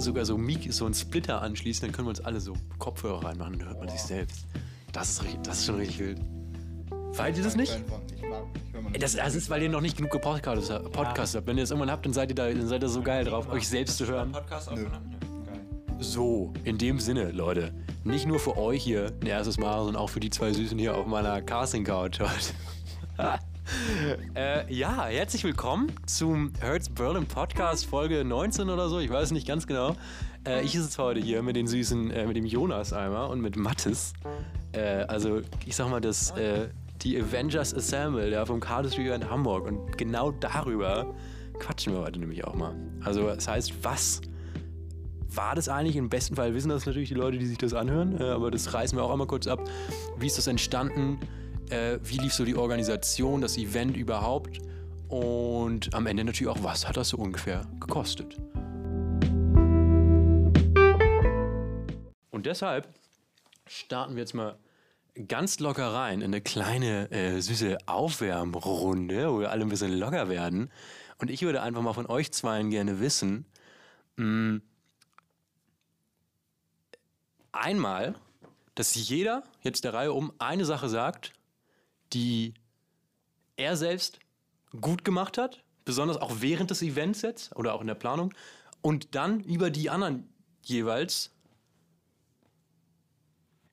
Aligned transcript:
sogar 0.00 0.24
so, 0.24 0.36
Mik 0.36 0.72
so 0.72 0.84
einen 0.84 0.94
Splitter 0.94 1.42
anschließen, 1.42 1.86
dann 1.86 1.92
können 1.92 2.06
wir 2.06 2.10
uns 2.10 2.20
alle 2.20 2.40
so 2.40 2.54
Kopfhörer 2.78 3.24
reinmachen, 3.24 3.58
dann 3.58 3.68
hört 3.68 3.78
man 3.80 3.88
sich 3.88 4.00
selbst. 4.00 4.46
Das 4.92 5.10
ist, 5.10 5.22
richtig, 5.22 5.42
das 5.42 5.58
ist 5.60 5.66
schon 5.66 5.76
richtig 5.76 5.98
wild. 5.98 6.20
Feiert 7.12 7.36
ihr 7.36 7.44
das 7.44 7.56
nicht? 7.56 7.72
Ich 7.74 7.88
mag, 7.88 8.00
ich 8.14 8.72
höre 8.72 8.82
mal 8.82 8.92
Das, 8.92 9.14
das 9.14 9.34
ist, 9.34 9.50
weil 9.50 9.62
ihr 9.62 9.68
noch 9.68 9.80
nicht 9.80 9.96
genug 9.96 10.20
Podcasts, 10.20 10.68
Podcasts 10.92 11.34
habt. 11.34 11.46
Wenn 11.46 11.58
ihr 11.58 11.62
das 11.62 11.70
irgendwann 11.70 11.90
habt, 11.90 12.06
dann 12.06 12.12
seid 12.12 12.30
ihr 12.30 12.34
da, 12.34 12.48
dann 12.48 12.66
seid 12.66 12.82
ihr 12.82 12.88
so 12.88 13.02
geil 13.02 13.24
drauf, 13.24 13.48
euch 13.50 13.68
selbst 13.68 13.98
zu 13.98 14.06
hören. 14.06 14.32
Podcast. 14.32 14.70
So, 15.98 16.52
in 16.64 16.78
dem 16.78 16.98
Sinne, 16.98 17.30
Leute. 17.30 17.74
Nicht 18.04 18.26
nur 18.26 18.38
für 18.38 18.56
euch 18.56 18.82
hier 18.82 19.12
ein 19.20 19.26
erstes 19.26 19.58
Mal, 19.58 19.78
sondern 19.84 19.96
auch 19.96 20.08
für 20.08 20.20
die 20.20 20.30
zwei 20.30 20.52
Süßen 20.52 20.78
hier 20.78 20.96
auf 20.96 21.06
meiner 21.06 21.42
Casting-Couch 21.42 22.20
heute. 22.20 23.38
äh, 24.34 24.72
ja, 24.72 25.06
herzlich 25.06 25.44
willkommen 25.44 25.92
zum 26.06 26.52
Hertz 26.60 26.88
Berlin 26.88 27.26
Podcast 27.26 27.86
Folge 27.86 28.24
19 28.24 28.70
oder 28.70 28.88
so. 28.88 28.98
Ich 28.98 29.10
weiß 29.10 29.30
nicht 29.32 29.46
ganz 29.46 29.66
genau. 29.66 29.96
Äh, 30.46 30.62
ich 30.62 30.72
sitze 30.72 31.02
heute 31.02 31.20
hier 31.20 31.42
mit 31.42 31.56
den 31.56 31.66
Süßen, 31.66 32.10
äh, 32.10 32.26
mit 32.26 32.36
dem 32.36 32.46
Jonas 32.46 32.92
einmal 32.92 33.30
und 33.30 33.40
mit 33.40 33.56
Mattes. 33.56 34.12
Äh, 34.72 35.04
also, 35.08 35.40
ich 35.66 35.76
sag 35.76 35.90
mal, 35.90 36.00
das, 36.00 36.30
äh, 36.32 36.68
die 37.02 37.20
Avengers 37.20 37.74
Assemble 37.74 38.30
ja, 38.30 38.44
vom 38.46 38.60
Cardistry 38.60 39.08
in 39.08 39.28
Hamburg. 39.28 39.66
Und 39.66 39.98
genau 39.98 40.30
darüber 40.30 41.14
quatschen 41.58 41.92
wir 41.92 42.00
heute 42.00 42.18
nämlich 42.18 42.44
auch 42.44 42.54
mal. 42.54 42.74
Also, 43.04 43.26
das 43.26 43.48
heißt, 43.48 43.84
was 43.84 44.20
war 45.28 45.54
das 45.54 45.68
eigentlich? 45.68 45.96
Im 45.96 46.08
besten 46.08 46.36
Fall 46.36 46.54
wissen 46.54 46.68
das 46.68 46.86
natürlich 46.86 47.08
die 47.08 47.14
Leute, 47.14 47.38
die 47.38 47.46
sich 47.46 47.58
das 47.58 47.74
anhören, 47.74 48.20
äh, 48.20 48.24
aber 48.24 48.50
das 48.50 48.74
reißen 48.74 48.98
wir 48.98 49.04
auch 49.04 49.12
einmal 49.12 49.26
kurz 49.26 49.46
ab. 49.46 49.60
Wie 50.18 50.26
ist 50.26 50.38
das 50.38 50.46
entstanden? 50.46 51.20
Äh, 51.70 52.00
wie 52.02 52.18
lief 52.18 52.32
so 52.32 52.44
die 52.44 52.56
Organisation, 52.56 53.40
das 53.40 53.56
Event 53.56 53.96
überhaupt? 53.96 54.58
Und 55.08 55.94
am 55.94 56.06
Ende 56.06 56.24
natürlich 56.24 56.50
auch, 56.50 56.62
was 56.62 56.86
hat 56.86 56.96
das 56.96 57.10
so 57.10 57.16
ungefähr 57.16 57.62
gekostet? 57.78 58.36
Und 62.30 62.46
deshalb 62.46 62.88
starten 63.66 64.14
wir 64.14 64.20
jetzt 64.20 64.34
mal 64.34 64.58
ganz 65.28 65.60
locker 65.60 65.92
rein 65.92 66.20
in 66.20 66.26
eine 66.26 66.40
kleine, 66.40 67.10
äh, 67.10 67.40
süße 67.40 67.78
Aufwärmrunde, 67.86 69.32
wo 69.32 69.40
wir 69.40 69.50
alle 69.50 69.62
ein 69.62 69.68
bisschen 69.68 69.96
locker 69.98 70.28
werden. 70.28 70.70
Und 71.18 71.30
ich 71.30 71.42
würde 71.42 71.62
einfach 71.62 71.82
mal 71.82 71.92
von 71.92 72.06
euch 72.06 72.32
zweien 72.32 72.70
gerne 72.70 73.00
wissen, 73.00 73.44
mh, 74.16 74.60
einmal, 77.52 78.14
dass 78.74 78.94
jeder 78.94 79.42
jetzt 79.62 79.84
der 79.84 79.94
Reihe 79.94 80.12
um 80.12 80.32
eine 80.38 80.64
Sache 80.64 80.88
sagt, 80.88 81.32
die 82.12 82.54
er 83.56 83.76
selbst 83.76 84.18
gut 84.80 85.04
gemacht 85.04 85.38
hat, 85.38 85.62
besonders 85.84 86.16
auch 86.16 86.36
während 86.40 86.70
des 86.70 86.82
Events 86.82 87.22
jetzt 87.22 87.54
oder 87.56 87.74
auch 87.74 87.80
in 87.80 87.86
der 87.86 87.94
Planung, 87.94 88.32
und 88.82 89.14
dann 89.14 89.40
über 89.40 89.70
die 89.70 89.90
anderen 89.90 90.28
jeweils. 90.62 91.30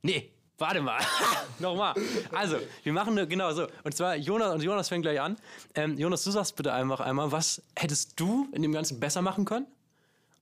Nee, 0.01 0.31
warte 0.57 0.81
mal. 0.81 0.99
Nochmal. 1.59 1.95
Also, 2.33 2.57
wir 2.83 2.93
machen 2.93 3.17
eine, 3.17 3.27
genau 3.27 3.53
so. 3.53 3.67
Und 3.83 3.95
zwar 3.95 4.15
Jonas 4.15 4.53
und 4.53 4.63
Jonas 4.63 4.89
fängt 4.89 5.03
gleich 5.03 5.19
an. 5.19 5.37
Ähm, 5.75 5.97
Jonas, 5.97 6.23
du 6.23 6.31
sagst 6.31 6.55
bitte 6.55 6.73
einfach 6.73 6.99
einmal, 6.99 7.31
was 7.31 7.61
hättest 7.75 8.19
du 8.19 8.47
in 8.53 8.61
dem 8.61 8.71
Ganzen 8.71 8.99
besser 8.99 9.21
machen 9.21 9.45
können? 9.45 9.67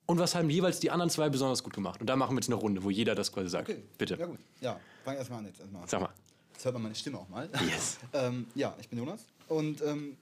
Und 0.07 0.19
was 0.19 0.35
haben 0.35 0.49
jeweils 0.49 0.79
die 0.79 0.91
anderen 0.91 1.09
zwei 1.09 1.29
besonders 1.29 1.63
gut 1.63 1.73
gemacht? 1.73 1.99
Und 1.99 2.07
da 2.07 2.15
machen 2.15 2.35
wir 2.35 2.39
jetzt 2.39 2.49
eine 2.49 2.55
Runde, 2.55 2.83
wo 2.83 2.91
jeder 2.91 3.15
das 3.15 3.31
quasi 3.31 3.49
sagt. 3.49 3.69
Okay. 3.69 3.83
Bitte. 3.97 4.15
Ja, 4.15 4.25
gut. 4.27 4.39
Ja, 4.61 4.79
fang 5.03 5.15
erstmal 5.15 5.39
an 5.39 5.45
jetzt. 5.45 5.59
Erstmal. 5.59 5.87
Sag 5.87 6.01
mal. 6.01 6.13
Jetzt 6.55 6.63
hört 6.63 6.73
man 6.73 6.83
meine 6.83 6.95
Stimme 6.95 7.19
auch 7.19 7.27
mal. 7.27 7.49
Yes. 7.67 7.97
ähm, 8.13 8.47
ja, 8.55 8.73
ich 8.79 8.87
bin 8.87 8.97
Jonas. 8.97 9.25
Und 9.49 9.81
ähm, 9.81 10.15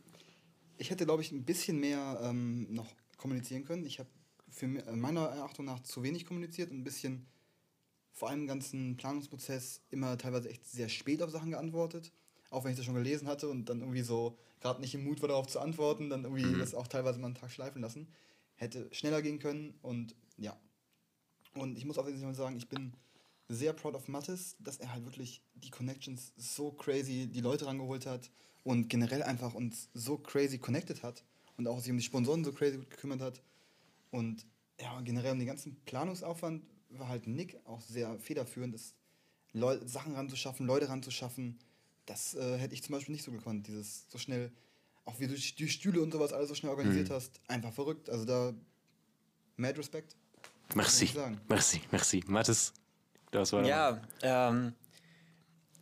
ich 0.80 0.90
hätte, 0.90 1.06
glaube 1.06 1.22
ich, 1.22 1.32
ein 1.32 1.44
bisschen 1.44 1.80
mehr 1.80 2.20
ähm, 2.24 2.74
noch 2.74 2.88
kommunizieren 3.18 3.66
können. 3.66 3.86
Ich 3.86 4.00
habe 4.00 4.10
für 4.50 4.66
äh, 4.66 4.96
meiner 4.96 5.28
Erachtung 5.28 5.66
nach 5.66 5.84
zu 5.84 6.02
wenig 6.02 6.26
kommuniziert 6.26 6.72
und 6.72 6.80
ein 6.80 6.84
bisschen, 6.84 7.28
vor 8.14 8.30
allem 8.30 8.42
im 8.42 8.48
ganzen 8.48 8.98
Planungsprozess, 8.98 9.82
immer 9.92 10.18
teilweise 10.18 10.50
echt 10.50 10.66
sehr 10.66 10.90
spät 10.90 11.22
auf 11.22 11.30
Sachen 11.30 11.52
geantwortet. 11.52 12.12
Auch 12.50 12.64
wenn 12.64 12.72
ich 12.72 12.78
das 12.78 12.86
schon 12.88 12.96
gelesen 12.96 13.28
hatte 13.28 13.48
und 13.48 13.70
dann 13.70 13.82
irgendwie 13.82 14.02
so 14.02 14.36
gerade 14.60 14.82
nicht 14.82 14.96
im 14.96 15.04
Mut 15.04 15.22
war, 15.22 15.30
darauf 15.30 15.46
zu 15.46 15.60
antworten, 15.60 16.10
dann 16.10 16.24
irgendwie 16.24 16.58
das 16.58 16.74
auch 16.74 16.88
teilweise 16.88 17.20
mal 17.20 17.28
einen 17.28 17.36
Tag 17.36 17.52
schleifen 17.52 17.80
lassen. 17.80 18.08
Hätte 18.56 18.88
schneller 18.92 19.22
gehen 19.22 19.38
können 19.38 19.76
und 19.84 20.16
ja. 20.38 20.58
Und 21.54 21.78
ich 21.78 21.86
muss 21.86 22.00
auch 22.00 22.10
mal 22.10 22.34
sagen, 22.34 22.58
ich 22.58 22.70
bin 22.70 22.94
sehr 23.54 23.74
proud 23.74 23.96
of 23.96 24.08
Mattis, 24.08 24.56
dass 24.60 24.78
er 24.78 24.94
halt 24.94 25.06
wirklich 25.06 25.42
die 25.56 25.70
Connections 25.70 26.34
so 26.38 26.72
crazy, 26.72 27.28
die 27.28 27.42
Leute 27.42 27.66
rangeholt 27.66 28.06
hat 28.06 28.30
und 28.64 28.90
generell 28.90 29.24
einfach 29.24 29.54
uns 29.54 29.90
so 29.94 30.18
crazy 30.18 30.58
connected 30.58 31.04
hat 31.04 31.24
und 31.58 31.68
auch 31.68 31.80
sich 31.80 31.92
um 31.92 31.98
die 31.98 32.04
Sponsoren 32.04 32.44
so 32.44 32.52
crazy 32.52 32.78
gut 32.78 32.90
gekümmert 32.90 33.22
hat. 33.22 33.42
Und 34.12 34.46
ja, 34.80 35.00
generell 35.02 35.34
um 35.34 35.40
den 35.40 35.48
ganzen 35.48 35.76
Planungsaufwand 35.86 36.64
war 36.90 37.08
halt 37.08 37.28
Nick 37.28 37.60
auch 37.66 37.82
sehr 37.82 38.18
federführend, 38.20 38.74
das 38.74 38.94
Leu 39.54 39.78
Sachen 39.86 40.16
ranzuschaffen, 40.16 40.66
Leute 40.66 40.90
ranzuschaffen. 40.90 41.60
Das 42.06 42.34
äh, 42.34 42.58
hätte 42.58 42.74
ich 42.74 42.84
zum 42.84 42.94
Beispiel 42.94 43.14
nicht 43.14 43.24
so 43.24 43.32
gekonnt, 43.32 43.68
dieses 43.68 44.10
so 44.10 44.18
schnell, 44.18 44.52
auch 45.06 45.20
wie 45.20 45.28
du 45.28 45.36
die 45.36 45.70
Stühle 45.70 46.02
und 46.02 46.12
sowas 46.12 46.34
alles 46.34 46.50
so 46.50 46.56
schnell 46.56 46.72
organisiert 46.72 47.10
hast, 47.10 47.40
einfach 47.48 47.72
verrückt. 47.72 48.10
Also 48.10 48.26
da, 48.26 48.54
mad 49.58 49.78
Respekt. 49.78 50.16
Merci. 50.76 51.10
Merci, 51.48 51.82
merci. 51.92 52.24
Mathis, 52.28 52.74
das 53.34 53.54
war. 53.54 53.64
Ja, 53.66 54.00
ähm, 54.22 54.74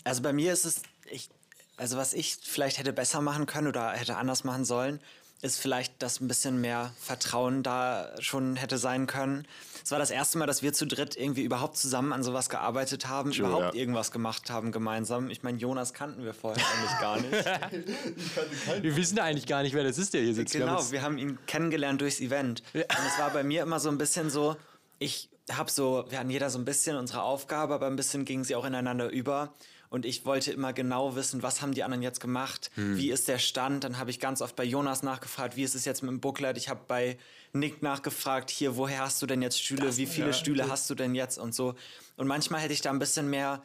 also 0.03 0.21
bei 0.21 0.33
mir 0.33 0.53
ist 0.53 0.65
es, 0.65 0.81
ich, 1.09 1.29
also 1.77 1.97
was 1.97 2.13
ich 2.13 2.37
vielleicht 2.41 2.77
hätte 2.79 2.93
besser 2.93 3.21
machen 3.21 3.45
können 3.45 3.67
oder 3.67 3.91
hätte 3.91 4.17
anders 4.17 4.43
machen 4.43 4.65
sollen, 4.65 4.99
ist 5.41 5.59
vielleicht, 5.59 6.03
dass 6.03 6.19
ein 6.21 6.27
bisschen 6.27 6.61
mehr 6.61 6.93
Vertrauen 6.99 7.63
da 7.63 8.11
schon 8.19 8.55
hätte 8.55 8.77
sein 8.77 9.07
können. 9.07 9.47
Es 9.83 9.89
war 9.89 9.97
das 9.97 10.11
erste 10.11 10.37
Mal, 10.37 10.45
dass 10.45 10.61
wir 10.61 10.71
zu 10.73 10.85
dritt 10.85 11.17
irgendwie 11.17 11.41
überhaupt 11.41 11.77
zusammen 11.77 12.13
an 12.13 12.21
sowas 12.21 12.49
gearbeitet 12.49 13.07
haben, 13.07 13.31
True, 13.31 13.47
überhaupt 13.47 13.73
ja. 13.73 13.79
irgendwas 13.81 14.11
gemacht 14.11 14.51
haben 14.51 14.71
gemeinsam. 14.71 15.31
Ich 15.31 15.41
meine, 15.41 15.57
Jonas 15.57 15.93
kannten 15.93 16.23
wir 16.23 16.35
vorher 16.35 16.63
eigentlich 16.63 16.99
gar 16.99 17.19
nicht. 17.19 17.31
Wir 18.83 18.95
wissen 18.95 19.19
eigentlich 19.19 19.47
gar 19.47 19.63
nicht, 19.63 19.73
wer 19.73 19.83
das 19.83 19.97
ist, 19.97 20.13
der 20.13 20.21
hier 20.21 20.33
sitzt. 20.35 20.53
Genau, 20.53 20.91
wir 20.91 21.01
haben 21.01 21.17
ihn 21.17 21.37
kennengelernt 21.47 22.01
durchs 22.01 22.19
Event. 22.19 22.61
Und 22.73 22.83
es 22.83 23.19
war 23.19 23.31
bei 23.31 23.43
mir 23.43 23.63
immer 23.63 23.79
so 23.79 23.89
ein 23.89 23.97
bisschen 23.97 24.29
so, 24.29 24.55
ich 24.99 25.29
habe 25.57 25.69
so, 25.71 26.05
wir 26.09 26.19
hatten 26.19 26.29
jeder 26.29 26.49
so 26.49 26.59
ein 26.59 26.65
bisschen 26.65 26.97
unsere 26.97 27.23
Aufgabe, 27.23 27.73
aber 27.73 27.87
ein 27.87 27.95
bisschen 27.95 28.25
gingen 28.25 28.43
sie 28.43 28.55
auch 28.55 28.65
ineinander 28.65 29.09
über. 29.09 29.53
Und 29.89 30.05
ich 30.05 30.25
wollte 30.25 30.53
immer 30.53 30.71
genau 30.71 31.15
wissen, 31.15 31.43
was 31.43 31.61
haben 31.61 31.73
die 31.73 31.83
anderen 31.83 32.01
jetzt 32.01 32.21
gemacht, 32.21 32.71
Hm. 32.75 32.95
wie 32.97 33.11
ist 33.11 33.27
der 33.27 33.39
Stand. 33.39 33.83
Dann 33.83 33.97
habe 33.97 34.09
ich 34.09 34.19
ganz 34.21 34.41
oft 34.41 34.55
bei 34.55 34.63
Jonas 34.63 35.03
nachgefragt, 35.03 35.57
wie 35.57 35.63
ist 35.63 35.75
es 35.75 35.83
jetzt 35.83 36.01
mit 36.01 36.09
dem 36.11 36.21
Booklet. 36.21 36.55
Ich 36.57 36.69
habe 36.69 36.79
bei 36.87 37.17
Nick 37.51 37.81
nachgefragt, 37.81 38.49
hier, 38.49 38.77
woher 38.77 39.01
hast 39.01 39.21
du 39.21 39.25
denn 39.25 39.41
jetzt 39.41 39.61
Stühle, 39.61 39.97
wie 39.97 40.05
viele 40.05 40.33
Stühle 40.33 40.69
hast 40.69 40.89
du 40.89 40.95
denn 40.95 41.13
jetzt 41.13 41.37
und 41.37 41.53
so. 41.53 41.75
Und 42.15 42.27
manchmal 42.27 42.61
hätte 42.61 42.71
ich 42.73 42.79
da 42.81 42.89
ein 42.89 42.99
bisschen 42.99 43.29
mehr 43.29 43.61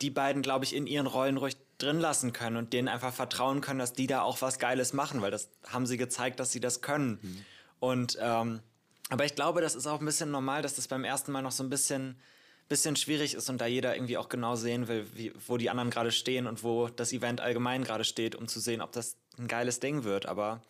die 0.00 0.10
beiden, 0.10 0.42
glaube 0.42 0.64
ich, 0.64 0.76
in 0.76 0.86
ihren 0.86 1.06
Rollen 1.08 1.36
ruhig 1.38 1.56
drin 1.78 1.98
lassen 1.98 2.32
können 2.32 2.56
und 2.56 2.72
denen 2.72 2.86
einfach 2.86 3.12
vertrauen 3.12 3.60
können, 3.60 3.80
dass 3.80 3.92
die 3.92 4.06
da 4.06 4.22
auch 4.22 4.42
was 4.42 4.60
Geiles 4.60 4.92
machen, 4.92 5.22
weil 5.22 5.32
das 5.32 5.48
haben 5.66 5.86
sie 5.86 5.96
gezeigt, 5.96 6.38
dass 6.38 6.52
sie 6.52 6.60
das 6.60 6.82
können. 6.82 7.44
Und 7.80 8.16
ähm, 8.20 8.60
aber 9.10 9.24
ich 9.24 9.34
glaube, 9.34 9.60
das 9.60 9.74
ist 9.74 9.86
auch 9.86 10.00
ein 10.00 10.06
bisschen 10.06 10.30
normal, 10.30 10.62
dass 10.62 10.74
das 10.74 10.88
beim 10.88 11.04
ersten 11.04 11.32
Mal 11.32 11.42
noch 11.42 11.52
so 11.52 11.62
ein 11.62 11.70
bisschen, 11.70 12.16
bisschen 12.68 12.96
schwierig 12.96 13.34
ist 13.34 13.50
und 13.50 13.60
da 13.60 13.66
jeder 13.66 13.94
irgendwie 13.94 14.16
auch 14.16 14.28
genau 14.28 14.56
sehen 14.56 14.88
will, 14.88 15.06
wie, 15.14 15.32
wo 15.46 15.56
die 15.56 15.70
anderen 15.70 15.90
gerade 15.90 16.10
stehen 16.10 16.46
und 16.46 16.62
wo 16.62 16.88
das 16.88 17.12
Event 17.12 17.40
allgemein 17.40 17.84
gerade 17.84 18.04
steht, 18.04 18.34
um 18.34 18.48
zu 18.48 18.60
sehen, 18.60 18.80
ob 18.80 18.92
das 18.92 19.16
ein 19.38 19.48
geiles 19.48 19.80
Ding 19.80 20.04
wird. 20.04 20.26
Aber 20.26 20.62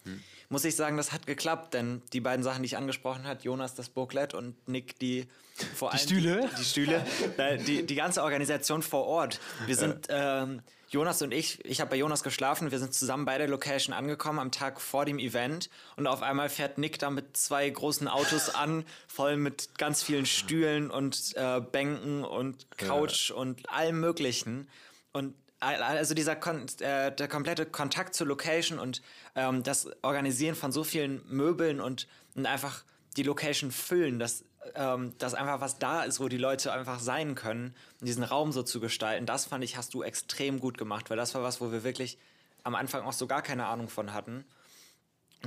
muss 0.49 0.65
ich 0.65 0.75
sagen, 0.75 0.97
das 0.97 1.13
hat 1.13 1.27
geklappt, 1.27 1.75
denn 1.75 2.03
die 2.13 2.21
beiden 2.21 2.43
Sachen, 2.43 2.63
die 2.63 2.67
ich 2.67 2.77
angesprochen 2.77 3.25
habe, 3.25 3.43
Jonas 3.43 3.75
das 3.75 3.89
Booklet 3.89 4.35
und 4.35 4.69
Nick 4.69 4.99
die 4.99 5.27
vor 5.75 5.93
allem 5.93 6.01
Stühle? 6.01 6.49
Die, 6.53 6.57
die 6.57 6.65
Stühle, 6.65 7.07
die, 7.67 7.87
die 7.87 7.95
ganze 7.95 8.23
Organisation 8.23 8.83
vor 8.83 9.05
Ort. 9.07 9.41
Wir 9.67 9.77
sind 9.77 10.07
ähm, 10.09 10.63
Jonas 10.95 11.21
und 11.23 11.33
ich, 11.33 11.65
ich 11.65 11.81
habe 11.81 11.91
bei 11.91 11.97
Jonas 11.97 12.23
geschlafen, 12.23 12.71
wir 12.71 12.79
sind 12.79 12.95
zusammen 12.95 13.25
bei 13.25 13.37
der 13.37 13.49
Location 13.49 13.93
angekommen 13.93 14.39
am 14.39 14.53
Tag 14.53 14.81
vor 14.81 15.05
dem 15.05 15.19
Event 15.19 15.69
und 15.97 16.07
auf 16.07 16.23
einmal 16.23 16.49
fährt 16.49 16.79
Nick 16.79 17.01
da 17.01 17.11
mit 17.11 17.37
zwei 17.37 17.69
großen 17.69 18.07
Autos 18.07 18.55
an, 18.55 18.85
voll 19.09 19.37
mit 19.37 19.77
ganz 19.77 20.05
vielen 20.05 20.25
Stühlen 20.25 20.93
und 20.93 21.35
äh, 21.35 21.61
Bänken 21.61 22.23
und 22.23 22.71
Couch 22.79 23.33
und 23.33 23.69
allem 23.69 23.99
möglichen. 23.99 24.69
Und 25.13 25.35
al- 25.59 25.83
also 25.83 26.15
dieser 26.15 26.37
Kon 26.37 26.67
äh, 26.79 27.11
der 27.13 27.27
komplette 27.27 27.67
Kontakt 27.67 28.15
zur 28.15 28.29
Location 28.29 28.79
und 28.79 29.03
ähm, 29.35 29.65
das 29.65 29.89
Organisieren 30.03 30.55
von 30.55 30.71
so 30.71 30.85
vielen 30.85 31.23
Möbeln 31.29 31.81
und, 31.81 32.07
und 32.37 32.47
einfach 32.47 32.85
die 33.17 33.23
Location 33.23 33.71
füllen, 33.71 34.19
dass, 34.19 34.45
ähm, 34.75 35.17
dass 35.19 35.35
einfach 35.35 35.61
was 35.61 35.79
da 35.79 36.03
ist, 36.05 36.21
wo 36.21 36.29
die 36.29 36.39
Leute 36.39 36.73
einfach 36.73 36.99
sein 37.01 37.35
können, 37.35 37.75
diesen 38.01 38.25
Raum 38.25 38.53
so 38.53 38.63
zu 38.63 38.81
gestalten, 38.81 39.27
das 39.27 39.47
fand 39.47 39.65
ich, 39.65 39.77
hast 39.77 39.95
du 39.95 40.03
extrem 40.03 40.61
gut 40.61 40.79
gemacht, 40.79 41.11
weil 41.11 41.17
das 41.17 41.35
war 41.35 41.43
was, 41.43 41.61
wo 41.61 41.73
wir 41.73 41.85
wirklich 41.85 42.19
am 42.63 42.75
Anfang 42.75 43.03
auch 43.03 43.13
so 43.13 43.27
gar 43.27 43.43
keine 43.43 43.67
Ahnung 43.67 43.89
von 43.89 44.13
hatten. 44.13 44.45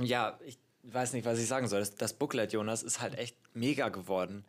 Ja, 0.00 0.38
ich 0.46 0.58
weiß 0.84 1.12
nicht, 1.12 1.26
was 1.26 1.38
ich 1.38 1.48
sagen 1.48 1.68
soll. 1.68 1.80
Das, 1.80 1.96
das 1.96 2.12
Booklet, 2.14 2.52
Jonas, 2.52 2.82
ist 2.82 3.00
halt 3.00 3.18
echt 3.18 3.36
mega 3.54 3.88
geworden. 3.88 4.44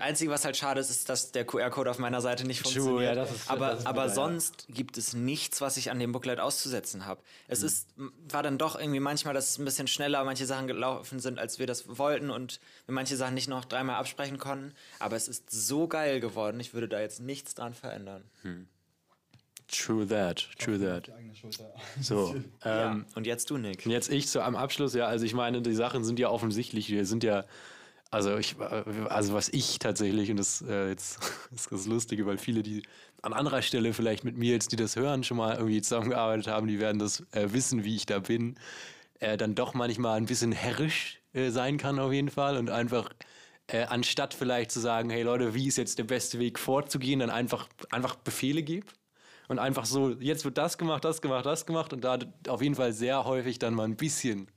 Einzige, 0.00 0.30
was 0.30 0.44
halt 0.44 0.56
schade 0.56 0.80
ist, 0.80 0.90
ist, 0.90 1.08
dass 1.08 1.32
der 1.32 1.44
QR-Code 1.46 1.90
auf 1.90 1.98
meiner 1.98 2.20
Seite 2.20 2.46
nicht 2.46 2.62
True, 2.62 2.72
funktioniert. 2.72 3.14
ja, 3.16 3.22
das 3.22 3.30
ist- 3.32 3.50
aber 3.50 3.68
das 3.70 3.80
ist 3.80 3.86
aber 3.86 4.02
bitter, 4.02 4.08
ja. 4.08 4.14
sonst 4.14 4.66
gibt 4.68 4.96
es 4.98 5.12
nichts, 5.14 5.60
was 5.60 5.76
ich 5.76 5.90
an 5.90 5.98
dem 5.98 6.12
Booklet 6.12 6.40
auszusetzen 6.40 7.06
habe. 7.06 7.20
Mhm. 7.20 7.26
Es 7.48 7.62
ist, 7.62 7.88
war 8.28 8.42
dann 8.42 8.58
doch 8.58 8.78
irgendwie 8.78 9.00
manchmal, 9.00 9.34
dass 9.34 9.50
es 9.50 9.58
ein 9.58 9.64
bisschen 9.64 9.86
schneller 9.86 10.24
manche 10.24 10.46
Sachen 10.46 10.66
gelaufen 10.66 11.20
sind, 11.20 11.38
als 11.38 11.58
wir 11.58 11.66
das 11.66 11.98
wollten 11.98 12.30
und 12.30 12.60
wir 12.86 12.94
manche 12.94 13.16
Sachen 13.16 13.34
nicht 13.34 13.48
noch 13.48 13.64
dreimal 13.64 13.96
absprechen 13.96 14.38
konnten. 14.38 14.74
Aber 14.98 15.16
es 15.16 15.28
ist 15.28 15.50
so 15.50 15.86
geil 15.88 16.20
geworden, 16.20 16.58
ich 16.60 16.74
würde 16.74 16.88
da 16.88 17.00
jetzt 17.00 17.20
nichts 17.20 17.54
dran 17.54 17.74
verändern. 17.74 18.24
True 19.68 20.04
that, 20.08 20.48
true 20.58 20.80
that. 20.80 21.08
So, 22.00 22.34
Ja. 22.64 22.90
ähm, 22.90 23.06
Und 23.14 23.26
jetzt 23.26 23.50
du, 23.50 23.56
Nick. 23.56 23.86
Und 23.86 23.92
jetzt 23.92 24.10
ich 24.10 24.28
so 24.28 24.40
am 24.40 24.56
Abschluss, 24.56 24.94
ja, 24.94 25.06
also 25.06 25.24
ich 25.24 25.32
meine, 25.34 25.62
die 25.62 25.74
Sachen 25.74 26.02
sind 26.04 26.18
ja 26.18 26.28
offensichtlich, 26.28 26.88
wir 26.90 27.06
sind 27.06 27.22
ja, 27.22 27.44
also 28.10 28.36
ich, 28.38 28.58
äh, 28.58 28.84
also 29.08 29.34
was 29.34 29.48
ich 29.48 29.78
tatsächlich, 29.78 30.30
und 30.30 30.36
das 30.38 30.62
äh, 30.62 30.88
jetzt 30.90 31.18
ist 31.54 31.70
das 31.70 31.86
Lustige, 31.86 32.26
weil 32.26 32.38
viele, 32.38 32.62
die 32.62 32.82
an 33.22 33.32
anderer 33.32 33.62
Stelle 33.62 33.92
vielleicht 33.94 34.24
mit 34.24 34.36
mir 34.36 34.52
jetzt, 34.52 34.72
die 34.72 34.76
das 34.76 34.96
hören, 34.96 35.24
schon 35.24 35.36
mal 35.36 35.56
irgendwie 35.56 35.82
zusammengearbeitet 35.82 36.48
haben, 36.48 36.66
die 36.66 36.80
werden 36.80 36.98
das 36.98 37.20
äh, 37.32 37.52
wissen, 37.52 37.84
wie 37.84 37.96
ich 37.96 38.06
da 38.06 38.18
bin, 38.20 38.56
äh, 39.20 39.36
dann 39.36 39.54
doch 39.54 39.74
manchmal 39.74 40.16
ein 40.18 40.26
bisschen 40.26 40.52
herrisch 40.52 41.20
äh, 41.34 41.50
sein 41.50 41.78
kann 41.78 41.98
auf 41.98 42.12
jeden 42.12 42.30
Fall 42.30 42.56
und 42.56 42.70
einfach 42.70 43.10
äh, 43.68 43.84
anstatt 43.84 44.34
vielleicht 44.34 44.72
zu 44.72 44.80
sagen, 44.80 45.10
hey 45.10 45.22
Leute, 45.22 45.54
wie 45.54 45.68
ist 45.68 45.76
jetzt 45.78 45.98
der 45.98 46.04
beste 46.04 46.38
Weg 46.40 46.58
vorzugehen, 46.58 47.20
dann 47.20 47.30
einfach, 47.30 47.68
einfach 47.90 48.16
Befehle 48.16 48.62
gebe 48.62 48.86
und 49.48 49.58
einfach 49.60 49.84
so, 49.86 50.10
jetzt 50.20 50.44
wird 50.44 50.58
das 50.58 50.78
gemacht, 50.78 51.04
das 51.04 51.22
gemacht, 51.22 51.46
das 51.46 51.66
gemacht 51.66 51.92
und 51.92 52.02
da 52.02 52.18
auf 52.48 52.62
jeden 52.62 52.74
Fall 52.74 52.92
sehr 52.92 53.24
häufig 53.24 53.58
dann 53.58 53.74
mal 53.74 53.84
ein 53.84 53.96
bisschen 53.96 54.48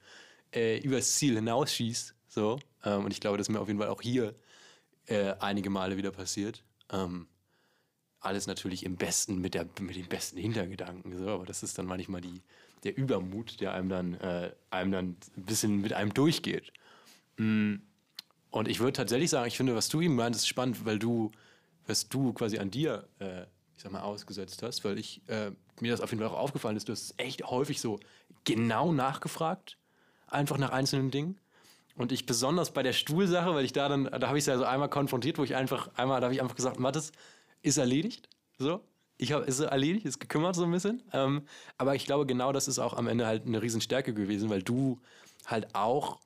übers 0.84 1.16
Ziel 1.16 1.36
hinausschießt. 1.36 2.12
So. 2.33 2.59
Ähm, 2.83 3.06
und 3.06 3.12
ich 3.12 3.19
glaube, 3.19 3.38
das 3.38 3.47
ist 3.47 3.53
mir 3.53 3.59
auf 3.59 3.68
jeden 3.68 3.80
Fall 3.80 3.89
auch 3.89 4.01
hier 4.01 4.33
äh, 5.06 5.35
einige 5.39 5.69
Male 5.69 5.97
wieder 5.97 6.12
passiert. 6.12 6.63
Ähm, 6.91 7.27
alles 8.19 8.47
natürlich 8.47 8.83
im 8.85 8.95
besten, 8.95 9.39
mit, 9.39 9.53
der, 9.53 9.68
mit 9.80 9.95
den 9.95 10.07
besten 10.07 10.38
Hintergedanken. 10.38 11.15
So. 11.18 11.30
Aber 11.30 11.45
das 11.45 11.62
ist 11.62 11.77
dann 11.77 11.85
manchmal 11.85 12.21
die, 12.21 12.41
der 12.83 12.97
Übermut, 12.97 13.59
der 13.62 13.74
einem 13.74 13.89
dann, 13.89 14.13
äh, 14.15 14.51
einem 14.71 14.91
dann 14.91 15.18
ein 15.38 15.45
bisschen 15.45 15.81
mit 15.81 15.94
einem 15.94 16.13
durchgeht. 16.13 16.71
Mm. 17.38 17.75
Und 18.50 18.68
ich 18.68 18.80
würde 18.80 18.94
tatsächlich 18.94 19.31
sagen, 19.31 19.47
ich 19.47 19.57
finde, 19.57 19.75
was 19.75 19.89
du 19.89 20.00
eben 20.00 20.15
meintest, 20.15 20.45
ist 20.45 20.47
spannend, 20.47 20.85
weil 20.85 21.00
du, 21.00 21.31
was 21.88 22.07
du 22.07 22.33
quasi 22.33 22.59
an 22.59 22.69
dir, 22.69 23.07
äh, 23.18 23.41
ich 23.75 23.81
sag 23.81 23.91
mal, 23.91 24.01
ausgesetzt 24.01 24.62
hast, 24.62 24.85
weil 24.85 25.00
ich, 25.00 25.27
äh, 25.27 25.51
mir 25.80 25.91
das 25.91 26.01
auf 26.01 26.12
jeden 26.12 26.21
Fall 26.21 26.31
auch 26.31 26.39
aufgefallen 26.39 26.77
ist, 26.77 26.88
du 26.88 26.91
hast 26.91 27.15
echt 27.18 27.44
häufig 27.44 27.81
so 27.81 28.00
genau 28.44 28.94
nachgefragt, 28.94 29.80
einfach 30.27 30.59
nach 30.59 30.69
einzelnen 30.69 31.09
Dingen. 31.09 31.39
Und 31.95 32.12
ich 32.12 32.25
besonders 32.25 32.72
bei 32.72 32.81
der 32.81 32.94
Stuhlsache, 32.94 33.54
weil 33.54 33.66
ich 33.66 33.74
da 33.74 33.88
dann, 33.88 34.06
da 34.06 34.28
habe 34.28 34.38
ich 34.38 34.44
es 34.44 34.48
ja 34.48 34.57
so 34.57 34.63
einmal 34.63 34.90
konfrontiert, 34.90 35.38
wo 35.38 35.44
ich 35.44 35.56
einfach, 35.56 35.90
einmal, 35.95 36.19
da 36.22 36.25
habe 36.25 36.34
ich 36.34 36.42
einfach 36.42 36.56
gesagt, 36.56 36.80
Mathis, 36.80 37.12
ist 37.62 37.78
erledigt. 37.78 38.30
So. 38.57 38.81
Ich 39.18 39.31
habe, 39.31 39.45
ist 39.45 39.60
erledigt, 39.60 40.06
ist 40.06 40.19
gekümmert 40.19 40.56
so 40.56 40.63
ein 40.63 40.72
bisschen. 40.72 41.04
Ähm, 41.13 41.44
aber 41.78 41.95
ich 41.95 42.06
glaube, 42.06 42.25
genau 42.25 42.51
das 42.51 42.68
ist 42.68 42.80
auch 42.80 42.95
am 42.95 43.07
Ende 43.07 43.28
halt 43.28 43.45
eine 43.45 43.62
Riesenstärke 43.62 44.13
gewesen, 44.13 44.50
weil 44.50 44.63
du 44.63 45.00
halt 45.45 45.75
auch 45.75 46.19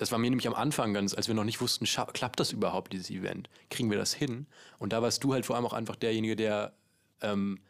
das 0.00 0.12
war 0.12 0.18
mir 0.18 0.30
nämlich 0.30 0.48
am 0.48 0.54
Anfang 0.54 0.94
ganz, 0.94 1.12
als 1.12 1.28
wir 1.28 1.34
noch 1.34 1.44
nicht 1.44 1.60
wussten, 1.60 1.84
klappt 1.84 2.40
das 2.40 2.52
überhaupt, 2.52 2.94
dieses 2.94 3.10
Event? 3.10 3.50
Kriegen 3.68 3.90
wir 3.90 3.98
das 3.98 4.14
hin? 4.14 4.46
Und 4.78 4.94
da 4.94 5.02
warst 5.02 5.22
du 5.22 5.34
halt 5.34 5.44
vor 5.44 5.56
allem 5.56 5.66
auch 5.66 5.74
einfach 5.74 5.94
derjenige, 5.94 6.36
der 6.36 6.72
ähm, 7.20 7.60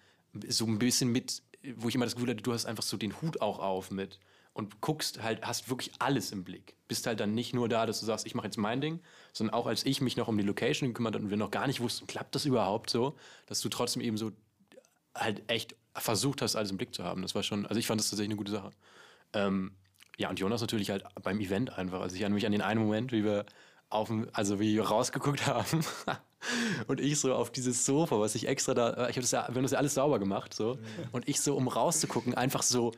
so 0.46 0.64
ein 0.64 0.78
bisschen 0.78 1.10
mit, 1.10 1.42
wo 1.74 1.88
ich 1.88 1.96
immer 1.96 2.04
das 2.04 2.14
Gefühl 2.14 2.30
hatte, 2.30 2.42
du 2.42 2.52
hast 2.52 2.66
einfach 2.66 2.84
so 2.84 2.96
den 2.96 3.20
Hut 3.20 3.40
auch 3.40 3.58
auf 3.58 3.90
mit 3.90 4.20
und 4.52 4.80
guckst 4.80 5.22
halt, 5.22 5.42
hast 5.46 5.70
wirklich 5.70 5.92
alles 5.98 6.32
im 6.32 6.44
Blick. 6.44 6.74
Bist 6.88 7.06
halt 7.06 7.20
dann 7.20 7.34
nicht 7.34 7.54
nur 7.54 7.68
da, 7.68 7.86
dass 7.86 8.00
du 8.00 8.06
sagst, 8.06 8.26
ich 8.26 8.34
mache 8.34 8.46
jetzt 8.46 8.56
mein 8.56 8.80
Ding, 8.80 9.00
sondern 9.32 9.54
auch 9.54 9.66
als 9.66 9.86
ich 9.86 10.00
mich 10.00 10.16
noch 10.16 10.28
um 10.28 10.36
die 10.36 10.44
Location 10.44 10.88
gekümmert 10.88 11.14
habe 11.14 11.24
und 11.24 11.30
wir 11.30 11.36
noch 11.36 11.50
gar 11.50 11.66
nicht 11.66 11.80
wussten, 11.80 12.06
klappt 12.06 12.34
das 12.34 12.44
überhaupt 12.44 12.90
so, 12.90 13.16
dass 13.46 13.60
du 13.60 13.68
trotzdem 13.68 14.02
eben 14.02 14.16
so 14.16 14.32
halt 15.14 15.42
echt 15.48 15.76
versucht 15.94 16.42
hast, 16.42 16.56
alles 16.56 16.70
im 16.70 16.76
Blick 16.76 16.94
zu 16.94 17.04
haben. 17.04 17.22
Das 17.22 17.34
war 17.34 17.42
schon, 17.42 17.66
also 17.66 17.78
ich 17.78 17.86
fand 17.86 18.00
das 18.00 18.10
tatsächlich 18.10 18.30
eine 18.30 18.36
gute 18.36 18.52
Sache. 18.52 18.70
Ähm, 19.32 19.72
ja, 20.16 20.28
und 20.28 20.38
Jonas 20.38 20.60
natürlich 20.60 20.90
halt 20.90 21.04
beim 21.22 21.40
Event 21.40 21.76
einfach. 21.78 22.00
Also 22.00 22.14
ich 22.14 22.22
erinnere 22.22 22.36
mich 22.36 22.46
an 22.46 22.52
den 22.52 22.62
einen 22.62 22.82
Moment, 22.82 23.12
wie 23.12 23.24
wir 23.24 23.46
auf 23.88 24.08
dem, 24.08 24.28
also 24.32 24.60
wie 24.60 24.76
wir 24.76 24.84
rausgeguckt 24.84 25.46
haben 25.46 25.84
und 26.86 27.00
ich 27.00 27.18
so 27.18 27.34
auf 27.34 27.50
dieses 27.50 27.84
Sofa, 27.84 28.20
was 28.20 28.34
ich 28.34 28.46
extra 28.46 28.74
da, 28.74 29.08
ich 29.08 29.16
habe 29.16 29.22
das 29.22 29.30
ja, 29.30 29.48
wir 29.48 29.56
haben 29.56 29.62
das 29.62 29.72
ja 29.72 29.78
alles 29.78 29.94
sauber 29.94 30.18
gemacht, 30.18 30.54
so. 30.54 30.78
Und 31.12 31.28
ich 31.28 31.40
so, 31.40 31.56
um 31.56 31.68
rauszugucken, 31.68 32.34
einfach 32.34 32.62
so 32.62 32.92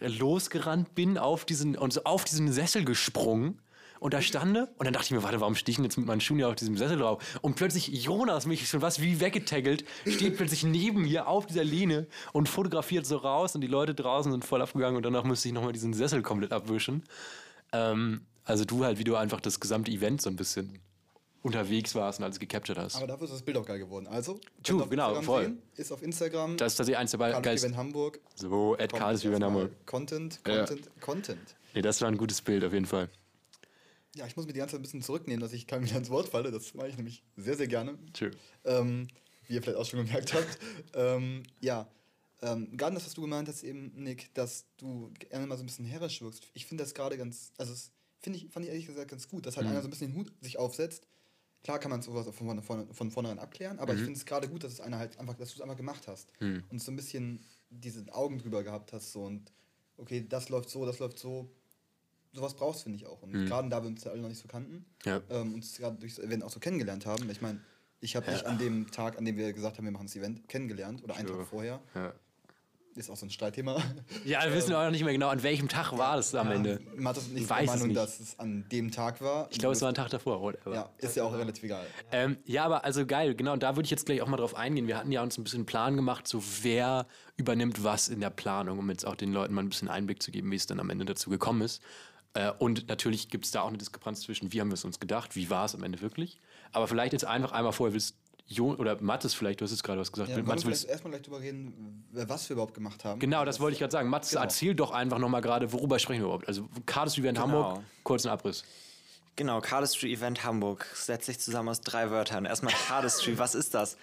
losgerannt 0.00 0.94
bin 0.94 1.18
auf 1.18 1.44
diesen, 1.44 1.76
und 1.76 1.92
so 1.92 2.04
auf 2.04 2.24
diesen 2.24 2.52
Sessel 2.52 2.84
gesprungen. 2.84 3.60
Und 3.98 4.12
da 4.12 4.20
stande, 4.20 4.68
und 4.76 4.84
dann 4.84 4.92
dachte 4.92 5.06
ich 5.06 5.10
mir, 5.12 5.22
warte, 5.22 5.40
warum 5.40 5.54
stehe 5.54 5.70
ich 5.70 5.76
denn 5.76 5.84
jetzt 5.84 5.96
mit 5.96 6.06
meinen 6.06 6.20
Schuhen 6.20 6.36
hier 6.36 6.48
auf 6.48 6.54
diesem 6.54 6.76
Sessel 6.76 6.98
drauf? 6.98 7.22
Und 7.40 7.56
plötzlich 7.56 7.88
Jonas, 7.88 8.44
mich 8.44 8.68
schon 8.68 8.82
was 8.82 9.00
wie 9.00 9.20
weggetaggelt, 9.20 9.84
steht 10.06 10.36
plötzlich 10.36 10.64
neben 10.64 11.02
mir 11.02 11.26
auf 11.26 11.46
dieser 11.46 11.64
Lehne 11.64 12.06
und 12.32 12.46
fotografiert 12.46 13.06
so 13.06 13.16
raus 13.16 13.54
und 13.54 13.62
die 13.62 13.66
Leute 13.68 13.94
draußen 13.94 14.30
sind 14.30 14.44
voll 14.44 14.60
abgegangen 14.60 14.96
und 14.96 15.02
danach 15.02 15.24
musste 15.24 15.48
ich 15.48 15.54
nochmal 15.54 15.72
diesen 15.72 15.94
Sessel 15.94 16.20
komplett 16.20 16.52
abwischen. 16.52 17.04
Ähm, 17.72 18.26
also 18.44 18.66
du 18.66 18.84
halt, 18.84 18.98
wie 18.98 19.04
du 19.04 19.16
einfach 19.16 19.40
das 19.40 19.60
gesamte 19.60 19.90
Event 19.90 20.20
so 20.20 20.28
ein 20.28 20.36
bisschen 20.36 20.78
unterwegs 21.46 21.94
warst 21.94 22.18
und 22.18 22.24
alles 22.24 22.38
gecaptured 22.38 22.78
hast. 22.78 22.96
Aber 22.96 23.06
dafür 23.06 23.24
ist 23.24 23.34
das 23.34 23.42
Bild 23.42 23.56
auch 23.56 23.64
geil 23.64 23.78
geworden. 23.78 24.06
Also, 24.06 24.40
True, 24.62 24.86
genau, 24.88 25.08
Instagram 25.08 25.24
voll. 25.24 25.44
Sehen, 25.44 25.62
ist 25.76 25.92
auf 25.92 26.02
Instagram. 26.02 26.56
das 26.56 26.72
ist 26.72 26.76
tatsächlich 26.76 26.98
eins 26.98 27.10
der 27.12 27.40
geilsten. 27.40 27.76
Hamburg. 27.76 28.20
So, 28.34 28.76
Karls 28.88 29.24
wie 29.24 29.28
in 29.28 29.42
Hamburg. 29.42 29.86
Content, 29.86 30.40
Ja. 30.46 30.64
Content, 30.64 31.00
Content. 31.00 31.56
Nee, 31.74 31.82
das 31.82 32.00
war 32.00 32.08
ein 32.08 32.16
gutes 32.16 32.42
Bild 32.42 32.64
auf 32.64 32.72
jeden 32.72 32.86
Fall. 32.86 33.08
Ja, 34.14 34.26
ich 34.26 34.34
muss 34.36 34.46
mich 34.46 34.54
die 34.54 34.58
ganze 34.58 34.72
Zeit 34.72 34.80
ein 34.80 34.82
bisschen 34.82 35.02
zurücknehmen, 35.02 35.40
dass 35.40 35.52
ich 35.52 35.66
keinem 35.66 35.84
wieder 35.84 35.96
ins 35.98 36.10
Wort 36.10 36.28
falle. 36.28 36.50
Das 36.50 36.74
mache 36.74 36.88
ich 36.88 36.96
nämlich 36.96 37.22
sehr, 37.36 37.56
sehr 37.56 37.68
gerne. 37.68 37.98
True. 38.14 38.30
Ähm, 38.64 39.08
wie 39.46 39.54
ihr 39.54 39.62
vielleicht 39.62 39.78
auch 39.78 39.84
schon 39.84 40.04
gemerkt 40.04 40.32
habt. 40.32 40.58
ähm, 40.94 41.42
ja, 41.60 41.86
ähm, 42.42 42.76
gerade 42.76 42.94
das, 42.94 43.06
was 43.06 43.14
du 43.14 43.22
gemeint 43.22 43.48
hast 43.48 43.62
eben, 43.62 43.92
Nick, 43.94 44.32
dass 44.34 44.64
du 44.78 45.12
gerne 45.30 45.46
mal 45.46 45.56
so 45.56 45.62
ein 45.62 45.66
bisschen 45.66 45.84
herrisch 45.84 46.22
wirkst. 46.22 46.48
Ich 46.54 46.66
finde 46.66 46.84
das 46.84 46.94
gerade 46.94 47.16
ganz, 47.16 47.52
also 47.58 47.72
das 47.72 47.92
finde 48.20 48.38
ich, 48.38 48.50
fand 48.50 48.64
ich 48.64 48.70
ehrlich 48.70 48.86
gesagt 48.86 49.10
ganz 49.10 49.28
gut, 49.28 49.46
dass 49.46 49.56
halt 49.56 49.66
einer 49.66 49.80
so 49.82 49.88
ein 49.88 49.90
bisschen 49.90 50.12
den 50.12 50.18
Hut 50.18 50.32
sich 50.40 50.58
aufsetzt. 50.58 51.06
Klar 51.66 51.80
kann 51.80 51.90
man 51.90 52.00
sowas 52.00 52.28
von, 52.32 52.62
von, 52.62 52.94
von 52.94 53.10
vornherein 53.10 53.40
abklären, 53.40 53.80
aber 53.80 53.92
ich 53.94 53.98
finde 53.98 54.12
es 54.12 54.24
gerade 54.24 54.48
gut, 54.48 54.62
dass 54.62 54.72
es 54.74 54.80
einer 54.80 54.98
halt 55.00 55.18
einfach, 55.18 55.34
dass 55.34 55.48
du 55.48 55.56
es 55.56 55.60
einfach 55.62 55.76
gemacht 55.76 56.06
hast 56.06 56.32
und 56.70 56.80
so 56.80 56.92
ein 56.92 56.96
bisschen 56.96 57.40
diese 57.70 58.04
Augen 58.14 58.38
drüber 58.38 58.62
gehabt 58.62 58.92
hast 58.92 59.10
so 59.10 59.24
und 59.24 59.50
okay, 59.96 60.24
das 60.28 60.48
läuft 60.48 60.70
so, 60.70 60.86
das 60.86 61.00
läuft 61.00 61.18
so. 61.18 61.50
Sowas 62.32 62.54
brauchst 62.54 62.84
finde 62.84 62.98
ich 62.98 63.06
auch. 63.06 63.20
Und 63.22 63.32
gerade 63.46 63.68
da 63.68 63.82
wir 63.82 63.88
uns 63.88 64.04
ja 64.04 64.12
alle 64.12 64.20
noch 64.22 64.28
nicht 64.28 64.40
so 64.40 64.46
kannten, 64.46 64.84
Ja. 65.04 65.20
ähm, 65.28 65.54
uns 65.54 65.76
gerade 65.76 65.96
durchs 65.98 66.20
Event 66.20 66.44
auch 66.44 66.50
so 66.50 66.60
kennengelernt 66.60 67.04
haben. 67.04 67.28
Ich 67.30 67.40
meine, 67.42 67.60
ich 67.98 68.14
habe 68.14 68.30
dich 68.30 68.46
an 68.46 68.58
dem 68.58 68.88
Tag, 68.92 69.18
an 69.18 69.24
dem 69.24 69.36
wir 69.36 69.52
gesagt 69.52 69.76
haben, 69.78 69.86
wir 69.86 69.90
machen 69.90 70.06
das 70.06 70.14
Event, 70.14 70.46
kennengelernt 70.48 71.02
oder 71.02 71.16
einen 71.16 71.26
Sure. 71.26 71.40
Tag 71.40 71.48
vorher. 71.48 71.80
Ja. 71.96 72.14
Ist 72.96 73.10
auch 73.10 73.16
so 73.16 73.26
ein 73.26 73.30
Streitthema. 73.30 73.76
Ja, 74.24 74.42
wir 74.44 74.54
wissen 74.54 74.74
auch 74.74 74.82
noch 74.84 74.90
nicht 74.90 75.04
mehr 75.04 75.12
genau, 75.12 75.28
an 75.28 75.42
welchem 75.42 75.68
Tag 75.68 75.96
war 75.98 76.16
das 76.16 76.34
am 76.34 76.50
Ende. 76.50 76.80
Mathis 76.96 77.28
und 77.28 77.36
ich 77.36 77.48
Weiß 77.48 77.66
Meinung, 77.66 77.88
nicht. 77.88 77.96
dass 77.96 78.18
es 78.20 78.38
an 78.38 78.66
dem 78.72 78.90
Tag 78.90 79.20
war. 79.20 79.48
Ich 79.50 79.58
glaube, 79.58 79.74
es 79.74 79.82
war 79.82 79.90
ein 79.90 79.94
Tag 79.94 80.08
davor, 80.08 80.40
oder? 80.40 80.58
Ja, 80.72 80.90
ist 80.96 81.14
ja 81.14 81.24
auch 81.24 81.34
relativ 81.34 81.62
egal. 81.62 81.84
Ähm, 82.10 82.38
ja, 82.46 82.64
aber 82.64 82.84
also 82.84 83.04
geil, 83.04 83.34
genau. 83.34 83.52
Und 83.52 83.62
da 83.62 83.76
würde 83.76 83.84
ich 83.84 83.90
jetzt 83.90 84.06
gleich 84.06 84.22
auch 84.22 84.28
mal 84.28 84.38
drauf 84.38 84.56
eingehen. 84.56 84.86
Wir 84.86 84.96
hatten 84.96 85.12
ja 85.12 85.22
uns 85.22 85.36
ein 85.36 85.44
bisschen 85.44 85.58
einen 85.58 85.66
Plan 85.66 85.94
gemacht, 85.94 86.26
so 86.26 86.42
wer 86.62 87.06
übernimmt 87.36 87.84
was 87.84 88.08
in 88.08 88.20
der 88.20 88.30
Planung, 88.30 88.78
um 88.78 88.88
jetzt 88.88 89.06
auch 89.06 89.14
den 89.14 89.32
Leuten 89.32 89.52
mal 89.52 89.62
ein 89.62 89.68
bisschen 89.68 89.88
Einblick 89.88 90.22
zu 90.22 90.30
geben, 90.30 90.50
wie 90.50 90.56
es 90.56 90.66
dann 90.66 90.80
am 90.80 90.88
Ende 90.88 91.04
dazu 91.04 91.28
gekommen 91.28 91.60
ist. 91.60 91.82
Äh, 92.32 92.52
und 92.58 92.88
natürlich 92.88 93.28
gibt 93.28 93.44
es 93.44 93.50
da 93.50 93.60
auch 93.60 93.68
eine 93.68 93.78
Diskrepanz 93.78 94.22
zwischen, 94.22 94.54
wie 94.54 94.60
haben 94.60 94.68
wir 94.68 94.74
es 94.74 94.84
uns 94.86 95.00
gedacht, 95.00 95.36
wie 95.36 95.50
war 95.50 95.66
es 95.66 95.74
am 95.74 95.82
Ende 95.82 96.00
wirklich. 96.00 96.40
Aber 96.72 96.88
vielleicht 96.88 97.12
jetzt 97.12 97.26
einfach 97.26 97.52
einmal 97.52 97.72
vorher 97.72 97.92
willst 97.92 98.16
Jo 98.48 98.74
oder 98.74 99.00
Mathis 99.02 99.34
vielleicht, 99.34 99.60
du 99.60 99.64
hast 99.64 99.72
jetzt 99.72 99.82
gerade 99.82 100.00
was 100.00 100.12
gesagt. 100.12 100.30
Ja, 100.30 100.36
Mathis, 100.42 100.64
wir 100.64 100.72
vielleicht 100.72 100.88
erstmal 100.88 101.10
gleich 101.12 101.22
drüber 101.22 101.40
reden, 101.40 102.04
was 102.12 102.48
wir 102.48 102.54
überhaupt 102.54 102.74
gemacht 102.74 103.04
haben. 103.04 103.18
genau, 103.18 103.44
das 103.44 103.58
wollte 103.58 103.72
ich 103.74 103.80
gerade 103.80 103.90
sagen. 103.90 104.08
Mathis, 104.08 104.30
Genau. 104.30 104.42
erzähl 104.42 104.74
doch 104.74 104.92
einfach 104.92 105.18
nochmal 105.18 105.40
gerade, 105.42 105.72
worüber 105.72 105.98
sprechen 105.98 106.20
wir 106.20 106.26
überhaupt. 106.26 106.46
Also 106.46 106.68
Cardis 106.86 107.18
Event 107.18 107.38
Genau. 107.38 107.48
Hamburg, 107.64 107.82
kurzen 108.04 108.28
Abriss. 108.28 108.64
Genau, 109.34 109.60
Cardistry 109.60 110.12
Event 110.14 110.44
Hamburg 110.44 110.86
setzt 110.94 111.26
sich 111.26 111.38
zusammen 111.38 111.68
aus 111.68 111.80
drei 111.82 112.10
Wörtern. 112.10 112.46
Erstmal 112.46 112.72
Cardistry, 112.72 113.36
was 113.38 113.54
ist 113.54 113.74
das? 113.74 113.98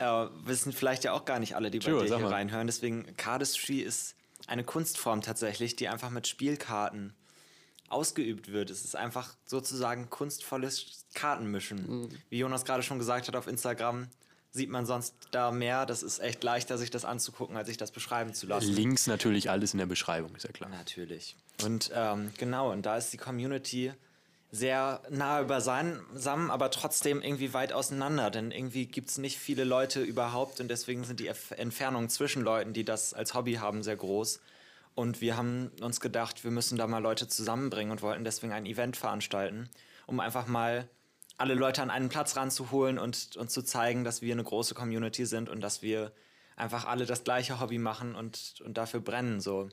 Äh, 0.00 0.26
wissen 0.44 0.72
vielleicht 0.72 1.04
ja 1.04 1.12
auch 1.12 1.24
gar 1.24 1.38
nicht 1.38 1.54
alle, 1.54 1.70
die 1.70 1.78
bei 1.78 1.84
Sure, 1.90 2.02
dir 2.02 2.08
sag 2.08 2.18
hier 2.18 2.26
mal. 2.28 2.34
reinhören. 2.34 2.66
Deswegen, 2.66 3.14
Cardistry 3.16 3.78
ist 3.80 4.16
eine 4.48 4.64
Kunstform 4.64 5.20
tatsächlich, 5.20 5.76
die 5.76 5.88
einfach 5.88 6.10
mit 6.10 6.26
Spielkarten 6.26 7.14
ausgeübt 7.92 8.52
wird. 8.52 8.70
Es 8.70 8.84
ist 8.84 8.96
einfach 8.96 9.34
sozusagen 9.46 10.10
kunstvolles 10.10 11.04
Kartenmischen. 11.14 12.02
Mhm. 12.02 12.08
Wie 12.30 12.38
Jonas 12.38 12.64
gerade 12.64 12.82
schon 12.82 12.98
gesagt 12.98 13.28
hat 13.28 13.36
auf 13.36 13.46
Instagram, 13.46 14.08
sieht 14.50 14.70
man 14.70 14.86
sonst 14.86 15.14
da 15.30 15.50
mehr. 15.50 15.86
Das 15.86 16.02
ist 16.02 16.18
echt 16.18 16.44
leichter, 16.44 16.78
sich 16.78 16.90
das 16.90 17.04
anzugucken, 17.04 17.56
als 17.56 17.68
sich 17.68 17.76
das 17.76 17.90
beschreiben 17.90 18.34
zu 18.34 18.46
lassen. 18.46 18.72
Links 18.72 19.06
natürlich 19.06 19.50
alles 19.50 19.72
in 19.72 19.78
der 19.78 19.86
Beschreibung, 19.86 20.34
ist 20.36 20.44
ja 20.44 20.52
klar. 20.52 20.70
Natürlich. 20.70 21.36
Und 21.64 21.90
ähm, 21.94 22.32
genau, 22.38 22.70
und 22.70 22.84
da 22.84 22.96
ist 22.96 23.12
die 23.12 23.18
Community 23.18 23.92
sehr 24.54 25.00
nah 25.08 25.42
beisammen, 25.42 26.50
aber 26.50 26.70
trotzdem 26.70 27.22
irgendwie 27.22 27.54
weit 27.54 27.72
auseinander. 27.72 28.30
Denn 28.30 28.50
irgendwie 28.50 28.84
gibt 28.84 29.08
es 29.08 29.16
nicht 29.16 29.38
viele 29.38 29.64
Leute 29.64 30.02
überhaupt 30.02 30.60
und 30.60 30.68
deswegen 30.68 31.04
sind 31.04 31.20
die 31.20 31.30
Entfernungen 31.56 32.10
zwischen 32.10 32.42
Leuten, 32.42 32.74
die 32.74 32.84
das 32.84 33.14
als 33.14 33.32
Hobby 33.32 33.54
haben, 33.54 33.82
sehr 33.82 33.96
groß. 33.96 34.40
Und 34.94 35.20
wir 35.20 35.36
haben 35.36 35.70
uns 35.80 36.00
gedacht, 36.00 36.44
wir 36.44 36.50
müssen 36.50 36.76
da 36.76 36.86
mal 36.86 36.98
Leute 36.98 37.28
zusammenbringen 37.28 37.90
und 37.90 38.02
wollten 38.02 38.24
deswegen 38.24 38.52
ein 38.52 38.66
Event 38.66 38.96
veranstalten, 38.96 39.70
um 40.06 40.20
einfach 40.20 40.46
mal 40.46 40.88
alle 41.38 41.54
Leute 41.54 41.82
an 41.82 41.90
einen 41.90 42.08
Platz 42.08 42.36
ranzuholen 42.36 42.98
und, 42.98 43.36
und 43.36 43.50
zu 43.50 43.62
zeigen, 43.62 44.04
dass 44.04 44.22
wir 44.22 44.32
eine 44.32 44.44
große 44.44 44.74
Community 44.74 45.24
sind 45.24 45.48
und 45.48 45.60
dass 45.60 45.82
wir 45.82 46.12
einfach 46.56 46.84
alle 46.84 47.06
das 47.06 47.24
gleiche 47.24 47.58
Hobby 47.60 47.78
machen 47.78 48.14
und, 48.14 48.60
und 48.64 48.76
dafür 48.76 49.00
brennen. 49.00 49.40
So. 49.40 49.68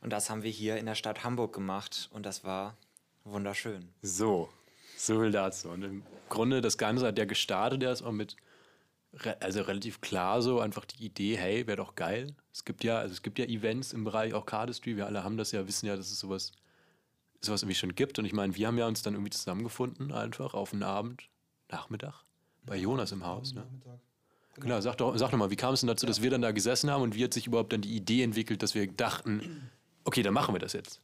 Und 0.00 0.10
das 0.10 0.28
haben 0.28 0.42
wir 0.42 0.50
hier 0.50 0.76
in 0.76 0.86
der 0.86 0.96
Stadt 0.96 1.24
Hamburg 1.24 1.54
gemacht 1.54 2.10
und 2.12 2.26
das 2.26 2.44
war 2.44 2.76
wunderschön. 3.24 3.88
So, 4.02 4.50
so 4.96 5.20
viel 5.20 5.30
dazu. 5.30 5.68
Und 5.68 5.82
im 5.82 6.02
Grunde, 6.28 6.60
das 6.60 6.76
Ganze 6.76 7.06
hat 7.06 7.18
ja 7.18 7.24
gestartet 7.24 8.02
auch 8.02 8.12
mit, 8.12 8.36
also 9.40 9.62
relativ 9.62 10.00
klar 10.00 10.42
so, 10.42 10.60
einfach 10.60 10.84
die 10.84 11.04
Idee, 11.04 11.36
hey, 11.36 11.66
wäre 11.66 11.76
doch 11.76 11.94
geil. 11.94 12.34
Es 12.52 12.64
gibt 12.64 12.84
ja, 12.84 12.98
also 12.98 13.12
es 13.12 13.22
gibt 13.22 13.38
ja 13.38 13.44
Events 13.44 13.92
im 13.92 14.04
Bereich 14.04 14.34
auch 14.34 14.46
Cardistry, 14.46 14.96
wir 14.96 15.06
alle 15.06 15.24
haben 15.24 15.36
das 15.36 15.52
ja, 15.52 15.66
wissen 15.66 15.86
ja, 15.86 15.96
dass 15.96 16.10
es 16.10 16.18
sowas, 16.18 16.52
sowas 17.40 17.62
irgendwie 17.62 17.76
schon 17.76 17.94
gibt. 17.94 18.18
Und 18.18 18.24
ich 18.24 18.32
meine, 18.32 18.54
wir 18.54 18.66
haben 18.66 18.78
ja 18.78 18.86
uns 18.86 19.02
dann 19.02 19.14
irgendwie 19.14 19.30
zusammengefunden, 19.30 20.12
einfach 20.12 20.54
auf 20.54 20.72
einen 20.72 20.82
Abend, 20.82 21.28
Nachmittag, 21.70 22.24
bei 22.64 22.76
Jonas 22.76 23.12
im 23.12 23.24
Haus. 23.24 23.54
Ne? 23.54 23.60
Nachmittag. 23.60 24.00
Genau, 24.56 24.80
sag 24.80 24.96
doch, 24.96 25.16
sag 25.16 25.30
doch 25.30 25.38
mal, 25.38 25.50
wie 25.50 25.56
kam 25.56 25.74
es 25.74 25.80
denn 25.80 25.88
dazu, 25.88 26.06
dass 26.06 26.22
wir 26.22 26.30
dann 26.30 26.42
da 26.42 26.52
gesessen 26.52 26.90
haben 26.90 27.02
und 27.02 27.14
wie 27.16 27.24
hat 27.24 27.34
sich 27.34 27.46
überhaupt 27.46 27.72
dann 27.72 27.80
die 27.80 27.96
Idee 27.96 28.22
entwickelt, 28.22 28.62
dass 28.62 28.74
wir 28.74 28.86
dachten, 28.86 29.68
okay, 30.04 30.22
dann 30.22 30.32
machen 30.32 30.54
wir 30.54 30.60
das 30.60 30.74
jetzt. 30.74 31.00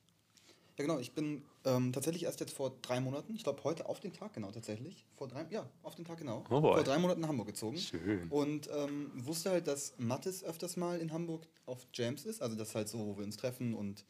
Ja, 0.79 0.85
genau. 0.85 0.99
Ich 1.00 1.12
bin 1.12 1.43
ähm, 1.64 1.93
tatsächlich 1.93 2.25
erst 2.25 2.40
jetzt 2.40 2.52
vor 2.55 2.73
drei 2.83 3.00
Monaten, 3.00 3.35
ich 3.35 3.45
glaube 3.45 3.62
heute 3.64 3.87
auf 3.87 4.00
den 4.00 4.12
Tag 4.12 4.33
genau 4.33 4.50
tatsächlich, 4.50 5.05
vor 5.17 5.29
drei, 5.29 5.47
ja, 5.50 5.69
auf 5.83 5.95
den 5.95 6.05
Tag 6.05 6.19
genau, 6.19 6.45
Oh 6.49 6.61
vor 6.61 6.83
drei 6.83 6.99
Monaten 6.99 7.21
nach 7.21 7.29
Hamburg 7.29 7.49
gezogen. 7.49 7.76
Schön. 7.76 8.29
Und 8.29 8.69
ähm, 8.75 9.11
wusste 9.14 9.50
halt, 9.50 9.67
dass 9.67 9.95
Mattes 9.99 10.43
öfters 10.43 10.76
mal 10.76 10.99
in 10.99 11.12
Hamburg 11.12 11.47
auf 11.67 11.87
Jams 11.93 12.25
ist, 12.25 12.40
also 12.40 12.57
das 12.57 12.69
ist 12.69 12.75
halt 12.75 12.88
so, 12.88 12.99
wo 13.07 13.17
wir 13.19 13.25
uns 13.25 13.37
treffen 13.37 13.75
und 13.75 14.05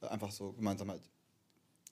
äh, 0.00 0.06
einfach 0.06 0.30
so 0.30 0.52
gemeinsam 0.52 0.90
halt, 0.90 1.02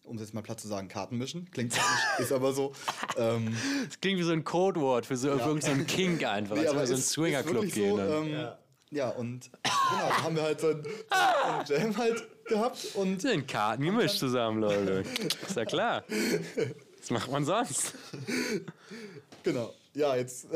um 0.04 0.16
es 0.16 0.22
jetzt 0.22 0.34
mal 0.34 0.42
platt 0.42 0.60
zu 0.60 0.68
sagen, 0.68 0.88
Karten 0.88 1.18
mischen. 1.18 1.50
Klingt 1.50 1.72
zwar 1.74 1.84
nicht, 1.90 2.04
ist 2.20 2.32
aber 2.32 2.52
so. 2.54 2.72
Ähm, 3.18 3.54
Das 3.86 4.00
klingt 4.00 4.18
wie 4.18 4.24
so 4.24 4.32
ein 4.32 4.44
Codewort 4.44 5.04
für 5.04 5.16
so 5.16 5.28
für 5.36 5.44
irgendeinen 5.44 5.86
Kink 5.86 6.24
einfach, 6.24 6.56
Nee, 6.56 6.66
als 6.68 6.88
so 6.88 6.94
einen 6.94 7.02
Swingerclub 7.02 7.70
gehen. 7.70 7.96
So, 7.96 8.02
ähm, 8.02 8.48
ja. 8.90 9.10
und 9.10 9.50
genau, 9.62 10.08
da 10.08 10.22
haben 10.22 10.36
wir 10.36 10.42
halt 10.42 10.60
so 10.60 10.68
ein, 10.68 10.86
ein 11.10 11.66
Jam 11.66 11.96
halt 11.98 12.26
gehabt 12.48 12.88
und 12.94 13.22
Wir 13.22 13.30
sind 13.30 13.48
Karten 13.48 13.84
gemischt 13.84 14.18
zusammen, 14.18 14.60
Leute. 14.60 15.04
Ist 15.46 15.56
ja 15.56 15.64
klar. 15.64 16.04
Was 17.00 17.10
macht 17.10 17.30
man 17.30 17.44
sonst? 17.44 17.94
genau, 19.42 19.72
ja, 19.94 20.16
jetzt. 20.16 20.46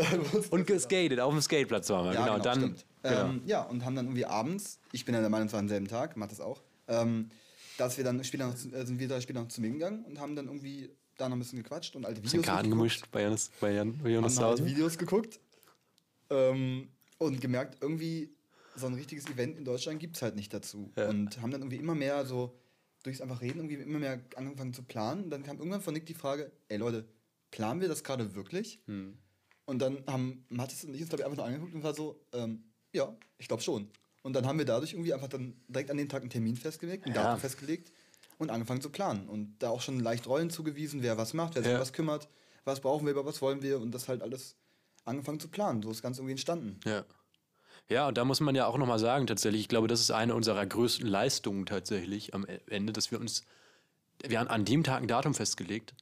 Und 0.51 0.67
geskatet, 0.67 1.21
auf 1.21 1.33
dem 1.33 1.41
Skateplatz 1.41 1.89
waren 1.91 2.07
wir. 2.07 2.15
ja, 2.15 2.25
genau, 2.25 2.39
dann. 2.39 2.59
stimmt. 2.59 2.87
Genau. 3.03 3.31
Ähm, 3.31 3.43
ja, 3.47 3.63
und 3.63 3.85
haben 3.85 3.97
dann 3.97 4.07
irgendwie 4.07 4.27
abends, 4.27 4.79
ich 4.93 5.05
bin 5.05 5.15
ja 5.15 5.21
der 5.21 5.31
Meinung, 5.31 5.47
es 5.47 5.53
war 5.53 5.61
am 5.61 5.69
selben 5.69 5.89
Tag, 5.89 6.17
macht 6.17 6.33
das 6.33 6.41
auch, 6.41 6.61
ähm, 6.87 7.31
dass 7.79 7.97
wir 7.97 8.05
dann 8.05 8.23
später 8.25 8.47
noch, 8.47 8.55
äh, 8.55 8.85
sind 8.85 8.99
wir 8.99 9.09
drei 9.09 9.21
später 9.23 9.41
noch 9.41 9.49
zu 9.49 9.63
mir 9.63 9.71
gegangen 9.71 10.05
und 10.05 10.21
haben 10.21 10.37
dann 10.37 10.47
irgendwie 10.47 10.91
da 11.17 11.29
noch 11.29 11.37
ein 11.37 11.39
bisschen 11.39 11.63
gequatscht 11.63 11.97
und 11.97 12.05
alte 12.05 12.23
Videos 12.23 12.45
Karten 12.45 12.69
gemischt 12.69 13.05
bei 13.11 13.23
Jonas, 13.23 13.51
bei 13.61 13.73
Jan, 13.73 13.99
bei 14.03 14.11
Jonas 14.11 14.37
haben 14.39 14.45
Hause. 14.45 14.67
Videos 14.67 14.99
geguckt 14.99 15.41
ähm, 16.29 16.89
und 17.19 17.41
gemerkt, 17.41 17.79
irgendwie 17.81 18.35
so 18.77 18.87
ein 18.87 18.95
richtiges 18.95 19.27
Event 19.27 19.59
in 19.59 19.65
Deutschland 19.65 20.01
gibt 20.01 20.17
es 20.17 20.23
halt 20.23 20.37
nicht 20.37 20.53
dazu. 20.55 20.93
Ja. 20.97 21.09
Und 21.09 21.41
haben 21.41 21.51
dann 21.51 21.61
irgendwie 21.63 21.77
immer 21.77 21.95
mehr 21.95 22.25
so, 22.25 22.57
durchs 23.03 23.21
einfach 23.21 23.41
reden, 23.41 23.59
irgendwie 23.59 23.77
immer 23.77 23.99
mehr 23.99 24.21
angefangen 24.37 24.73
zu 24.75 24.83
planen. 24.83 25.25
Und 25.25 25.31
dann 25.31 25.43
kam 25.43 25.59
irgendwann 25.59 25.81
von 25.81 25.95
Nick 25.95 26.07
die 26.07 26.15
Frage, 26.15 26.53
ey 26.69 26.77
Leute, 26.77 27.07
planen 27.51 27.81
wir 27.81 27.89
das 27.89 28.05
gerade 28.05 28.35
wirklich? 28.35 28.81
Hm. 28.87 29.17
Und 29.65 29.79
dann 29.81 30.05
haben 30.07 30.45
Mathis 30.49 30.85
und 30.85 30.95
ich 30.95 31.01
uns, 31.01 31.09
glaube 31.09 31.23
ich, 31.23 31.25
einfach 31.27 31.39
nur 31.39 31.47
angeguckt 31.47 31.75
und 31.75 31.83
war 31.83 31.95
so, 31.95 32.21
ähm, 32.33 32.65
ja, 32.93 33.17
ich 33.39 33.49
glaube 33.49 33.63
schon. 33.63 33.89
Und 34.23 34.35
dann 34.35 34.47
haben 34.47 34.59
wir 34.59 34.65
dadurch 34.67 34.93
irgendwie 34.93 35.15
einfach 35.15 35.29
dann 35.29 35.55
direkt 35.69 35.91
an 35.91 35.97
dem 35.97 36.09
Tag 36.09 36.21
einen 36.23 36.31
Termin 36.31 36.57
festgelegt, 36.57 37.07
ein 37.07 37.15
Ja. 37.15 37.23
Datum 37.23 37.41
festgelegt 37.41 37.91
und 38.39 38.51
angefangen 38.51 38.81
zu 38.83 38.91
planen. 38.91 39.29
Und 39.29 39.57
da 39.61 39.71
auch 39.71 39.81
schon 39.81 40.01
leicht 40.01 40.27
Rollen 40.27 40.51
zugewiesen, 40.51 41.03
wer 41.03 41.17
was 41.17 41.33
macht, 41.35 41.55
wer 41.55 41.63
sich 41.63 41.71
Ja. 41.71 41.77
um 41.79 41.83
was 41.83 41.93
kümmert, 41.93 42.29
was 42.65 42.81
brauchen 42.81 43.07
wir, 43.07 43.13
über 43.13 43.25
was 43.25 43.41
wollen 43.41 43.63
wir 43.63 43.81
und 43.81 43.93
das 43.93 44.09
halt 44.09 44.23
alles 44.23 44.57
angefangen 45.05 45.41
zu 45.41 45.49
planen. 45.49 45.83
So 45.83 45.91
ist 45.91 45.99
das 45.99 46.03
Ganze 46.03 46.21
irgendwie 46.21 46.33
entstanden. 46.33 46.81
Ja. 46.85 47.05
Ja, 47.91 48.07
und 48.09 48.17
da 48.17 48.25
muss 48.25 48.39
man 48.41 48.55
ja 48.55 48.67
auch 48.67 48.79
nochmal 48.79 49.01
sagen, 49.01 49.27
tatsächlich, 49.27 49.63
ich 49.63 49.69
glaube, 49.69 49.89
das 49.89 50.01
ist 50.01 50.13
eine 50.13 50.35
unserer 50.35 50.65
größten 50.65 51.07
Leistungen 51.09 51.67
tatsächlich 51.67 52.35
am 52.35 52.47
Ende, 52.69 52.93
dass 52.93 53.11
wir 53.11 53.21
uns, 53.21 53.45
wir 54.25 54.39
haben 54.39 54.49
an 54.49 54.65
dem 54.65 54.85
Tag 54.85 55.03
ein 55.03 55.09
Datum 55.09 55.35
festgelegt 55.35 55.95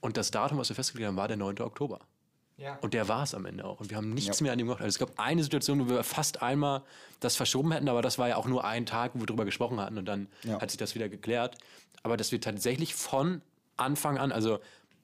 und 0.00 0.16
das 0.16 0.30
Datum, 0.30 0.56
was 0.58 0.70
wir 0.70 0.76
festgelegt 0.76 1.06
haben, 1.08 1.16
war 1.16 1.28
der 1.28 1.36
9. 1.36 1.60
Oktober. 1.60 2.00
Ja. 2.56 2.76
Und 2.80 2.94
der 2.94 3.06
war 3.06 3.22
es 3.22 3.34
am 3.34 3.44
Ende 3.44 3.66
auch. 3.66 3.80
Und 3.80 3.90
wir 3.90 3.98
haben 3.98 4.14
nichts 4.14 4.40
Ja. 4.40 4.44
mehr 4.44 4.52
an 4.52 4.58
dem 4.58 4.66
gemacht. 4.68 4.80
Also 4.82 4.94
es 4.94 4.98
gab 4.98 5.18
eine 5.20 5.42
Situation, 5.42 5.78
wo 5.78 5.90
wir 5.90 6.02
fast 6.04 6.40
einmal 6.40 6.82
das 7.20 7.36
verschoben 7.36 7.70
hätten, 7.70 7.88
aber 7.90 8.00
das 8.00 8.16
war 8.18 8.28
ja 8.28 8.36
auch 8.36 8.46
nur 8.46 8.64
ein 8.64 8.86
Tag, 8.86 9.10
wo 9.14 9.18
wir 9.20 9.26
drüber 9.26 9.44
gesprochen 9.44 9.78
hatten 9.78 9.98
und 9.98 10.06
dann 10.06 10.28
Ja. 10.42 10.58
hat 10.58 10.70
sich 10.70 10.78
das 10.78 10.94
wieder 10.94 11.10
geklärt. 11.10 11.58
Aber 12.02 12.16
dass 12.16 12.32
wir 12.32 12.40
tatsächlich 12.40 12.94
von 12.94 13.42
Anfang 13.76 14.16
an, 14.16 14.32
also 14.32 14.58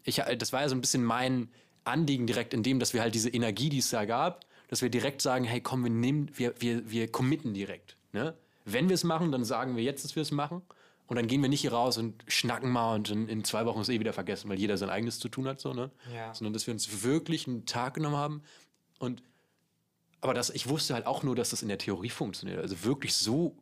ich, 0.04 0.16
das 0.38 0.54
war 0.54 0.62
ja 0.62 0.68
so 0.70 0.74
ein 0.74 0.80
bisschen 0.80 1.04
mein 1.04 1.50
Anliegen 1.84 2.26
direkt 2.26 2.54
in 2.54 2.62
dem, 2.62 2.78
dass 2.78 2.94
wir 2.94 3.02
halt 3.02 3.14
diese 3.14 3.28
Energie, 3.28 3.68
die 3.68 3.78
es 3.78 3.90
da 3.90 4.06
gab, 4.06 4.46
dass 4.72 4.80
wir 4.80 4.88
direkt 4.88 5.20
sagen, 5.20 5.44
hey 5.44 5.60
komm, 5.60 5.82
wir 5.82 5.90
nehmen, 5.90 6.30
wir, 6.32 6.54
wir, 6.58 6.90
wir 6.90 7.12
committen 7.12 7.52
direkt. 7.52 7.98
Ne? 8.14 8.34
Wenn 8.64 8.88
wir 8.88 8.94
es 8.94 9.04
machen, 9.04 9.30
dann 9.30 9.44
sagen 9.44 9.76
wir 9.76 9.82
jetzt, 9.82 10.02
dass 10.02 10.16
wir 10.16 10.22
es 10.22 10.30
machen. 10.30 10.62
Und 11.06 11.16
dann 11.16 11.26
gehen 11.26 11.42
wir 11.42 11.50
nicht 11.50 11.60
hier 11.60 11.74
raus 11.74 11.98
und 11.98 12.24
schnacken 12.26 12.70
mal 12.70 12.94
und 12.94 13.10
in, 13.10 13.28
in 13.28 13.44
zwei 13.44 13.66
Wochen 13.66 13.82
ist 13.82 13.90
eh 13.90 14.00
wieder 14.00 14.14
vergessen, 14.14 14.48
weil 14.48 14.58
jeder 14.58 14.78
sein 14.78 14.88
eigenes 14.88 15.18
zu 15.18 15.28
tun 15.28 15.46
hat, 15.46 15.60
so, 15.60 15.74
ne? 15.74 15.90
Ja. 16.14 16.32
Sondern 16.32 16.54
dass 16.54 16.66
wir 16.66 16.72
uns 16.72 17.02
wirklich 17.02 17.46
einen 17.46 17.66
Tag 17.66 17.92
genommen 17.92 18.16
haben 18.16 18.42
und 18.98 19.22
aber 20.22 20.32
das, 20.32 20.48
ich 20.48 20.66
wusste 20.70 20.94
halt 20.94 21.04
auch 21.04 21.22
nur, 21.22 21.36
dass 21.36 21.50
das 21.50 21.60
in 21.60 21.68
der 21.68 21.76
Theorie 21.76 22.08
funktioniert. 22.08 22.58
Also 22.58 22.82
wirklich 22.82 23.12
so 23.12 23.54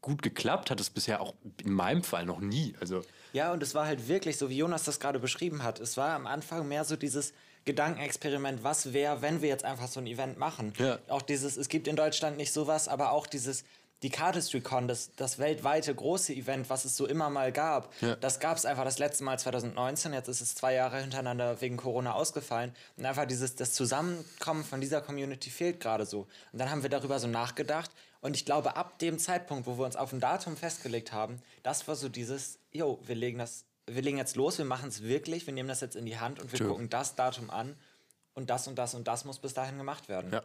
gut 0.00 0.22
geklappt 0.22 0.70
hat 0.70 0.80
es 0.80 0.88
bisher 0.88 1.20
auch 1.20 1.34
in 1.62 1.72
meinem 1.72 2.02
Fall 2.02 2.24
noch 2.24 2.40
nie. 2.40 2.74
Also 2.80 3.02
Ja, 3.34 3.52
und 3.52 3.62
es 3.62 3.74
war 3.74 3.84
halt 3.84 4.08
wirklich 4.08 4.38
so, 4.38 4.48
wie 4.48 4.56
Jonas 4.56 4.84
das 4.84 5.00
gerade 5.00 5.18
beschrieben 5.18 5.64
hat. 5.64 5.80
Es 5.80 5.98
war 5.98 6.14
am 6.14 6.26
Anfang 6.26 6.66
mehr 6.66 6.84
so 6.84 6.96
dieses 6.96 7.34
Gedankenexperiment, 7.66 8.64
was 8.64 8.92
wäre, 8.92 9.22
wenn 9.22 9.42
wir 9.42 9.48
jetzt 9.48 9.64
einfach 9.64 9.88
so 9.88 10.00
ein 10.00 10.06
Event 10.06 10.38
machen. 10.38 10.72
Ja. 10.78 10.98
Auch 11.08 11.22
dieses, 11.22 11.56
es 11.56 11.68
gibt 11.68 11.86
in 11.88 11.96
Deutschland 11.96 12.36
nicht 12.36 12.52
sowas, 12.52 12.88
aber 12.88 13.12
auch 13.12 13.26
dieses, 13.26 13.64
die 14.02 14.10
CardistryCon, 14.10 14.88
das, 14.88 15.10
das 15.16 15.38
weltweite 15.38 15.94
große 15.94 16.32
Event, 16.34 16.68
was 16.68 16.84
es 16.84 16.96
so 16.96 17.06
immer 17.06 17.30
mal 17.30 17.50
gab, 17.52 17.92
Ja. 18.02 18.14
das 18.16 18.40
gab 18.40 18.56
es 18.56 18.66
einfach 18.66 18.84
das 18.84 18.98
letzte 18.98 19.24
Mal 19.24 19.38
2019, 19.38 20.12
jetzt 20.12 20.28
ist 20.28 20.40
es 20.40 20.54
zwei 20.54 20.74
Jahre 20.74 21.00
hintereinander 21.00 21.60
wegen 21.60 21.76
Corona 21.76 22.12
ausgefallen. 22.12 22.74
Und 22.96 23.06
einfach 23.06 23.26
dieses, 23.26 23.56
das 23.56 23.72
Zusammenkommen 23.72 24.64
von 24.64 24.80
dieser 24.80 25.00
Community 25.00 25.50
fehlt 25.50 25.80
gerade 25.80 26.06
so. 26.06 26.26
Und 26.52 26.58
dann 26.58 26.70
haben 26.70 26.82
wir 26.82 26.90
darüber 26.90 27.18
so 27.18 27.26
nachgedacht 27.26 27.90
und 28.20 28.36
ich 28.36 28.44
glaube, 28.44 28.76
ab 28.76 28.98
dem 28.98 29.18
Zeitpunkt, 29.18 29.66
wo 29.66 29.78
wir 29.78 29.84
uns 29.86 29.96
auf 29.96 30.12
ein 30.12 30.20
Datum 30.20 30.56
festgelegt 30.56 31.12
haben, 31.12 31.40
das 31.62 31.88
war 31.88 31.96
so 31.96 32.08
dieses, 32.08 32.58
jo, 32.72 32.98
wir 33.06 33.14
legen 33.14 33.38
das, 33.38 33.64
wir 33.86 34.02
legen 34.02 34.18
jetzt 34.18 34.36
los, 34.36 34.58
wir 34.58 34.64
machen 34.64 34.88
es 34.88 35.02
wirklich, 35.02 35.46
wir 35.46 35.54
nehmen 35.54 35.68
das 35.68 35.80
jetzt 35.80 35.96
in 35.96 36.06
die 36.06 36.18
Hand 36.18 36.40
und 36.40 36.52
wir 36.52 36.58
True. 36.58 36.68
gucken 36.68 36.88
das 36.88 37.14
Datum 37.14 37.50
an 37.50 37.76
und 38.34 38.50
das 38.50 38.66
und 38.68 38.76
das 38.76 38.94
und 38.94 39.06
das 39.06 39.24
muss 39.24 39.38
bis 39.38 39.54
dahin 39.54 39.78
gemacht 39.78 40.08
werden. 40.08 40.32
Ja. 40.32 40.42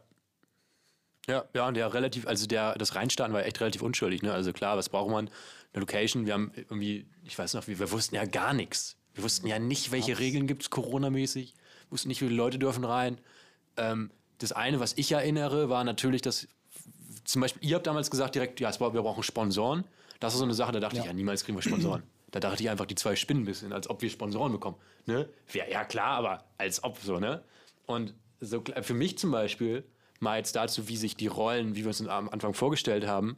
Ja, 1.27 1.45
ja, 1.53 1.67
und 1.67 1.75
der 1.75 1.93
relativ, 1.93 2.25
also 2.25 2.47
der, 2.47 2.73
das 2.75 2.95
Reinstarten 2.95 3.31
war 3.31 3.45
echt 3.45 3.61
relativ 3.61 3.83
unschuldig, 3.83 4.23
ne? 4.23 4.33
Also 4.33 4.53
klar, 4.53 4.75
was 4.75 4.89
braucht 4.89 5.11
man? 5.11 5.29
Eine 5.71 5.81
Location, 5.81 6.25
wir 6.25 6.33
haben 6.33 6.51
irgendwie, 6.55 7.05
ich 7.23 7.37
weiß 7.37 7.53
noch, 7.53 7.67
wir, 7.67 7.77
wir 7.77 7.91
wussten 7.91 8.15
ja 8.15 8.25
gar 8.25 8.53
nichts. 8.53 8.97
Wir 9.13 9.23
wussten 9.23 9.45
ja 9.45 9.59
nicht, 9.59 9.91
welche 9.91 10.17
Regeln 10.17 10.47
gibt 10.47 10.63
es 10.63 10.69
Corona-mäßig, 10.71 11.53
wussten 11.91 12.07
nicht, 12.07 12.21
wie 12.21 12.25
viele 12.25 12.37
Leute 12.37 12.57
dürfen 12.57 12.83
rein. 12.83 13.19
Ähm, 13.77 14.09
das 14.39 14.51
eine, 14.51 14.79
was 14.79 14.93
ich 14.97 15.11
erinnere, 15.11 15.69
war 15.69 15.83
natürlich, 15.83 16.23
dass 16.23 16.47
zum 17.23 17.41
Beispiel, 17.41 17.69
ihr 17.69 17.75
habt 17.75 17.85
damals 17.85 18.09
gesagt 18.09 18.33
direkt, 18.33 18.59
ja, 18.59 18.71
wir 18.79 19.01
brauchen 19.01 19.21
Sponsoren. 19.21 19.83
Das 20.19 20.33
ist 20.33 20.39
so 20.39 20.45
eine 20.45 20.55
Sache, 20.55 20.71
da 20.71 20.79
dachte 20.79 20.97
ich, 20.97 21.05
ja, 21.05 21.13
niemals 21.13 21.43
kriegen 21.43 21.57
wir 21.57 21.61
Sponsoren. 21.61 22.03
Da 22.31 22.39
dachte 22.39 22.63
ich 22.63 22.69
einfach, 22.69 22.85
die 22.85 22.95
zwei 22.95 23.15
spinnen 23.15 23.43
ein 23.43 23.45
bisschen, 23.45 23.73
als 23.73 23.89
ob 23.89 24.01
wir 24.01 24.09
Sponsoren 24.09 24.51
bekommen. 24.53 24.77
Ne? 25.05 25.27
Wär, 25.51 25.69
ja, 25.69 25.83
klar, 25.83 26.17
aber 26.17 26.45
als 26.57 26.83
ob 26.83 26.97
so, 26.99 27.19
ne? 27.19 27.43
Und 27.85 28.13
so, 28.39 28.63
für 28.81 28.93
mich 28.93 29.17
zum 29.17 29.31
Beispiel, 29.31 29.83
mal 30.19 30.37
jetzt 30.37 30.55
dazu, 30.55 30.87
wie 30.87 30.97
sich 30.97 31.15
die 31.15 31.27
Rollen, 31.27 31.75
wie 31.75 31.81
wir 31.81 31.87
uns 31.87 32.05
am 32.07 32.29
Anfang 32.29 32.53
vorgestellt 32.53 33.05
haben, 33.05 33.37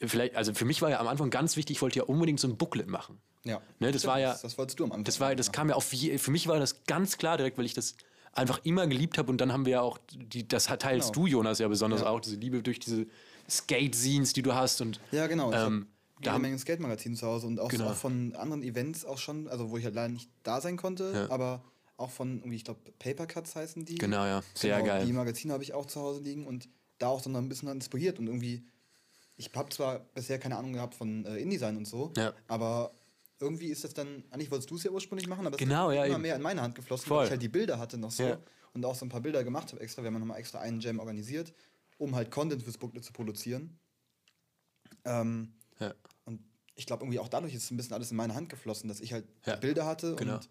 vielleicht, 0.00 0.36
also 0.36 0.54
für 0.54 0.64
mich 0.64 0.82
war 0.82 0.90
ja 0.90 1.00
am 1.00 1.08
Anfang 1.08 1.30
ganz 1.30 1.56
wichtig, 1.56 1.76
ich 1.78 1.82
wollte 1.82 1.98
ja 1.98 2.04
unbedingt 2.04 2.38
so 2.40 2.48
ein 2.48 2.56
Booklet 2.56 2.86
machen. 2.88 3.18
Ja. 3.44 3.60
Ne, 3.80 3.90
das 3.90 4.06
war 4.06 4.20
ja, 4.20 4.32
Das, 4.32 4.42
das 4.42 4.58
wolltest 4.58 4.78
du 4.78 4.84
am 4.84 4.92
Anfang. 4.92 5.04
das 5.04 5.18
war, 5.20 5.34
das 5.34 5.50
kam 5.50 5.68
ja 5.68 5.74
auf 5.74 5.92
je, 5.92 6.16
für 6.18 6.30
mich 6.30 6.46
war 6.46 6.58
das 6.60 6.84
ganz 6.84 7.18
klar 7.18 7.36
direkt, 7.36 7.58
weil 7.58 7.64
ich 7.64 7.74
das 7.74 7.96
einfach 8.34 8.60
immer 8.64 8.86
geliebt 8.86 9.18
habe 9.18 9.30
und 9.30 9.38
dann 9.40 9.52
haben 9.52 9.66
wir 9.66 9.72
ja 9.72 9.80
auch 9.82 9.98
die, 10.12 10.46
das 10.46 10.64
teilst 10.66 11.12
Genau. 11.12 11.26
du 11.26 11.26
Jonas 11.26 11.58
ja 11.58 11.66
besonders 11.68 12.02
Ja. 12.02 12.06
auch 12.08 12.20
diese 12.20 12.36
Liebe 12.36 12.62
durch 12.62 12.78
diese 12.78 13.06
Skate-Scenes, 13.50 14.32
die 14.32 14.42
du 14.42 14.54
hast 14.54 14.80
und 14.80 15.00
Ja, 15.10 15.26
genau. 15.26 15.52
Ähm, 15.52 15.86
jede 16.24 16.38
Menge 16.38 16.58
Skate-Magazine 16.58 17.16
zu 17.16 17.26
Hause 17.26 17.46
und 17.46 17.58
auch, 17.60 17.68
Genau. 17.68 17.90
auch 17.90 17.94
von 17.94 18.34
anderen 18.36 18.62
Events 18.62 19.04
auch 19.04 19.18
schon, 19.18 19.48
also 19.48 19.70
wo 19.70 19.78
ich 19.78 19.84
halt 19.84 19.94
leider 19.94 20.08
nicht 20.12 20.30
da 20.42 20.60
sein 20.60 20.76
konnte, 20.76 21.12
Ja. 21.14 21.30
aber 21.30 21.64
auch 21.96 22.10
von 22.10 22.38
irgendwie, 22.38 22.56
ich 22.56 22.64
glaube, 22.64 22.80
Paper 22.98 23.26
Cuts 23.26 23.54
heißen 23.56 23.84
die. 23.84 23.96
Genau, 23.96 24.24
ja. 24.24 24.42
Sehr 24.54 24.82
geil. 24.82 25.06
Die 25.06 25.12
Magazine 25.12 25.52
habe 25.52 25.62
ich 25.62 25.72
auch 25.74 25.86
zu 25.86 26.00
Hause 26.00 26.20
liegen 26.22 26.46
und 26.46 26.68
da 26.98 27.08
auch 27.08 27.22
so 27.22 27.30
noch 27.30 27.38
ein 27.40 27.48
bisschen 27.48 27.68
inspiriert 27.68 28.18
und 28.18 28.26
irgendwie, 28.26 28.64
ich 29.36 29.50
habe 29.54 29.68
zwar 29.70 30.00
bisher 30.14 30.38
keine 30.38 30.56
Ahnung 30.56 30.72
gehabt 30.72 30.94
von 30.94 31.24
äh, 31.26 31.36
InDesign 31.38 31.76
und 31.76 31.86
so, 31.86 32.12
Ja. 32.16 32.32
aber 32.48 32.92
irgendwie 33.40 33.66
ist 33.66 33.82
das 33.82 33.92
dann, 33.92 34.22
eigentlich 34.30 34.50
wolltest 34.50 34.70
du 34.70 34.76
es 34.76 34.84
ja 34.84 34.90
ursprünglich 34.92 35.26
machen, 35.28 35.46
aber 35.46 35.56
es 35.56 35.58
Genau, 35.58 35.90
ist 35.90 35.96
ja, 35.96 36.04
immer 36.04 36.14
eben. 36.14 36.22
mehr 36.22 36.36
in 36.36 36.42
meine 36.42 36.62
Hand 36.62 36.74
geflossen, 36.76 37.06
Voll. 37.08 37.18
weil 37.18 37.24
ich 37.26 37.30
halt 37.32 37.42
die 37.42 37.48
Bilder 37.48 37.78
hatte 37.78 37.98
noch 37.98 38.10
so 38.12 38.22
Ja. 38.22 38.38
und 38.72 38.84
auch 38.84 38.94
so 38.94 39.04
ein 39.04 39.08
paar 39.08 39.20
Bilder 39.20 39.42
gemacht 39.42 39.72
habe 39.72 39.82
extra. 39.82 40.02
Wir 40.02 40.10
haben 40.12 40.18
nochmal 40.20 40.38
extra 40.38 40.60
einen 40.60 40.78
Jam 40.80 41.00
organisiert, 41.00 41.52
um 41.98 42.14
halt 42.14 42.30
Content 42.30 42.62
fürs 42.62 42.78
Booklet 42.78 43.04
zu 43.04 43.12
produzieren. 43.12 43.78
Ähm, 45.04 45.52
ja. 45.80 45.92
Ich 46.74 46.86
glaube, 46.86 47.04
irgendwie 47.04 47.18
auch 47.18 47.28
dadurch 47.28 47.54
ist 47.54 47.70
ein 47.70 47.76
bisschen 47.76 47.94
alles 47.94 48.10
in 48.10 48.16
meine 48.16 48.34
Hand 48.34 48.48
geflossen, 48.48 48.88
dass 48.88 49.00
ich 49.00 49.12
halt 49.12 49.24
Ja, 49.46 49.56
Bilder 49.56 49.86
hatte 49.86 50.14
genau. 50.16 50.34
und 50.36 50.48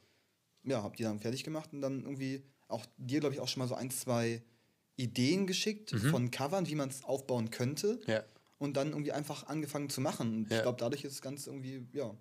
ja, 0.63 0.83
habe 0.83 0.95
die 0.95 1.03
dann 1.03 1.19
fertig 1.19 1.43
gemacht 1.43 1.69
und 1.73 1.81
dann 1.81 2.01
irgendwie 2.03 2.43
auch 2.67 2.85
dir, 2.97 3.19
glaube 3.19 3.33
ich, 3.35 3.41
auch 3.41 3.47
schon 3.47 3.61
mal 3.61 3.67
so 3.67 3.75
ein, 3.75 3.89
zwei 3.91 4.41
Ideen 4.97 5.47
geschickt 5.47 5.91
von 6.11 6.29
Covern, 6.31 6.67
wie 6.67 6.75
man 6.75 6.89
es 6.89 7.03
aufbauen 7.03 7.49
könnte. 7.49 7.99
Mhm. 8.05 8.11
Ja. 8.11 8.23
Und 8.59 8.77
dann 8.77 8.89
irgendwie 8.89 9.11
einfach 9.11 9.47
angefangen 9.47 9.89
zu 9.89 10.01
machen. 10.01 10.35
Und 10.35 10.51
Ja. 10.51 10.57
ich 10.57 10.61
glaube, 10.61 10.77
dadurch 10.79 11.03
ist 11.03 11.13
das 11.15 11.21
Ganze 11.23 11.49
irgendwie, 11.49 11.87
ja, 11.93 12.15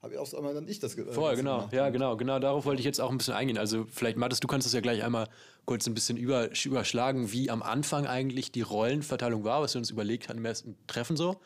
habe 0.00 0.14
ich 0.14 0.18
auch 0.18 0.32
einmal 0.32 0.54
dann 0.54 0.66
ich 0.66 0.78
das 0.80 0.96
ge- 0.96 1.06
äh, 1.06 1.12
Voll, 1.12 1.36
genau. 1.36 1.58
gemacht. 1.58 1.72
Ja, 1.74 1.90
genau. 1.90 2.16
Genau 2.16 2.38
darauf 2.38 2.64
wollte 2.64 2.80
ich 2.80 2.86
jetzt 2.86 3.00
auch 3.00 3.10
ein 3.10 3.18
bisschen 3.18 3.34
eingehen. 3.34 3.58
Also 3.58 3.84
vielleicht, 3.84 4.16
Mathis, 4.16 4.40
du 4.40 4.48
kannst 4.48 4.64
das 4.66 4.72
ja 4.72 4.80
gleich 4.80 5.02
einmal 5.04 5.28
kurz 5.66 5.86
ein 5.86 5.92
bisschen 5.94 6.16
über, 6.16 6.48
überschlagen, 6.64 7.30
wie 7.30 7.50
am 7.50 7.62
Anfang 7.62 8.06
eigentlich 8.06 8.50
die 8.52 8.62
Rollenverteilung 8.62 9.44
war, 9.44 9.60
was 9.60 9.74
wir 9.74 9.80
uns 9.80 9.90
überlegt 9.90 10.28
hatten 10.30 10.38
im 10.38 10.44
ersten 10.46 10.76
Treffen 10.86 11.16
so. 11.18 11.40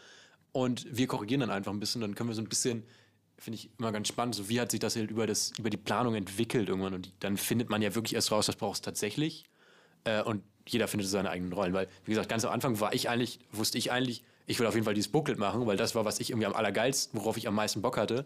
Und 0.56 0.86
wir 0.90 1.06
korrigieren 1.06 1.40
dann 1.40 1.50
einfach 1.50 1.70
ein 1.70 1.80
bisschen. 1.80 2.00
Dann 2.00 2.14
können 2.14 2.30
wir 2.30 2.34
so 2.34 2.40
ein 2.40 2.48
bisschen, 2.48 2.82
finde 3.36 3.58
ich 3.58 3.68
immer 3.78 3.92
ganz 3.92 4.08
spannend, 4.08 4.36
so 4.36 4.48
wie 4.48 4.58
hat 4.58 4.70
sich 4.70 4.80
das 4.80 4.96
halt 4.96 5.10
über, 5.10 5.26
das, 5.26 5.52
über 5.58 5.68
die 5.68 5.76
Planung 5.76 6.14
entwickelt 6.14 6.70
irgendwann. 6.70 6.94
Und 6.94 7.12
dann 7.20 7.36
findet 7.36 7.68
man 7.68 7.82
ja 7.82 7.94
wirklich 7.94 8.14
erst 8.14 8.32
raus, 8.32 8.48
was 8.48 8.56
brauchst 8.56 8.86
du 8.86 8.90
tatsächlich. 8.90 9.44
Äh, 10.04 10.22
und 10.22 10.42
jeder 10.66 10.88
findet 10.88 11.10
seine 11.10 11.28
eigenen 11.28 11.52
Rollen. 11.52 11.74
Weil, 11.74 11.88
wie 12.06 12.12
gesagt, 12.12 12.30
ganz 12.30 12.42
am 12.46 12.52
Anfang 12.52 12.80
war 12.80 12.94
ich 12.94 13.10
eigentlich, 13.10 13.38
wusste 13.52 13.76
ich 13.76 13.92
eigentlich, 13.92 14.24
ich 14.46 14.58
will 14.58 14.66
auf 14.66 14.72
jeden 14.72 14.86
Fall 14.86 14.94
dieses 14.94 15.12
Booklet 15.12 15.38
machen, 15.38 15.66
weil 15.66 15.76
das 15.76 15.94
war, 15.94 16.06
was 16.06 16.20
ich 16.20 16.30
irgendwie 16.30 16.46
am 16.46 16.54
allergeilsten, 16.54 17.20
worauf 17.20 17.36
ich 17.36 17.46
am 17.48 17.54
meisten 17.54 17.82
Bock 17.82 17.98
hatte. 17.98 18.24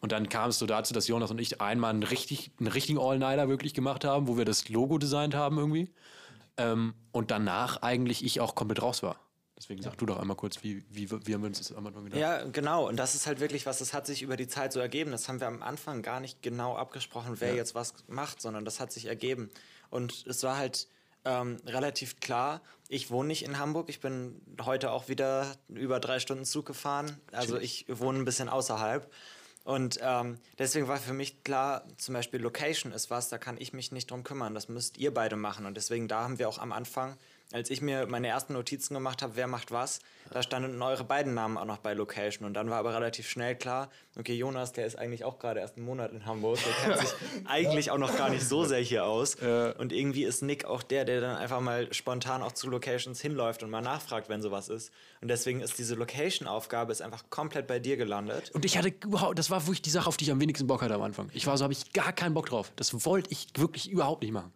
Und 0.00 0.10
dann 0.10 0.28
kam 0.28 0.50
es 0.50 0.58
so 0.58 0.66
dazu, 0.66 0.92
dass 0.92 1.06
Jonas 1.06 1.30
und 1.30 1.40
ich 1.40 1.60
einmal 1.60 1.90
einen, 1.90 2.02
richtig, 2.02 2.50
einen 2.58 2.66
richtigen 2.66 2.98
All-Nighter 2.98 3.48
wirklich 3.48 3.72
gemacht 3.72 4.04
haben, 4.04 4.26
wo 4.26 4.36
wir 4.36 4.44
das 4.44 4.68
Logo 4.68 4.98
designt 4.98 5.36
haben 5.36 5.58
irgendwie. 5.58 5.92
Ähm, 6.56 6.94
und 7.12 7.30
danach 7.30 7.82
eigentlich 7.82 8.24
ich 8.24 8.40
auch 8.40 8.56
komplett 8.56 8.82
raus 8.82 9.04
war. 9.04 9.20
Deswegen 9.58 9.82
sag 9.82 9.98
du 9.98 10.06
doch 10.06 10.20
einmal 10.20 10.36
kurz, 10.36 10.62
wie, 10.62 10.84
wie, 10.88 11.10
wie 11.10 11.34
haben 11.34 11.42
wir 11.42 11.48
uns 11.48 11.58
das 11.58 11.72
am 11.72 11.84
Anfang 11.86 12.04
gedacht? 12.04 12.20
Ja, 12.20 12.44
genau. 12.44 12.86
Und 12.86 12.96
das 12.96 13.16
ist 13.16 13.26
halt 13.26 13.40
wirklich 13.40 13.66
was, 13.66 13.78
das 13.80 13.92
hat 13.92 14.06
sich 14.06 14.22
über 14.22 14.36
die 14.36 14.46
Zeit 14.46 14.72
so 14.72 14.78
ergeben. 14.78 15.10
Das 15.10 15.28
haben 15.28 15.40
wir 15.40 15.48
am 15.48 15.62
Anfang 15.64 16.02
gar 16.02 16.20
nicht 16.20 16.42
genau 16.42 16.76
abgesprochen, 16.76 17.40
wer 17.40 17.50
Ja. 17.50 17.54
jetzt 17.56 17.74
was 17.74 17.94
macht, 18.06 18.40
sondern 18.40 18.64
das 18.64 18.78
hat 18.78 18.92
sich 18.92 19.06
ergeben. 19.06 19.50
Und 19.90 20.24
es 20.28 20.44
war 20.44 20.56
halt 20.56 20.86
ähm, 21.24 21.56
relativ 21.66 22.20
klar, 22.20 22.60
ich 22.88 23.10
wohne 23.10 23.26
nicht 23.26 23.44
in 23.44 23.58
Hamburg. 23.58 23.88
Ich 23.88 23.98
bin 24.00 24.40
heute 24.64 24.92
auch 24.92 25.08
wieder 25.08 25.56
über 25.68 25.98
drei 25.98 26.20
Stunden 26.20 26.44
Zug 26.44 26.64
gefahren. 26.64 27.20
Also 27.32 27.58
ich 27.58 27.84
wohne 27.88 28.20
ein 28.20 28.24
bisschen 28.24 28.48
außerhalb. 28.48 29.12
Und 29.64 29.98
ähm, 30.02 30.38
deswegen 30.58 30.86
war 30.88 30.96
für 30.98 31.12
mich 31.12 31.42
klar, 31.42 31.84
zum 31.98 32.14
Beispiel 32.14 32.40
Location 32.40 32.92
ist 32.92 33.10
was, 33.10 33.28
da 33.28 33.36
kann 33.38 33.56
ich 33.58 33.72
mich 33.72 33.90
nicht 33.92 34.10
drum 34.10 34.22
kümmern. 34.24 34.54
Das 34.54 34.68
müsst 34.68 34.96
ihr 34.98 35.12
beide 35.12 35.36
machen. 35.36 35.66
Und 35.66 35.76
deswegen 35.76 36.06
da 36.08 36.22
haben 36.22 36.38
wir 36.38 36.48
auch 36.48 36.58
am 36.58 36.72
Anfang, 36.72 37.18
als 37.52 37.70
ich 37.70 37.80
mir 37.80 38.06
meine 38.06 38.28
ersten 38.28 38.52
Notizen 38.52 38.94
gemacht 38.94 39.22
habe, 39.22 39.36
wer 39.36 39.46
macht 39.46 39.72
was, 39.72 40.00
da 40.30 40.42
standen 40.42 40.80
eure 40.82 41.04
beiden 41.04 41.32
Namen 41.32 41.56
auch 41.56 41.64
noch 41.64 41.78
bei 41.78 41.94
Location. 41.94 42.46
Und 42.46 42.54
dann 42.54 42.68
war 42.68 42.78
aber 42.78 42.94
relativ 42.94 43.28
schnell 43.28 43.56
klar, 43.56 43.90
okay, 44.18 44.34
Jonas, 44.34 44.72
der 44.72 44.86
ist 44.86 44.98
eigentlich 44.98 45.24
auch 45.24 45.38
gerade 45.38 45.60
erst 45.60 45.76
einen 45.76 45.86
Monat 45.86 46.12
in 46.12 46.26
Hamburg, 46.26 46.58
der 46.62 46.72
kennt 46.72 47.08
sich 47.08 47.16
eigentlich 47.46 47.90
auch 47.90 47.96
noch 47.98 48.14
gar 48.16 48.28
nicht 48.28 48.46
so 48.46 48.64
sehr 48.64 48.80
hier 48.80 49.06
aus. 49.06 49.36
Und 49.36 49.92
irgendwie 49.92 50.24
ist 50.24 50.42
Nick 50.42 50.66
auch 50.66 50.82
der, 50.82 51.06
der 51.06 51.22
dann 51.22 51.36
einfach 51.36 51.60
mal 51.60 51.92
spontan 51.94 52.42
auch 52.42 52.52
zu 52.52 52.68
Locations 52.68 53.18
hinläuft 53.20 53.62
und 53.62 53.70
mal 53.70 53.80
nachfragt, 53.80 54.28
wenn 54.28 54.42
sowas 54.42 54.68
ist. 54.68 54.92
Und 55.22 55.28
deswegen 55.28 55.60
ist 55.60 55.78
diese 55.78 55.94
Location-Aufgabe 55.94 56.92
ist 56.92 57.00
einfach 57.00 57.24
komplett 57.30 57.66
bei 57.66 57.78
dir 57.78 57.96
gelandet. 57.96 58.50
Und 58.52 58.66
ich 58.66 58.76
hatte 58.76 58.92
überhaupt, 59.02 59.38
das 59.38 59.50
war 59.50 59.62
wirklich 59.62 59.82
die 59.82 59.90
Sache, 59.90 60.08
auf 60.08 60.18
die 60.18 60.24
ich 60.24 60.30
am 60.30 60.40
wenigsten 60.40 60.66
Bock 60.66 60.82
hatte 60.82 60.94
am 60.94 61.02
Anfang. 61.02 61.30
Ich 61.32 61.46
war 61.46 61.56
so, 61.56 61.64
habe 61.64 61.72
ich 61.72 61.92
gar 61.94 62.12
keinen 62.12 62.34
Bock 62.34 62.50
drauf. 62.50 62.72
Das 62.76 63.06
wollte 63.06 63.30
ich 63.30 63.48
wirklich 63.56 63.90
überhaupt 63.90 64.22
nicht 64.22 64.32
machen. 64.32 64.52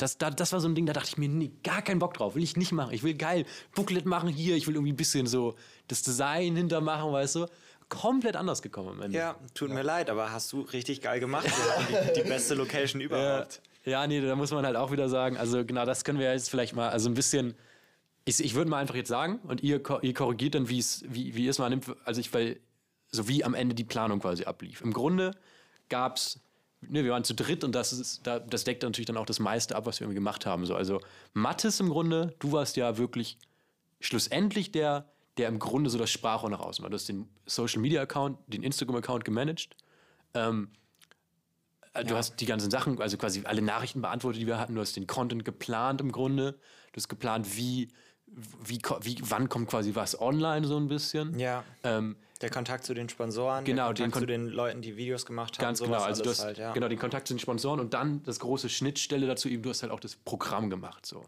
Das, 0.00 0.16
da, 0.18 0.30
das 0.30 0.52
war 0.52 0.60
so 0.60 0.68
ein 0.68 0.74
Ding, 0.74 0.86
da 0.86 0.92
dachte 0.92 1.08
ich 1.08 1.18
mir, 1.18 1.28
nee, 1.28 1.50
gar 1.62 1.82
keinen 1.82 1.98
Bock 1.98 2.14
drauf, 2.14 2.34
will 2.34 2.42
ich 2.42 2.56
nicht 2.56 2.72
machen. 2.72 2.94
Ich 2.94 3.02
will 3.02 3.14
geil 3.14 3.44
Booklet 3.74 4.06
machen 4.06 4.28
hier, 4.28 4.56
ich 4.56 4.66
will 4.66 4.74
irgendwie 4.74 4.92
ein 4.92 4.96
bisschen 4.96 5.26
so 5.26 5.54
das 5.88 6.02
Design 6.02 6.56
hintermachen, 6.56 7.12
weißt 7.12 7.36
du. 7.36 7.46
Komplett 7.88 8.36
anders 8.36 8.62
gekommen 8.62 8.90
am 8.90 9.02
Ende. 9.02 9.18
Ja, 9.18 9.36
tut 9.52 9.70
mir 9.70 9.82
leid, 9.82 10.10
aber 10.10 10.30
hast 10.30 10.52
du 10.52 10.60
richtig 10.60 11.00
geil 11.02 11.18
gemacht. 11.18 11.48
Die, 11.88 12.22
die 12.22 12.28
beste 12.28 12.54
Location 12.54 13.00
Ja, 13.00 13.06
überhaupt. 13.06 13.60
ja, 13.84 14.06
nee, 14.06 14.20
da 14.20 14.36
muss 14.36 14.52
man 14.52 14.64
halt 14.64 14.76
auch 14.76 14.92
wieder 14.92 15.08
sagen, 15.08 15.36
also 15.36 15.64
genau 15.64 15.84
das 15.84 16.04
können 16.04 16.18
wir 16.20 16.32
jetzt 16.32 16.50
vielleicht 16.50 16.74
mal, 16.74 16.88
also 16.88 17.10
ein 17.10 17.14
bisschen, 17.14 17.54
ich, 18.24 18.42
ich 18.42 18.54
würde 18.54 18.70
mal 18.70 18.78
einfach 18.78 18.94
jetzt 18.94 19.08
sagen 19.08 19.40
und 19.42 19.62
ihr, 19.62 19.82
ihr 20.02 20.14
korrigiert 20.14 20.54
dann, 20.54 20.68
wie 20.68 20.78
es, 20.78 21.04
wie, 21.08 21.34
wie 21.34 21.44
ihr 21.44 21.50
es 21.50 21.58
mal 21.58 21.68
nimmt, 21.68 21.86
also 22.04 22.20
ich, 22.20 22.32
weil, 22.32 22.60
so 23.10 23.26
wie 23.26 23.42
am 23.42 23.54
Ende 23.54 23.74
die 23.74 23.84
Planung 23.84 24.20
quasi 24.20 24.44
ablief. 24.44 24.82
Im 24.82 24.92
Grunde 24.92 25.32
gab 25.88 26.16
es, 26.16 26.38
ne, 26.82 27.04
wir 27.04 27.12
waren 27.12 27.24
zu 27.24 27.34
dritt 27.34 27.64
und 27.64 27.74
das, 27.74 27.92
ist, 27.92 28.26
da, 28.26 28.38
das 28.38 28.64
deckt 28.64 28.82
natürlich 28.82 29.06
dann 29.06 29.16
auch 29.16 29.26
das 29.26 29.38
meiste 29.38 29.76
ab, 29.76 29.86
was 29.86 30.00
wir 30.00 30.06
irgendwie 30.06 30.16
gemacht 30.16 30.46
haben. 30.46 30.66
So. 30.66 30.74
Also 30.74 31.00
Mathis 31.32 31.80
im 31.80 31.90
Grunde, 31.90 32.34
du 32.38 32.52
warst 32.52 32.76
ja 32.76 32.96
wirklich 32.98 33.38
schlussendlich 34.00 34.72
der, 34.72 35.10
der 35.36 35.48
im 35.48 35.58
Grunde 35.58 35.90
so 35.90 35.98
das 35.98 36.10
Sprachrohr 36.10 36.50
nach 36.50 36.60
außen 36.60 36.82
war. 36.82 36.90
Du 36.90 36.94
hast 36.94 37.08
den 37.08 37.28
Social 37.46 37.80
Media 37.80 38.02
Account, 38.02 38.38
den 38.46 38.62
Instagram 38.62 38.96
Account 38.96 39.24
gemanagt. 39.24 39.76
Ähm, 40.34 40.70
äh, 41.92 42.04
Du 42.04 42.16
hast 42.16 42.40
die 42.40 42.46
ganzen 42.46 42.70
Sachen, 42.70 43.00
also 43.00 43.16
quasi 43.16 43.42
alle 43.44 43.62
Nachrichten 43.62 44.00
beantwortet, 44.00 44.40
die 44.42 44.46
wir 44.46 44.58
hatten. 44.58 44.74
Du 44.74 44.80
hast 44.80 44.96
den 44.96 45.06
Content 45.06 45.44
geplant 45.44 46.00
im 46.00 46.12
Grunde. 46.12 46.52
Du 46.92 46.96
hast 46.96 47.08
geplant, 47.08 47.56
wie, 47.56 47.88
wie, 48.26 48.80
wie 49.02 49.18
wann 49.22 49.48
kommt 49.48 49.68
quasi 49.68 49.94
was 49.94 50.20
online 50.20 50.66
so 50.66 50.76
ein 50.76 50.88
bisschen. 50.88 51.38
Ja. 51.38 51.64
Ähm, 51.84 52.16
Der 52.40 52.50
Kontakt 52.50 52.84
zu 52.84 52.94
den 52.94 53.08
Sponsoren, 53.08 53.64
Genau, 53.64 53.92
der 53.92 54.06
den 54.06 54.12
Kontakt 54.12 54.14
zu 54.14 54.20
Kon- 54.20 54.28
den 54.28 54.48
Leuten, 54.48 54.82
die 54.82 54.96
Videos 54.96 55.26
gemacht 55.26 55.58
haben, 55.58 55.64
Ganz 55.66 55.80
genau, 55.80 55.98
also 55.98 56.22
du 56.22 56.30
hast 56.30 56.42
halt, 56.42 56.58
ja. 56.58 56.72
genau 56.72 56.88
den 56.88 56.98
Kontakt 56.98 57.28
zu 57.28 57.34
den 57.34 57.38
Sponsoren 57.38 57.80
und 57.80 57.92
dann 57.92 58.22
das 58.22 58.40
große 58.40 58.68
Schnittstelle 58.68 59.26
dazu 59.26 59.48
eben, 59.48 59.62
du 59.62 59.70
hast 59.70 59.82
halt 59.82 59.92
auch 59.92 60.00
das 60.00 60.16
Programm 60.16 60.70
gemacht 60.70 61.04
so. 61.04 61.22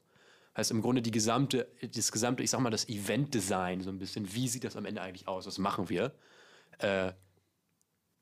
Heißt 0.57 0.71
im 0.71 0.83
Grunde 0.83 1.01
die 1.03 1.11
gesamte, 1.11 1.67
das 1.95 2.13
gesamte, 2.13 2.43
ich 2.43 2.51
sag 2.51 2.61
mal, 2.61 2.71
das 2.71 2.89
Event-Design 2.89 3.81
so 3.83 3.91
ein 3.91 3.99
bisschen, 3.99 4.35
wie 4.35 4.49
sieht 4.49 4.65
das 4.65 4.77
am 4.77 4.85
Ende 4.85 5.01
eigentlich 5.03 5.27
aus, 5.29 5.47
was 5.47 5.59
machen 5.59 5.89
wir? 5.89 6.13
Äh, 6.79 7.13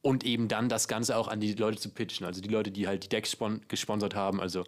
und 0.02 0.24
eben 0.24 0.48
dann 0.48 0.68
das 0.68 0.88
Ganze 0.88 1.16
auch 1.16 1.28
an 1.28 1.40
die 1.40 1.52
Leute 1.54 1.78
zu 1.78 1.90
pitchen, 1.90 2.24
also 2.26 2.40
die 2.40 2.48
Leute, 2.48 2.70
die 2.70 2.86
halt 2.88 3.04
die 3.04 3.08
Decks 3.08 3.32
spon 3.32 3.60
gesponsert 3.68 4.14
haben, 4.14 4.40
also 4.40 4.64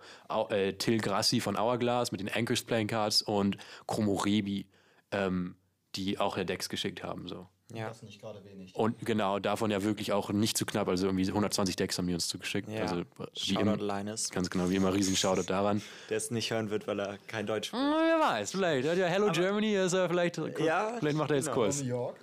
äh, 0.51 0.75
Till 0.75 0.99
Grassi 0.99 1.41
von 1.41 1.57
Hourglass 1.59 2.13
mit 2.13 2.21
den 2.21 2.29
Anchors 2.29 2.63
Playing 2.63 2.87
Cards 2.89 3.23
und 3.23 3.57
Chromo 3.87 4.15
Rebi, 4.15 4.67
ähm, 5.11 5.57
die 5.95 6.19
auch 6.19 6.37
ja 6.37 6.45
Decks 6.45 6.69
geschickt 6.69 7.03
haben 7.03 7.29
so. 7.29 7.49
Ja. 7.75 7.89
Das 7.89 7.99
ist 7.99 8.03
nicht 8.05 8.21
gerade 8.21 8.45
wenig. 8.45 8.75
Und 8.75 8.99
genau, 9.05 9.39
davon 9.39 9.71
ja 9.71 9.83
wirklich 9.83 10.13
auch 10.13 10.31
nicht 10.31 10.57
zu 10.57 10.65
knapp. 10.67 10.89
Also 10.89 11.07
irgendwie 11.07 11.27
120 11.27 11.77
Decks 11.77 11.99
haben 11.99 12.07
die 12.07 12.15
uns 12.15 12.29
zugeschickt. 12.29 12.69
Ja. 12.69 12.83
Also 12.83 12.97
wie 12.97 13.55
Shoutout 13.55 13.61
immer, 13.61 13.77
Linus, 13.77 14.31
ganz 14.31 14.51
genau, 14.51 14.71
wie 14.71 14.77
immer, 14.77 14.93
riesen 14.95 15.17
Shoutout 15.17 15.45
daran. 15.45 15.83
der 16.11 16.17
es 16.17 16.31
nicht 16.31 16.51
hören 16.51 16.71
wird, 16.71 16.87
weil 16.87 16.99
er 17.01 17.19
kein 17.27 17.47
Deutsch 17.47 17.69
spricht. 17.69 17.83
Hm, 17.83 17.93
wer 17.93 18.21
weiß, 18.21 18.51
vielleicht. 18.53 18.87
Ja, 18.87 19.07
Hello 19.07 19.31
Germany 19.33 19.75
ist 19.75 19.93
er 19.93 20.09
vielleicht, 20.09 20.39
Ja, 20.59 20.95
vielleicht 20.99 21.17
macht 21.17 21.31
er 21.31 21.37
jetzt 21.37 21.47
genau. 21.47 21.57
Kurs. 21.57 21.81
New 21.83 21.89
York, 21.89 22.17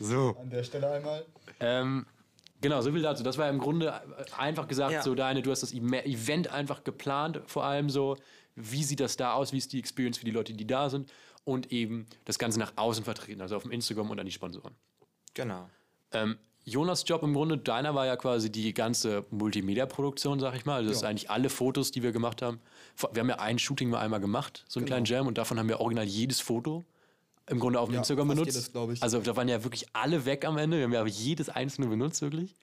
So. 0.00 0.36
an 0.40 0.50
der 0.50 0.62
Stelle 0.64 0.90
einmal. 0.90 1.24
Ähm, 1.60 2.06
genau, 2.60 2.80
so 2.80 2.90
viel 2.92 3.02
dazu. 3.02 3.22
Das 3.22 3.38
war 3.38 3.48
im 3.48 3.58
Grunde 3.58 3.94
einfach 4.38 4.68
gesagt, 4.68 4.92
Ja. 4.92 5.02
so 5.02 5.14
deine, 5.14 5.42
du 5.42 5.50
hast 5.50 5.62
das 5.62 5.72
Event 5.72 6.48
einfach 6.52 6.84
geplant, 6.84 7.40
vor 7.46 7.64
allem 7.64 7.90
so, 7.90 8.16
wie 8.56 8.84
sieht 8.84 9.00
das 9.00 9.16
da 9.16 9.32
aus, 9.34 9.52
wie 9.52 9.58
ist 9.58 9.72
die 9.72 9.78
Experience 9.78 10.18
für 10.18 10.24
die 10.24 10.30
Leute, 10.30 10.52
die 10.52 10.66
da 10.66 10.88
sind 10.88 11.12
und 11.44 11.72
eben 11.72 12.06
das 12.24 12.38
Ganze 12.38 12.58
nach 12.58 12.72
außen 12.76 13.04
vertreten, 13.04 13.40
also 13.42 13.56
auf 13.56 13.62
dem 13.64 13.72
Instagram 13.72 14.10
und 14.10 14.18
an 14.20 14.26
die 14.26 14.32
Sponsoren. 14.32 14.74
Genau. 15.34 15.68
Ähm, 16.12 16.38
Jonas 16.66 17.04
Job 17.06 17.22
im 17.22 17.34
Grunde, 17.34 17.58
deiner 17.58 17.94
war 17.94 18.06
ja 18.06 18.16
quasi 18.16 18.50
die 18.50 18.72
ganze 18.72 19.26
Multimedia-Produktion, 19.30 20.40
sag 20.40 20.54
ich 20.56 20.64
mal. 20.64 20.76
Also 20.76 20.88
das 20.90 21.02
Ja. 21.02 21.06
ist 21.08 21.10
eigentlich 21.10 21.30
alle 21.30 21.50
Fotos, 21.50 21.90
die 21.90 22.02
wir 22.02 22.12
gemacht 22.12 22.40
haben. 22.40 22.58
Wir 23.12 23.20
haben 23.20 23.28
ja 23.28 23.38
ein 23.38 23.58
Shooting 23.58 23.90
mal 23.90 23.98
einmal 24.00 24.20
gemacht, 24.20 24.64
so 24.68 24.78
einen 24.80 24.86
Genau. 24.86 24.94
kleinen 24.96 25.06
Jam, 25.06 25.26
und 25.26 25.36
davon 25.36 25.58
haben 25.58 25.68
wir 25.68 25.80
original 25.80 26.06
jedes 26.06 26.40
Foto 26.40 26.84
im 27.48 27.58
Grunde 27.60 27.78
auf 27.80 27.88
dem 27.90 27.94
Ja, 27.94 27.98
Instagram 28.00 28.28
benutzt. 28.28 28.72
jedes. 28.74 29.02
Also 29.02 29.20
da 29.20 29.36
waren 29.36 29.48
ja 29.48 29.62
wirklich 29.62 29.84
alle 29.92 30.24
weg 30.24 30.46
am 30.46 30.56
Ende. 30.56 30.78
Wir 30.78 30.84
haben 30.84 30.92
ja 30.94 31.04
jedes 31.06 31.50
einzelne 31.50 31.88
benutzt, 31.88 32.22
wirklich. 32.22 32.54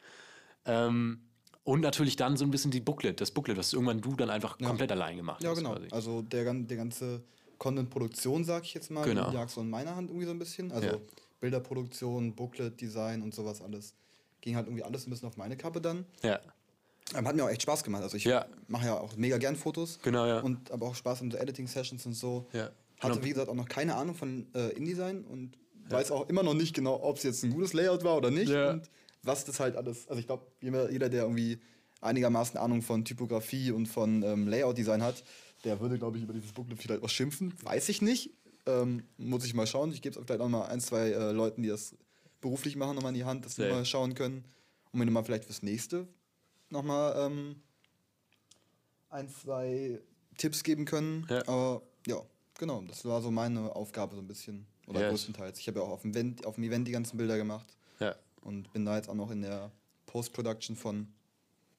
Ähm, 0.66 1.20
und 1.64 1.82
natürlich 1.82 2.16
dann 2.16 2.38
so 2.38 2.46
ein 2.46 2.50
bisschen 2.50 2.72
die 2.72 2.80
Booklet, 2.80 3.22
das 3.22 3.30
Booklet, 3.30 3.56
was 3.58 3.72
irgendwann 3.74 4.02
du 4.02 4.16
dann 4.16 4.32
einfach 4.32 4.60
Ja. 4.60 4.68
komplett 4.68 4.92
allein 4.92 5.18
gemacht 5.18 5.44
Ja, 5.44 5.52
hast. 5.52 5.58
genau. 5.60 5.74
Quasi. 5.74 5.88
Also 5.92 6.24
der, 6.24 6.52
der 6.52 6.78
ganze 6.78 7.22
Content-Produktion, 7.60 8.44
sag 8.44 8.64
ich 8.64 8.74
jetzt 8.74 8.90
mal, 8.90 9.06
Genau. 9.06 9.32
lag 9.32 9.50
so 9.50 9.62
in 9.62 9.70
meiner 9.70 9.96
Hand 9.96 10.10
irgendwie 10.10 10.26
so 10.26 10.32
ein 10.32 10.40
bisschen. 10.40 10.72
Also 10.72 10.88
Ja. 10.88 10.98
Bilderproduktion, 11.42 12.34
Booklet, 12.36 12.80
Design 12.80 13.22
und 13.22 13.36
sowas 13.36 13.62
alles. 13.62 13.94
Ging 14.40 14.56
halt 14.56 14.68
irgendwie 14.68 14.84
alles 14.84 15.06
ein 15.06 15.10
bisschen 15.10 15.28
auf 15.28 15.38
meine 15.38 15.58
Kappe 15.58 15.82
dann. 15.82 16.06
Ja, 16.24 16.40
Ähm, 17.14 17.28
hat 17.28 17.36
mir 17.36 17.44
auch 17.44 17.50
echt 17.50 17.64
Spaß 17.64 17.84
gemacht. 17.84 18.04
Also 18.04 18.16
ich 18.16 18.24
Ja. 18.24 18.46
mache 18.70 18.86
ja 18.86 18.98
auch 18.98 19.18
mega 19.18 19.38
gern 19.38 19.58
Fotos. 19.58 20.00
Genau, 20.02 20.26
ja. 20.26 20.40
Und 20.40 20.72
aber 20.72 20.88
auch 20.88 20.96
Spaß 20.96 21.22
an 21.22 21.32
so 21.32 21.36
Editing-Sessions 21.38 22.06
und 22.06 22.14
so. 22.14 22.48
Ja. 22.54 22.72
Hatte, 23.00 23.16
Genau. 23.16 23.24
wie 23.26 23.30
gesagt, 23.30 23.50
auch 23.50 23.56
noch 23.56 23.68
keine 23.68 23.96
Ahnung 23.96 24.16
von 24.16 24.48
äh, 24.56 24.70
InDesign 24.70 25.26
und 25.26 25.58
weiß 25.90 26.12
auch 26.12 26.30
immer 26.30 26.42
noch 26.44 26.54
nicht 26.54 26.74
genau, 26.74 27.02
ob 27.04 27.18
es 27.18 27.24
jetzt 27.24 27.44
ein 27.44 27.52
gutes 27.52 27.74
Layout 27.74 28.04
war 28.06 28.16
oder 28.16 28.32
nicht. 28.32 28.50
Ja. 28.50 28.70
Und 28.72 28.90
was 29.24 29.44
das 29.44 29.60
halt 29.60 29.76
alles. 29.76 30.08
Also 30.08 30.20
ich 30.22 30.28
glaube, 30.28 30.46
jeder, 30.62 31.10
der 31.10 31.24
irgendwie 31.24 31.60
einigermaßen 32.00 32.58
Ahnung 32.58 32.82
von 32.82 33.04
Typografie 33.04 33.72
und 33.72 33.88
von 33.88 34.24
ähm, 34.24 34.48
Layout-Design 34.48 35.02
hat, 35.04 35.24
der 35.66 35.80
würde, 35.82 35.98
glaube 36.00 36.18
ich, 36.18 36.24
über 36.24 36.34
dieses 36.34 36.54
Booklet 36.54 36.82
vielleicht 36.82 37.04
auch 37.04 37.10
schimpfen. 37.10 37.54
Weiß 37.64 37.90
ich 37.90 38.02
nicht. 38.02 38.32
Ähm, 38.66 39.04
muss 39.18 39.44
ich 39.46 39.54
mal 39.54 39.68
schauen. 39.68 39.92
Ich 39.92 40.02
gebe 40.02 40.14
es 40.14 40.22
auch 40.22 40.26
vielleicht 40.26 40.42
auch 40.42 40.50
mal 40.50 40.66
ein, 40.66 40.80
zwei 40.80 41.10
äh, 41.10 41.32
Leuten, 41.32 41.64
die 41.64 41.70
das 41.70 41.96
beruflich 42.42 42.76
machen, 42.76 42.96
nochmal 42.96 43.12
in 43.12 43.20
die 43.20 43.26
Hand, 43.26 43.46
dass 43.46 43.56
sie 43.56 43.64
Sehr. 43.64 43.74
mal 43.74 43.86
schauen 43.86 44.14
können. 44.14 44.46
Und 44.92 45.00
mir 45.00 45.06
nochmal 45.06 45.24
vielleicht 45.24 45.46
fürs 45.46 45.64
nächste 45.64 46.08
nochmal 46.72 47.14
ähm, 47.18 47.56
ein, 49.10 49.30
zwei 49.30 50.00
Tipps 50.38 50.64
geben 50.64 50.86
können. 50.86 51.28
Ja. 51.30 51.48
Aber 51.48 51.82
ja, 52.08 52.22
genau, 52.58 52.82
das 52.82 53.06
war 53.06 53.22
so 53.22 53.30
meine 53.30 53.76
Aufgabe 53.76 54.16
so 54.16 54.22
ein 54.22 54.28
bisschen. 54.28 54.66
Oder 54.88 55.02
Yes. 55.02 55.10
größtenteils. 55.12 55.60
Ich 55.60 55.68
habe 55.68 55.80
ja 55.80 55.86
auch 55.86 55.92
auf 55.92 56.02
dem, 56.02 56.12
Event, 56.12 56.46
auf 56.46 56.56
dem 56.56 56.64
Event 56.64 56.88
die 56.88 56.92
ganzen 56.92 57.18
Bilder 57.18 57.38
gemacht 57.38 57.78
ja. 58.00 58.16
und 58.42 58.74
bin 58.74 58.84
da 58.84 58.98
jetzt 58.98 59.10
auch 59.10 59.16
noch 59.16 59.32
in 59.32 59.42
der 59.42 59.72
Post-Production 60.08 60.76
von 60.76 61.08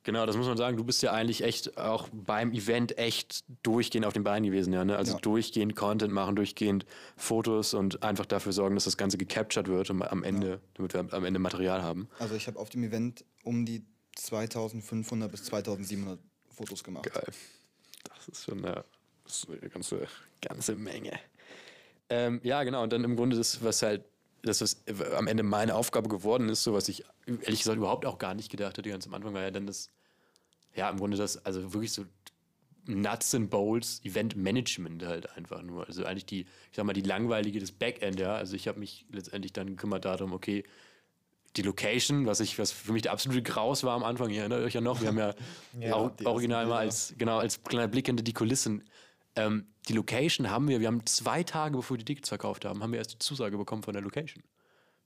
Genau, 0.04 0.26
das 0.26 0.36
muss 0.36 0.46
man 0.46 0.56
sagen. 0.56 0.76
Du 0.76 0.84
bist 0.84 1.02
ja 1.02 1.12
eigentlich 1.12 1.44
echt 1.44 1.78
auch 1.78 2.08
beim 2.12 2.52
Event 2.52 2.98
echt 2.98 3.44
durchgehend 3.62 4.04
auf 4.04 4.12
den 4.12 4.24
Beinen 4.24 4.44
gewesen, 4.50 4.72
ja. 4.72 4.84
Ne? 4.84 4.96
Also 4.96 5.12
Ja. 5.12 5.18
durchgehend 5.20 5.76
Content 5.76 6.12
machen, 6.12 6.34
durchgehend 6.34 6.84
Fotos 7.16 7.72
und 7.74 8.02
einfach 8.02 8.26
dafür 8.26 8.52
sorgen, 8.52 8.74
dass 8.74 8.84
das 8.84 8.96
Ganze 8.96 9.16
gecaptured 9.16 9.68
wird 9.68 9.90
und 9.90 10.02
am 10.02 10.24
Ende, 10.24 10.60
damit 10.74 10.94
wir 10.94 11.06
am 11.12 11.24
Ende 11.24 11.38
Material 11.38 11.82
haben. 11.82 12.08
Also 12.18 12.34
ich 12.34 12.46
habe 12.48 12.58
auf 12.58 12.68
dem 12.70 12.82
Event 12.82 13.24
um 13.44 13.64
die 13.64 13.84
2500 14.16 15.30
bis 15.30 15.44
2700 15.44 16.18
Fotos 16.50 16.82
gemacht. 16.82 17.10
Geil. 17.12 17.28
Das 18.04 18.28
ist 18.28 18.44
schon 18.44 18.64
eine, 18.64 18.84
ist 19.24 19.48
eine 19.48 19.68
ganze, 19.68 20.06
ganze 20.40 20.74
Menge. 20.74 21.12
Ähm, 22.08 22.40
ja, 22.42 22.62
genau. 22.64 22.82
Und 22.82 22.92
dann 22.92 23.04
im 23.04 23.16
Grunde 23.16 23.36
das, 23.36 23.62
was 23.62 23.82
halt, 23.82 24.04
das, 24.42 24.60
was 24.60 24.84
am 25.16 25.26
Ende 25.26 25.42
meine 25.42 25.74
Aufgabe 25.74 26.08
geworden 26.08 26.48
ist, 26.48 26.64
so 26.64 26.74
was 26.74 26.88
ich 26.88 27.04
ehrlich 27.26 27.60
gesagt 27.60 27.78
überhaupt 27.78 28.06
auch 28.06 28.18
gar 28.18 28.34
nicht 28.34 28.50
gedacht 28.50 28.76
hätte, 28.76 28.88
ganz 28.88 29.06
am 29.06 29.14
Anfang 29.14 29.34
war 29.34 29.42
ja 29.42 29.50
dann 29.50 29.66
das, 29.66 29.88
ja, 30.74 30.90
im 30.90 30.98
Grunde 30.98 31.16
das, 31.16 31.44
also 31.44 31.72
wirklich 31.72 31.92
so 31.92 32.04
Nuts 32.86 33.34
and 33.34 33.50
Bolts 33.50 34.00
Event 34.04 34.36
Management 34.36 35.04
halt 35.04 35.30
einfach 35.36 35.62
nur. 35.62 35.86
Also 35.86 36.04
eigentlich 36.04 36.26
die, 36.26 36.40
ich 36.40 36.76
sag 36.76 36.84
mal, 36.84 36.92
die 36.92 37.02
langweilige, 37.02 37.60
das 37.60 37.70
Backend, 37.70 38.18
ja. 38.18 38.34
Also 38.34 38.56
ich 38.56 38.66
habe 38.66 38.80
mich 38.80 39.06
letztendlich 39.10 39.52
dann 39.52 39.68
gekümmert 39.68 40.04
darum, 40.04 40.32
okay, 40.32 40.64
die 41.56 41.62
Location, 41.62 42.26
was 42.26 42.40
ich, 42.40 42.58
was 42.58 42.72
für 42.72 42.92
mich 42.92 43.02
der 43.02 43.12
absolute 43.12 43.42
Graus 43.42 43.84
war 43.84 43.94
am 43.94 44.04
Anfang, 44.04 44.30
ihr 44.30 44.40
erinnert 44.40 44.62
euch 44.62 44.74
ja 44.74 44.80
noch, 44.80 45.00
wir 45.00 45.08
haben 45.08 45.18
ja, 45.18 45.34
Ja, 45.80 45.94
auch, 45.94 46.10
original 46.24 46.66
mal 46.66 46.78
als, 46.78 47.14
genau, 47.18 47.38
als 47.38 47.62
kleiner 47.62 47.88
Blick 47.88 48.06
hinter 48.06 48.22
die 48.22 48.32
Kulissen. 48.32 48.84
Ähm, 49.36 49.66
die 49.88 49.94
Location 49.94 50.50
haben 50.50 50.68
wir, 50.68 50.80
wir 50.80 50.86
haben 50.86 51.04
zwei 51.06 51.42
Tage, 51.42 51.76
bevor 51.76 51.96
wir 51.96 51.98
die 51.98 52.04
Tickets 52.04 52.28
verkauft 52.28 52.64
haben, 52.64 52.82
haben 52.82 52.92
wir 52.92 52.98
erst 52.98 53.14
die 53.14 53.18
Zusage 53.18 53.56
bekommen 53.56 53.82
von 53.82 53.94
der 53.94 54.02
Location. 54.02 54.44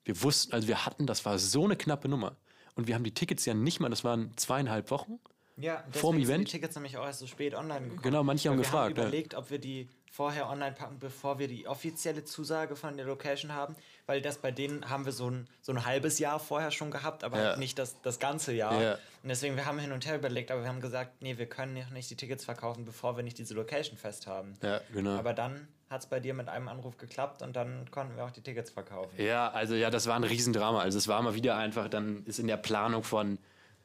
Wir 0.05 0.23
wussten, 0.23 0.53
also 0.53 0.69
wir 0.69 0.85
hatten, 0.85 1.07
das 1.07 1.25
war 1.25 1.39
so 1.39 1.65
eine 1.65 1.77
knappe 1.77 2.09
Nummer. 2.09 2.37
Und 2.75 2.87
wir 2.87 2.95
haben 2.95 3.05
die 3.05 3.15
Tickets 3.15 3.45
ja 3.47 3.55
nicht 3.55 3.81
mal, 3.81 3.89
das 3.89 4.05
waren 4.05 4.37
zweieinhalb 4.37 4.91
Wochen. 4.91 5.19
Ja, 5.57 5.83
deswegen 5.89 6.13
sind 6.13 6.23
Event? 6.23 6.49
die 6.49 6.53
Tickets 6.53 6.75
nämlich 6.75 6.97
auch 6.99 7.07
erst 7.07 7.21
so 7.21 7.27
spät 7.27 7.55
online 7.55 7.81
gekommen. 7.81 8.03
Genau, 8.03 8.23
manche 8.23 8.49
haben 8.49 8.57
wir 8.57 8.65
gefragt, 8.65 8.99
Haben 8.99 9.05
ja. 9.05 9.09
überlegt, 9.09 9.35
ob 9.35 9.51
wir 9.51 9.59
die 9.59 9.89
vorher 10.11 10.51
online 10.51 10.73
packen, 10.73 10.99
bevor 10.99 11.39
wir 11.39 11.49
die 11.49 11.67
offizielle 11.67 12.25
Zusage 12.25 12.77
von 12.77 12.97
der 12.97 13.07
Location 13.07 13.53
haben, 13.53 13.75
weil 14.07 14.23
das 14.23 14.39
bei 14.39 14.51
denen 14.53 14.89
haben 14.89 15.05
wir 15.05 15.13
so 15.13 15.29
ein, 15.31 15.49
so 15.63 15.73
ein 15.73 15.85
halbes 15.85 16.19
Jahr 16.19 16.39
vorher 16.39 16.71
schon 16.71 16.91
gehabt, 16.91 17.25
aber 17.25 17.39
Ja. 17.39 17.45
halt 17.51 17.59
nicht 17.59 17.79
das, 17.79 18.01
das 18.03 18.19
ganze 18.19 18.53
Jahr. 18.53 18.81
Ja. 18.81 18.93
Und 19.23 19.29
deswegen, 19.29 19.57
wir 19.57 19.67
haben 19.67 19.79
hin 19.79 19.93
und 19.93 20.07
her 20.07 20.17
überlegt, 20.17 20.51
aber 20.51 20.63
wir 20.63 20.69
haben 20.69 20.81
gesagt, 20.81 21.21
nee, 21.23 21.37
wir 21.39 21.47
können 21.47 21.75
noch 21.75 21.91
nicht 21.91 22.09
die 22.11 22.17
Tickets 22.17 22.45
verkaufen, 22.45 22.85
bevor 22.85 23.17
wir 23.17 23.23
nicht 23.25 23.39
diese 23.39 23.55
Location 23.55 23.97
fest 23.99 24.27
haben. 24.27 24.55
Ja, 24.63 24.81
genau. 24.93 25.17
Aber 25.17 25.33
dann 25.35 25.67
hat 25.91 26.01
es 26.03 26.07
bei 26.07 26.21
dir 26.21 26.35
mit 26.35 26.49
einem 26.49 26.69
Anruf 26.69 26.97
geklappt 26.99 27.43
und 27.43 27.55
dann 27.57 27.91
konnten 27.91 28.17
wir 28.17 28.25
auch 28.25 28.31
die 28.31 28.41
Tickets 28.41 28.71
verkaufen. 28.71 29.13
Ja, 29.19 29.51
also 29.51 29.75
ja, 29.75 29.91
das 29.91 30.07
war 30.07 30.17
ein 30.17 30.25
Riesendrama. 30.25 30.81
Also 30.81 30.99
es 30.99 31.07
war 31.09 31.21
mal 31.23 31.35
wieder 31.35 31.57
einfach, 31.57 31.89
dann 31.89 32.25
ist 32.27 32.39
in 32.39 32.47
der 32.49 32.57
Planung 32.57 33.03
von, 33.05 33.39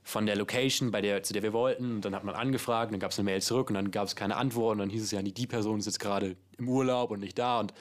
von 0.03 0.25
der 0.25 0.36
Location, 0.36 0.89
bei 0.91 1.01
der, 1.01 1.21
zu 1.21 1.34
der 1.34 1.43
wir 1.43 1.53
wollten, 1.53 1.95
und 1.97 2.01
dann 2.05 2.15
hat 2.15 2.23
man 2.23 2.34
angefragt, 2.36 2.91
dann 2.91 2.99
gab 2.99 3.12
es 3.12 3.19
eine 3.19 3.25
Mail 3.25 3.41
zurück 3.41 3.69
und 3.69 3.75
dann 3.75 3.91
gab 3.91 4.07
es 4.07 4.15
keine 4.15 4.36
Antwort 4.36 4.73
und 4.73 4.77
dann 4.79 4.89
hieß 4.89 5.03
es 5.03 5.12
ja, 5.12 5.21
nee, 5.21 5.31
die 5.31 5.45
Person 5.45 5.77
ist 5.79 5.86
jetzt 5.86 5.99
gerade 5.99 6.36
im 6.57 6.67
Urlaub 6.67 7.12
und 7.12 7.19
nicht 7.19 7.38
da 7.38 7.60
und 7.60 7.71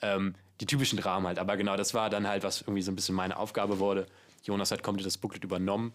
ähm, 0.00 0.34
die 0.60 0.66
typischen 0.66 0.98
Dramen 0.98 1.26
halt. 1.26 1.38
Aber 1.38 1.56
genau, 1.56 1.76
das 1.76 1.94
war 1.94 2.10
dann 2.10 2.26
halt, 2.26 2.42
was 2.42 2.62
irgendwie 2.62 2.82
so 2.82 2.90
ein 2.92 2.96
bisschen 2.96 3.14
meine 3.14 3.36
Aufgabe 3.36 3.78
wurde. 3.78 4.06
Jonas 4.42 4.70
hat 4.70 4.82
komplett 4.82 5.06
das 5.06 5.18
Booklet 5.18 5.44
übernommen 5.44 5.92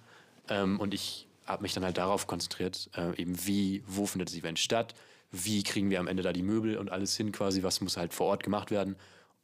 ähm, 0.50 0.80
und 0.80 0.94
ich 0.94 1.28
habe 1.46 1.64
mich 1.64 1.74
dann 1.74 1.84
halt 1.84 1.98
darauf 1.98 2.28
konzentriert, 2.28 2.90
äh, 2.96 3.20
eben 3.20 3.46
wie, 3.46 3.84
wo 3.88 4.06
findet 4.06 4.30
das 4.30 4.36
Event 4.36 4.60
statt, 4.60 4.94
wie 5.32 5.64
kriegen 5.64 5.90
wir 5.90 6.00
am 6.00 6.08
Ende 6.08 6.24
da 6.24 6.34
die 6.34 6.44
Möbel 6.44 6.78
und 6.78 6.92
alles 6.92 7.16
hin 7.16 7.32
quasi, 7.32 7.64
was 7.64 7.82
muss 7.82 7.98
halt 7.98 8.14
vor 8.14 8.28
Ort 8.28 8.44
gemacht 8.44 8.70
werden 8.72 8.96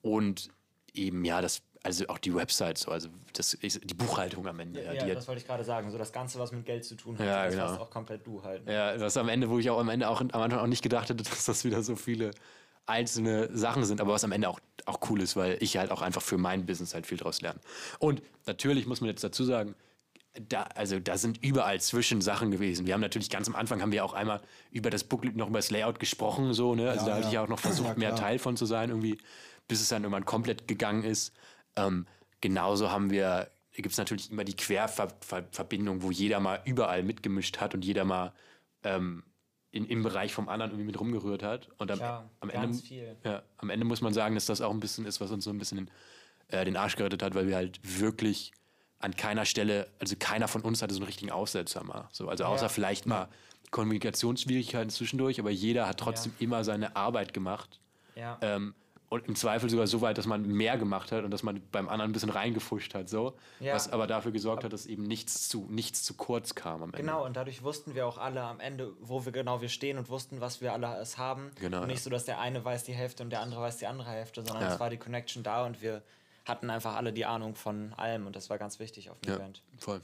und 0.02 0.50
eben, 0.94 1.24
ja, 1.26 1.42
das, 1.42 1.62
also 1.84 2.08
auch 2.08 2.18
die 2.18 2.36
Website, 2.36 2.78
so, 2.78 2.92
also 2.92 3.10
das 3.34 3.54
ist 3.54 3.80
die 3.84 3.94
Buchhaltung 3.94 4.48
am 4.48 4.60
Ende. 4.60 4.84
Ja, 4.84 4.94
Ja, 4.94 5.14
das 5.14 5.28
wollte 5.28 5.42
ich 5.42 5.48
gerade 5.48 5.64
sagen. 5.64 5.90
So 5.92 5.98
das 5.98 6.12
Ganze, 6.12 6.40
was 6.40 6.52
mit 6.52 6.66
Geld 6.66 6.84
zu 6.84 6.96
tun 6.96 7.18
hat, 7.18 7.26
Ja, 7.26 7.46
das 7.46 7.54
genau. 7.54 7.84
auch 7.84 7.90
komplett 7.90 8.26
du 8.26 8.44
halt. 8.44 8.66
ne? 8.66 8.74
ja, 8.74 9.00
was 9.00 9.16
am 9.16 9.30
Ende, 9.30 9.50
wo 9.50 9.60
ich 9.60 9.70
auch 9.70 9.80
am 9.80 9.90
Ende 9.90 10.10
auch 10.10 10.20
am 10.20 10.42
Anfang 10.42 10.60
auch 10.60 10.68
nicht 10.68 10.82
gedacht 10.82 11.10
hätte, 11.10 11.24
dass 11.30 11.46
das 11.46 11.64
wieder 11.64 11.82
so 11.84 11.96
viele 11.96 12.32
einzelne 12.88 13.56
Sachen 13.56 13.86
sind, 13.86 14.02
aber 14.02 14.14
was 14.14 14.24
am 14.24 14.32
Ende 14.32 14.50
auch, 14.50 14.60
auch 14.86 15.00
cool 15.10 15.22
ist, 15.22 15.36
weil 15.36 15.58
ich 15.62 15.78
halt 15.78 15.92
auch 15.92 16.02
einfach 16.02 16.22
für 16.22 16.38
mein 16.38 16.66
Business 16.66 16.94
halt 16.94 17.06
viel 17.06 17.18
draus 17.18 17.42
lerne. 17.42 17.60
Und 18.00 18.22
natürlich 18.46 18.88
muss 18.88 19.02
man 19.02 19.10
jetzt 19.10 19.24
dazu 19.24 19.44
sagen, 19.44 19.76
da, 20.50 20.64
also 20.76 21.00
da 21.00 21.18
sind 21.18 21.44
überall 21.44 21.82
Zwischensachen 21.82 22.52
gewesen. 22.52 22.86
Wir 22.86 22.94
haben 22.94 23.02
natürlich 23.02 23.30
ganz 23.30 23.48
am 23.48 23.56
Anfang 23.56 23.82
haben 23.82 23.92
wir 23.92 24.06
auch 24.06 24.14
einmal 24.14 24.42
über 24.72 24.90
das 24.90 25.04
Booklet 25.04 25.36
noch 25.36 25.48
über 25.50 25.60
das 25.60 25.72
Layout 25.72 26.00
gesprochen, 26.00 26.54
so, 26.54 26.76
ne? 26.76 26.90
Also 26.90 27.02
Ja, 27.02 27.06
da 27.08 27.12
habe 27.14 27.22
ja. 27.22 27.28
ich 27.28 27.34
ja 27.34 27.44
auch 27.44 27.48
noch 27.48 27.60
versucht, 27.60 27.90
Ja, 27.90 27.96
mehr. 27.96 28.16
Teil 28.16 28.40
von 28.40 28.56
zu 28.56 28.66
sein, 28.66 28.90
irgendwie, 28.90 29.18
bis 29.68 29.82
es 29.82 29.90
dann 29.90 30.04
irgendwann 30.04 30.26
komplett 30.26 30.68
gegangen 30.68 31.04
ist. 31.04 31.34
Ähm, 31.76 32.06
genauso 32.40 32.92
haben 32.92 33.10
wir, 33.10 33.50
gibt 33.74 33.92
es 33.92 33.98
natürlich 33.98 34.32
immer 34.32 34.44
die 34.44 34.56
Querverbindung, 34.56 36.04
wo 36.04 36.12
jeder 36.12 36.40
mal 36.40 36.62
überall 36.66 37.04
mitgemischt 37.04 37.58
hat 37.58 37.74
und 37.74 37.84
jeder 37.84 38.06
mal 38.06 38.32
ähm, 38.84 39.24
in, 39.72 39.86
im 39.86 40.04
Bereich 40.04 40.34
vom 40.34 40.50
anderen 40.50 40.72
irgendwie 40.72 40.88
mit 40.88 41.00
rumgerührt 41.00 41.44
hat. 41.44 41.70
Und 41.78 41.92
am, 41.92 42.00
Ja, 42.00 42.30
am, 42.40 42.50
Ende. 42.50 42.78
Ja, 43.24 43.44
am 43.58 43.70
Ende 43.70 43.86
muss 43.86 44.02
man 44.02 44.14
sagen, 44.14 44.36
dass 44.36 44.46
das 44.46 44.62
auch 44.62 44.72
ein 44.72 44.80
bisschen 44.80 45.06
ist, 45.06 45.20
was 45.22 45.32
uns 45.32 45.44
so 45.44 45.50
ein 45.50 45.58
bisschen 45.58 45.90
äh, 46.50 46.64
den 46.66 46.78
Arsch 46.78 46.96
gerettet 46.96 47.22
hat, 47.22 47.36
weil 47.36 47.48
wir 47.48 47.56
halt 47.56 47.80
wirklich 47.84 48.52
an 49.00 49.16
keiner 49.16 49.46
Stelle, 49.46 49.88
also 50.00 50.16
keiner 50.18 50.48
von 50.48 50.62
uns 50.62 50.82
hatte 50.82 50.94
so 50.94 51.00
einen 51.00 51.06
richtigen 51.08 51.32
Aussetzer 51.32 51.84
mal. 51.84 52.08
So, 52.12 52.30
also 52.30 52.46
außer 52.46 52.64
Ja. 52.64 52.70
vielleicht 52.70 53.06
mal 53.06 53.28
Kommunikationsschwierigkeiten 53.70 54.90
zwischendurch, 54.90 55.40
aber 55.40 55.50
jeder 55.52 55.88
hat 55.88 56.00
trotzdem 56.00 56.34
immer 56.40 56.64
seine 56.64 56.96
Arbeit 56.96 57.34
gemacht. 57.34 57.80
Ja. 58.16 58.38
Ähm, 58.42 58.74
und 59.10 59.26
im 59.28 59.36
Zweifel 59.36 59.70
sogar 59.70 59.88
so 59.88 60.02
weit, 60.02 60.18
dass 60.18 60.26
man 60.26 60.46
mehr 60.46 60.78
gemacht 60.78 61.12
hat 61.14 61.24
und 61.24 61.32
dass 61.32 61.42
man 61.42 61.62
beim 61.72 61.88
anderen 61.88 62.12
ein 62.12 62.14
bisschen 62.14 62.30
reingefuscht 62.30 62.94
hat, 62.94 63.08
so. 63.08 63.38
Ja. 63.62 63.74
Was 63.74 63.90
aber 63.92 64.06
dafür 64.06 64.32
gesorgt 64.34 64.64
hat, 64.66 64.74
dass 64.74 64.86
eben 64.86 65.04
nichts 65.04 65.48
zu, 65.48 65.66
nichts 65.70 66.04
zu 66.04 66.14
kurz 66.16 66.56
kam 66.56 66.84
am 66.84 66.90
Ende. 66.90 66.98
Genau, 66.98 67.26
und 67.26 67.38
dadurch 67.38 67.64
wussten 67.64 67.96
wir 67.96 68.06
auch 68.06 68.18
alle 68.18 68.42
am 68.42 68.60
Ende, 68.60 68.92
wo 69.00 69.24
wir 69.24 69.32
genau 69.32 69.62
wir 69.62 69.70
stehen 69.70 69.98
und 69.98 70.10
wussten, 70.10 70.42
was 70.42 70.60
wir 70.60 70.74
alle 70.74 70.98
es 71.00 71.18
haben. 71.18 71.52
Genau, 71.60 71.82
und 71.82 71.88
nicht 71.88 72.00
ja. 72.00 72.04
so, 72.04 72.10
dass 72.10 72.26
der 72.26 72.40
eine 72.40 72.66
weiß 72.66 72.84
die 72.84 72.94
Hälfte 72.94 73.24
und 73.24 73.30
der 73.30 73.40
andere 73.42 73.62
weiß 73.62 73.78
die 73.78 73.88
andere 73.88 74.10
Hälfte, 74.10 74.44
sondern 74.44 74.64
Ja. 74.68 74.74
es 74.74 74.80
war 74.80 74.90
die 74.90 74.98
Connection 74.98 75.42
da 75.42 75.66
und 75.66 75.82
wir 75.82 76.02
hatten 76.44 76.70
einfach 76.70 76.96
alle 76.96 77.14
die 77.14 77.26
Ahnung 77.26 77.56
von 77.56 77.94
allem 77.96 78.28
und 78.28 78.36
das 78.36 78.50
war 78.50 78.58
ganz 78.58 78.80
wichtig 78.80 79.10
auf 79.10 79.20
dem 79.22 79.30
Ja, 79.32 79.36
Event. 79.38 79.62
voll. 79.78 80.02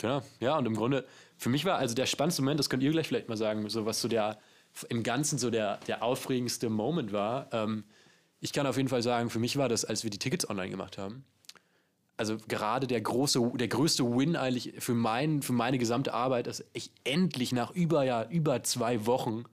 Genau. 0.00 0.22
Ja, 0.38 0.56
und 0.56 0.64
im 0.64 0.74
Grunde, 0.76 1.06
für 1.36 1.50
mich 1.50 1.66
war 1.66 1.76
also 1.76 1.94
der 1.94 2.06
spannendste 2.06 2.40
Moment, 2.40 2.58
das 2.58 2.70
könnt 2.70 2.82
ihr 2.82 2.90
gleich 2.90 3.08
vielleicht 3.08 3.28
mal 3.28 3.36
sagen, 3.36 3.68
so 3.68 3.84
was 3.84 4.00
so 4.00 4.08
der 4.08 4.38
im 4.88 5.02
Ganzen 5.02 5.36
so 5.38 5.50
der, 5.50 5.78
der 5.88 6.02
aufregendste 6.02 6.70
Moment 6.70 7.12
war. 7.12 7.48
Ähm, 7.52 7.84
ich 8.40 8.52
kann 8.52 8.66
auf 8.66 8.76
jeden 8.76 8.88
Fall 8.88 9.02
sagen, 9.02 9.30
für 9.30 9.38
mich 9.38 9.56
war 9.56 9.68
das, 9.68 9.84
als 9.84 10.02
wir 10.02 10.10
die 10.10 10.18
Tickets 10.18 10.48
online 10.48 10.70
gemacht 10.70 10.98
haben. 10.98 11.24
Also 12.16 12.36
gerade 12.48 12.86
der 12.86 13.00
große, 13.00 13.40
der 13.54 13.68
größte 13.68 14.04
Win 14.04 14.36
eigentlich 14.36 14.74
für, 14.78 14.94
mein, 14.94 15.42
für 15.42 15.54
meine 15.54 15.78
gesamte 15.78 16.12
Arbeit, 16.12 16.46
dass 16.46 16.64
ich 16.74 16.90
endlich 17.04 17.52
nach 17.52 17.70
über, 17.70 18.04
ja, 18.04 18.28
über 18.28 18.62
zwei 18.62 19.06
Wochen, 19.06 19.44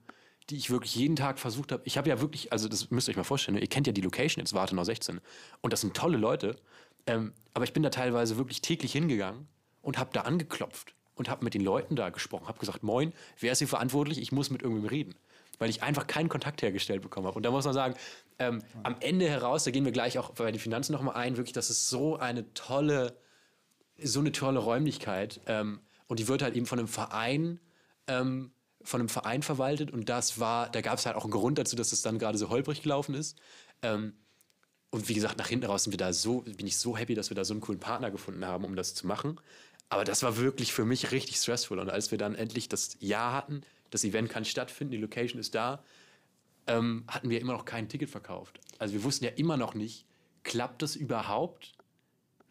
die 0.50 0.56
ich 0.56 0.70
wirklich 0.70 0.94
jeden 0.94 1.16
Tag 1.16 1.38
versucht 1.38 1.72
habe, 1.72 1.82
ich 1.86 1.96
habe 1.96 2.08
ja 2.08 2.20
wirklich, 2.20 2.52
also 2.52 2.68
das 2.68 2.90
müsst 2.90 3.08
ihr 3.08 3.12
euch 3.12 3.16
mal 3.16 3.24
vorstellen, 3.24 3.56
ihr 3.58 3.66
kennt 3.66 3.86
ja 3.86 3.92
die 3.92 4.00
Location 4.00 4.42
jetzt, 4.42 4.54
Warte 4.54 4.74
noch 4.74 4.84
16. 4.84 5.20
Und 5.62 5.72
das 5.72 5.80
sind 5.80 5.94
tolle 5.94 6.18
Leute. 6.18 6.56
Ähm, 7.06 7.32
aber 7.54 7.64
ich 7.64 7.72
bin 7.72 7.82
da 7.82 7.90
teilweise 7.90 8.36
wirklich 8.36 8.60
täglich 8.60 8.92
hingegangen 8.92 9.48
und 9.80 9.98
habe 9.98 10.10
da 10.12 10.22
angeklopft 10.22 10.94
und 11.14 11.28
habe 11.28 11.44
mit 11.44 11.54
den 11.54 11.62
Leuten 11.62 11.96
da 11.96 12.10
gesprochen, 12.10 12.48
habe 12.48 12.58
gesagt, 12.58 12.82
moin, 12.82 13.12
wer 13.40 13.52
ist 13.52 13.58
hier 13.58 13.68
verantwortlich? 13.68 14.18
Ich 14.18 14.30
muss 14.30 14.50
mit 14.50 14.62
irgendwem 14.62 14.86
reden. 14.86 15.14
Weil 15.58 15.70
ich 15.70 15.82
einfach 15.82 16.06
keinen 16.06 16.28
Kontakt 16.28 16.62
hergestellt 16.62 17.02
bekommen 17.02 17.26
habe. 17.26 17.36
Und 17.36 17.42
da 17.44 17.50
muss 17.50 17.64
man 17.64 17.74
sagen, 17.74 17.94
ähm, 18.38 18.62
am 18.82 18.96
Ende 19.00 19.28
heraus, 19.28 19.64
da 19.64 19.70
gehen 19.70 19.84
wir 19.84 19.92
gleich 19.92 20.18
auch 20.18 20.30
bei 20.30 20.50
den 20.50 20.60
Finanzen 20.60 20.92
nochmal 20.92 21.16
ein, 21.16 21.36
wirklich, 21.36 21.52
das 21.52 21.70
ist 21.70 21.88
so 21.88 22.16
eine 22.16 22.52
tolle, 22.54 23.16
so 24.02 24.20
eine 24.20 24.32
tolle 24.32 24.60
Räumlichkeit. 24.60 25.40
Ähm, 25.46 25.80
und 26.06 26.20
die 26.20 26.28
wird 26.28 26.42
halt 26.42 26.54
eben 26.54 26.66
von 26.66 26.78
einem 26.78 26.88
Verein, 26.88 27.60
ähm, 28.06 28.52
von 28.82 29.00
einem 29.00 29.08
Verein 29.08 29.42
verwaltet. 29.42 29.90
Und 29.90 30.08
das 30.08 30.38
war, 30.38 30.70
da 30.70 30.80
gab 30.80 30.98
es 30.98 31.06
halt 31.06 31.16
auch 31.16 31.24
einen 31.24 31.32
Grund 31.32 31.58
dazu, 31.58 31.76
dass 31.76 31.92
es 31.92 32.02
dann 32.02 32.18
gerade 32.18 32.38
so 32.38 32.48
holprig 32.48 32.82
gelaufen 32.82 33.14
ist. 33.14 33.38
Ähm, 33.82 34.14
und 34.90 35.08
wie 35.08 35.14
gesagt, 35.14 35.36
nach 35.36 35.48
hinten 35.48 35.66
raus 35.66 35.84
sind 35.84 35.92
wir 35.92 35.98
da 35.98 36.12
so, 36.12 36.40
bin 36.42 36.66
ich 36.66 36.78
so 36.78 36.96
happy, 36.96 37.14
dass 37.14 37.30
wir 37.30 37.34
da 37.34 37.44
so 37.44 37.52
einen 37.52 37.60
coolen 37.60 37.80
Partner 37.80 38.10
gefunden 38.10 38.46
haben, 38.46 38.64
um 38.64 38.74
das 38.74 38.94
zu 38.94 39.06
machen. 39.06 39.38
Aber 39.90 40.04
das 40.04 40.22
war 40.22 40.38
wirklich 40.38 40.72
für 40.72 40.84
mich 40.84 41.12
richtig 41.12 41.36
stressful. 41.36 41.78
Und 41.78 41.90
als 41.90 42.10
wir 42.10 42.18
dann 42.18 42.34
endlich 42.34 42.68
das 42.68 42.96
Ja 43.00 43.32
hatten, 43.32 43.62
das 43.90 44.04
Event 44.04 44.30
kann 44.30 44.44
stattfinden, 44.44 44.92
die 44.92 44.98
Location 44.98 45.40
ist 45.40 45.54
da, 45.54 45.82
ähm, 46.68 47.04
hatten 47.08 47.30
wir 47.30 47.40
immer 47.40 47.52
noch 47.54 47.64
kein 47.64 47.88
Ticket 47.88 48.10
verkauft. 48.10 48.60
Also 48.78 48.94
wir 48.94 49.02
wussten 49.04 49.24
ja 49.24 49.30
immer 49.32 49.56
noch 49.56 49.74
nicht, 49.74 50.06
klappt 50.44 50.82
das 50.82 50.96
überhaupt? 50.96 51.72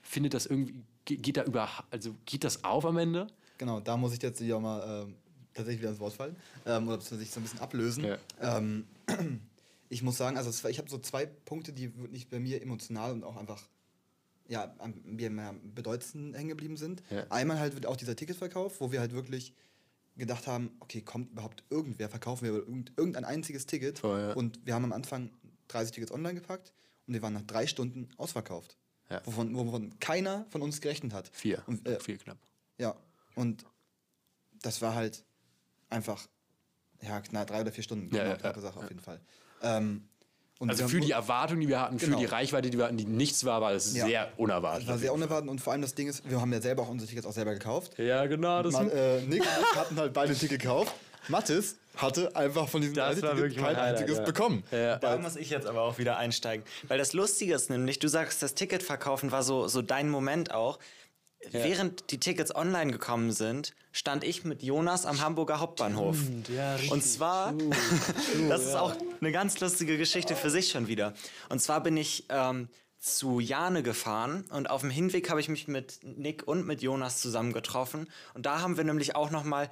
Findet 0.01 0.34
das 0.34 0.45
irgendwie, 0.45 0.84
ge- 1.06 1.17
geht 1.17 1.38
da 1.38 1.43
über, 1.43 1.69
also 1.91 2.15
geht 2.25 2.43
das 2.43 2.63
auf 2.63 2.86
am 2.86 2.97
Ende? 2.97 3.27
Genau, 3.58 3.80
da 3.80 3.97
muss 3.97 4.13
ich 4.13 4.21
jetzt 4.21 4.41
wieder 4.41 4.60
mal 4.60 5.03
ähm, 5.06 5.15
tatsächlich 5.53 5.82
wieder 5.82 5.89
ins 5.91 5.99
Wort 5.99 6.13
fallen. 6.13 6.36
Ähm, 6.65 6.88
oder 6.88 7.01
sich 7.01 7.32
so 7.32 7.39
ein 7.39 7.43
bisschen 7.43 7.60
ablösen. 7.60 8.03
Ja. 8.06 8.17
Ähm, 8.41 8.86
ich 9.89 10.03
muss 10.03 10.17
sagen, 10.17 10.38
also 10.38 10.51
war, 10.63 10.69
ich 10.69 10.77
habe 10.77 10.89
so 10.89 10.97
zwei 10.99 11.25
Punkte, 11.25 11.73
die 11.73 11.95
wirklich 11.97 12.30
bei 12.30 12.39
mir 12.39 12.62
emotional 12.62 13.12
und 13.13 13.23
auch 13.23 13.38
einfach 13.38 13.62
ja, 14.49 14.73
am 14.77 14.93
mir 15.03 15.30
am 15.30 15.60
bedeutendsten 15.75 16.34
hängen 16.34 16.49
geblieben 16.49 16.77
sind. 16.77 17.03
Ja. 17.10 17.25
Einmal 17.30 17.60
halt 17.60 17.73
wird 17.73 17.86
auch 17.86 17.97
dieser 17.97 18.15
Ticketverkauf, 18.15 18.80
wo 18.80 18.91
wir 18.93 19.01
halt 19.01 19.12
wirklich 19.12 19.53
gedacht 20.17 20.47
haben, 20.47 20.71
okay, 20.80 21.01
kommt 21.01 21.32
überhaupt 21.32 21.63
irgendwer, 21.69 22.10
verkaufen 22.10 22.45
wir 22.45 22.53
irgend, 22.53 22.91
irgendein 22.97 23.25
einziges 23.25 23.65
Ticket. 23.65 23.99
Voll, 23.99 24.19
ja. 24.19 24.34
Und 24.34 24.65
wir 24.65 24.73
haben 24.73 24.86
am 24.86 24.93
Anfang 24.93 25.32
30 25.69 25.91
Tickets 25.93 26.12
online 26.12 26.36
gepackt 26.36 26.73
und 27.06 27.13
wir 27.13 27.21
waren 27.21 27.34
nach 27.34 27.43
drei 27.43 27.67
Stunden 27.67 28.10
ausverkauft. 28.17 28.77
Ja. 29.10 29.21
Wovon, 29.25 29.56
wovon 29.56 29.99
keiner 29.99 30.45
von 30.49 30.62
uns 30.62 30.82
gerechnet 30.82 31.13
hat. 31.13 31.30
Vier. 31.34 31.63
Und, 31.67 31.88
äh, 31.88 31.99
Vier 31.99 32.17
knapp. 32.17 32.38
ja, 32.77 32.95
und 33.36 33.65
das 34.62 34.82
war 34.82 34.95
halt 34.95 35.23
einfach, 35.89 36.27
ja, 37.01 37.21
knapp 37.21 37.47
drei 37.47 37.62
oder 37.62 37.71
vier 37.71 37.84
Stunden. 37.84 38.10
Genau, 38.10 38.23
ja, 38.23 38.36
knappe 38.36 38.60
ja, 38.60 38.62
Sache 38.62 38.80
auf 38.80 38.89
jeden 38.89 39.01
Fall. 39.01 39.21
Ähm, 39.62 40.10
und 40.60 40.70
Also 40.70 40.88
für 40.88 41.00
die 41.00 41.12
Erwartung, 41.12 41.60
die 41.60 41.67
wir 41.67 41.80
hatten, 41.82 41.98
Genau. 41.98 42.17
für 42.17 42.20
die 42.24 42.26
Reichweite, 42.30 42.70
die 42.70 42.78
wir 42.78 42.86
hatten, 42.86 42.98
die 42.98 43.06
nichts 43.06 43.46
war, 43.46 43.62
war 43.62 43.74
es 43.74 43.96
Ja. 43.96 44.06
sehr 44.06 44.30
unerwartet. 44.38 44.84
Das 44.84 44.89
war 44.89 44.98
sehr 44.98 45.13
unerwartet 45.13 45.50
und 45.50 45.60
vor 45.62 45.74
allem 45.74 45.82
das 45.82 45.93
Ding 45.96 46.08
ist, 46.08 46.30
wir 46.30 46.39
haben 46.41 46.52
ja 46.54 46.62
selber 46.62 46.84
auch 46.84 46.89
unsere 46.89 47.08
Tickets 47.10 47.28
auch 47.28 47.32
selber 47.34 47.54
gekauft. 47.54 47.98
Ja, 48.00 48.26
genau. 48.26 48.63
Das 48.63 48.74
Man, 48.74 48.89
äh, 48.89 49.22
Nick 49.22 49.41
und 49.41 49.48
ich 49.72 49.76
hatten 49.76 49.96
halt 49.98 50.13
beide 50.13 50.34
ein 50.34 50.39
Ticket 50.39 50.62
gekauft. 50.62 50.93
Mathis 51.30 51.76
hatte 51.98 52.34
einfach 52.36 52.70
von 52.70 52.80
diesem 52.82 52.96
Das 52.96 53.22
war 53.22 53.38
wirklich 53.38 53.58
kein 53.62 53.76
einziges 53.76 54.20
ja. 54.20 54.24
bekommen. 54.24 54.63
Ja. 54.72 54.98
Da 54.98 55.17
muss 55.17 55.36
ich 55.36 55.50
jetzt 55.50 55.67
aber 55.67 55.82
auch 55.82 55.98
wieder 55.98 56.17
einsteigen. 56.17 56.65
Weil 56.88 56.98
das 56.98 57.12
Lustige 57.13 57.54
ist 57.54 57.70
nämlich, 57.70 58.00
du 58.00 58.08
sagst, 58.08 58.41
das 58.41 58.54
Ticketverkaufen 58.54 59.32
war 59.32 59.43
so, 59.43 59.67
so 59.67 59.82
dein 59.82 60.10
Moment 60.10 60.54
auch. 60.54 60.80
Während 61.52 62.12
die 62.12 62.19
Tickets 62.19 62.54
online 62.54 62.91
gekommen 62.91 63.32
sind, 63.32 63.73
stand 63.91 64.23
ich 64.23 64.43
mit 64.43 64.63
Jonas 64.63 65.06
am 65.06 65.21
Hamburger 65.21 65.60
Hauptbahnhof. 65.60 66.17
ja, 66.54 66.73
richtig. 66.73 66.91
Und 66.91 67.04
zwar, 67.04 67.54
das 68.50 68.65
ist 68.65 68.76
auch 68.76 68.93
eine 69.21 69.32
ganz 69.32 69.60
lustige 69.60 69.97
Geschichte 69.97 70.36
für 70.36 70.50
sich 70.50 70.69
schon 70.69 70.88
wieder. 70.88 71.13
Und 71.50 71.62
zwar 71.62 71.82
bin 71.82 71.95
ich 71.95 72.26
ähm, 72.30 72.69
zu 73.15 73.39
Jane 73.39 73.82
gefahren 73.84 74.43
und 74.52 74.70
auf 74.70 74.82
dem 74.82 74.89
Hinweg 74.89 75.30
habe 75.30 75.39
ich 75.39 75.48
mich 75.50 75.67
mit 75.67 76.00
Nick 76.04 76.48
und 76.48 76.65
mit 76.67 76.82
Jonas 76.82 77.22
zusammen 77.22 77.54
getroffen. 77.54 78.08
Und 78.34 78.46
da 78.46 78.60
haben 78.62 78.76
wir 78.78 78.84
nämlich 78.84 79.15
auch 79.15 79.32
noch 79.32 79.43
mal, 79.43 79.70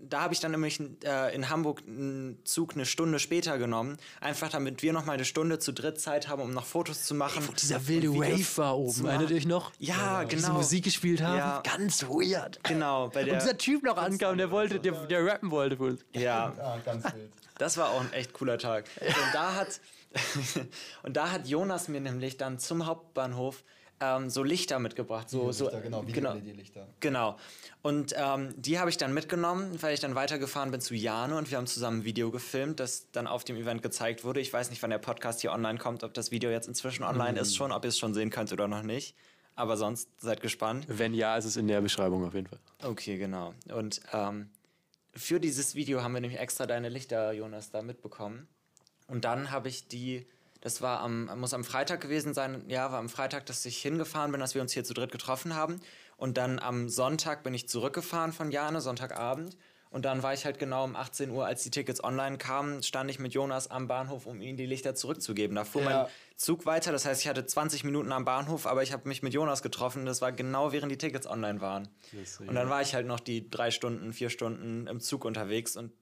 da 0.00 0.22
habe 0.22 0.34
ich 0.34 0.40
dann 0.40 0.50
nämlich 0.50 0.80
äh, 1.04 1.34
in 1.34 1.48
Hamburg 1.48 1.82
einen 1.86 2.40
Zug 2.44 2.72
eine 2.74 2.84
Stunde 2.86 3.18
später 3.20 3.56
genommen, 3.58 3.98
einfach 4.20 4.48
damit 4.48 4.82
wir 4.82 4.92
noch 4.92 5.04
mal 5.04 5.12
eine 5.12 5.24
Stunde 5.24 5.58
zu 5.60 5.72
dritt 5.72 6.00
Zeit 6.00 6.28
haben, 6.28 6.42
um 6.42 6.52
noch 6.52 6.64
Fotos 6.66 7.04
zu 7.04 7.14
machen. 7.14 7.48
Dieser 7.60 7.86
wilde 7.86 8.12
Wave 8.12 8.56
war 8.58 8.76
oben, 8.76 9.06
erinnert 9.06 9.30
ihr 9.30 9.36
euch 9.36 9.46
noch? 9.46 9.70
Ja, 9.78 10.22
sie 10.28 10.36
genau. 10.36 10.54
Musik 10.54 10.84
gespielt 10.84 11.22
haben. 11.22 11.38
Ja. 11.38 11.62
Ganz 11.62 12.02
weird. 12.04 12.58
Genau, 12.64 13.08
bei 13.08 13.22
der, 13.22 13.34
Und 13.34 13.42
dieser 13.42 13.56
Typ 13.58 13.84
noch 13.84 13.96
ankam, 13.96 14.38
der 14.38 14.50
wollte, 14.50 14.80
der, 14.80 14.92
der 15.06 15.24
rappen 15.24 15.50
wollte 15.52 15.78
wohl. 15.78 15.98
ja, 16.14 16.52
Ah, 16.60 16.78
ganz 16.84 17.04
wild. 17.04 17.30
Das 17.58 17.76
war 17.76 17.90
auch 17.90 18.00
ein 18.00 18.12
echt 18.12 18.32
cooler 18.32 18.58
Tag. 18.58 18.86
Und 19.00 19.14
da 19.34 19.54
hat, 19.54 19.80
und 21.02 21.16
da 21.16 21.30
hat 21.30 21.46
Jonas 21.46 21.88
mir 21.88 22.00
nämlich 22.00 22.36
dann 22.36 22.58
zum 22.58 22.86
Hauptbahnhof 22.86 23.64
ähm, 24.02 24.30
so 24.30 24.42
Lichter 24.42 24.78
mitgebracht. 24.78 25.30
So, 25.30 25.52
so, 25.52 25.64
Lichter, 25.64 25.80
genau, 25.80 26.02
genau, 26.02 26.34
Video-LED-Lichter. 26.34 26.88
genau. 27.00 27.36
Und 27.82 28.14
ähm, 28.16 28.54
die 28.56 28.78
habe 28.78 28.90
ich 28.90 28.96
dann 28.96 29.14
mitgenommen, 29.14 29.80
weil 29.80 29.94
ich 29.94 30.00
dann 30.00 30.14
weitergefahren 30.14 30.70
bin 30.70 30.80
zu 30.80 30.94
Jane 30.94 31.36
und 31.36 31.50
wir 31.50 31.58
haben 31.58 31.66
zusammen 31.66 32.00
ein 32.00 32.04
Video 32.04 32.30
gefilmt, 32.30 32.80
das 32.80 33.10
dann 33.12 33.26
auf 33.26 33.44
dem 33.44 33.56
Event 33.56 33.82
gezeigt 33.82 34.24
wurde. 34.24 34.40
Ich 34.40 34.52
weiß 34.52 34.70
nicht, 34.70 34.82
wann 34.82 34.90
der 34.90 34.98
Podcast 34.98 35.40
hier 35.40 35.52
online 35.52 35.78
kommt, 35.78 36.02
ob 36.04 36.14
das 36.14 36.30
Video 36.30 36.50
jetzt 36.50 36.68
inzwischen 36.68 37.04
online 37.04 37.38
ist 37.38 37.54
schon, 37.54 37.72
ob 37.72 37.84
ihr 37.84 37.88
es 37.88 37.98
schon 37.98 38.14
sehen 38.14 38.30
könnt 38.30 38.52
oder 38.52 38.68
noch 38.68 38.82
nicht. 38.82 39.14
Aber 39.54 39.76
sonst 39.76 40.08
seid 40.18 40.40
gespannt. 40.40 40.86
Wenn 40.88 41.14
ja, 41.14 41.36
ist 41.36 41.44
es 41.44 41.56
in 41.56 41.68
der 41.68 41.80
Beschreibung 41.82 42.24
auf 42.24 42.34
jeden 42.34 42.46
Fall. 42.46 42.58
Okay, 42.82 43.18
genau. 43.18 43.54
Und 43.72 44.00
ähm, 44.12 44.48
für 45.14 45.40
dieses 45.40 45.74
Video 45.74 46.02
haben 46.02 46.14
wir 46.14 46.22
nämlich 46.22 46.40
extra 46.40 46.66
deine 46.66 46.88
Lichter, 46.88 47.32
Jonas, 47.32 47.70
da 47.70 47.82
mitbekommen. 47.82 48.48
Und 49.06 49.24
dann 49.24 49.50
habe 49.50 49.68
ich 49.68 49.88
die, 49.88 50.26
das 50.60 50.80
war 50.82 51.00
am, 51.00 51.26
muss 51.38 51.54
am 51.54 51.64
Freitag 51.64 52.00
gewesen 52.00 52.34
sein, 52.34 52.64
ja, 52.68 52.90
war 52.92 52.98
am 52.98 53.08
Freitag, 53.08 53.46
dass 53.46 53.64
ich 53.66 53.78
hingefahren 53.82 54.30
bin, 54.32 54.40
dass 54.40 54.54
wir 54.54 54.62
uns 54.62 54.72
hier 54.72 54.84
zu 54.84 54.94
dritt 54.94 55.12
getroffen 55.12 55.54
haben. 55.54 55.80
Und 56.16 56.36
dann 56.36 56.58
am 56.58 56.88
Sonntag 56.88 57.42
bin 57.42 57.52
ich 57.54 57.68
zurückgefahren 57.68 58.32
von 58.32 58.50
Jane, 58.50 58.80
Sonntagabend. 58.80 59.56
Und 59.90 60.06
dann 60.06 60.22
war 60.22 60.32
ich 60.32 60.46
halt 60.46 60.58
genau 60.58 60.84
um 60.84 60.96
18 60.96 61.28
Uhr, 61.30 61.44
als 61.44 61.64
die 61.64 61.70
Tickets 61.70 62.02
online 62.02 62.38
kamen, 62.38 62.82
stand 62.82 63.10
ich 63.10 63.18
mit 63.18 63.34
Jonas 63.34 63.70
am 63.70 63.88
Bahnhof, 63.88 64.24
um 64.24 64.40
ihm 64.40 64.56
die 64.56 64.64
Lichter 64.64 64.94
zurückzugeben. 64.94 65.54
Da 65.54 65.64
fuhr 65.64 65.82
Ja. 65.82 65.90
mein 66.04 66.06
Zug 66.36 66.64
weiter, 66.64 66.92
das 66.92 67.04
heißt, 67.04 67.20
ich 67.20 67.28
hatte 67.28 67.44
20 67.44 67.84
Minuten 67.84 68.10
am 68.10 68.24
Bahnhof, 68.24 68.66
aber 68.66 68.82
ich 68.82 68.92
habe 68.94 69.06
mich 69.06 69.22
mit 69.22 69.34
Jonas 69.34 69.62
getroffen. 69.62 70.06
Das 70.06 70.22
war 70.22 70.32
genau 70.32 70.72
während 70.72 70.90
die 70.90 70.96
Tickets 70.96 71.26
online 71.26 71.60
waren. 71.60 71.88
Und 72.48 72.54
dann 72.54 72.70
war 72.70 72.80
ich 72.80 72.94
halt 72.94 73.06
noch 73.06 73.20
die 73.20 73.50
drei 73.50 73.70
Stunden, 73.70 74.14
vier 74.14 74.30
Stunden 74.30 74.86
im 74.86 74.98
Zug 75.00 75.26
unterwegs 75.26 75.76
und 75.76 75.92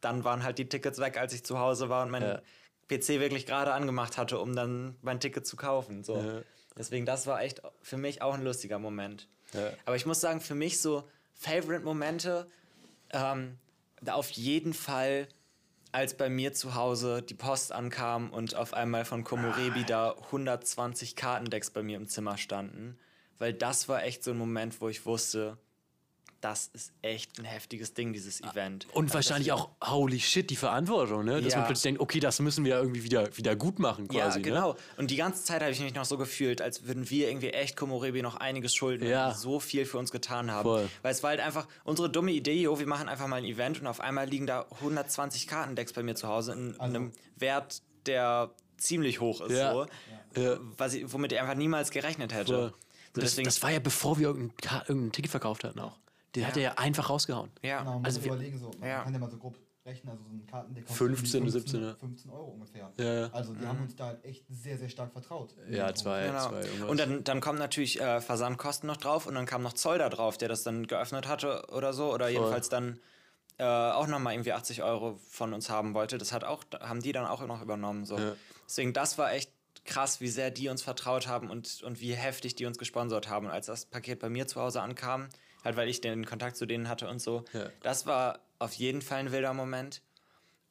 dann 0.00 0.24
waren 0.24 0.42
halt 0.42 0.58
die 0.58 0.68
Tickets 0.68 0.98
weg, 0.98 1.18
als 1.18 1.32
ich 1.32 1.44
zu 1.44 1.58
Hause 1.58 1.88
war 1.88 2.04
und 2.04 2.10
mein 2.10 2.22
Ja. 2.22 2.42
PC 2.88 3.20
wirklich 3.20 3.46
gerade 3.46 3.72
angemacht 3.72 4.18
hatte, 4.18 4.38
um 4.38 4.54
dann 4.56 4.96
mein 5.02 5.20
Ticket 5.20 5.46
zu 5.46 5.56
kaufen. 5.56 6.02
So. 6.02 6.16
Ja. 6.16 6.42
Deswegen, 6.76 7.06
das 7.06 7.26
war 7.26 7.42
echt 7.42 7.62
für 7.82 7.96
mich 7.96 8.22
auch 8.22 8.34
ein 8.34 8.42
lustiger 8.42 8.78
Moment. 8.78 9.28
Ja. 9.52 9.70
Aber 9.84 9.96
ich 9.96 10.06
muss 10.06 10.20
sagen, 10.20 10.40
für 10.40 10.54
mich 10.54 10.80
so 10.80 11.04
Favorite-Momente, 11.34 12.48
ähm, 13.10 13.58
auf 14.08 14.30
jeden 14.30 14.72
Fall, 14.74 15.28
als 15.92 16.16
bei 16.16 16.28
mir 16.28 16.52
zu 16.52 16.74
Hause 16.74 17.22
die 17.22 17.34
Post 17.34 17.72
ankam 17.72 18.30
und 18.30 18.54
auf 18.54 18.74
einmal 18.74 19.04
von 19.04 19.24
Komorebi 19.24 19.84
da 19.84 20.16
120 20.26 21.16
Kartendecks 21.16 21.70
bei 21.70 21.82
mir 21.82 21.96
im 21.96 22.08
Zimmer 22.08 22.38
standen. 22.38 22.98
Weil 23.38 23.52
das 23.52 23.88
war 23.88 24.04
echt 24.04 24.22
so 24.22 24.30
ein 24.30 24.38
Moment, 24.38 24.80
wo 24.80 24.88
ich 24.88 25.06
wusste, 25.06 25.58
das 26.40 26.70
ist 26.72 26.92
echt 27.02 27.38
ein 27.38 27.44
heftiges 27.44 27.92
Ding, 27.92 28.12
dieses 28.14 28.40
Event. 28.40 28.86
Und 28.94 29.12
wahrscheinlich 29.12 29.52
auch, 29.52 29.68
holy 29.84 30.18
shit, 30.20 30.48
die 30.48 30.56
Verantwortung, 30.56 31.24
ne? 31.24 31.42
Dass 31.42 31.52
Ja. 31.52 31.58
man 31.58 31.66
plötzlich 31.66 31.82
denkt, 31.82 32.00
okay, 32.00 32.18
das 32.18 32.38
müssen 32.40 32.64
wir 32.64 32.76
irgendwie 32.78 33.02
wieder, 33.04 33.36
wieder 33.36 33.54
gut 33.56 33.78
machen, 33.78 34.08
quasi. 34.08 34.38
ja, 34.38 34.44
genau. 34.44 34.76
Und 34.96 35.10
die 35.10 35.16
ganze 35.16 35.44
Zeit 35.44 35.60
habe 35.60 35.70
ich 35.72 35.80
mich 35.80 35.94
noch 35.94 36.06
so 36.06 36.16
gefühlt, 36.16 36.62
als 36.62 36.86
würden 36.86 37.10
wir 37.10 37.28
irgendwie 37.28 37.50
echt 37.50 37.76
Komorebi 37.76 38.22
noch 38.22 38.36
einiges 38.36 38.74
schulden, 38.74 39.06
Ja. 39.06 39.26
weil 39.26 39.32
die 39.34 39.38
so 39.38 39.60
viel 39.60 39.84
für 39.84 39.98
uns 39.98 40.10
getan 40.10 40.50
haben. 40.50 40.64
Voll. 40.64 40.88
Weil 41.02 41.12
es 41.12 41.22
war 41.22 41.30
halt 41.30 41.40
einfach 41.40 41.68
unsere 41.84 42.08
dumme 42.08 42.32
Idee, 42.32 42.62
jo, 42.62 42.78
wir 42.78 42.86
machen 42.86 43.08
einfach 43.08 43.26
mal 43.26 43.36
ein 43.36 43.44
Event 43.44 43.80
und 43.80 43.86
auf 43.86 44.00
einmal 44.00 44.26
liegen 44.28 44.46
da 44.46 44.66
120 44.80 45.46
Kartendecks 45.46 45.92
bei 45.92 46.02
mir 46.02 46.14
zu 46.14 46.26
Hause 46.28 46.52
in 46.52 46.70
Also 46.80 46.82
einem 46.96 47.12
Wert, 47.36 47.82
der 48.06 48.50
ziemlich 48.78 49.20
hoch 49.20 49.42
ist, 49.42 49.52
Ja. 49.52 49.72
so, 49.74 49.86
Ja. 50.40 50.56
was 50.78 50.94
ich, 50.94 51.12
womit 51.12 51.32
ich 51.32 51.40
einfach 51.40 51.54
niemals 51.54 51.90
gerechnet 51.90 52.32
hätte. 52.32 52.54
Voll. 52.54 52.74
Das, 53.12 53.34
das 53.36 53.62
war 53.62 53.70
ja 53.72 53.80
bevor 53.80 54.18
wir 54.18 54.28
irgendein, 54.28 54.82
irgendein 54.86 55.12
Ticket 55.12 55.30
verkauft 55.32 55.64
hatten 55.64 55.80
auch. 55.80 55.98
Den 56.34 56.46
hat 56.46 56.56
er 56.56 56.62
ja 56.62 56.72
einfach 56.74 57.10
rausgehauen. 57.10 57.50
ja. 57.62 57.78
Genau, 57.80 57.94
man 57.94 58.04
Also 58.04 58.18
muss 58.20 58.24
wir- 58.26 58.32
überlegen, 58.34 58.58
so, 58.58 58.70
man 58.78 58.88
Ja. 58.88 59.02
kann 59.02 59.12
ja 59.12 59.18
mal 59.18 59.30
so 59.30 59.36
grob 59.38 59.58
rechnen, 59.86 60.10
also 60.10 60.22
so 60.22 60.30
ein 60.30 60.46
Kartendeck 60.46 60.84
kostet 60.86 61.06
15, 61.06 61.38
irgendwie 61.40 61.52
17, 61.52 61.82
ja. 61.82 61.94
15 61.94 62.30
Euro 62.30 62.50
ungefähr. 62.50 62.92
Ja, 62.98 63.14
ja. 63.22 63.28
Also 63.32 63.54
die 63.54 63.66
haben 63.66 63.80
uns 63.82 63.96
da 63.96 64.06
halt 64.06 64.24
echt 64.24 64.44
sehr, 64.48 64.76
sehr 64.78 64.88
stark 64.90 65.10
vertraut. 65.12 65.54
Ja, 65.70 65.92
zwei, 65.94 66.26
Genau. 66.26 66.48
zwei 66.50 66.60
irgendwas. 66.60 66.88
Und 66.90 67.00
dann, 67.00 67.24
dann 67.24 67.40
kommen 67.40 67.58
natürlich 67.58 67.98
äh, 68.00 68.20
Versandkosten 68.20 68.86
noch 68.86 68.98
drauf 68.98 69.26
und 69.26 69.34
dann 69.34 69.46
kam 69.46 69.62
noch 69.62 69.72
Zoll 69.72 69.98
da 69.98 70.08
drauf, 70.10 70.36
der 70.38 70.48
das 70.48 70.62
dann 70.62 70.86
geöffnet 70.86 71.26
hatte 71.26 71.64
oder 71.72 71.92
so. 71.94 72.12
Oder 72.12 72.28
jedenfalls 72.28 72.68
dann 72.68 73.00
äh, 73.58 73.64
auch 73.64 74.06
nochmal 74.06 74.34
irgendwie 74.34 74.52
80 74.52 74.82
Euro 74.82 75.18
von 75.28 75.52
uns 75.54 75.68
haben 75.70 75.94
wollte. 75.94 76.18
Das 76.18 76.32
hat 76.32 76.44
auch, 76.44 76.62
haben 76.80 77.00
die 77.02 77.12
dann 77.12 77.26
auch 77.26 77.44
noch 77.46 77.60
übernommen. 77.62 78.04
So. 78.04 78.18
Ja. 78.18 78.34
Deswegen, 78.66 78.92
das 78.92 79.16
war 79.18 79.32
echt 79.32 79.50
krass, 79.86 80.20
wie 80.20 80.28
sehr 80.28 80.50
die 80.50 80.68
uns 80.68 80.82
vertraut 80.82 81.26
haben 81.26 81.50
und, 81.50 81.82
und 81.82 82.00
wie 82.00 82.12
heftig 82.14 82.54
die 82.54 82.66
uns 82.66 82.76
gesponsert 82.78 83.28
haben. 83.28 83.46
Und 83.46 83.52
als 83.52 83.66
das 83.66 83.86
Paket 83.86 84.18
bei 84.20 84.28
mir 84.28 84.46
zu 84.46 84.60
Hause 84.60 84.82
ankam, 84.82 85.28
halt 85.64 85.76
weil 85.76 85.88
ich 85.88 86.00
den 86.00 86.24
Kontakt 86.26 86.56
zu 86.56 86.66
denen 86.66 86.88
hatte 86.88 87.08
und 87.08 87.20
so, 87.20 87.44
Ja. 87.52 87.70
das 87.82 88.06
war 88.06 88.40
auf 88.58 88.72
jeden 88.74 89.02
Fall 89.02 89.18
ein 89.20 89.32
wilder 89.32 89.54
Moment. 89.54 90.02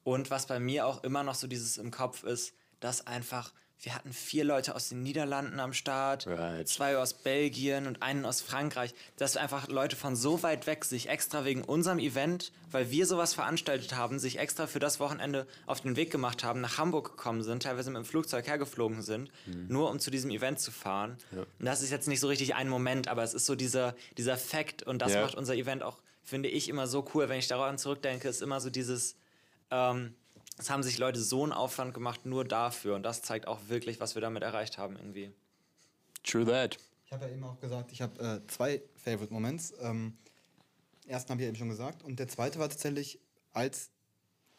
Und 0.04 0.30
was 0.30 0.46
bei 0.46 0.58
mir 0.60 0.86
auch 0.86 1.02
immer 1.04 1.22
noch 1.22 1.34
so 1.34 1.46
dieses 1.46 1.76
im 1.78 1.90
Kopf 1.90 2.24
ist, 2.24 2.54
dass 2.80 3.06
einfach, 3.06 3.52
wir 3.82 3.94
hatten 3.94 4.12
vier 4.12 4.44
Leute 4.44 4.74
aus 4.74 4.90
den 4.90 5.02
Niederlanden 5.02 5.58
am 5.58 5.72
Start, 5.72 6.26
Right. 6.26 6.68
zwei 6.68 6.98
aus 6.98 7.14
Belgien 7.14 7.86
und 7.86 8.02
einen 8.02 8.26
aus 8.26 8.42
Frankreich, 8.42 8.94
dass 9.16 9.36
einfach 9.38 9.68
Leute 9.68 9.96
von 9.96 10.16
so 10.16 10.42
weit 10.42 10.66
weg 10.66 10.84
sich 10.84 11.08
extra 11.08 11.44
wegen 11.46 11.62
unserem 11.64 11.98
Event, 11.98 12.52
weil 12.70 12.90
wir 12.90 13.06
sowas 13.06 13.32
veranstaltet 13.32 13.94
haben, 13.94 14.18
sich 14.18 14.38
extra 14.38 14.66
für 14.66 14.80
das 14.80 15.00
Wochenende 15.00 15.46
auf 15.66 15.80
den 15.80 15.96
Weg 15.96 16.10
gemacht 16.10 16.44
haben, 16.44 16.60
nach 16.60 16.76
Hamburg 16.76 17.16
gekommen 17.16 17.42
sind, 17.42 17.62
teilweise 17.62 17.90
mit 17.90 17.96
dem 17.96 18.04
Flugzeug 18.04 18.46
hergeflogen 18.46 19.00
sind, 19.02 19.30
nur 19.46 19.90
um 19.90 19.98
zu 19.98 20.10
diesem 20.10 20.30
Event 20.30 20.60
zu 20.60 20.70
fahren. 20.72 21.16
Und 21.32 21.46
das 21.66 21.80
ist 21.82 21.90
jetzt 21.90 22.06
nicht 22.06 22.20
so 22.20 22.28
richtig 22.28 22.54
ein 22.54 22.68
Moment, 22.68 23.08
aber 23.08 23.22
es 23.22 23.32
ist 23.32 23.46
so 23.46 23.54
dieser, 23.54 23.94
dieser 24.18 24.36
Fakt 24.36 24.82
und 24.82 25.00
das 25.00 25.12
Ja. 25.14 25.22
macht 25.22 25.34
unser 25.36 25.54
Event 25.54 25.82
auch, 25.82 25.96
finde 26.22 26.50
ich, 26.50 26.68
immer 26.68 26.86
so 26.86 27.06
cool, 27.14 27.28
wenn 27.30 27.38
ich 27.38 27.48
daran 27.48 27.78
zurückdenke, 27.78 28.28
ist 28.28 28.42
immer 28.42 28.60
so 28.60 28.68
dieses, 28.68 29.16
ähm, 29.70 30.14
es 30.60 30.70
haben 30.70 30.82
sich 30.82 30.98
Leute 30.98 31.20
so 31.20 31.42
einen 31.42 31.52
Aufwand 31.52 31.94
gemacht 31.94 32.26
nur 32.26 32.44
dafür 32.44 32.94
und 32.94 33.02
das 33.02 33.22
zeigt 33.22 33.48
auch 33.48 33.60
wirklich, 33.68 34.00
was 34.00 34.14
wir 34.14 34.22
damit 34.22 34.42
erreicht 34.42 34.78
haben 34.78 34.96
irgendwie. 34.96 35.32
True 36.22 36.44
that. 36.44 36.76
Ich 37.06 37.12
habe 37.12 37.26
ja 37.26 37.32
eben 37.32 37.42
auch 37.42 37.58
gesagt, 37.58 37.92
ich 37.92 38.02
habe 38.02 38.22
äh, 38.22 38.46
zwei 38.46 38.82
Favorite 38.94 39.32
Moments. 39.32 39.72
Ähm, 39.80 40.16
ersten 41.06 41.30
habe 41.30 41.40
ich 41.40 41.44
ja 41.44 41.48
eben 41.48 41.56
schon 41.56 41.70
gesagt. 41.70 42.02
Und 42.02 42.18
der 42.18 42.28
zweite 42.28 42.58
war 42.58 42.68
tatsächlich, 42.68 43.18
als 43.52 43.90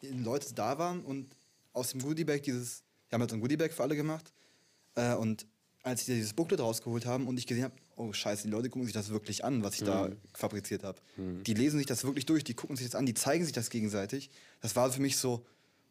die 0.02 0.08
Leute 0.08 0.52
da 0.54 0.76
waren 0.76 1.02
und 1.02 1.34
aus 1.72 1.90
dem 1.90 2.02
Goodiebag 2.02 2.42
dieses, 2.42 2.82
wir 3.08 3.14
haben 3.14 3.20
halt 3.22 3.30
so 3.30 3.36
ein 3.36 3.40
Goodiebag 3.40 3.72
für 3.72 3.82
alle 3.82 3.96
gemacht. 3.96 4.32
Äh, 4.96 5.14
und 5.14 5.46
als 5.82 6.04
sie 6.04 6.14
dieses 6.14 6.34
Booklet 6.34 6.60
rausgeholt 6.60 7.06
haben 7.06 7.26
und 7.26 7.38
ich 7.38 7.46
gesehen 7.46 7.64
habe, 7.64 7.74
oh 7.96 8.12
scheiße, 8.12 8.44
die 8.44 8.50
Leute 8.50 8.68
gucken 8.68 8.84
sich 8.84 8.94
das 8.94 9.10
wirklich 9.10 9.44
an, 9.44 9.62
was 9.62 9.74
ich 9.74 9.84
da 9.84 10.10
fabriziert 10.34 10.84
habe. 10.84 11.00
Die 11.16 11.54
lesen 11.54 11.78
sich 11.78 11.86
das 11.86 12.04
wirklich 12.04 12.26
durch, 12.26 12.44
die 12.44 12.54
gucken 12.54 12.76
sich 12.76 12.86
das 12.86 12.94
an, 12.94 13.06
die 13.06 13.14
zeigen 13.14 13.44
sich 13.44 13.52
das 13.52 13.70
gegenseitig. 13.70 14.30
Das 14.60 14.76
war 14.76 14.90
für 14.92 15.00
mich 15.00 15.16
so, 15.16 15.44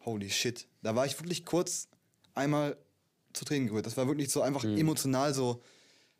holy 0.05 0.29
shit. 0.29 0.67
Da 0.81 0.95
war 0.95 1.05
ich 1.05 1.19
wirklich 1.19 1.45
kurz 1.45 1.87
einmal 2.33 2.77
zu 3.33 3.45
Tränen 3.45 3.67
gerührt. 3.67 3.85
Das 3.85 3.97
war 3.97 4.07
wirklich 4.07 4.29
so 4.29 4.41
einfach 4.41 4.63
emotional 4.63 5.33
so, 5.33 5.61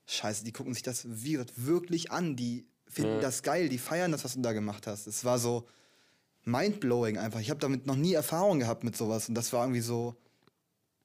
scheiße, 0.06 0.44
die 0.44 0.52
gucken 0.52 0.74
sich 0.74 0.84
das 0.84 1.06
wirklich 1.08 2.12
an. 2.12 2.36
Die 2.36 2.66
finden 2.88 3.22
das 3.22 3.44
geil, 3.44 3.70
die 3.70 3.78
feiern 3.78 4.12
das, 4.12 4.24
was 4.24 4.34
du 4.34 4.42
da 4.42 4.54
gemacht 4.54 4.88
hast. 4.88 5.08
Es 5.08 5.24
war 5.26 5.40
so 5.40 5.68
mindblowing 6.44 7.18
einfach. 7.18 7.40
Ich 7.40 7.50
habe 7.50 7.60
damit 7.60 7.86
noch 7.86 7.96
nie 7.96 8.14
Erfahrung 8.14 8.60
gehabt 8.60 8.84
mit 8.84 8.96
sowas 8.98 9.30
und 9.30 9.36
das 9.36 9.54
war 9.54 9.64
irgendwie 9.64 9.82
so 9.82 10.16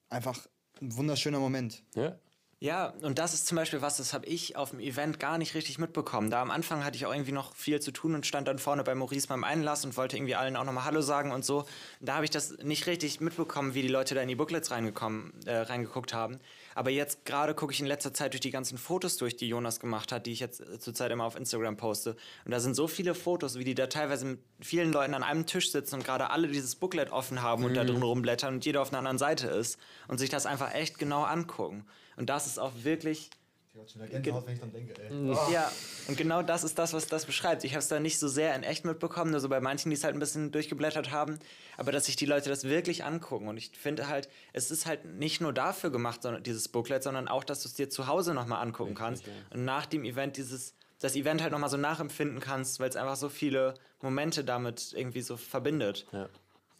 einfach 0.08 0.46
ein 0.80 0.96
wunderschöner 0.96 1.40
Moment. 1.40 1.82
Ja. 1.94 2.18
Ja, 2.58 2.94
und 3.02 3.18
das 3.18 3.34
ist 3.34 3.46
zum 3.46 3.56
Beispiel 3.56 3.82
was, 3.82 3.98
das 3.98 4.14
habe 4.14 4.24
ich 4.24 4.56
auf 4.56 4.70
dem 4.70 4.80
Event 4.80 5.20
gar 5.20 5.36
nicht 5.36 5.54
richtig 5.54 5.78
mitbekommen. 5.78 6.30
Da 6.30 6.40
am 6.40 6.50
Anfang 6.50 6.84
hatte 6.86 6.96
ich 6.96 7.04
auch 7.04 7.12
irgendwie 7.12 7.32
noch 7.32 7.54
viel 7.54 7.80
zu 7.80 7.90
tun 7.90 8.14
und 8.14 8.24
stand 8.24 8.48
dann 8.48 8.58
vorne 8.58 8.82
bei 8.82 8.94
Maurice 8.94 9.28
beim 9.28 9.44
Einlass 9.44 9.84
und 9.84 9.94
wollte 9.98 10.16
irgendwie 10.16 10.36
allen 10.36 10.56
auch 10.56 10.64
nochmal 10.64 10.86
Hallo 10.86 11.02
sagen 11.02 11.32
und 11.32 11.44
so. 11.44 11.66
Da 12.00 12.14
habe 12.14 12.24
ich 12.24 12.30
das 12.30 12.56
nicht 12.62 12.86
richtig 12.86 13.20
mitbekommen, 13.20 13.74
wie 13.74 13.82
die 13.82 13.88
Leute 13.88 14.14
da 14.14 14.22
in 14.22 14.28
die 14.28 14.36
Booklets 14.36 14.70
reingekommen, 14.70 15.34
äh, 15.44 15.54
reingeguckt 15.54 16.14
haben. 16.14 16.38
Aber 16.74 16.88
jetzt 16.88 17.26
gerade 17.26 17.54
gucke 17.54 17.74
ich 17.74 17.80
in 17.80 17.86
letzter 17.86 18.14
Zeit 18.14 18.32
durch 18.32 18.40
die 18.40 18.50
ganzen 18.50 18.78
Fotos 18.78 19.18
durch, 19.18 19.36
die 19.36 19.48
Jonas 19.48 19.78
gemacht 19.78 20.10
hat, 20.10 20.24
die 20.24 20.32
ich 20.32 20.40
jetzt 20.40 20.62
äh, 20.62 20.78
zurzeit 20.78 21.10
immer 21.10 21.24
auf 21.24 21.36
Instagram 21.36 21.76
poste. 21.76 22.16
Und 22.46 22.52
da 22.52 22.60
sind 22.60 22.74
so 22.74 22.88
viele 22.88 23.14
Fotos, 23.14 23.58
wie 23.58 23.64
die 23.64 23.74
da 23.74 23.88
teilweise 23.88 24.24
mit 24.24 24.40
vielen 24.62 24.94
Leuten 24.94 25.12
an 25.12 25.22
einem 25.22 25.44
Tisch 25.44 25.70
sitzen 25.70 25.96
und 25.96 26.04
gerade 26.04 26.30
alle 26.30 26.48
dieses 26.48 26.74
Booklet 26.76 27.12
offen 27.12 27.42
haben 27.42 27.64
und 27.64 27.74
da 27.74 27.84
drin 27.84 28.02
rumblättern 28.02 28.54
und 28.54 28.64
jeder 28.64 28.80
auf 28.80 28.88
einer 28.88 28.98
anderen 28.98 29.18
Seite 29.18 29.48
ist 29.48 29.78
und 30.08 30.16
sich 30.16 30.30
das 30.30 30.46
einfach 30.46 30.72
echt 30.72 30.98
genau 30.98 31.22
angucken. 31.22 31.84
Und 32.16 32.28
das 32.30 32.46
ist 32.46 32.58
auch 32.58 32.72
wirklich. 32.82 33.30
Ich 33.72 33.80
hab 33.80 33.90
schon 33.90 34.02
wieder 34.02 34.20
Gänsehaut, 34.20 34.46
wenn 34.46 34.54
ich 34.54 34.60
dran 34.60 34.72
denke, 34.72 34.94
ey. 35.02 35.52
Ja, 35.52 35.70
und 36.08 36.16
genau 36.16 36.42
das 36.42 36.64
ist 36.64 36.78
das, 36.78 36.94
was 36.94 37.08
das 37.08 37.26
beschreibt. 37.26 37.62
Ich 37.62 37.72
habe 37.72 37.80
es 37.80 37.88
da 37.88 38.00
nicht 38.00 38.18
so 38.18 38.26
sehr 38.26 38.54
in 38.54 38.62
echt 38.62 38.86
mitbekommen, 38.86 39.32
nur 39.32 39.40
so 39.40 39.50
bei 39.50 39.60
manchen, 39.60 39.90
die 39.90 39.96
es 39.96 40.02
halt 40.02 40.14
ein 40.14 40.18
bisschen 40.18 40.50
durchgeblättert 40.50 41.10
haben, 41.10 41.38
aber 41.76 41.92
dass 41.92 42.06
sich 42.06 42.16
die 42.16 42.24
Leute 42.24 42.48
das 42.48 42.64
wirklich 42.64 43.04
angucken. 43.04 43.48
Und 43.48 43.58
ich 43.58 43.70
finde 43.70 44.08
halt, 44.08 44.30
es 44.54 44.70
ist 44.70 44.86
halt 44.86 45.04
nicht 45.04 45.42
nur 45.42 45.52
dafür 45.52 45.90
gemacht, 45.90 46.22
sondern 46.22 46.42
dieses 46.42 46.68
Booklet, 46.68 47.02
sondern 47.02 47.28
auch, 47.28 47.44
dass 47.44 47.62
du 47.62 47.68
es 47.68 47.74
dir 47.74 47.90
zu 47.90 48.06
Hause 48.06 48.32
nochmal 48.32 48.62
angucken 48.62 48.94
kannst 48.94 49.24
und 49.50 49.66
nach 49.66 49.84
dem 49.84 50.04
Event 50.04 50.38
dieses 50.38 50.74
das 50.98 51.14
Event 51.14 51.42
halt 51.42 51.52
nochmal 51.52 51.70
so 51.70 51.76
nachempfinden 51.76 52.40
kannst, 52.40 52.80
weil 52.80 52.88
es 52.88 52.96
einfach 52.96 53.16
so 53.16 53.28
viele 53.28 53.74
Momente 54.00 54.44
damit 54.44 54.94
irgendwie 54.94 55.20
so 55.20 55.36
verbindet. 55.36 56.06
Ja. 56.12 56.28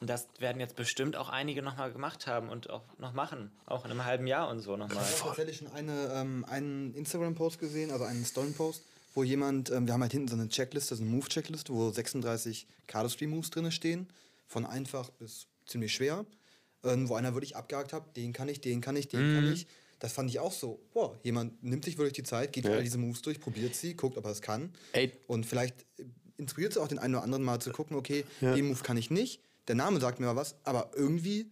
Und 0.00 0.11
das 0.11 0.28
werden 0.38 0.61
jetzt 0.61 0.76
bestimmt 0.76 1.16
auch 1.16 1.30
einige 1.30 1.62
nochmal 1.62 1.90
gemacht 1.92 2.26
haben 2.26 2.50
und 2.50 2.68
auch 2.68 2.82
noch 2.98 3.14
machen. 3.14 3.50
Auch 3.64 3.85
in 3.87 3.90
einem 3.90 4.04
halben 4.04 4.26
Jahr 4.26 4.48
und 4.50 4.61
so 4.61 4.76
nochmal. 4.76 5.02
Ich 5.02 5.18
habe 5.20 5.28
tatsächlich 5.30 5.56
schon 5.56 5.68
eine, 5.72 6.11
ähm, 6.12 6.44
einen 6.48 6.94
Instagram-Post 6.94 7.59
gesehen, 7.59 7.90
also 7.90 8.04
einen 8.04 8.24
Story-Post, 8.24 8.82
wo 9.14 9.22
jemand, 9.22 9.70
ähm, 9.70 9.87
wir 9.87 9.94
haben 9.94 10.02
halt 10.02 10.12
hinten 10.12 10.28
so 10.28 10.35
eine 10.35 10.48
Checkliste, 10.48 10.96
so 10.96 11.02
eine 11.02 11.11
Move-Checkliste, 11.12 11.72
wo 11.72 11.90
36 11.90 12.66
Cardistry-Moves 12.87 13.48
drin 13.50 13.70
stehen, 13.72 14.06
von 14.46 14.66
einfach 14.66 15.09
bis 15.11 15.46
ziemlich 15.64 15.94
schwer, 15.94 16.26
ähm, 16.85 17.09
wo 17.09 17.14
einer 17.14 17.32
wirklich 17.32 17.56
abgehakt 17.56 17.94
hat, 17.94 18.16
den 18.18 18.35
kann 18.35 18.48
ich, 18.48 18.61
den 18.61 18.82
kann 18.82 18.96
ich, 18.96 19.09
den 19.09 19.35
kann 19.35 19.50
ich. 19.50 19.66
Das 19.98 20.12
fand 20.12 20.28
ich 20.28 20.38
auch 20.40 20.52
so, 20.52 20.78
boah, 20.92 21.18
jemand 21.22 21.62
nimmt 21.64 21.87
sich 21.87 21.96
wirklich 21.96 22.12
die 22.12 22.22
Zeit, 22.22 22.52
geht 22.52 22.66
Ja. 22.66 22.72
all 22.72 22.82
diese 22.82 22.98
Moves 22.98 23.22
durch, 23.22 23.40
probiert 23.40 23.74
sie, 23.74 23.94
guckt, 23.94 24.18
ob 24.18 24.26
er 24.26 24.30
es 24.32 24.42
kann. 24.42 24.74
Ey. 24.92 25.11
Und 25.26 25.46
vielleicht 25.46 25.87
äh, 25.98 26.04
inspiriert 26.37 26.72
es 26.72 26.78
auch 26.78 26.87
den 26.87 26.98
einen 26.98 27.14
oder 27.14 27.24
anderen 27.24 27.42
mal 27.42 27.61
zu 27.61 27.70
gucken, 27.72 27.96
okay, 27.96 28.26
den 28.42 28.68
Move 28.68 28.80
kann 28.82 28.98
ich 28.98 29.11
nicht, 29.11 29.40
der 29.68 29.74
Name 29.74 30.00
sagt 30.00 30.20
mir 30.20 30.26
mal 30.26 30.37
was, 30.37 30.57
aber 30.64 30.90
irgendwie, 30.94 31.50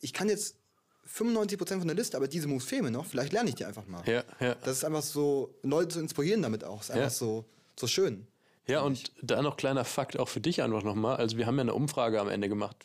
ich 0.00 0.12
kann 0.12 0.28
jetzt 0.28 0.56
95% 1.08 1.78
von 1.78 1.86
der 1.86 1.96
Liste, 1.96 2.16
aber 2.16 2.28
diese 2.28 2.46
Moves 2.48 2.64
fehlen 2.64 2.84
mir 2.84 2.90
noch, 2.90 3.06
vielleicht 3.06 3.32
lerne 3.32 3.48
ich 3.48 3.56
die 3.56 3.64
einfach 3.64 3.86
mal. 3.86 4.02
Ja, 4.06 4.22
ja. 4.40 4.54
Das 4.56 4.78
ist 4.78 4.84
einfach 4.84 5.02
so, 5.02 5.54
Leute 5.62 5.88
zu 5.88 6.00
inspirieren 6.00 6.42
damit 6.42 6.64
auch. 6.64 6.80
Ist 6.80 6.90
einfach 6.90 7.04
Ja. 7.04 7.10
so, 7.10 7.44
so 7.78 7.86
schön. 7.86 8.26
Ja, 8.66 8.82
und 8.82 9.10
da 9.20 9.42
noch 9.42 9.56
kleiner 9.56 9.84
Fakt 9.84 10.16
auch 10.18 10.28
für 10.28 10.40
dich 10.40 10.62
einfach 10.62 10.84
nochmal. 10.84 11.16
Also 11.16 11.36
wir 11.36 11.46
haben 11.46 11.56
ja 11.56 11.62
eine 11.62 11.74
Umfrage 11.74 12.20
am 12.20 12.28
Ende 12.28 12.48
gemacht 12.48 12.76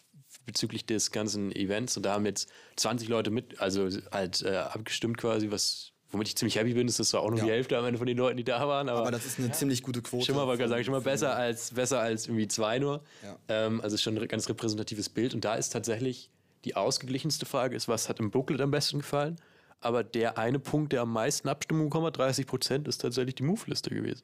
bezüglich 0.46 0.86
des 0.86 1.12
ganzen 1.12 1.52
Events 1.52 1.98
und 1.98 2.04
da 2.04 2.14
haben 2.14 2.26
jetzt 2.26 2.50
20 2.78 3.10
Leute 3.10 3.30
mit, 3.30 3.60
also 3.60 3.88
halt 4.12 4.42
äh, 4.42 4.56
abgestimmt 4.56 5.18
quasi, 5.18 5.52
was, 5.52 5.92
womit 6.12 6.28
ich 6.30 6.36
ziemlich 6.38 6.56
happy 6.56 6.74
bin, 6.74 6.88
ist 6.88 7.00
das 7.00 7.10
zwar 7.10 7.22
auch 7.22 7.30
nur 7.30 7.40
Ja. 7.40 7.46
die 7.46 7.52
Hälfte 7.52 7.78
am 7.78 7.86
Ende 7.86 7.98
von 7.98 8.08
den 8.08 8.18
Leuten, 8.18 8.38
die 8.38 8.44
da 8.44 8.68
waren, 8.68 8.88
aber, 8.90 9.00
Aber 9.02 9.12
das 9.12 9.26
ist 9.26 9.40
eine 9.40 9.52
ziemlich 9.52 9.84
gute 9.84 10.02
Quote. 10.02 10.26
schon 10.26 10.36
mal, 10.36 10.48
wollte 10.48 10.64
ich 10.64 10.70
sagen, 10.70 10.84
schon 10.84 10.94
mal 10.94 11.02
besser 11.02 11.36
als, 11.36 11.72
besser 11.74 12.00
als 12.00 12.28
irgendwie 12.28 12.48
zwei 12.48 12.80
nur. 12.80 13.04
Ja. 13.24 13.38
Ähm, 13.50 13.82
also 13.82 13.98
schon 13.98 14.18
ein 14.18 14.28
ganz 14.28 14.48
repräsentatives 14.50 15.10
Bild 15.10 15.34
und 15.34 15.44
da 15.46 15.56
ist 15.56 15.70
tatsächlich 15.74 16.30
die 16.66 16.76
ausgeglichenste 16.76 17.46
Frage 17.46 17.76
ist, 17.76 17.88
was 17.88 18.10
hat 18.10 18.20
im 18.20 18.32
Booklet 18.32 18.62
am 18.62 18.72
besten 18.72 19.00
gefallen? 19.00 19.40
Aber 19.80 20.04
der 20.04 20.38
eine 20.38 20.58
Punkt, 20.60 20.92
der 20.94 21.02
am 21.02 21.14
meisten 21.14 21.48
Abstimmung 21.50 21.86
bekommen 21.86 22.08
hat, 22.08 22.18
30 22.18 22.48
Prozent, 22.48 22.88
ist 22.88 22.98
tatsächlich 23.00 23.36
die 23.36 23.44
Move-Liste 23.44 23.90
gewesen. 23.92 24.24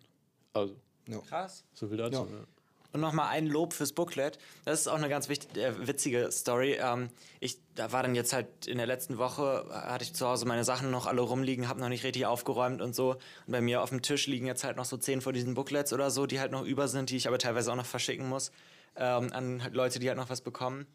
Also, 0.53 0.75
Ja. 1.07 1.19
Krass. 1.19 1.63
so 1.73 1.87
viel 1.87 1.97
dazu. 1.97 2.27
Ja. 2.31 2.45
Und 2.93 3.01
nochmal 3.01 3.29
ein 3.29 3.47
Lob 3.47 3.73
fürs 3.73 3.91
Booklet. 3.91 4.37
Das 4.65 4.79
ist 4.79 4.87
auch 4.87 4.95
eine 4.95 5.09
ganz 5.09 5.27
wichtig, 5.27 5.57
äh, 5.57 5.87
witzige 5.87 6.31
Story. 6.31 6.77
Ähm, 6.79 7.09
ich 7.39 7.57
da 7.75 7.91
war 7.91 8.03
dann 8.03 8.13
jetzt 8.13 8.33
halt 8.33 8.67
in 8.67 8.77
der 8.77 8.85
letzten 8.85 9.17
Woche, 9.17 9.65
äh, 9.69 9.73
hatte 9.73 10.03
ich 10.03 10.13
zu 10.13 10.27
Hause 10.27 10.45
meine 10.45 10.63
Sachen 10.63 10.91
noch 10.91 11.07
alle 11.07 11.21
rumliegen, 11.21 11.67
habe 11.67 11.79
noch 11.79 11.89
nicht 11.89 12.03
richtig 12.03 12.25
aufgeräumt 12.25 12.81
und 12.81 12.95
so. 12.95 13.13
Und 13.47 13.51
bei 13.51 13.61
mir 13.61 13.81
auf 13.81 13.89
dem 13.89 14.01
Tisch 14.01 14.27
liegen 14.27 14.45
jetzt 14.45 14.63
halt 14.63 14.77
noch 14.77 14.85
so 14.85 14.95
zehn 14.95 15.21
von 15.21 15.33
diesen 15.33 15.55
Booklets 15.55 15.91
oder 15.91 16.11
so, 16.11 16.27
die 16.27 16.39
halt 16.39 16.51
noch 16.51 16.63
über 16.63 16.87
sind, 16.87 17.09
die 17.09 17.17
ich 17.17 17.27
aber 17.27 17.39
teilweise 17.39 17.71
auch 17.71 17.75
noch 17.75 17.85
verschicken 17.85 18.29
muss 18.29 18.51
ähm, 18.95 19.31
an 19.33 19.63
halt 19.63 19.73
Leute, 19.73 19.99
die 19.99 20.07
halt 20.07 20.17
noch 20.17 20.29
was 20.29 20.41
bekommen. 20.41 20.85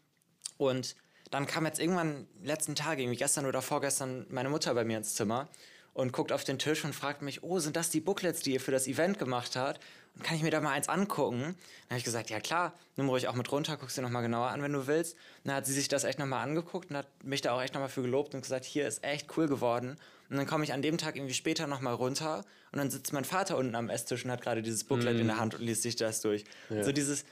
Und 0.57 0.95
dann 1.31 1.45
kam 1.45 1.65
jetzt 1.65 1.79
irgendwann 1.79 2.27
letzten 2.41 2.75
Tage, 2.75 3.03
irgendwie 3.03 3.19
gestern 3.19 3.45
oder 3.45 3.61
vorgestern, 3.61 4.25
meine 4.29 4.49
Mutter 4.49 4.73
bei 4.73 4.83
mir 4.83 4.97
ins 4.97 5.15
Zimmer 5.15 5.47
und 5.93 6.13
guckt 6.13 6.31
auf 6.31 6.43
den 6.43 6.59
Tisch 6.59 6.85
und 6.85 6.93
fragt 6.93 7.21
mich, 7.21 7.43
oh, 7.43 7.59
sind 7.59 7.75
das 7.75 7.89
die 7.89 7.99
Booklets, 7.99 8.41
die 8.41 8.53
ihr 8.53 8.61
für 8.61 8.71
das 8.71 8.87
Event 8.87 9.19
gemacht 9.19 9.55
habt? 9.55 9.79
Kann 10.23 10.35
ich 10.35 10.43
mir 10.43 10.51
da 10.51 10.61
mal 10.61 10.71
eins 10.71 10.89
angucken? 10.89 11.41
Dann 11.41 11.89
habe 11.89 11.97
ich 11.97 12.03
gesagt, 12.03 12.29
ja 12.29 12.39
klar, 12.39 12.73
nimm 12.95 13.09
ruhig 13.09 13.27
auch 13.27 13.35
mit 13.35 13.51
runter, 13.51 13.77
guckst 13.77 13.97
dir 13.97 14.01
nochmal 14.01 14.21
genauer 14.21 14.47
an, 14.47 14.61
wenn 14.61 14.73
du 14.73 14.87
willst. 14.87 15.15
dann 15.43 15.55
hat 15.55 15.65
sie 15.65 15.73
sich 15.73 15.87
das 15.87 16.03
echt 16.03 16.19
nochmal 16.19 16.43
angeguckt 16.43 16.89
und 16.91 16.97
hat 16.97 17.07
mich 17.23 17.41
da 17.41 17.53
auch 17.53 17.61
echt 17.61 17.73
nochmal 17.73 17.89
für 17.89 18.01
gelobt 18.01 18.33
und 18.35 18.41
gesagt, 18.41 18.65
hier 18.65 18.87
ist 18.87 19.03
echt 19.03 19.35
cool 19.37 19.47
geworden. 19.47 19.97
Und 20.29 20.37
dann 20.37 20.45
komme 20.45 20.63
ich 20.63 20.73
an 20.73 20.81
dem 20.81 20.97
Tag 20.97 21.15
irgendwie 21.15 21.33
später 21.33 21.65
nochmal 21.65 21.95
runter 21.95 22.45
und 22.71 22.77
dann 22.77 22.91
sitzt 22.91 23.13
mein 23.13 23.25
Vater 23.25 23.57
unten 23.57 23.75
am 23.75 23.89
Esstisch 23.89 24.25
und 24.25 24.31
hat 24.31 24.41
gerade 24.41 24.61
dieses 24.61 24.83
Booklet 24.83 25.19
in 25.19 25.27
der 25.27 25.39
Hand 25.39 25.55
und 25.55 25.61
liest 25.61 25.81
sich 25.81 25.95
das 25.95 26.21
durch. 26.21 26.43
So 26.83 26.91
dieses, 26.91 27.25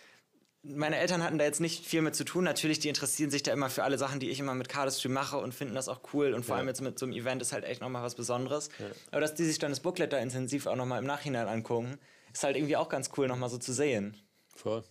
meine 0.64 0.98
Eltern 0.98 1.22
hatten 1.24 1.38
da 1.38 1.46
jetzt 1.46 1.62
nicht 1.62 1.86
viel 1.86 2.02
mit 2.02 2.16
zu 2.16 2.24
tun. 2.26 2.44
Natürlich, 2.44 2.80
die 2.80 2.90
interessieren 2.90 3.30
sich 3.30 3.44
da 3.44 3.54
immer 3.54 3.70
für 3.70 3.84
alle 3.84 3.98
Sachen, 4.00 4.20
die 4.20 4.30
ich 4.32 4.40
immer 4.40 4.56
mit 4.56 4.68
Cardistry 4.68 5.10
mache 5.10 5.38
und 5.38 5.54
finden 5.54 5.76
das 5.76 5.88
auch 5.90 6.00
cool. 6.14 6.34
Und 6.34 6.44
vor 6.44 6.56
allem 6.56 6.68
jetzt 6.68 6.82
mit 6.82 6.98
so 6.98 7.06
einem 7.06 7.14
Event 7.14 7.42
ist 7.44 7.54
halt 7.54 7.64
echt 7.66 7.82
nochmal 7.82 8.02
was 8.02 8.16
Besonderes. 8.16 8.70
Aber 9.12 9.22
dass 9.22 9.36
die 9.36 9.46
sich 9.46 9.60
dann 9.60 9.72
das 9.72 9.80
Booklet 9.80 10.12
da 10.12 10.18
intensiv 10.18 10.66
auch 10.66 10.76
nochmal 10.76 11.00
im 11.00 11.06
Nachhinein 11.06 11.48
angucken, 11.48 12.00
ist 12.38 12.44
halt 12.44 12.56
irgendwie 12.56 12.76
auch 12.76 12.90
ganz 12.90 13.10
cool 13.18 13.28
nochmal 13.28 13.50
so 13.50 13.58
zu 13.58 13.74
sehen. 13.74 14.16
Voll. 14.56 14.84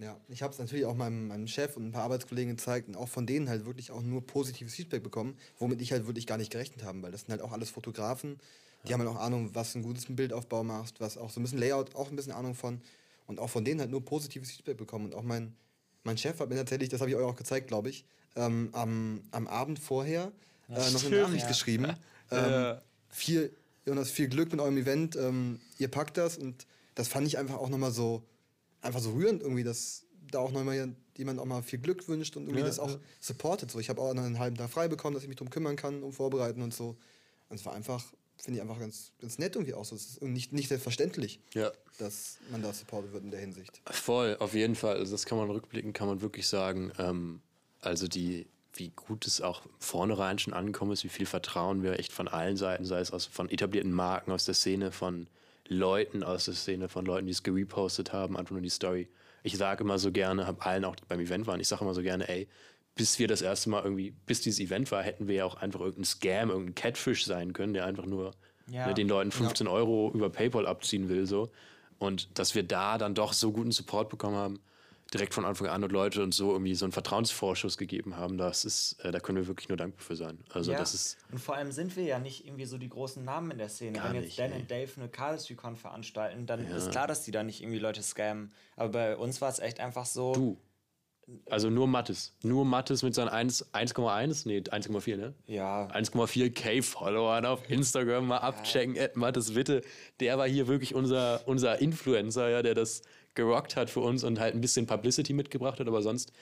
Ja, 0.00 0.16
ich 0.28 0.42
habe 0.42 0.52
es 0.52 0.60
natürlich 0.60 0.86
auch 0.86 0.94
meinem, 0.94 1.26
meinem 1.26 1.48
Chef 1.48 1.76
und 1.76 1.88
ein 1.88 1.92
paar 1.92 2.04
Arbeitskollegen 2.04 2.56
gezeigt 2.56 2.86
und 2.86 2.96
auch 2.96 3.08
von 3.08 3.26
denen 3.26 3.48
halt 3.48 3.66
wirklich 3.66 3.90
auch 3.90 4.00
nur 4.00 4.24
positives 4.24 4.74
Feedback 4.74 5.02
bekommen, 5.02 5.36
womit 5.58 5.82
ich 5.82 5.90
halt 5.90 6.06
wirklich 6.06 6.26
gar 6.26 6.38
nicht 6.38 6.52
gerechnet 6.52 6.84
habe, 6.84 7.02
weil 7.02 7.10
das 7.10 7.22
sind 7.22 7.32
halt 7.32 7.42
auch 7.42 7.50
alles 7.50 7.70
Fotografen, 7.70 8.38
die 8.86 8.92
haben 8.92 9.00
halt 9.00 9.10
auch 9.10 9.20
Ahnung, 9.20 9.50
was 9.54 9.74
ein 9.74 9.82
gutes 9.82 10.06
Bildaufbau 10.08 10.62
machst, 10.62 11.00
was 11.00 11.18
auch 11.18 11.30
so 11.30 11.40
ein 11.40 11.42
bisschen 11.42 11.58
Layout, 11.58 11.96
auch 11.96 12.10
ein 12.10 12.16
bisschen 12.16 12.32
Ahnung 12.32 12.54
von 12.54 12.80
und 13.26 13.40
auch 13.40 13.50
von 13.50 13.64
denen 13.64 13.80
halt 13.80 13.90
nur 13.90 14.04
positives 14.04 14.52
Feedback 14.52 14.76
bekommen 14.76 15.06
und 15.06 15.16
auch 15.16 15.24
mein, 15.24 15.56
mein 16.04 16.16
Chef 16.16 16.38
hat 16.38 16.48
mir 16.48 16.54
tatsächlich, 16.54 16.90
das 16.90 17.00
habe 17.00 17.10
ich 17.10 17.16
euch 17.16 17.24
auch 17.24 17.34
gezeigt, 17.34 17.66
glaube 17.66 17.88
ich, 17.88 18.04
ähm, 18.36 18.68
am, 18.72 19.24
am 19.32 19.48
Abend 19.48 19.80
vorher 19.80 20.30
äh, 20.68 20.90
noch 20.92 21.04
eine. 21.04 21.22
Nachricht 21.22 21.48
geschrieben. 21.48 21.96
Ähm, 22.30 22.76
viel, 23.10 23.52
Jonas, 23.88 24.10
viel 24.10 24.28
Glück 24.28 24.50
mit 24.52 24.60
eurem 24.60 24.76
Event, 24.76 25.16
ähm, 25.16 25.60
ihr 25.78 25.88
packt 25.88 26.16
das 26.16 26.36
und 26.38 26.66
das 26.94 27.08
fand 27.08 27.26
ich 27.26 27.38
einfach 27.38 27.56
auch 27.56 27.68
nochmal 27.68 27.90
so, 27.92 28.22
einfach 28.82 29.00
so 29.00 29.12
rührend 29.12 29.42
irgendwie, 29.42 29.64
dass 29.64 30.04
da 30.30 30.38
auch 30.40 30.50
nochmal 30.52 30.94
jemand 31.16 31.40
auch 31.40 31.44
mal 31.46 31.62
viel 31.62 31.78
Glück 31.78 32.06
wünscht 32.08 32.36
und 32.36 32.44
irgendwie 32.44 32.60
Ja, 32.60 32.66
das 32.66 32.78
auch 32.78 32.90
ja. 32.90 33.00
supportet. 33.20 33.70
So, 33.70 33.78
ich 33.80 33.88
habe 33.88 34.00
auch 34.00 34.12
noch 34.14 34.22
einen 34.22 34.38
halben 34.38 34.56
Tag 34.56 34.70
frei 34.70 34.88
bekommen, 34.88 35.14
dass 35.14 35.22
ich 35.22 35.28
mich 35.28 35.36
drum 35.38 35.50
kümmern 35.50 35.74
kann, 35.76 36.02
um 36.02 36.12
vorbereiten 36.12 36.62
und 36.62 36.74
so. 36.74 36.96
Und 37.48 37.56
es 37.58 37.64
war 37.64 37.72
einfach, 37.72 38.04
finde 38.36 38.58
ich 38.58 38.62
einfach 38.62 38.78
ganz, 38.78 39.12
ganz 39.20 39.38
nett 39.38 39.56
irgendwie 39.56 39.74
auch 39.74 39.84
so. 39.84 39.96
Es 39.96 40.06
ist 40.06 40.22
nicht, 40.22 40.52
nicht 40.52 40.68
selbstverständlich, 40.68 41.40
Ja. 41.54 41.72
dass 41.98 42.38
man 42.50 42.62
da 42.62 42.72
supportet 42.72 43.12
wird 43.12 43.24
in 43.24 43.30
der 43.30 43.40
Hinsicht. 43.40 43.80
Voll, 43.90 44.36
auf 44.38 44.52
jeden 44.54 44.74
Fall. 44.76 44.96
Also 44.96 45.12
das 45.12 45.24
kann 45.24 45.38
man 45.38 45.50
rückblicken, 45.50 45.92
kann 45.94 46.08
man 46.08 46.20
wirklich 46.20 46.46
sagen. 46.46 46.92
Ähm, 46.98 47.40
also 47.80 48.06
die, 48.06 48.46
wie 48.78 48.90
gut 48.94 49.26
es 49.26 49.40
auch 49.40 49.62
vornherein 49.78 50.38
schon 50.38 50.54
angekommen 50.54 50.92
ist, 50.92 51.04
wie 51.04 51.08
viel 51.08 51.26
Vertrauen 51.26 51.82
wir 51.82 51.98
echt 51.98 52.12
von 52.12 52.28
allen 52.28 52.56
Seiten, 52.56 52.84
sei 52.84 53.00
es 53.00 53.12
aus, 53.12 53.26
von 53.26 53.50
etablierten 53.50 53.92
Marken 53.92 54.30
aus 54.32 54.44
der 54.44 54.54
Szene, 54.54 54.92
von 54.92 55.26
Leuten 55.66 56.22
aus 56.22 56.46
der 56.46 56.54
Szene, 56.54 56.88
von 56.88 57.04
Leuten, 57.04 57.26
die 57.26 57.32
es 57.32 57.42
gerepostet 57.42 58.12
haben, 58.12 58.36
einfach 58.36 58.52
nur 58.52 58.62
die 58.62 58.70
Story. 58.70 59.08
Ich 59.42 59.56
sage 59.56 59.84
immer 59.84 59.98
so 59.98 60.10
gerne, 60.12 60.46
habe 60.46 60.64
allen 60.64 60.84
auch, 60.84 60.96
die 60.96 61.04
beim 61.06 61.20
Event 61.20 61.46
waren, 61.46 61.60
ich 61.60 61.68
sage 61.68 61.84
immer 61.84 61.94
so 61.94 62.02
gerne, 62.02 62.28
ey, 62.28 62.48
bis 62.94 63.18
wir 63.18 63.28
das 63.28 63.42
erste 63.42 63.70
Mal 63.70 63.84
irgendwie, 63.84 64.10
bis 64.26 64.40
dieses 64.40 64.60
Event 64.60 64.90
war, 64.90 65.02
hätten 65.02 65.28
wir 65.28 65.36
ja 65.36 65.44
auch 65.44 65.54
einfach 65.56 65.80
irgendein 65.80 66.04
Scam, 66.04 66.50
irgendein 66.50 66.74
Catfish 66.74 67.24
sein 67.24 67.52
können, 67.52 67.74
der 67.74 67.84
einfach 67.84 68.06
nur 68.06 68.32
Ja. 68.70 68.88
ne, 68.88 68.94
den 68.94 69.08
Leuten 69.08 69.30
15 69.30 69.66
Euro 69.68 70.10
über 70.12 70.30
PayPal 70.30 70.66
abziehen 70.66 71.08
will, 71.08 71.26
so. 71.26 71.50
Und 71.98 72.28
dass 72.38 72.54
wir 72.54 72.62
da 72.62 72.98
dann 72.98 73.14
doch 73.14 73.32
so 73.32 73.52
guten 73.52 73.72
Support 73.72 74.08
bekommen 74.08 74.36
haben, 74.36 74.60
direkt 75.12 75.32
von 75.32 75.44
Anfang 75.44 75.68
an 75.68 75.82
und 75.82 75.90
Leute 75.90 76.22
uns 76.22 76.36
so 76.36 76.52
irgendwie 76.52 76.74
so 76.74 76.84
einen 76.84 76.92
Vertrauensvorschuss 76.92 77.78
gegeben 77.78 78.16
haben, 78.16 78.36
das 78.36 78.64
ist, 78.64 78.96
äh, 79.02 79.10
da 79.10 79.20
können 79.20 79.38
wir 79.38 79.46
wirklich 79.46 79.68
nur 79.68 79.78
dankbar 79.78 80.04
für 80.04 80.16
sein. 80.16 80.38
Also 80.52 80.72
das 80.72 80.94
ist, 80.94 81.16
und 81.32 81.38
vor 81.38 81.54
allem 81.54 81.72
sind 81.72 81.96
wir 81.96 82.04
ja 82.04 82.18
nicht 82.18 82.46
irgendwie 82.46 82.66
so 82.66 82.76
die 82.76 82.88
großen 82.88 83.24
Namen 83.24 83.50
in 83.50 83.58
der 83.58 83.68
Szene. 83.68 84.00
Wenn 84.02 84.14
jetzt 84.14 84.24
nicht, 84.24 84.38
Dan 84.38 84.52
und 84.52 84.70
Dave 84.70 84.90
eine 84.96 85.08
Cardistry-Con 85.08 85.76
veranstalten, 85.76 86.46
dann 86.46 86.66
ist 86.66 86.90
klar, 86.90 87.06
dass 87.06 87.22
die 87.22 87.30
da 87.30 87.42
nicht 87.42 87.62
irgendwie 87.62 87.78
Leute 87.78 88.02
scammen. 88.02 88.52
Aber 88.76 88.90
bei 88.90 89.16
uns 89.16 89.40
war 89.40 89.48
es 89.48 89.58
echt 89.58 89.80
einfach 89.80 90.06
so. 90.06 90.32
du. 90.32 90.58
Also 91.50 91.68
nur 91.68 91.86
Mattes. 91.86 92.34
Nur 92.42 92.64
Mattes 92.64 93.02
mit 93.02 93.14
seinen 93.14 93.28
1 93.28 93.74
1,1, 93.74 94.48
nee, 94.48 94.60
1,4, 94.60 95.16
ne? 95.16 95.34
Ja. 95.46 95.86
1,4k 95.88 96.82
Followern 96.82 97.44
auf 97.44 97.60
Instagram 97.70 98.28
mal 98.28 98.38
abchecken, 98.38 98.96
Ed 98.96 99.16
Mattes 99.16 99.54
Witte. 99.54 99.82
Der 100.20 100.38
war 100.38 100.48
hier 100.48 100.68
wirklich 100.68 100.94
unser, 100.94 101.46
unser 101.46 101.80
Influencer, 101.80 102.48
ja, 102.48 102.62
der 102.62 102.74
das 102.74 103.02
gerockt 103.38 103.76
hat 103.76 103.88
für 103.88 104.00
uns 104.00 104.24
und 104.24 104.38
halt 104.38 104.54
ein 104.54 104.60
bisschen 104.60 104.86
Publicity 104.86 105.32
mitgebracht 105.32 105.80
hat, 105.80 105.86
aber 105.86 106.02
sonst 106.02 106.32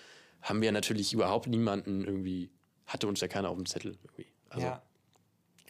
haben 0.42 0.60
wir 0.62 0.72
natürlich 0.72 1.12
überhaupt 1.12 1.46
niemanden 1.46 2.04
irgendwie, 2.04 2.50
hatte 2.86 3.06
uns 3.06 3.20
ja 3.20 3.28
keiner 3.28 3.50
auf 3.50 3.56
dem 3.56 3.66
Zettel 3.66 3.96
irgendwie. 4.02 4.26
Also 4.48 4.66
ja. 4.66 4.82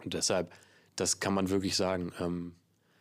Und 0.04 0.14
deshalb, 0.14 0.52
das 0.94 1.20
kann 1.20 1.34
man 1.34 1.50
wirklich 1.50 1.76
sagen. 1.76 2.12
Ähm, 2.20 2.54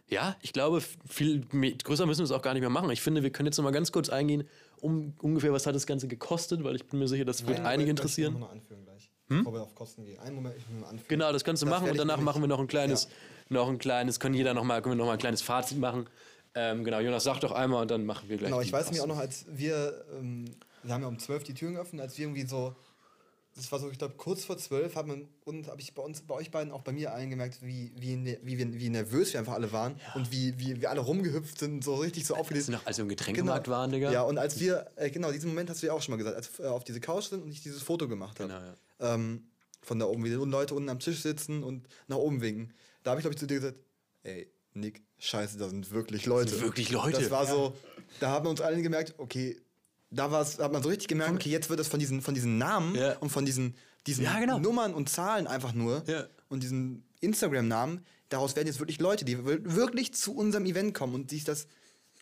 ja, 0.07 0.35
ich 0.41 0.53
glaube, 0.53 0.81
viel 1.07 1.45
größer 1.83 2.05
müssen 2.05 2.19
wir 2.19 2.25
es 2.25 2.31
auch 2.31 2.41
gar 2.41 2.53
nicht 2.53 2.61
mehr 2.61 2.69
machen. 2.69 2.89
Ich 2.89 3.01
finde, 3.01 3.23
wir 3.23 3.29
können 3.31 3.47
jetzt 3.47 3.57
noch 3.57 3.63
mal 3.63 3.71
ganz 3.71 3.91
kurz 3.91 4.09
eingehen, 4.09 4.47
um 4.81 5.13
ungefähr, 5.21 5.53
was 5.53 5.65
hat 5.67 5.75
das 5.75 5.85
Ganze 5.85 6.07
gekostet, 6.07 6.63
weil 6.63 6.75
ich 6.75 6.85
bin 6.85 6.99
mir 6.99 7.07
sicher, 7.07 7.25
das 7.25 7.47
wird 7.47 7.59
Einen 7.59 7.67
einige 7.67 7.77
möchte 7.77 7.83
ich 7.83 7.89
interessieren. 8.17 8.39
noch 8.39 8.51
anführen 8.51 8.83
gleich, 8.85 9.11
bevor 9.27 9.53
wir 9.53 9.61
auf 9.61 9.75
Kosten 9.75 10.05
gehen. 10.05 10.19
Einen 10.19 10.35
Moment, 10.35 10.55
ich 10.57 10.67
muss 10.69 10.81
mal 10.81 10.87
anführen. 10.87 11.07
Genau, 11.07 11.31
das 11.31 11.43
kannst 11.43 11.61
du 11.61 11.67
Das 11.67 11.79
machen 11.79 11.91
und 11.91 11.97
danach 11.97 12.19
machen 12.19 12.41
wir 12.41 12.47
noch 12.47 12.59
ein 12.59 12.67
kleines, 12.67 13.07
noch 13.49 13.67
ein 13.67 13.77
kleines, 13.77 14.19
können 14.19 14.35
jeder 14.35 14.53
noch 14.53 14.63
mal, 14.63 14.81
können 14.81 14.93
wir 14.93 14.97
noch 14.97 15.05
mal 15.05 15.13
ein 15.13 15.19
kleines 15.19 15.41
Fazit 15.41 15.77
machen. 15.77 16.07
Ähm, 16.55 16.85
genau, 16.85 16.99
Jonas, 16.99 17.25
sag 17.25 17.39
doch 17.41 17.51
einmal 17.51 17.81
und 17.81 17.91
dann 17.91 18.05
machen 18.05 18.29
wir 18.29 18.37
gleich. 18.37 18.49
Genau, 18.49 18.61
ich 18.61 18.71
weiß 18.71 18.85
nämlich 18.85 19.01
auch 19.01 19.07
noch, 19.07 19.17
als 19.17 19.45
wir, 19.49 20.05
ähm, 20.17 20.45
wir 20.83 20.93
haben 20.93 21.01
ja 21.01 21.07
um 21.07 21.19
12 21.19 21.43
die 21.43 21.53
Türen 21.53 21.73
geöffnet, 21.73 22.01
als 22.01 22.17
wir 22.17 22.25
irgendwie 22.25 22.47
so, 22.47 22.75
das 23.55 23.69
war 23.71 23.79
so, 23.79 23.89
ich 23.89 23.97
glaube, 23.97 24.15
kurz 24.15 24.45
vor 24.45 24.57
12 24.57 24.95
hat 24.95 25.05
man, 25.05 25.27
und 25.43 25.67
habe 25.67 25.81
ich 25.81 25.93
bei 25.93 26.01
uns, 26.01 26.21
bei 26.21 26.33
euch 26.35 26.51
beiden, 26.51 26.71
auch 26.71 26.81
bei 26.81 26.93
mir 26.93 27.13
allen 27.13 27.29
gemerkt, 27.29 27.61
wie, 27.61 27.91
wie, 27.97 28.15
ne- 28.15 28.39
wie, 28.41 28.57
wie, 28.79 28.89
nervös 28.89 29.33
wir 29.33 29.39
einfach 29.39 29.53
alle 29.53 29.71
waren 29.73 29.99
und 30.13 30.31
wie, 30.31 30.57
wie 30.59 30.81
wir 30.81 30.89
alle 30.89 31.01
rumgehüpft 31.01 31.59
sind, 31.59 31.83
so 31.83 31.95
richtig 31.95 32.25
so 32.25 32.35
wir 32.35 32.71
noch 32.71 32.85
als 32.85 32.97
wir 32.97 33.03
im 33.03 33.09
Getränkemarkt 33.09 33.67
waren, 33.67 33.91
Digga. 33.91 34.11
Ja, 34.11 34.23
und 34.23 34.37
als 34.37 34.59
wir, 34.59 34.91
äh, 34.95 35.09
genau, 35.09 35.31
diesen 35.31 35.49
Moment 35.49 35.69
hast 35.69 35.83
du 35.83 35.87
ja 35.87 35.93
auch 35.93 36.01
schon 36.01 36.13
mal 36.13 36.17
gesagt, 36.17 36.37
als 36.37 36.57
wir 36.57 36.71
auf 36.71 36.85
diese 36.85 37.01
Couch 37.01 37.25
sind 37.25 37.43
und 37.43 37.51
ich 37.51 37.61
dieses 37.61 37.81
Foto 37.81 38.07
gemacht 38.07 38.39
habe. 38.39 38.49
Genau, 38.49 38.61
ja. 38.61 39.13
ähm, 39.13 39.47
von 39.81 39.99
da 39.99 40.05
oben, 40.05 40.23
wie 40.23 40.29
die 40.29 40.35
Leute 40.35 40.73
unten 40.73 40.89
am 40.89 40.99
Tisch 40.99 41.21
sitzen 41.21 41.63
und 41.63 41.87
nach 42.07 42.17
oben 42.17 42.41
winken. 42.41 42.73
Da 43.03 43.11
habe 43.11 43.19
ich, 43.19 43.23
glaube 43.23 43.35
ich, 43.35 43.39
zu 43.39 43.47
dir 43.47 43.55
gesagt, 43.55 43.77
ey, 44.23 44.49
Nick, 44.73 45.04
scheiße, 45.19 45.57
da 45.57 45.69
sind 45.69 45.91
wirklich 45.91 46.25
Leute. 46.25 46.51
sind 46.51 46.61
wirklich 46.61 46.91
Leute. 46.91 47.19
Das 47.21 47.31
war 47.31 47.45
so, 47.47 47.75
da 48.19 48.29
haben 48.29 48.45
wir 48.45 48.49
uns 48.49 48.61
allen 48.61 48.83
gemerkt, 48.83 49.15
okay, 49.17 49.57
da 50.11 50.31
war's, 50.31 50.59
hat 50.59 50.71
man 50.71 50.81
so 50.83 50.89
richtig 50.89 51.07
gemerkt, 51.07 51.33
okay, 51.35 51.49
jetzt 51.49 51.69
wird 51.69 51.79
es 51.79 51.87
von 51.87 51.99
diesen, 51.99 52.21
von 52.21 52.33
diesen 52.33 52.57
Namen 52.57 52.95
Ja. 52.95 53.17
und 53.19 53.29
von 53.29 53.45
diesen, 53.45 53.75
diesen 54.07 54.23
Ja, 54.23 54.39
genau. 54.39 54.59
Nummern 54.59 54.93
und 54.93 55.09
Zahlen 55.09 55.47
einfach 55.47 55.73
nur 55.73 56.03
Ja. 56.07 56.25
und 56.47 56.63
diesen 56.63 57.03
Instagram-Namen, 57.21 58.05
daraus 58.29 58.55
werden 58.55 58.67
jetzt 58.67 58.79
wirklich 58.79 58.99
Leute, 58.99 59.25
die 59.25 59.43
wir- 59.45 59.75
wirklich 59.75 60.13
zu 60.13 60.35
unserem 60.35 60.65
Event 60.65 60.93
kommen 60.93 61.15
und 61.15 61.29
sich 61.31 61.43
das 61.43 61.67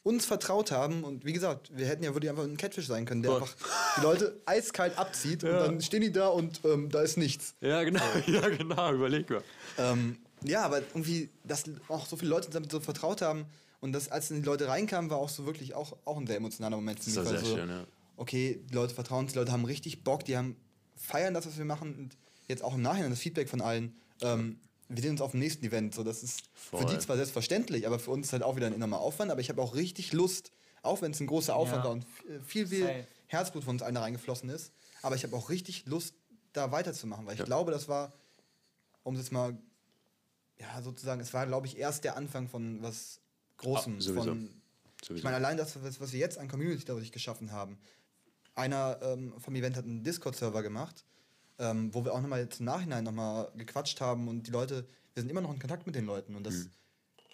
uns 0.03 0.25
vertraut 0.25 0.71
haben 0.71 1.03
und 1.05 1.23
wie 1.23 1.31
gesagt, 1.31 1.71
wir 1.73 1.85
hätten 1.87 2.03
ja 2.03 2.13
wirklich 2.13 2.29
einfach 2.29 2.43
ein 2.43 2.57
Catfish 2.57 2.87
sein 2.87 3.05
können, 3.05 3.21
der 3.21 3.31
Voll. 3.31 3.41
einfach 3.43 3.55
die 3.97 4.01
Leute 4.01 4.41
eiskalt 4.45 4.97
abzieht 4.97 5.43
und 5.45 5.51
dann 5.51 5.81
stehen 5.81 6.01
die 6.01 6.11
da 6.11 6.27
und 6.27 6.59
ähm, 6.65 6.89
da 6.89 7.01
ist 7.01 7.15
nichts. 7.17 7.55
Ja, 7.61 7.83
genau, 7.83 8.01
ja, 8.27 8.49
genau, 8.49 8.93
überleg 8.93 9.29
mal. 9.29 9.41
Ähm, 9.77 10.17
ja, 10.45 10.63
aber 10.63 10.79
irgendwie, 10.79 11.29
dass 11.43 11.63
auch 11.87 12.05
so 12.05 12.15
viele 12.17 12.29
Leute 12.31 12.49
damit 12.49 12.71
so 12.71 12.79
vertraut 12.79 13.21
haben 13.21 13.45
und 13.81 13.93
das, 13.93 14.09
als 14.09 14.29
dann 14.29 14.37
die 14.41 14.45
Leute 14.45 14.67
reinkamen, 14.67 15.09
war 15.09 15.17
auch 15.17 15.29
so 15.29 15.45
wirklich 15.45 15.73
auch, 15.73 15.97
auch 16.05 16.17
ein 16.17 16.27
sehr 16.27 16.37
emotionaler 16.37 16.75
Moment. 16.75 16.99
für 16.99 17.09
Das 17.09 17.17
war 17.17 17.25
sehr 17.25 17.39
so, 17.39 17.55
schön, 17.57 17.69
ja. 17.69 17.85
Okay, 18.15 18.63
die 18.69 18.73
Leute 18.73 18.93
vertrauen 18.93 19.25
uns, 19.25 19.33
die 19.33 19.39
Leute 19.39 19.51
haben 19.51 19.65
richtig 19.65 20.03
Bock, 20.03 20.23
die 20.25 20.37
haben 20.37 20.55
feiern 20.95 21.33
das, 21.33 21.45
was 21.45 21.57
wir 21.57 21.65
machen 21.65 21.95
und 21.95 22.17
jetzt 22.47 22.63
auch 22.63 22.75
im 22.75 22.81
Nachhinein 22.81 23.09
das 23.09 23.19
Feedback 23.19 23.49
von 23.49 23.61
allen. 23.61 23.95
Ähm, 24.21 24.59
wir 24.89 25.01
sehen 25.01 25.11
uns 25.11 25.21
auf 25.21 25.31
dem 25.31 25.39
nächsten 25.39 25.65
Event. 25.65 25.95
So, 25.95 26.03
das 26.03 26.21
ist 26.23 26.43
für 26.53 26.77
Voll. 26.77 26.85
die 26.85 26.99
zwar 26.99 27.15
selbstverständlich, 27.15 27.87
aber 27.87 27.97
für 27.99 28.11
uns 28.11 28.27
ist 28.27 28.33
halt 28.33 28.43
auch 28.43 28.55
wieder 28.55 28.67
ein 28.67 28.73
enormer 28.73 28.99
Aufwand. 28.99 29.31
Aber 29.31 29.41
ich 29.41 29.49
habe 29.49 29.61
auch 29.61 29.75
richtig 29.75 30.13
Lust, 30.13 30.51
auch 30.83 31.01
wenn 31.01 31.11
es 31.11 31.19
ein 31.19 31.27
großer 31.27 31.55
Aufwand 31.55 31.79
Ja. 31.79 31.83
war 31.85 31.91
und 31.91 32.05
viel, 32.45 32.67
viel 32.67 32.83
Safe. 32.87 33.07
Herzblut 33.27 33.63
von 33.63 33.75
uns 33.75 33.81
allen 33.81 33.95
da 33.95 34.01
reingeflossen 34.01 34.49
ist. 34.49 34.71
Aber 35.01 35.15
ich 35.15 35.23
habe 35.23 35.35
auch 35.35 35.49
richtig 35.49 35.85
Lust, 35.87 36.13
da 36.53 36.71
weiterzumachen, 36.71 37.25
weil 37.25 37.35
ich 37.39 37.43
glaube, 37.43 37.71
das 37.71 37.87
war, 37.87 38.13
um 39.01 39.15
es 39.15 39.21
jetzt 39.21 39.31
mal, 39.31 39.57
ja, 40.59 40.81
sozusagen, 40.81 41.19
es 41.21 41.33
war, 41.33 41.45
glaube 41.45 41.67
ich, 41.67 41.77
erst 41.77 42.03
der 42.03 42.15
Anfang 42.17 42.47
von 42.47 42.81
was 42.81 43.19
Großem. 43.57 43.97
Ah, 43.97 44.01
sowieso. 44.01 44.23
von, 44.23 44.61
ich 45.01 45.07
Sowieso. 45.07 45.23
meine, 45.25 45.35
allein 45.37 45.57
das, 45.57 45.81
was, 45.83 45.99
was 46.01 46.11
wir 46.13 46.19
jetzt 46.19 46.37
an 46.37 46.47
Community 46.47 46.83
dadurch 46.85 47.11
geschaffen 47.11 47.51
haben. 47.51 47.77
Einer 48.55 48.99
ähm, 49.01 49.33
vom 49.39 49.55
Event 49.55 49.75
hat 49.75 49.85
einen 49.85 50.03
Discord-Server 50.03 50.61
gemacht, 50.63 51.05
ähm, 51.59 51.93
wo 51.93 52.03
wir 52.05 52.13
auch 52.13 52.21
nochmal 52.21 52.39
jetzt 52.41 52.59
im 52.59 52.65
Nachhinein 52.65 53.03
nochmal 53.03 53.51
gequatscht 53.55 53.99
haben 54.01 54.27
und 54.27 54.47
die 54.47 54.51
Leute, 54.51 54.87
wir 55.13 55.21
sind 55.21 55.29
immer 55.29 55.41
noch 55.41 55.51
in 55.53 55.59
Kontakt 55.59 55.85
mit 55.85 55.95
den 55.95 56.05
Leuten 56.05 56.35
und 56.35 56.43
das 56.45 56.55
Mhm. 56.55 56.69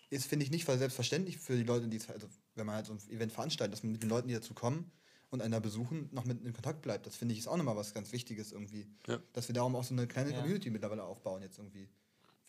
ist, 0.09 0.25
finde 0.27 0.45
ich, 0.45 0.51
nicht 0.51 0.65
voll 0.65 0.77
selbstverständlich 0.77 1.37
für 1.37 1.55
die 1.57 1.63
Leute, 1.63 1.87
die 1.87 1.97
es 1.97 2.09
also 2.09 2.27
wenn 2.55 2.65
man 2.65 2.75
halt 2.75 2.85
so 2.87 2.93
ein 2.93 2.99
Event 3.09 3.31
veranstaltet, 3.31 3.73
dass 3.73 3.83
man 3.83 3.91
mit 3.93 4.03
den 4.03 4.09
Leuten, 4.09 4.27
die 4.27 4.33
dazu 4.33 4.53
kommen 4.53 4.91
und 5.29 5.41
einer 5.41 5.59
besuchen, 5.61 6.09
noch 6.11 6.25
mit 6.25 6.43
in 6.43 6.51
Kontakt 6.53 6.81
bleibt. 6.81 7.05
Das 7.05 7.15
finde 7.15 7.33
ich 7.33 7.39
ist 7.39 7.47
auch 7.47 7.55
nochmal 7.57 7.75
was 7.77 7.93
ganz 7.93 8.11
Wichtiges 8.11 8.51
irgendwie. 8.51 8.87
Ja. 9.07 9.19
Dass 9.33 9.47
wir 9.47 9.53
darum 9.53 9.75
auch 9.75 9.83
so 9.83 9.93
eine 9.93 10.07
kleine 10.07 10.31
Ja. 10.31 10.39
Community 10.39 10.69
mittlerweile 10.69 11.03
aufbauen 11.03 11.41
jetzt 11.41 11.57
irgendwie. 11.57 11.87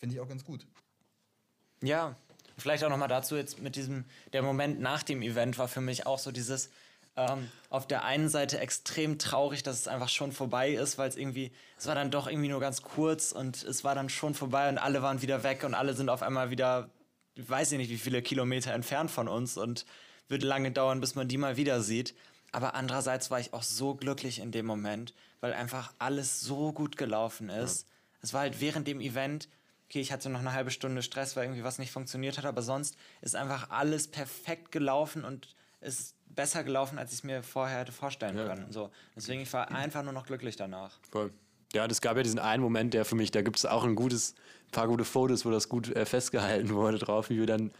Finde 0.00 0.16
ich 0.16 0.20
auch 0.20 0.28
ganz 0.28 0.44
gut. 0.44 0.66
Ja, 1.82 2.16
vielleicht 2.58 2.82
auch 2.84 2.90
nochmal 2.90 3.08
dazu 3.08 3.36
jetzt 3.36 3.60
mit 3.60 3.76
diesem, 3.76 4.04
der 4.32 4.42
Moment 4.42 4.80
nach 4.80 5.02
dem 5.02 5.22
Event 5.22 5.58
war 5.58 5.68
für 5.68 5.80
mich 5.80 6.06
auch 6.06 6.18
so 6.18 6.32
dieses, 6.32 6.70
ähm, 7.16 7.50
auf 7.68 7.86
der 7.86 8.04
einen 8.04 8.28
Seite 8.28 8.58
extrem 8.58 9.18
traurig, 9.18 9.62
dass 9.62 9.78
es 9.78 9.88
einfach 9.88 10.08
schon 10.08 10.32
vorbei 10.32 10.70
ist, 10.70 10.96
weil 10.96 11.08
es 11.08 11.16
irgendwie, 11.16 11.52
es 11.76 11.86
war 11.86 11.94
dann 11.94 12.10
doch 12.10 12.26
irgendwie 12.26 12.48
nur 12.48 12.60
ganz 12.60 12.82
kurz 12.82 13.32
und 13.32 13.62
es 13.62 13.84
war 13.84 13.94
dann 13.94 14.08
schon 14.08 14.34
vorbei 14.34 14.68
und 14.68 14.78
alle 14.78 15.02
waren 15.02 15.22
wieder 15.22 15.42
weg 15.42 15.64
und 15.64 15.74
alle 15.74 15.94
sind 15.94 16.08
auf 16.08 16.22
einmal 16.22 16.50
wieder, 16.50 16.90
ich 17.34 17.48
weiß 17.48 17.72
nicht, 17.72 17.90
wie 17.90 17.98
viele 17.98 18.22
Kilometer 18.22 18.72
entfernt 18.72 19.10
von 19.10 19.28
uns 19.28 19.56
und 19.56 19.84
wird 20.28 20.42
lange 20.42 20.70
dauern, 20.70 21.00
bis 21.00 21.14
man 21.14 21.28
die 21.28 21.38
mal 21.38 21.56
wieder 21.56 21.82
sieht. 21.82 22.14
Aber 22.52 22.74
andererseits 22.74 23.30
war 23.30 23.38
ich 23.38 23.52
auch 23.52 23.62
so 23.62 23.94
glücklich 23.94 24.38
in 24.38 24.52
dem 24.52 24.66
Moment, 24.66 25.14
weil 25.40 25.52
einfach 25.52 25.92
alles 25.98 26.40
so 26.40 26.72
gut 26.72 26.96
gelaufen 26.96 27.48
ist. 27.48 27.86
Es 28.22 28.32
war 28.32 28.42
halt 28.42 28.60
während 28.60 28.86
dem 28.88 29.00
Event, 29.00 29.48
okay, 29.90 30.00
ich 30.00 30.12
hatte 30.12 30.30
noch 30.30 30.38
eine 30.38 30.52
halbe 30.52 30.70
Stunde 30.70 31.02
Stress, 31.02 31.34
weil 31.34 31.44
irgendwie 31.46 31.64
was 31.64 31.78
nicht 31.80 31.90
funktioniert 31.90 32.38
hat, 32.38 32.44
aber 32.44 32.62
sonst 32.62 32.96
ist 33.22 33.34
einfach 33.34 33.70
alles 33.70 34.06
perfekt 34.06 34.70
gelaufen 34.70 35.24
und 35.24 35.56
ist 35.80 36.14
besser 36.28 36.62
gelaufen, 36.62 36.96
als 36.96 37.10
ich 37.10 37.18
es 37.18 37.24
mir 37.24 37.42
vorher 37.42 37.80
hätte 37.80 37.90
vorstellen 37.90 38.36
Ja. 38.38 38.46
können. 38.46 38.70
So. 38.70 38.90
Deswegen, 39.16 39.40
ich 39.40 39.52
war 39.52 39.68
einfach 39.72 40.04
nur 40.04 40.12
noch 40.12 40.26
glücklich 40.26 40.54
danach. 40.54 40.92
Voll. 41.10 41.32
Ja, 41.72 41.88
das 41.88 42.00
gab 42.00 42.16
ja 42.16 42.22
diesen 42.22 42.38
einen 42.38 42.62
Moment, 42.62 42.94
der 42.94 43.04
für 43.04 43.16
mich, 43.16 43.32
da 43.32 43.42
gibt 43.42 43.56
es 43.56 43.66
auch 43.66 43.82
ein 43.84 43.96
gutes, 43.96 44.34
paar 44.70 44.86
gute 44.86 45.04
Fotos, 45.04 45.44
wo 45.44 45.50
das 45.50 45.68
gut 45.68 45.88
äh, 45.96 46.04
festgehalten 46.06 46.70
wurde 46.70 46.98
drauf, 46.98 47.28
wie 47.30 47.38
wir 47.38 47.46
dann, 47.46 47.72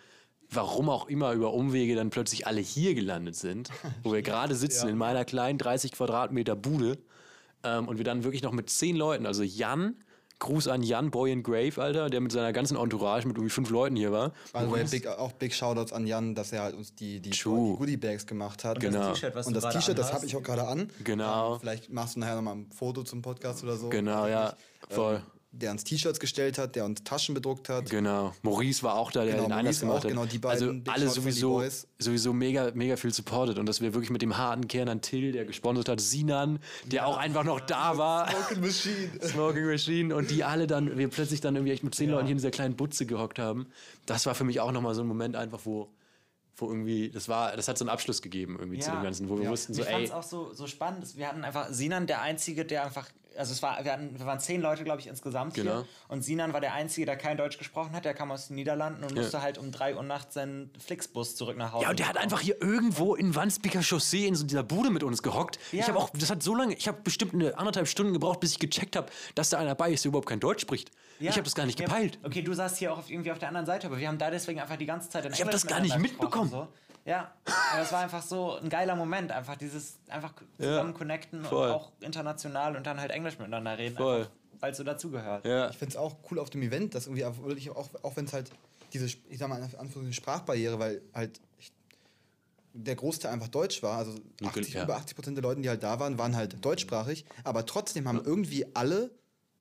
warum 0.51 0.89
auch 0.91 1.07
immer, 1.09 1.33
über 1.33 1.53
Umwege 1.53 1.95
dann 1.95 2.11
plötzlich 2.11 2.47
alle 2.49 2.61
hier 2.61 2.95
gelandet 2.95 3.37
sind, 3.37 3.71
wo 4.03 4.13
wir 4.13 4.23
gerade 4.23 4.57
sitzen 4.57 4.87
Ja. 4.87 4.93
in 4.93 4.99
meiner 4.99 5.25
kleinen 5.25 5.59
30 5.59 5.93
Quadratmeter 5.93 6.57
Bude 6.57 6.99
ähm, 7.63 7.87
und 7.87 7.99
wir 7.99 8.05
dann 8.05 8.25
wirklich 8.25 8.43
noch 8.43 8.53
mit 8.53 8.69
zehn 8.69 8.97
Leuten, 8.97 9.27
also 9.27 9.45
Jan, 9.45 9.95
Gruß 10.41 10.69
an 10.69 10.83
Jan 10.83 11.11
Boy 11.11 11.33
in 11.33 11.43
Grave, 11.43 11.81
Alter, 11.81 12.11
der 12.11 12.21
mit 12.21 12.33
seiner 12.33 12.53
ganzen 12.53 12.77
Entourage 12.77 13.29
mit 13.29 13.37
irgendwie 13.37 13.51
fünf 13.51 13.71
Leuten 13.71 13.95
hier 13.95 14.11
war. 14.11 14.31
By 14.53 14.61
the 14.65 14.71
way, 14.71 14.85
big, 14.85 15.07
auch 15.07 15.33
big 15.33 15.55
Shoutouts 15.55 15.93
an 15.93 16.07
Jan, 16.07 16.35
dass 16.35 16.51
er 16.53 16.63
halt 16.63 16.75
uns 16.75 16.95
die, 16.95 17.21
die, 17.21 17.31
True. 17.31 17.73
die 17.73 17.77
Goodie 17.79 17.97
Bags 17.97 18.27
gemacht 18.27 18.65
hat. 18.65 18.81
Genau. 18.81 19.13
T-Shirt, 19.13 19.35
was 19.35 19.47
Und 19.47 19.55
das 19.55 19.73
T-Shirt, 19.73 19.99
das 19.99 20.13
habe 20.13 20.27
ich 20.27 20.35
auch 20.35 20.43
gerade 20.43 20.67
an. 20.67 20.91
Genau. 21.05 21.55
Ähm, 21.55 21.61
vielleicht 21.61 21.93
machst 21.93 22.17
du 22.17 22.21
nachher 22.21 22.37
nochmal 22.37 22.57
ein 22.57 22.71
Foto 22.73 23.03
zum 23.05 23.23
Podcast 23.23 23.63
oder 23.63 23.77
so. 23.77 23.91
Genau, 23.91 24.27
ja, 24.27 24.55
voll. 24.89 25.17
Ähm, 25.17 25.40
der 25.53 25.73
uns 25.73 25.83
T-Shirts 25.83 26.21
gestellt 26.21 26.59
hat, 26.59 26.77
der 26.77 26.85
uns 26.85 27.03
Taschen 27.03 27.35
bedruckt 27.35 27.69
hat. 27.69 27.91
Genau. 27.91 28.33
Maurice 28.43 28.83
war 28.85 28.95
auch 28.95 29.11
da, 29.11 29.25
der 29.25 29.35
Genau, 29.35 29.45
den 29.49 29.53
Einlass 29.53 29.81
gemacht 29.81 29.99
auch, 29.99 30.05
hat. 30.05 30.09
genau, 30.11 30.25
die 30.25 30.39
beiden 30.39 30.85
also 30.87 30.93
alle 30.93 31.09
sowieso, 31.11 31.63
sowieso 31.99 32.33
mega, 32.33 32.71
mega 32.75 32.97
viel 32.97 33.13
supported. 33.13 33.59
Und 33.59 33.67
dass 33.67 33.81
wir 33.81 33.93
wirklich 33.93 34.11
mit 34.11 34.23
dem 34.23 34.37
harten 34.37 34.69
Kern 34.69 34.89
an 34.89 35.01
Till, 35.03 35.33
der 35.33 35.45
gesponsert 35.45 35.89
hat, 35.89 36.01
Sinan, 36.01 36.61
der 36.87 37.07
auch 37.07 37.17
einfach 37.17 37.43
noch 37.45 37.59
da 37.61 37.99
war. 37.99 38.29
Smoking 38.31 38.61
Machine. 38.61 39.11
Smoking 39.23 39.67
Machine 39.67 40.15
und 40.15 40.31
die 40.31 40.45
alle 40.45 40.69
dann, 40.69 40.97
wir 40.97 41.09
plötzlich 41.09 41.41
dann 41.41 41.57
irgendwie 41.57 41.73
echt 41.73 41.83
mit 41.83 41.95
zehn 41.97 42.11
Leuten 42.11 42.27
hier 42.27 42.33
in 42.33 42.39
dieser 42.39 42.53
kleinen 42.53 42.77
Butze 42.77 43.05
gehockt 43.05 43.39
haben. 43.41 43.67
Das 44.07 44.27
war 44.27 44.37
für 44.37 44.45
mich 44.45 44.61
auch 44.61 44.71
nochmal 44.71 44.95
so 44.95 45.01
ein 45.03 45.09
Moment 45.09 45.35
einfach, 45.35 45.61
wo, 45.65 45.89
wo 46.57 46.69
irgendwie, 46.69 47.11
das 47.11 47.29
war, 47.29 47.57
das 47.57 47.67
hat 47.67 47.77
so 47.77 47.85
einen 47.85 47.91
Abschluss 47.91 48.23
gegeben 48.23 48.57
irgendwie 48.59 48.79
zu 48.79 48.91
Ja. 48.91 48.97
dem 48.99 49.03
Ganzen, 49.03 49.29
wo 49.29 49.37
wir 49.37 49.45
Ja. 49.47 49.51
wussten 49.51 49.75
so, 49.75 49.81
ich 49.83 49.89
fand 49.89 49.99
ey, 49.99 50.05
es 50.05 50.13
auch 50.13 50.23
so, 50.23 50.53
so 50.55 50.69
spannend. 50.69 51.17
Wir 51.17 51.27
hatten 51.27 51.43
einfach 51.43 51.71
Sinan, 51.71 52.07
der 52.07 52.23
Einzige, 52.23 52.65
der 52.65 52.85
einfach, 52.85 53.09
also 53.37 53.53
es 53.53 53.63
war, 53.63 53.83
wir, 53.85 53.93
hatten, 53.93 54.19
wir 54.19 54.27
waren 54.27 54.41
zehn 54.41 54.61
Leute, 54.61 54.85
glaube 54.85 55.01
ich, 55.01 55.07
insgesamt 55.07 55.55
Genau. 55.55 55.73
hier. 55.79 55.87
Und 56.09 56.23
Sinan 56.23 56.53
war 56.53 56.61
der 56.61 56.75
Einzige, 56.75 57.07
der 57.07 57.17
kein 57.17 57.37
Deutsch 57.37 57.59
gesprochen 57.59 57.93
hat. 57.93 58.05
Der 58.05 58.15
kam 58.15 58.31
aus 58.31 58.49
den 58.49 58.57
Niederlanden 58.57 59.05
und 59.05 59.15
Ja. 59.17 59.23
musste 59.23 59.43
halt 59.43 59.59
um 59.59 59.71
drei 59.73 59.95
Uhr 59.97 60.03
nachts 60.03 60.35
seinen 60.35 60.71
Flixbus 60.79 61.37
zurück 61.37 61.57
nach 61.57 61.73
Hause. 61.73 61.85
Ja, 61.85 61.91
und 61.91 61.99
der 61.99 62.09
hat 62.09 62.17
einfach 62.17 62.41
hier 62.41 62.61
irgendwo 62.61 63.15
in 63.15 63.35
Wandsbeker 63.35 63.83
Chaussee 63.83 64.27
in 64.27 64.35
so 64.35 64.45
dieser 64.45 64.63
Bude 64.63 64.91
mit 64.91 65.03
uns 65.03 65.23
gehockt. 65.23 65.59
Ja. 65.73 65.81
Ich 65.81 65.89
habe 65.89 65.99
auch, 65.99 66.11
das 66.11 66.31
hat 66.31 66.43
so 66.43 66.55
lange, 66.55 66.75
ich 66.75 66.89
habe 66.89 66.99
bestimmt 67.03 67.35
eine 67.35 67.57
anderthalb 67.59 67.89
Stunden 67.89 68.13
gebraucht, 68.13 68.41
bis 68.41 68.53
ich 68.53 68.59
gecheckt 68.59 68.97
habe, 68.97 69.09
dass 69.35 69.51
da 69.51 69.59
einer 69.59 69.71
dabei 69.71 69.93
ist, 69.93 70.05
der 70.05 70.11
überhaupt 70.11 70.29
kein 70.29 70.41
Deutsch 70.41 70.63
spricht. 70.63 70.91
Ja. 71.19 71.31
Ich 71.31 71.37
habe 71.37 71.45
das 71.45 71.55
gar 71.55 71.67
nicht 71.67 71.79
gepeilt. 71.79 72.19
Okay, 72.23 72.43
du 72.43 72.53
saßt 72.53 72.79
hier 72.79 72.93
auch 72.93 72.99
auf, 72.99 73.11
irgendwie 73.11 73.31
auf 73.33 73.39
der 73.39 73.49
anderen 73.49 73.67
Seite, 73.67 73.87
aber 73.87 73.99
wir 73.99 74.09
haben 74.09 74.19
da 74.19 74.31
deswegen 74.31 74.61
einfach 74.61 74.77
die 74.77 74.87
ganze 74.87 75.09
Zeit 75.11 75.25
in 75.25 75.33
Ich 75.33 75.41
hab 75.41 75.49
Englisch 75.49 75.63
das 75.63 75.71
gar 75.71 75.81
nicht 75.81 75.99
mitbekommen. 75.99 76.51
So. 76.51 76.67
Ja, 77.11 77.35
aber 77.73 77.83
es 77.83 77.91
war 77.91 78.03
einfach 78.03 78.23
so 78.23 78.55
ein 78.55 78.69
geiler 78.69 78.95
Moment, 78.95 79.33
einfach 79.33 79.57
dieses, 79.57 79.99
einfach 80.07 80.33
zusammen 80.57 80.95
connecten 80.95 81.45
voll. 81.45 81.67
und 81.67 81.75
auch 81.75 81.91
international 81.99 82.77
und 82.77 82.87
dann 82.87 83.01
halt 83.01 83.11
Englisch 83.11 83.37
miteinander 83.37 83.77
reden, 83.77 83.97
Voll. 83.97 84.29
weil 84.61 84.71
es 84.71 84.77
so 84.77 84.85
dazugehört. 84.85 85.45
Ja. 85.45 85.71
Ich 85.71 85.77
finde 85.77 85.91
es 85.91 85.97
auch 85.97 86.15
cool 86.31 86.39
auf 86.39 86.51
dem 86.51 86.63
Event, 86.63 86.95
dass 86.95 87.07
irgendwie 87.07 87.25
auch, 87.25 87.37
wirklich 87.43 87.69
auch, 87.71 87.89
auch 88.03 88.15
wenn 88.15 88.27
es 88.27 88.33
halt 88.33 88.53
diese, 88.93 89.07
ich 89.07 89.39
sag 89.39 89.49
mal, 89.49 89.61
Anführungszeichen 89.61 90.13
Sprachbarriere, 90.13 90.79
weil 90.79 91.03
halt 91.13 91.41
ich, 91.59 91.73
der 92.75 92.95
Großteil 92.95 93.33
einfach 93.33 93.49
Deutsch 93.49 93.83
war, 93.83 93.99
also 93.99 94.15
80, 94.45 94.75
ja. 94.75 94.85
über 94.85 94.95
80 94.95 95.17
Prozent 95.17 95.37
der 95.37 95.43
Leute, 95.43 95.63
die 95.63 95.69
halt 95.69 95.83
da 95.83 95.99
waren, 95.99 96.17
waren 96.17 96.37
halt 96.37 96.65
deutschsprachig, 96.65 97.25
aber 97.43 97.67
trotzdem 97.67 98.07
haben 98.07 98.23
irgendwie 98.25 98.67
alle, 98.77 99.11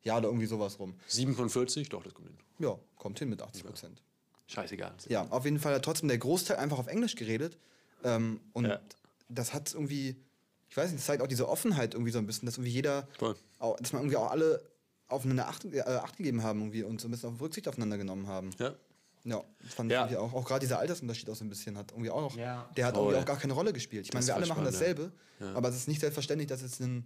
ja, 0.03 0.15
oder 0.19 0.27
irgendwie 0.27 0.45
sowas 0.45 0.77
rum. 0.77 0.99
47, 1.07 1.89
doch, 1.89 2.03
das 2.03 2.13
kommt 2.13 2.27
hin. 2.27 2.37
Ja, 2.59 2.77
kommt 2.95 3.17
hin 3.17 3.29
mit 3.29 3.41
80 3.41 3.63
Prozent. 3.63 4.03
Scheißegal. 4.49 4.93
Ja, 5.09 5.27
auf 5.29 5.45
jeden 5.45 5.59
Fall 5.59 5.75
hat 5.75 5.83
trotzdem 5.85 6.09
der 6.09 6.17
Großteil 6.17 6.57
einfach 6.57 6.79
auf 6.79 6.87
Englisch 6.87 7.15
geredet. 7.15 7.57
Ähm, 8.03 8.39
und 8.53 8.65
Ja. 8.65 8.79
das 9.29 9.53
hat 9.53 9.73
irgendwie, 9.73 10.15
ich 10.69 10.75
weiß 10.77 10.89
nicht, 10.89 10.99
das 10.99 11.05
zeigt 11.05 11.21
auch 11.21 11.27
diese 11.27 11.47
Offenheit 11.47 11.93
irgendwie 11.93 12.11
so 12.11 12.17
ein 12.19 12.25
bisschen, 12.25 12.45
dass 12.47 12.55
irgendwie 12.57 12.71
jeder, 12.71 13.07
auch, 13.59 13.77
dass 13.77 13.93
man 13.93 14.01
irgendwie 14.01 14.17
auch 14.17 14.31
alle 14.31 14.61
aufeinander 15.07 15.47
Acht, 15.47 15.65
äh, 15.65 15.81
Acht 15.81 16.17
gegeben 16.17 16.43
haben 16.43 16.59
irgendwie 16.61 16.83
und 16.83 16.99
so 17.01 17.07
ein 17.07 17.11
bisschen 17.11 17.29
auf 17.33 17.39
Rücksicht 17.41 17.67
aufeinander 17.67 17.97
genommen 17.97 18.27
haben. 18.27 18.49
Ja. 18.59 18.73
Ja, 19.25 19.43
das 19.63 19.73
fand 19.73 19.91
Ja. 19.91 20.05
ich 20.05 20.11
irgendwie 20.13 20.17
auch. 20.25 20.33
Auch 20.33 20.45
gerade 20.45 20.61
dieser 20.61 20.79
Altersunterschied 20.79 21.29
auch 21.29 21.35
so 21.35 21.43
ein 21.43 21.49
bisschen 21.49 21.77
hat 21.77 21.91
irgendwie 21.91 22.09
auch 22.09 22.21
noch. 22.21 22.37
Ja. 22.37 22.69
Der 22.77 22.85
hat 22.85 22.95
Voll. 22.95 23.03
irgendwie 23.05 23.21
auch 23.21 23.25
gar 23.25 23.37
keine 23.37 23.53
Rolle 23.53 23.73
gespielt. 23.73 24.05
Ich 24.05 24.13
meine, 24.13 24.25
wir 24.25 24.33
alle 24.35 24.47
machen 24.47 24.63
dasselbe, 24.63 25.11
aber 25.53 25.69
es 25.69 25.75
ist 25.75 25.87
nicht 25.89 25.99
selbstverständlich, 25.99 26.47
dass 26.47 26.61
jetzt 26.61 26.79
ein 26.79 27.05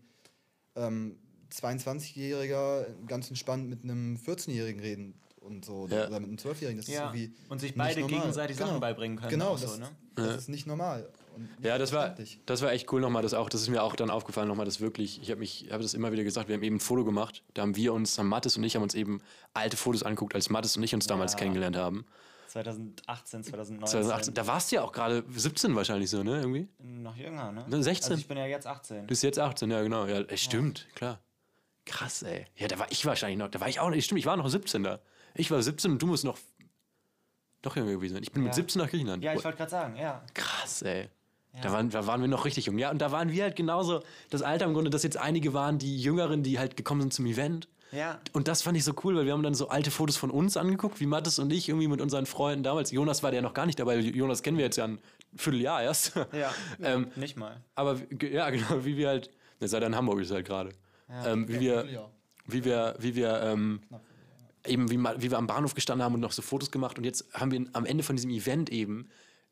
ähm, 0.76 1.18
22-Jähriger 1.52 2.86
ganz 3.08 3.30
entspannt 3.30 3.70
mit 3.70 3.84
einem 3.84 4.18
14-Jährigen 4.18 4.80
reden 4.82 5.14
und 5.44 5.66
so. 5.66 5.88
Ja. 5.90 6.08
Oder 6.08 6.20
mit 6.20 6.30
einem 6.30 6.38
12-Jährigen. 6.38 6.78
Das 6.82 6.88
Ja. 6.88 7.10
ist 7.10 7.16
irgendwie. 7.16 7.36
Und 7.50 7.60
sich 7.60 7.76
beide 7.76 8.02
normal. 8.02 8.20
gegenseitig 8.22 8.58
Sachen 8.58 8.80
beibringen 8.80 9.18
können 9.18 9.30
Genau, 9.32 9.50
auch 9.50 9.58
so, 9.58 9.68
das, 9.68 9.80
ne? 9.80 9.90
das 10.16 10.36
ist 10.38 10.50
nicht 10.50 10.66
normal. 10.68 11.08
und 11.36 11.44
nicht 11.60 11.66
Ja, 11.66 11.78
das 11.78 11.92
war, 11.92 12.16
das 12.46 12.62
war 12.62 12.72
echt 12.72 12.92
cool 12.92 13.02
nochmal, 13.02 13.24
das 13.24 13.34
auch, 13.34 13.50
das 13.50 13.62
ist 13.62 13.70
mir 13.70 13.82
auch 13.84 13.96
dann 13.96 14.10
aufgefallen 14.10 14.48
nochmal, 14.48 14.66
das 14.66 14.80
wirklich, 14.80 15.22
ich 15.22 15.30
habe 15.32 15.40
mich, 15.40 15.68
habe 15.72 15.82
das 15.84 15.94
immer 15.96 16.12
wieder 16.12 16.24
gesagt, 16.24 16.48
wir 16.48 16.56
haben 16.56 16.64
eben 16.64 16.76
ein 16.76 16.80
Foto 16.80 17.04
gemacht, 17.04 17.44
da 17.56 17.64
haben 17.64 17.76
wir 17.76 17.92
uns, 17.94 18.18
haben 18.18 18.28
Mattes 18.30 18.56
und 18.58 18.64
ich 18.64 18.76
haben 18.76 18.84
uns 18.84 18.94
eben 18.94 19.20
alte 19.54 19.76
Fotos 19.78 20.04
angeguckt, 20.04 20.36
als 20.36 20.50
Mattes 20.50 20.78
und 20.78 20.84
ich 20.84 20.94
uns 20.94 21.08
damals 21.08 21.34
Ja. 21.34 21.40
kennengelernt 21.40 21.76
haben. 21.76 22.06
2018, 22.50 23.44
2019. 23.44 23.88
2018, 23.88 24.34
da 24.36 24.46
warst 24.48 24.72
du 24.72 24.76
ja 24.76 24.84
auch 24.84 24.92
gerade 24.92 25.24
17 25.36 25.76
wahrscheinlich 25.76 26.10
so, 26.12 26.22
ne, 26.24 26.40
irgendwie? 26.42 26.68
Noch 26.80 27.16
jünger, 27.16 27.52
ne? 27.52 27.66
Ne, 27.68 27.82
16. 27.84 28.12
Also 28.12 28.22
ich 28.22 28.28
bin 28.28 28.38
ja 28.38 28.46
jetzt 28.46 28.68
18. 28.68 29.02
Du 29.02 29.08
bist 29.08 29.24
jetzt 29.24 29.40
18, 29.40 29.72
ja 29.72 29.82
genau, 29.82 30.06
ja, 30.06 30.24
stimmt, 30.38 30.88
klar. 30.94 31.20
Krass, 31.86 32.22
ey. 32.22 32.46
Ja, 32.56 32.68
da 32.68 32.78
war 32.80 32.92
ich 32.92 33.06
wahrscheinlich 33.06 33.40
noch, 33.40 33.50
da 33.50 33.60
war 33.60 33.68
ich 33.70 33.80
auch 33.80 33.90
nicht, 33.90 34.06
stimmt, 34.06 34.20
ich 34.20 34.26
war 34.26 34.38
noch 34.38 34.48
17 34.48 34.84
da. 34.84 35.00
Ich 35.36 35.50
war 35.52 35.62
17 35.62 35.92
und 35.92 36.02
du 36.02 36.08
musst 36.08 36.24
noch, 36.24 36.38
doch 37.62 37.76
jünger 37.76 37.92
gewesen 37.92 38.14
sein. 38.16 38.24
Ich 38.24 38.32
bin 38.32 38.44
mit 38.44 38.52
Ja. 38.52 38.56
17 38.56 38.82
nach 38.82 38.90
Griechenland. 38.90 39.24
Ja, 39.24 39.34
ich 39.34 39.44
wollte 39.44 39.58
gerade 39.58 39.72
sagen, 39.72 39.96
ja. 39.98 40.22
Krass, 40.34 40.82
ey. 40.82 41.10
Da, 41.62 41.72
waren, 41.72 41.90
da 41.92 42.08
waren 42.08 42.20
wir 42.22 42.28
noch 42.28 42.46
richtig 42.46 42.66
jung. 42.66 42.80
Ja, 42.80 42.90
und 42.90 42.98
da 43.00 43.12
waren 43.12 43.32
wir 43.32 43.44
halt 43.44 43.56
genauso 43.56 44.02
das 44.32 44.42
Alter 44.42 44.66
im 44.66 44.74
Grunde, 44.74 44.90
dass 44.90 45.04
jetzt 45.04 45.18
einige 45.18 45.54
waren, 45.54 45.78
die 45.78 46.02
Jüngeren, 46.02 46.42
die 46.42 46.58
halt 46.58 46.76
gekommen 46.76 47.02
sind 47.02 47.14
zum 47.14 47.28
Event. 47.28 47.68
Ja. 47.92 48.20
Und 48.32 48.48
das 48.48 48.64
fand 48.64 48.76
ich 48.76 48.84
so 48.84 48.94
cool, 49.04 49.16
weil 49.16 49.26
wir 49.26 49.34
haben 49.34 49.44
dann 49.44 49.54
so 49.54 49.68
alte 49.70 49.92
Fotos 49.92 50.18
von 50.18 50.32
uns 50.32 50.58
angeguckt, 50.58 51.00
wie 51.00 51.06
Mattes 51.06 51.38
und 51.38 51.54
ich 51.54 51.70
irgendwie 51.70 51.88
mit 51.88 52.02
unseren 52.02 52.26
Freunden 52.26 52.64
damals. 52.64 52.90
Jonas 52.90 53.22
war 53.22 53.30
der 53.30 53.44
noch 53.44 53.54
gar 53.54 53.68
nicht 53.68 53.78
dabei. 53.80 53.98
Jonas 54.00 54.42
kennen 54.42 54.58
wir 54.58 54.66
jetzt 54.66 54.78
ja 54.78 54.86
ein 54.86 54.98
Vierteljahr 55.36 55.84
erst. 55.84 56.14
Ja. 56.34 56.52
ähm, 56.82 57.12
Nicht 57.16 57.38
mal. 57.38 57.62
aber 57.76 58.00
ja, 58.20 58.50
genau, 58.50 58.84
wie 58.84 58.98
wir 58.98 59.10
halt, 59.10 59.30
ne, 59.60 59.68
seit 59.68 59.84
er 59.84 59.88
in 59.88 59.96
Hamburg 59.96 60.22
ist 60.22 60.32
halt 60.32 60.48
gerade. 60.48 60.72
Ähm, 61.24 61.48
wie 61.48 61.60
wir, 61.60 61.86
Ja. 61.86 62.10
wie 62.48 62.66
wir, 62.66 62.96
wie 62.98 63.14
wir, 63.14 63.42
ähm, 63.44 63.82
eben 64.66 64.90
wie, 64.92 64.98
wie 64.98 65.32
wir 65.32 65.38
am 65.38 65.48
Bahnhof 65.48 65.74
gestanden 65.76 66.04
haben 66.04 66.14
und 66.14 66.20
noch 66.22 66.32
so 66.32 66.42
Fotos 66.42 66.72
gemacht 66.72 66.98
und 66.98 67.04
jetzt 67.04 67.26
haben 67.34 67.52
wir 67.52 67.66
am 67.74 67.86
Ende 67.86 68.04
von 68.04 68.16
diesem 68.16 68.32
Event 68.32 68.70
eben 68.72 69.10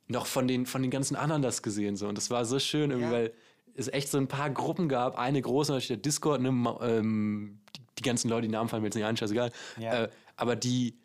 noch 0.08 0.26
von 0.26 0.48
den, 0.48 0.66
von 0.66 0.82
den 0.82 0.92
ganzen 0.92 1.16
anderen 1.16 1.42
das 1.42 1.62
gesehen 1.62 1.96
so 1.96 2.08
und 2.08 2.18
das 2.18 2.30
war 2.30 2.46
so 2.46 2.60
schön 2.60 2.92
irgendwie, 2.92 3.08
Ja. 3.08 3.12
weil 3.14 3.34
es 3.76 3.88
echt 3.88 4.10
so 4.10 4.18
ein 4.18 4.28
paar 4.28 4.50
Gruppen 4.50 4.90
gab, 4.90 5.18
eine 5.18 5.42
große, 5.42 5.72
natürlich 5.72 5.88
der 5.88 5.98
Discord, 5.98 6.42
ne, 6.42 6.50
ähm, 6.82 7.60
die, 7.76 7.82
die 8.00 8.04
ganzen 8.04 8.30
Leute, 8.30 8.48
die 8.48 8.52
Namen 8.52 8.68
fallen 8.70 8.82
mir 8.82 8.88
jetzt 8.88 8.96
nicht 8.96 9.06
ein, 9.06 9.16
scheißegal, 9.16 9.52
Ja. 9.80 10.04
äh, 10.04 10.10
aber 10.36 10.56
die 10.58 10.96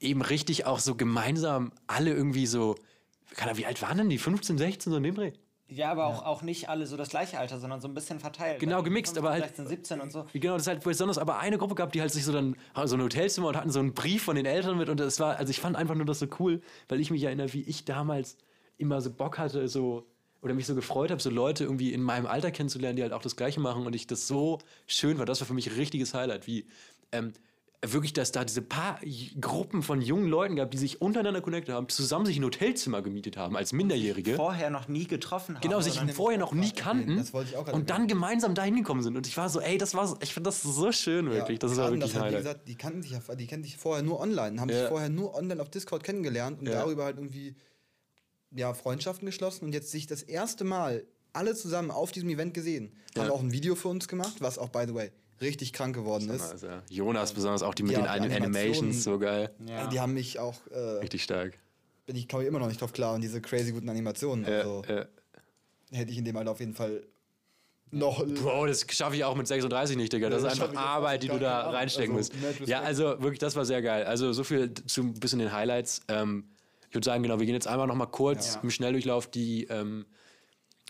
eben 0.00 0.22
richtig 0.22 0.64
auch 0.66 0.78
so 0.78 0.94
gemeinsam 0.94 1.72
alle 1.86 2.12
irgendwie 2.14 2.46
so, 2.46 2.74
keine 3.34 3.50
Ahnung, 3.50 3.58
wie 3.62 3.66
alt 3.66 3.82
waren 3.82 3.98
denn 3.98 4.08
die? 4.08 4.18
15, 4.18 4.56
16, 4.58 4.90
so 4.92 4.96
in 4.98 5.02
dem 5.02 5.14
Dreh? 5.14 5.32
Ja, 5.68 5.90
aber 5.90 6.06
auch, 6.06 6.24
auch 6.24 6.42
nicht 6.42 6.68
alle 6.68 6.86
so 6.86 6.96
das 6.96 7.08
gleiche 7.08 7.38
Alter, 7.38 7.58
sondern 7.58 7.80
so 7.80 7.88
ein 7.88 7.94
bisschen 7.94 8.20
verteilt. 8.20 8.60
Genau, 8.60 8.82
gemixt, 8.84 9.14
15, 9.14 9.24
aber 9.24 9.32
halt- 9.32 9.44
16, 9.44 9.66
17 9.66 10.00
und 10.00 10.12
so. 10.12 10.26
Genau, 10.32 10.52
das 10.54 10.62
ist 10.62 10.68
halt 10.68 10.84
besonders, 10.84 11.18
aber 11.18 11.38
eine 11.38 11.58
Gruppe 11.58 11.74
gab, 11.74 11.90
die 11.92 12.00
halt 12.00 12.12
sich 12.12 12.24
so 12.24 12.32
dann 12.32 12.56
so 12.84 12.94
ein 12.96 13.02
Hotelzimmer 13.02 13.48
und 13.48 13.56
hatten 13.56 13.70
so 13.70 13.80
einen 13.80 13.92
Brief 13.92 14.22
von 14.22 14.36
den 14.36 14.46
Eltern 14.46 14.78
mit 14.78 14.88
und 14.88 15.00
das 15.00 15.18
war, 15.18 15.36
also 15.36 15.50
ich 15.50 15.60
fand 15.60 15.74
einfach 15.76 15.96
nur 15.96 16.06
das 16.06 16.20
so 16.20 16.26
cool, 16.38 16.60
weil 16.88 17.00
ich 17.00 17.10
mich 17.10 17.22
erinnere, 17.24 17.52
wie 17.52 17.62
ich 17.62 17.84
damals 17.84 18.36
immer 18.78 19.00
so 19.00 19.10
Bock 19.10 19.38
hatte, 19.38 19.66
so 19.68 20.06
oder 20.42 20.54
mich 20.54 20.66
so 20.66 20.76
gefreut 20.76 21.10
habe, 21.10 21.20
so 21.20 21.30
Leute 21.30 21.64
irgendwie 21.64 21.92
in 21.92 22.02
meinem 22.02 22.26
Alter 22.26 22.52
kennenzulernen, 22.52 22.94
die 22.96 23.02
halt 23.02 23.12
auch 23.12 23.22
das 23.22 23.34
Gleiche 23.34 23.58
machen 23.58 23.86
und 23.86 23.94
ich 23.96 24.06
das 24.06 24.28
so 24.28 24.58
schön 24.86 25.18
war. 25.18 25.26
Das 25.26 25.40
war 25.40 25.46
für 25.48 25.54
mich 25.54 25.68
ein 25.68 25.74
richtiges 25.76 26.14
Highlight, 26.14 26.46
wie 26.46 26.66
ähm, 27.10 27.32
wirklich, 27.84 28.12
dass 28.12 28.32
da 28.32 28.44
diese 28.44 28.62
paar 28.62 28.98
Gruppen 29.40 29.82
von 29.82 30.00
jungen 30.00 30.28
Leuten 30.28 30.56
gab, 30.56 30.70
die 30.70 30.78
sich 30.78 31.00
untereinander 31.02 31.40
connected 31.40 31.74
haben, 31.74 31.88
zusammen 31.88 32.26
sich 32.26 32.36
ein 32.38 32.44
Hotelzimmer 32.44 33.02
gemietet 33.02 33.36
haben 33.36 33.56
als 33.56 33.72
Minderjährige. 33.72 34.34
Vorher 34.34 34.70
noch 34.70 34.88
nie 34.88 35.06
getroffen 35.06 35.54
haben. 35.56 35.62
Genau, 35.62 35.80
sich 35.80 35.98
vorher 36.12 36.38
noch 36.38 36.52
nie 36.52 36.70
kannten 36.72 37.16
Das 37.16 37.32
wollte 37.32 37.50
ich 37.50 37.56
auch 37.56 37.72
und 37.72 37.90
dann 37.90 38.06
gemeinsam 38.08 38.54
da 38.54 38.62
hingekommen 38.64 39.02
sind. 39.02 39.16
Und 39.16 39.26
ich 39.26 39.36
war 39.36 39.48
so, 39.48 39.60
ey, 39.60 39.78
das 39.78 39.94
war, 39.94 40.08
so- 40.08 40.16
ich 40.20 40.32
finde 40.34 40.48
das 40.48 40.62
so 40.62 40.90
schön, 40.92 41.30
wirklich. 41.30 41.58
das 41.58 41.72
die 41.72 41.76
war 41.78 41.90
wirklich 41.92 42.14
ein 42.16 42.22
halt, 42.22 42.36
gesagt, 42.36 42.66
die 42.68 42.74
kannten 42.76 43.02
sich 43.02 43.12
ja, 43.12 43.20
die 43.34 43.46
kennen 43.46 43.62
sich 43.62 43.76
vorher 43.76 44.02
nur 44.02 44.20
online, 44.20 44.60
haben 44.60 44.68
Ja. 44.70 44.80
sich 44.80 44.88
vorher 44.88 45.08
nur 45.08 45.34
online 45.34 45.60
auf 45.60 45.70
Discord 45.70 46.02
kennengelernt 46.02 46.58
und 46.60 46.66
Ja. 46.66 46.72
darüber 46.80 47.04
halt 47.04 47.18
irgendwie 47.18 47.54
ja, 48.54 48.72
Freundschaften 48.74 49.26
geschlossen 49.26 49.64
und 49.66 49.72
jetzt 49.72 49.90
sich 49.90 50.06
das 50.06 50.22
erste 50.22 50.64
Mal 50.64 51.04
alle 51.32 51.54
zusammen 51.54 51.90
auf 51.90 52.10
diesem 52.12 52.30
Event 52.30 52.54
gesehen. 52.54 52.94
Haben 53.16 53.26
Ja. 53.26 53.32
auch 53.32 53.40
ein 53.40 53.52
Video 53.52 53.74
für 53.74 53.88
uns 53.88 54.08
gemacht, 54.08 54.36
was 54.40 54.56
auch, 54.58 54.70
by 54.70 54.84
the 54.86 54.94
way, 54.94 55.10
richtig 55.40 55.72
krank 55.72 55.94
geworden 55.94 56.28
ist. 56.30 56.50
Also, 56.52 56.68
Jonas 56.90 57.32
besonders 57.32 57.62
auch 57.62 57.74
die 57.74 57.82
mit 57.82 57.92
Ja, 57.92 57.98
den 57.98 58.04
die 58.04 58.10
Anim- 58.34 58.44
Animations, 58.44 58.78
Animationen. 58.78 58.92
so 59.02 59.18
geil. 59.18 59.50
Ja. 59.66 59.86
Die 59.88 60.00
haben 60.00 60.14
mich 60.14 60.38
auch, 60.38 60.54
äh, 60.70 60.78
Richtig 61.00 61.22
stark. 61.22 61.58
bin 62.06 62.16
ich 62.16 62.28
glaube 62.28 62.44
ich 62.44 62.48
immer 62.48 62.58
noch 62.58 62.68
nicht 62.68 62.80
drauf 62.80 62.92
klar, 62.92 63.14
und 63.14 63.20
diese 63.20 63.40
crazy 63.40 63.72
guten 63.72 63.88
Animationen. 63.88 64.44
Ja, 64.44 64.58
also 64.58 64.82
ja. 64.88 65.04
hätte 65.92 66.10
ich 66.12 66.18
in 66.18 66.24
dem 66.24 66.36
Alter 66.36 66.50
auf 66.52 66.60
jeden 66.60 66.74
Fall 66.74 67.02
noch. 67.90 68.24
Bro, 68.26 68.66
das 68.66 68.84
schaffe 68.90 69.14
ich 69.16 69.24
auch 69.24 69.36
mit 69.36 69.46
36 69.46 69.96
nicht, 69.96 70.12
Digga. 70.12 70.28
Das 70.28 70.42
Ja, 70.42 70.48
ist 70.50 70.60
einfach 70.60 70.74
Arbeit, 70.76 71.22
die 71.22 71.28
du 71.28 71.38
da 71.38 71.70
reinstecken 71.70 72.16
Also, 72.16 72.32
musst. 72.34 72.66
Ja, 72.68 72.80
also 72.80 73.20
wirklich, 73.22 73.38
das 73.38 73.54
war 73.56 73.64
sehr 73.64 73.80
geil. 73.82 74.04
Also 74.04 74.32
so 74.32 74.42
viel 74.44 74.72
zu 74.74 75.02
ein 75.02 75.14
bisschen 75.14 75.38
den 75.38 75.52
Highlights. 75.52 76.00
Ähm, 76.08 76.48
ich 76.88 76.94
würde 76.94 77.04
sagen, 77.04 77.22
genau, 77.22 77.38
wir 77.38 77.46
gehen 77.46 77.54
jetzt 77.54 77.68
einmal 77.68 77.86
noch 77.86 77.94
mal 77.94 78.06
kurz 78.06 78.54
Ja. 78.54 78.60
im 78.62 78.70
Schnelldurchlauf 78.70 79.28
die, 79.28 79.64
ähm, 79.64 80.06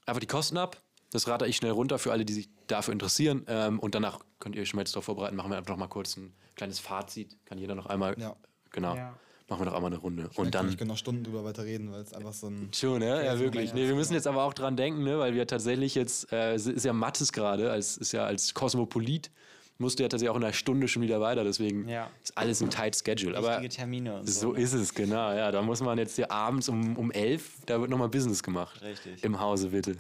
einfach 0.07 0.21
die 0.21 0.27
Kosten 0.27 0.57
ab. 0.57 0.81
Das 1.17 1.27
rate 1.29 1.47
ich 1.47 1.57
schnell 1.57 1.71
runter 1.71 1.99
für 1.99 2.13
alle, 2.13 2.27
die 2.27 2.35
sich 2.35 2.51
dafür 2.67 2.93
interessieren. 2.93 3.47
Ähm, 3.49 3.79
und 3.81 3.95
danach 3.95 4.21
könnt 4.39 4.55
ihr 4.55 4.61
euch 4.61 4.69
schon 4.69 4.77
mal 4.77 4.83
jetzt 4.83 4.95
darauf 4.95 5.07
vorbereiten. 5.07 5.35
Machen 5.35 5.51
wir 5.51 5.57
einfach 5.57 5.71
noch 5.71 5.79
mal 5.79 5.87
kurz 5.89 6.15
ein 6.19 6.35
kleines 6.57 6.79
Fazit. 6.79 7.39
Kann 7.47 7.57
jeder 7.57 7.75
noch 7.75 7.87
einmal. 7.87 8.15
Ja. 8.19 8.37
Genau. 8.71 8.95
Ja. 8.95 9.15
Machen 9.49 9.61
wir 9.63 9.65
noch 9.67 9.73
einmal 9.73 9.91
eine 9.93 9.99
Runde. 9.99 10.25
Und 10.25 10.39
Und 10.39 10.55
dann. 10.55 10.69
Ich 10.69 10.77
kann 10.77 10.89
noch 10.89 10.99
Stunden 10.99 11.25
drüber 11.25 11.43
weiter 11.43 11.65
reden, 11.65 11.91
weil 11.91 12.03
es 12.03 12.13
einfach 12.13 12.35
so 12.35 12.49
ein. 12.49 12.69
Schon, 12.75 12.99
ne? 12.99 13.25
Ja, 13.25 13.31
also 13.31 13.45
wirklich. 13.45 13.73
Nee, 13.73 13.89
wir 13.89 13.95
müssen 13.95 14.13
jetzt 14.13 14.27
aber 14.27 14.43
auch 14.45 14.53
dran 14.53 14.77
denken, 14.77 15.05
ne? 15.05 15.19
weil 15.19 15.33
wir 15.33 15.47
tatsächlich 15.47 15.95
jetzt, 15.95 16.31
äh, 16.33 16.53
es 16.53 16.67
ist 16.67 16.85
ja 16.85 16.93
Mattes 16.93 17.33
gerade, 17.33 17.71
als, 17.71 17.97
ist 17.97 18.13
ja 18.13 18.27
als 18.27 18.53
Kosmopolit, 18.53 19.31
musste 19.79 20.03
ja 20.03 20.11
tatsächlich 20.11 20.31
auch 20.31 20.37
in 20.37 20.45
einer 20.45 20.53
Stunde 20.53 20.89
schon 20.89 21.01
wieder 21.01 21.23
weiter, 21.23 21.45
deswegen 21.45 21.89
Ja. 21.89 22.11
ist 22.23 22.37
alles 22.37 22.61
ein 22.61 22.69
tight 22.69 22.95
Schedule. 22.95 23.39
Aber 23.39 23.53
Wichtige 23.53 23.69
Termine 23.71 24.17
und 24.19 24.29
so. 24.29 24.41
so 24.49 24.53
ne? 24.53 24.61
ist 24.61 24.75
es, 24.75 24.93
genau. 24.93 25.33
Ja, 25.33 25.51
da 25.51 25.63
muss 25.63 25.81
man 25.81 25.97
jetzt 25.97 26.17
hier 26.17 26.31
abends 26.31 26.69
um, 26.69 26.97
um 26.99 27.11
elf, 27.11 27.53
da 27.65 27.81
wird 27.81 27.89
nochmal 27.89 28.09
Business 28.11 28.43
gemacht. 28.43 28.83
Richtig. 28.83 29.25
Im 29.25 29.41
Hause 29.41 29.73
Witte. 29.73 29.97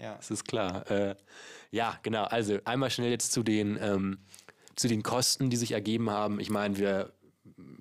Ja. 0.00 0.16
Das 0.16 0.30
ist 0.30 0.44
klar. 0.44 0.90
Äh, 0.90 1.14
ja, 1.70 1.98
genau. 2.02 2.24
Also 2.24 2.58
einmal 2.64 2.90
schnell 2.90 3.10
jetzt 3.10 3.32
zu 3.32 3.42
den, 3.42 3.78
ähm, 3.80 4.18
zu 4.76 4.88
den 4.88 5.02
Kosten, 5.02 5.50
die 5.50 5.56
sich 5.56 5.72
ergeben 5.72 6.10
haben. 6.10 6.40
Ich 6.40 6.50
meine, 6.50 6.78
wir 6.78 7.12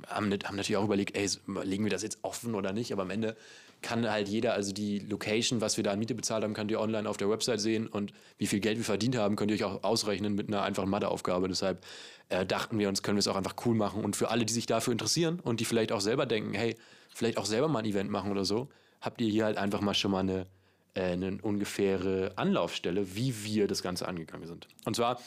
haben, 0.08 0.32
haben 0.32 0.56
natürlich 0.56 0.78
auch 0.78 0.86
überlegt, 0.86 1.16
ey, 1.18 1.30
legen 1.64 1.84
wir 1.84 1.92
das 1.92 2.04
jetzt 2.04 2.20
offen 2.22 2.56
oder 2.56 2.74
nicht, 2.74 2.92
aber 2.92 3.04
am 3.04 3.10
Ende 3.10 3.36
kann 3.84 4.10
halt 4.10 4.30
jeder, 4.30 4.54
also 4.54 4.72
die 4.72 5.00
Location, 5.00 5.62
was 5.62 5.78
wir 5.78 5.84
da 5.84 5.92
an 5.92 6.00
Miete 6.00 6.16
bezahlt 6.16 6.44
haben, 6.44 6.54
könnt 6.54 6.72
ihr 6.72 6.80
online 6.80 7.08
auf 7.08 7.18
der 7.18 7.30
Website 7.30 7.60
sehen 7.60 7.88
und 7.88 8.14
wie 8.38 8.48
viel 8.48 8.62
Geld 8.62 8.78
wir 8.78 8.86
verdient 8.86 9.18
haben, 9.18 9.36
könnt 9.36 9.52
ihr 9.52 9.56
euch 9.56 9.64
auch 9.64 9.84
ausrechnen 9.84 10.34
mit 10.34 10.48
einer 10.48 10.64
einfachen 10.64 10.90
Matheaufgabe. 10.90 11.50
Deshalb 11.50 11.86
äh, 12.30 12.46
dachten 12.46 12.80
wir 12.80 12.90
uns, 12.90 13.04
können 13.04 13.18
wir 13.18 13.20
es 13.20 13.28
auch 13.28 13.36
einfach 13.36 13.56
cool 13.66 13.76
machen 13.76 14.04
und 14.04 14.16
für 14.16 14.30
alle, 14.32 14.46
die 14.46 14.54
sich 14.54 14.66
dafür 14.66 14.94
interessieren 14.94 15.40
und 15.40 15.60
die 15.60 15.66
vielleicht 15.66 15.92
auch 15.92 16.02
selber 16.02 16.26
denken, 16.26 16.54
hey, 16.54 16.76
vielleicht 17.10 17.38
auch 17.38 17.46
selber 17.46 17.68
mal 17.68 17.80
ein 17.80 17.86
Event 17.86 18.10
machen 18.10 18.32
oder 18.32 18.46
so, 18.46 18.70
habt 19.02 19.22
ihr 19.22 19.30
hier 19.30 19.46
halt 19.46 19.58
einfach 19.58 19.82
mal 19.82 19.94
schon 19.94 20.12
mal 20.12 20.22
eine, 20.22 20.48
eine 20.96 21.40
ungefähre 21.42 22.34
Anlaufstelle, 22.36 23.16
wie 23.16 23.44
wir 23.44 23.68
das 23.68 23.82
Ganze 23.82 24.08
angegangen 24.08 24.48
sind. 24.48 24.68
Und 24.86 24.96
zwar, 24.96 25.20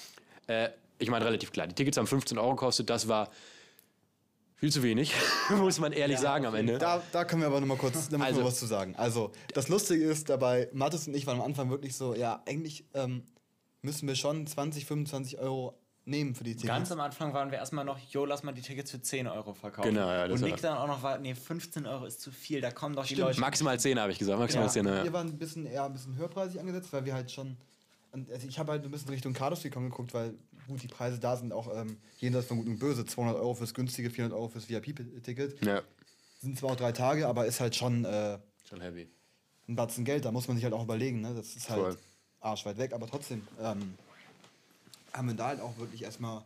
äh, 0.46 0.68
ich 0.98 1.10
meine 1.10 1.24
relativ 1.24 1.52
klar, 1.52 1.66
die 1.66 1.74
Tickets 1.74 1.96
haben 1.96 2.06
15 2.06 2.38
Euro 2.38 2.50
gekostet, 2.50 2.88
das 2.90 3.08
war 3.08 3.30
viel 4.54 4.72
zu 4.72 4.82
wenig, 4.82 5.12
muss 5.56 5.78
man 5.80 5.92
ehrlich 5.92 6.18
sagen 6.18 6.46
am 6.46 6.54
Ende. 6.54 6.78
Da, 6.78 7.02
da 7.12 7.24
können 7.24 7.42
wir 7.42 7.48
aber 7.48 7.60
noch 7.60 7.66
mal 7.66 7.76
kurz 7.76 8.10
noch 8.10 8.18
mal 8.18 8.26
Also- 8.26 8.44
was 8.44 8.58
zu 8.58 8.66
sagen. 8.66 8.94
Also, 8.96 9.32
das 9.54 9.68
Lustige 9.68 10.04
ist 10.04 10.28
dabei, 10.30 10.68
Mathis 10.72 11.06
und 11.08 11.14
ich 11.14 11.26
waren 11.26 11.40
am 11.40 11.44
Anfang 11.46 11.68
wirklich 11.70 11.94
so, 11.96 12.14
ja, 12.14 12.42
eigentlich 12.46 12.84
ähm, 12.94 13.22
müssen 13.82 14.08
wir 14.08 14.14
schon 14.14 14.46
20, 14.46 14.86
25 14.86 15.38
Euro 15.38 15.78
nehmen 16.06 16.34
für 16.34 16.44
die 16.44 16.52
Tickets. 16.54 16.68
Ganz 16.68 16.92
am 16.92 17.00
Anfang 17.00 17.34
waren 17.34 17.50
wir 17.50 17.58
erstmal 17.58 17.84
noch, 17.84 17.98
jo, 17.98 18.24
lass 18.24 18.42
mal 18.42 18.52
die 18.52 18.62
Tickets 18.62 18.90
für 18.90 19.02
10 19.02 19.26
Euro 19.26 19.52
verkaufen. 19.54 19.88
Genau, 19.90 20.08
ja, 20.08 20.26
das 20.28 20.40
Und 20.40 20.48
Nick 20.48 20.60
dann 20.62 20.78
auch 20.78 20.86
noch 20.86 21.02
war, 21.02 21.18
nee, 21.18 21.34
15 21.34 21.84
Euro 21.86 22.06
ist 22.06 22.20
zu 22.20 22.30
viel, 22.30 22.60
da 22.60 22.70
kommen 22.70 22.94
doch 22.96 23.02
die 23.04 23.14
Stimmt. 23.14 23.28
Leute. 23.28 23.40
Maximal 23.40 23.78
10 23.78 23.98
habe 23.98 24.12
ich 24.12 24.18
gesagt, 24.18 24.38
maximal 24.38 24.66
Ja. 24.66 24.72
10. 24.72 24.86
Ja. 24.86 25.04
Wir 25.04 25.12
waren 25.12 25.26
ein 25.28 25.38
bisschen 25.38 25.66
eher 25.66 25.84
ein 25.84 25.92
bisschen 25.92 26.16
höherpreisig 26.16 26.58
angesetzt, 26.60 26.92
weil 26.92 27.04
wir 27.04 27.14
halt 27.14 27.30
schon. 27.30 27.56
Also 28.30 28.48
ich 28.48 28.58
habe 28.58 28.72
halt 28.72 28.82
ein 28.84 28.90
bisschen 28.90 29.10
Richtung 29.10 29.34
Cardos 29.34 29.62
gekommen 29.62 29.90
geguckt, 29.90 30.14
weil 30.14 30.34
gut, 30.68 30.82
die 30.82 30.88
Preise 30.88 31.18
da 31.18 31.36
sind 31.36 31.52
auch 31.52 31.68
ähm, 31.76 31.98
jenseits 32.18 32.46
von 32.46 32.56
gut 32.58 32.66
und 32.66 32.78
böse. 32.78 33.04
200 33.04 33.36
Euro 33.36 33.52
fürs 33.54 33.74
günstige, 33.74 34.08
400 34.08 34.38
Euro 34.38 34.48
fürs 34.48 34.68
VIP-Ticket. 34.70 35.62
ja. 35.64 35.82
Sind 36.40 36.58
zwar 36.58 36.70
auch 36.72 36.76
drei 36.76 36.92
Tage, 36.92 37.26
aber 37.26 37.46
ist 37.46 37.60
halt 37.60 37.74
schon 37.76 38.04
äh, 38.04 38.38
Schon 38.68 38.80
heavy. 38.80 39.08
ein 39.68 39.74
Batzen 39.76 40.04
Geld. 40.04 40.24
Da 40.24 40.30
muss 40.32 40.46
man 40.48 40.56
sich 40.56 40.64
halt 40.64 40.72
auch 40.74 40.82
überlegen. 40.84 41.20
Ne? 41.20 41.34
Das 41.34 41.56
ist 41.56 41.68
halt 41.68 41.80
Voll. 41.80 41.96
arschweit 42.40 42.78
weg, 42.78 42.92
aber 42.92 43.06
trotzdem 43.06 43.46
ähm, 43.60 43.94
haben 45.16 45.28
wir 45.28 45.34
da 45.34 45.46
halt 45.48 45.60
auch 45.60 45.78
wirklich 45.78 46.02
erstmal 46.04 46.44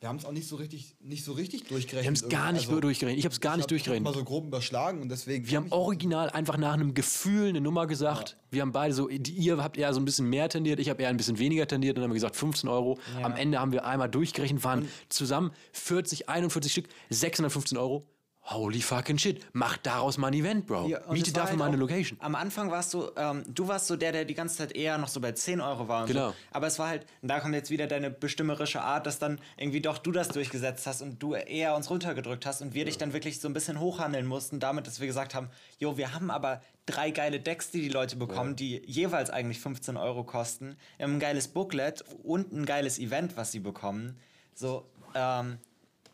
Wir 0.00 0.08
haben 0.08 0.16
es 0.16 0.24
auch 0.24 0.32
nicht 0.32 0.48
so 0.48 0.56
richtig, 0.56 0.96
nicht 1.00 1.24
so 1.24 1.30
richtig 1.30 1.68
durchgerechnet. 1.68 2.02
Wir 2.02 2.06
haben 2.08 2.14
es 2.14 2.28
gar 2.28 2.50
nicht 2.52 2.64
irgendwie. 2.64 2.80
durchgerechnet. 2.80 3.18
Ich 3.20 3.24
habe 3.24 3.32
es 3.34 3.40
gar 3.40 3.56
nicht 3.56 3.66
Also, 3.66 3.76
ich 3.76 3.82
hab- 3.82 3.86
durchgerechnet. 3.94 4.04
mal 4.04 4.18
so 4.18 4.24
grob 4.24 4.46
überschlagen 4.46 5.00
und 5.00 5.08
deswegen. 5.10 5.48
Wir 5.48 5.58
haben 5.58 5.70
original 5.70 6.28
einfach 6.30 6.56
nach 6.56 6.72
einem 6.72 6.92
Gefühl 6.94 7.50
eine 7.50 7.60
Nummer 7.60 7.86
gesagt. 7.86 8.36
Wir 8.50 8.62
haben 8.62 8.72
beide 8.72 8.94
so, 8.94 9.08
ihr 9.08 9.58
habt 9.62 9.76
eher 9.76 9.94
so 9.94 10.00
ein 10.00 10.04
bisschen 10.04 10.28
mehr 10.28 10.48
tendiert, 10.48 10.80
ich 10.80 10.88
habe 10.90 11.00
eher 11.02 11.08
ein 11.08 11.16
bisschen 11.16 11.38
weniger 11.38 11.68
tendiert 11.68 11.96
und 11.96 12.00
dann 12.00 12.04
haben 12.08 12.10
wir 12.10 12.16
gesagt 12.16 12.34
15 12.34 12.68
Euro. 12.68 12.98
Am 13.22 13.36
Ende 13.36 13.60
haben 13.60 13.70
wir 13.70 13.84
einmal 13.86 14.08
durchgerechnet, 14.10 14.64
waren 14.64 14.88
zusammen 15.08 15.52
40, 15.72 16.28
41 16.28 16.72
Stück, 16.72 16.88
615 17.10 17.78
Euro. 17.78 18.02
Holy 18.44 18.80
fucking 18.82 19.18
shit. 19.18 19.40
Macht 19.54 19.86
daraus 19.86 20.18
mal 20.18 20.26
ein 20.26 20.34
Event, 20.34 20.66
Bro. 20.66 20.88
Ja, 20.88 21.00
Miete 21.12 21.32
dafür 21.32 21.50
halt 21.50 21.58
mal 21.58 21.68
eine 21.68 21.76
Location. 21.76 22.18
Am 22.20 22.34
Anfang 22.34 22.72
warst 22.72 22.92
du, 22.92 23.08
ähm, 23.16 23.44
du 23.46 23.68
warst 23.68 23.86
so 23.86 23.94
der, 23.94 24.10
der 24.10 24.24
die 24.24 24.34
ganze 24.34 24.56
Zeit 24.56 24.72
eher 24.72 24.98
noch 24.98 25.06
so 25.06 25.20
bei 25.20 25.30
10 25.30 25.60
Euro 25.60 25.86
war. 25.86 26.06
Genau. 26.06 26.30
So. 26.30 26.34
Aber 26.50 26.66
es 26.66 26.78
war 26.80 26.88
halt, 26.88 27.06
und 27.22 27.28
da 27.28 27.38
kommt 27.38 27.54
jetzt 27.54 27.70
wieder 27.70 27.86
deine 27.86 28.10
bestimmerische 28.10 28.82
Art, 28.82 29.06
dass 29.06 29.20
dann 29.20 29.40
irgendwie 29.56 29.80
doch 29.80 29.98
du 29.98 30.10
das 30.10 30.28
durchgesetzt 30.28 30.88
hast 30.88 31.02
und 31.02 31.22
du 31.22 31.34
eher 31.34 31.76
uns 31.76 31.88
runtergedrückt 31.88 32.44
hast 32.44 32.62
und 32.62 32.74
wir 32.74 32.84
dich 32.84 32.98
dann 32.98 33.12
wirklich 33.12 33.40
so 33.40 33.46
ein 33.46 33.54
bisschen 33.54 33.78
hochhandeln 33.78 34.26
mussten, 34.26 34.58
damit, 34.58 34.88
dass 34.88 34.98
wir 34.98 35.06
gesagt 35.06 35.36
haben, 35.36 35.48
jo, 35.78 35.96
wir 35.96 36.12
haben 36.12 36.30
aber 36.30 36.62
drei 36.84 37.12
geile 37.12 37.38
Decks, 37.38 37.70
die 37.70 37.80
die 37.80 37.90
Leute 37.90 38.16
bekommen, 38.16 38.56
die 38.56 38.82
jeweils 38.86 39.30
eigentlich 39.30 39.60
15 39.60 39.96
Euro 39.96 40.24
kosten. 40.24 40.76
Wir 40.96 41.04
haben 41.04 41.14
ein 41.14 41.20
geiles 41.20 41.46
Booklet 41.46 42.04
und 42.24 42.52
ein 42.52 42.66
geiles 42.66 42.98
Event, 42.98 43.36
was 43.36 43.52
sie 43.52 43.60
bekommen. 43.60 44.18
So, 44.52 44.90
ähm, 45.14 45.58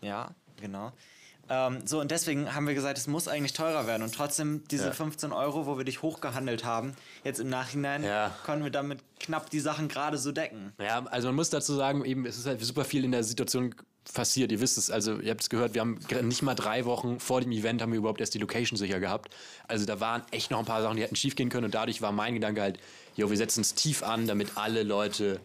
ja, 0.03 0.35
genau. 0.61 0.93
Ähm, 1.51 1.79
so, 1.87 2.01
und 2.01 2.11
deswegen 2.11 2.55
haben 2.55 2.67
wir 2.67 2.75
gesagt, 2.75 2.99
es 2.99 3.07
muss 3.07 3.29
eigentlich 3.29 3.53
teurer 3.55 3.87
werden. 3.87 4.03
Und 4.03 4.15
trotzdem 4.15 4.63
diese 4.71 4.87
Ja. 4.87 4.93
15 4.93 5.33
Euro, 5.33 5.67
wo 5.67 5.79
wir 5.79 5.85
dich 5.85 6.03
hochgehandelt 6.03 6.65
haben, 6.65 6.95
jetzt 7.25 7.41
im 7.41 7.49
Nachhinein 7.49 8.05
Ja. 8.05 8.35
konnten 8.45 8.65
wir 8.65 8.71
damit 8.71 9.01
knapp 9.21 9.51
die 9.51 9.61
Sachen 9.61 9.89
gerade 9.89 10.19
so 10.19 10.33
decken. 10.33 10.73
Ja, 10.81 11.05
also 11.07 11.29
man 11.29 11.37
muss 11.37 11.51
dazu 11.51 11.75
sagen, 11.75 12.05
eben, 12.05 12.27
es 12.27 12.37
ist 12.39 12.47
halt 12.47 12.61
super 12.63 12.85
viel 12.85 13.05
in 13.05 13.13
der 13.13 13.25
Situation 13.25 13.75
passiert. 14.15 14.51
Ihr 14.53 14.61
wisst 14.61 14.79
es, 14.79 14.91
also 14.91 15.19
ihr 15.21 15.31
habt 15.31 15.43
es 15.43 15.51
gehört, 15.51 15.75
wir 15.75 15.83
haben 15.83 15.99
nicht 16.23 16.43
mal 16.43 16.55
drei 16.55 16.85
Wochen 16.87 17.21
vor 17.21 17.41
dem 17.43 17.53
Event 17.53 17.83
haben 17.83 17.93
wir 17.93 17.99
überhaupt 17.99 18.21
erst 18.21 18.33
die 18.35 18.39
Location 18.39 18.77
sicher 18.79 19.01
gehabt. 19.01 19.35
Also 19.67 19.85
da 19.85 20.01
waren 20.01 20.23
echt 20.31 20.51
noch 20.51 20.59
ein 20.61 20.65
paar 20.65 20.81
Sachen, 20.83 20.97
die 20.97 21.03
hätten 21.03 21.17
schief 21.17 21.37
gehen 21.37 21.51
können 21.51 21.67
und 21.67 21.75
dadurch 21.75 22.01
war 22.01 22.11
mein 22.13 22.33
Gedanke 22.35 22.63
halt, 22.63 22.79
jo, 23.17 23.29
wir 23.29 23.37
setzen 23.37 23.61
es 23.61 23.75
tief 23.75 24.03
an, 24.03 24.27
damit 24.27 24.53
alle 24.57 24.83
Leute 24.83 25.41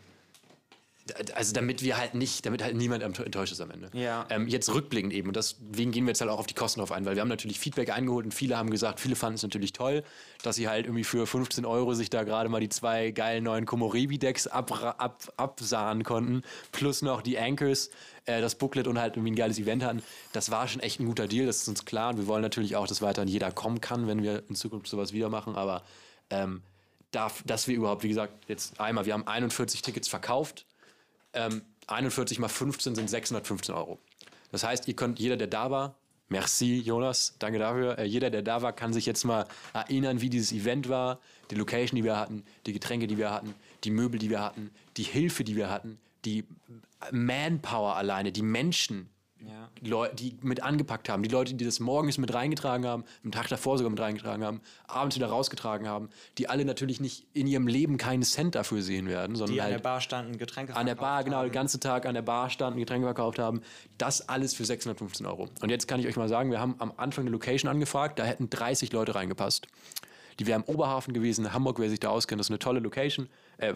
also 1.36 1.54
damit 1.54 1.84
wir 1.84 1.98
halt 1.98 2.14
nicht, 2.14 2.46
damit 2.46 2.64
halt 2.64 2.76
niemand 2.76 3.04
enttäuscht 3.04 3.52
ist 3.52 3.60
am 3.60 3.72
Ende. 3.72 3.90
Ja. 3.94 4.26
Ähm, 4.30 4.48
jetzt 4.48 4.74
rückblickend 4.74 5.12
eben, 5.12 5.28
und 5.28 5.36
deswegen 5.36 5.92
gehen 5.92 6.06
wir 6.06 6.12
jetzt 6.12 6.22
halt 6.22 6.32
auch 6.32 6.40
auf 6.40 6.48
die 6.48 6.54
Kosten 6.54 6.80
drauf 6.80 6.92
ein, 6.92 7.06
weil 7.06 7.16
wir 7.16 7.22
haben 7.22 7.30
natürlich 7.30 7.60
Feedback 7.60 7.90
eingeholt 7.90 8.26
und 8.26 8.34
viele 8.34 8.58
haben 8.58 8.70
gesagt, 8.70 9.02
viele 9.02 9.16
fanden 9.16 9.36
es 9.36 9.44
natürlich 9.44 9.74
toll, 9.74 10.04
dass 10.44 10.56
sie 10.56 10.70
halt 10.70 10.86
irgendwie 10.86 11.04
für 11.04 11.28
15 11.28 11.66
Euro 11.66 11.94
sich 11.94 12.10
da 12.10 12.24
gerade 12.24 12.48
mal 12.48 12.62
die 12.62 12.70
zwei 12.70 13.12
geilen 13.12 13.44
neuen 13.44 13.66
Komorebi-Decks 13.66 14.48
ab, 14.48 14.72
ab, 14.98 15.34
absahen 15.36 16.04
konnten, 16.04 16.44
plus 16.72 17.02
noch 17.02 17.22
die 17.22 17.38
Anchors, 17.38 17.90
äh, 18.26 18.40
das 18.40 18.56
Booklet 18.56 18.88
und 18.88 18.98
halt 18.98 19.18
irgendwie 19.18 19.32
ein 19.32 19.36
geiles 19.36 19.60
Event 19.60 19.84
hatten. 19.84 20.02
Das 20.32 20.52
war 20.52 20.68
schon 20.70 20.82
echt 20.82 21.02
ein 21.02 21.06
guter 21.06 21.28
Deal, 21.28 21.46
das 21.46 21.64
ist 21.64 21.68
uns 21.68 21.84
klar 21.84 22.12
und 22.12 22.18
wir 22.18 22.28
wollen 22.28 22.42
natürlich 22.42 22.78
auch, 22.78 22.88
dass 22.88 23.02
weiterhin 23.02 23.28
jeder 23.28 23.52
kommen 23.52 23.82
kann, 23.82 24.08
wenn 24.08 24.24
wir 24.24 24.44
in 24.48 24.56
Zukunft 24.56 24.88
sowas 24.88 25.12
wieder 25.12 25.28
machen, 25.28 25.56
aber 25.56 25.84
ähm, 26.30 26.62
darf, 27.12 27.44
dass 27.46 27.68
wir 27.68 27.76
überhaupt, 27.76 28.04
wie 28.04 28.10
gesagt, 28.10 28.46
jetzt 28.48 28.80
einmal, 28.80 29.06
wir 29.06 29.14
haben 29.14 29.28
41 29.28 29.82
Tickets 29.82 30.08
verkauft, 30.08 30.66
ähm, 31.34 31.62
41 31.88 32.40
mal 32.40 32.48
15 32.48 32.96
sind 32.96 33.10
615 33.10 33.76
Euro. 33.76 34.00
Das 34.52 34.64
heißt, 34.64 34.88
ihr 34.88 34.96
könnt, 34.96 35.20
jeder, 35.20 35.38
der 35.38 35.48
da 35.48 35.72
war, 35.72 35.96
merci 36.30 36.80
Jonas, 36.80 37.36
danke 37.40 37.60
dafür, 37.60 37.98
äh, 37.98 38.06
jeder, 38.06 38.30
der 38.30 38.42
da 38.42 38.62
war, 38.62 38.74
kann 38.74 38.94
sich 38.94 39.06
jetzt 39.06 39.24
mal 39.24 39.48
erinnern, 39.74 40.22
wie 40.22 40.30
dieses 40.30 40.52
Event 40.52 40.90
war, 40.90 41.20
die 41.52 41.56
Location, 41.56 41.96
die 41.96 42.04
wir 42.04 42.18
hatten, 42.18 42.44
die 42.66 42.74
Getränke, 42.74 43.08
die 43.08 43.18
wir 43.18 43.32
hatten, 43.32 43.54
die 43.84 43.92
Möbel, 43.92 44.20
die 44.20 44.30
wir 44.30 44.42
hatten, 44.42 44.72
die 44.98 45.04
Hilfe, 45.04 45.44
die 45.44 45.56
wir 45.56 45.70
hatten, 45.70 46.00
die 46.26 46.46
Manpower 47.12 47.96
alleine, 47.96 48.32
die 48.32 48.42
Menschen, 48.42 49.10
Ja. 49.48 49.70
Leu 49.82 50.08
die 50.14 50.38
mit 50.42 50.64
angepackt 50.64 51.10
haben, 51.10 51.24
die 51.24 51.30
Leute, 51.30 51.54
die 51.54 51.66
das 51.66 51.80
morgens 51.80 52.18
mit 52.18 52.34
reingetragen 52.34 52.86
haben, 52.86 53.04
am 53.24 53.32
Tag 53.32 53.48
davor 53.50 53.78
sogar 53.78 53.90
mit 53.90 54.00
reingetragen 54.00 54.44
haben, 54.44 54.62
abends 54.88 55.16
wieder 55.16 55.28
rausgetragen 55.28 55.88
haben, 55.88 56.10
die 56.38 56.50
alle 56.50 56.66
natürlich 56.66 57.00
nicht 57.00 57.26
in 57.34 57.48
ihrem 57.48 57.68
Leben 57.68 57.98
keinen 57.98 58.24
Cent 58.24 58.56
dafür 58.56 58.82
sehen 58.82 59.08
werden, 59.08 59.36
sondern 59.36 59.54
Die 59.54 59.62
an 59.62 59.66
halt 59.66 59.76
der 59.76 59.84
Bar 59.84 60.02
standen, 60.02 60.38
Getränke 60.38 60.76
an 60.76 60.86
der 60.86 60.96
Bar, 60.96 61.06
verkauft 61.08 61.26
genau, 61.26 61.38
haben. 61.38 61.48
den 61.48 61.54
ganzen 61.54 61.82
Tag 61.82 62.06
an 62.06 62.14
der 62.14 62.22
Bar 62.22 62.50
standen, 62.50 62.80
Getränke 62.80 63.06
verkauft 63.06 63.40
haben. 63.40 63.62
Das 63.98 64.28
alles 64.30 64.54
für 64.54 64.66
615 64.66 65.26
Euro. 65.26 65.50
Und 65.62 65.70
jetzt 65.70 65.88
kann 65.88 66.00
ich 66.00 66.08
euch 66.08 66.16
mal 66.16 66.30
sagen, 66.30 66.52
wir 66.52 66.60
haben 66.60 66.76
am 66.80 66.94
Anfang 66.98 67.24
eine 67.24 67.32
Location 67.32 67.70
angefragt, 67.70 68.20
da 68.20 68.26
hätten 68.26 68.50
30 68.50 68.92
Leute 68.94 69.16
reingepasst. 69.16 69.68
Die 70.40 70.48
wäre 70.48 70.60
im 70.60 70.64
Oberhafen 70.64 71.14
gewesen, 71.14 71.54
Hamburg, 71.54 71.80
wer 71.80 71.90
sich 71.90 72.00
da 72.00 72.10
auskennt, 72.10 72.40
das 72.40 72.48
ist 72.48 72.52
eine 72.52 72.60
tolle 72.60 72.80
Location, 72.80 73.30
äh, 73.58 73.74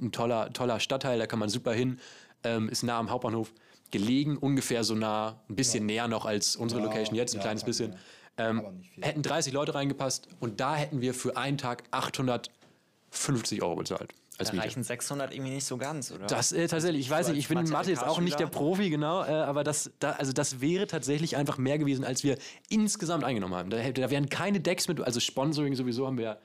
ein 0.00 0.12
toller, 0.12 0.52
toller 0.52 0.80
Stadtteil, 0.80 1.18
da 1.18 1.26
kann 1.26 1.38
man 1.38 1.48
super 1.48 1.72
hin, 1.72 1.98
ähm, 2.44 2.68
ist 2.68 2.82
nah 2.82 2.98
am 2.98 3.10
Hauptbahnhof, 3.10 3.52
gelegen, 3.90 4.36
ungefähr 4.36 4.84
so 4.84 4.94
nah, 4.94 5.40
ein 5.48 5.56
bisschen 5.56 5.86
näher 5.86 6.08
noch 6.08 6.24
als 6.24 6.56
unsere 6.56 6.80
Ja, 6.80 6.86
Location 6.86 7.14
jetzt, 7.14 7.34
ein 7.34 7.38
ja, 7.38 7.42
kleines 7.42 7.64
bisschen. 7.64 7.96
Ähm, 8.38 8.82
hätten 9.00 9.22
30 9.22 9.52
Leute 9.52 9.74
reingepasst 9.74 10.28
und 10.40 10.60
da 10.60 10.76
hätten 10.76 11.00
wir 11.00 11.14
für 11.14 11.36
einen 11.36 11.56
Tag 11.56 11.84
850 11.90 13.62
Euro 13.62 13.76
bezahlt. 13.76 14.12
Als 14.38 14.50
Da 14.50 14.58
reichen 14.58 14.82
600 14.82 15.32
irgendwie 15.32 15.52
nicht 15.52 15.64
so 15.64 15.78
ganz, 15.78 16.12
oder? 16.12 16.26
Das 16.26 16.52
äh, 16.52 16.66
tatsächlich, 16.68 17.06
ich 17.06 17.10
weiß 17.10 17.26
So 17.26 17.32
nicht, 17.32 17.40
ich 17.40 17.48
bin 17.48 17.58
in 17.58 17.70
Mathe 17.70 17.90
jetzt 17.90 18.04
auch 18.04 18.20
nicht 18.20 18.38
der? 18.38 18.48
Profi, 18.48 18.90
genau, 18.90 19.24
äh, 19.24 19.28
aber 19.28 19.64
das, 19.64 19.90
da, 19.98 20.10
also 20.12 20.32
das 20.32 20.60
wäre 20.60 20.86
tatsächlich 20.86 21.36
einfach 21.36 21.56
mehr 21.56 21.78
gewesen, 21.78 22.04
als 22.04 22.22
wir 22.22 22.36
insgesamt 22.68 23.24
eingenommen 23.24 23.54
haben. 23.54 23.70
Da, 23.70 23.90
da 23.90 24.10
wären 24.10 24.28
keine 24.28 24.60
Decks 24.60 24.88
mit, 24.88 25.00
also 25.00 25.20
Sponsoring 25.20 25.74
sowieso 25.74 26.06
haben 26.06 26.18
wir, 26.18 26.38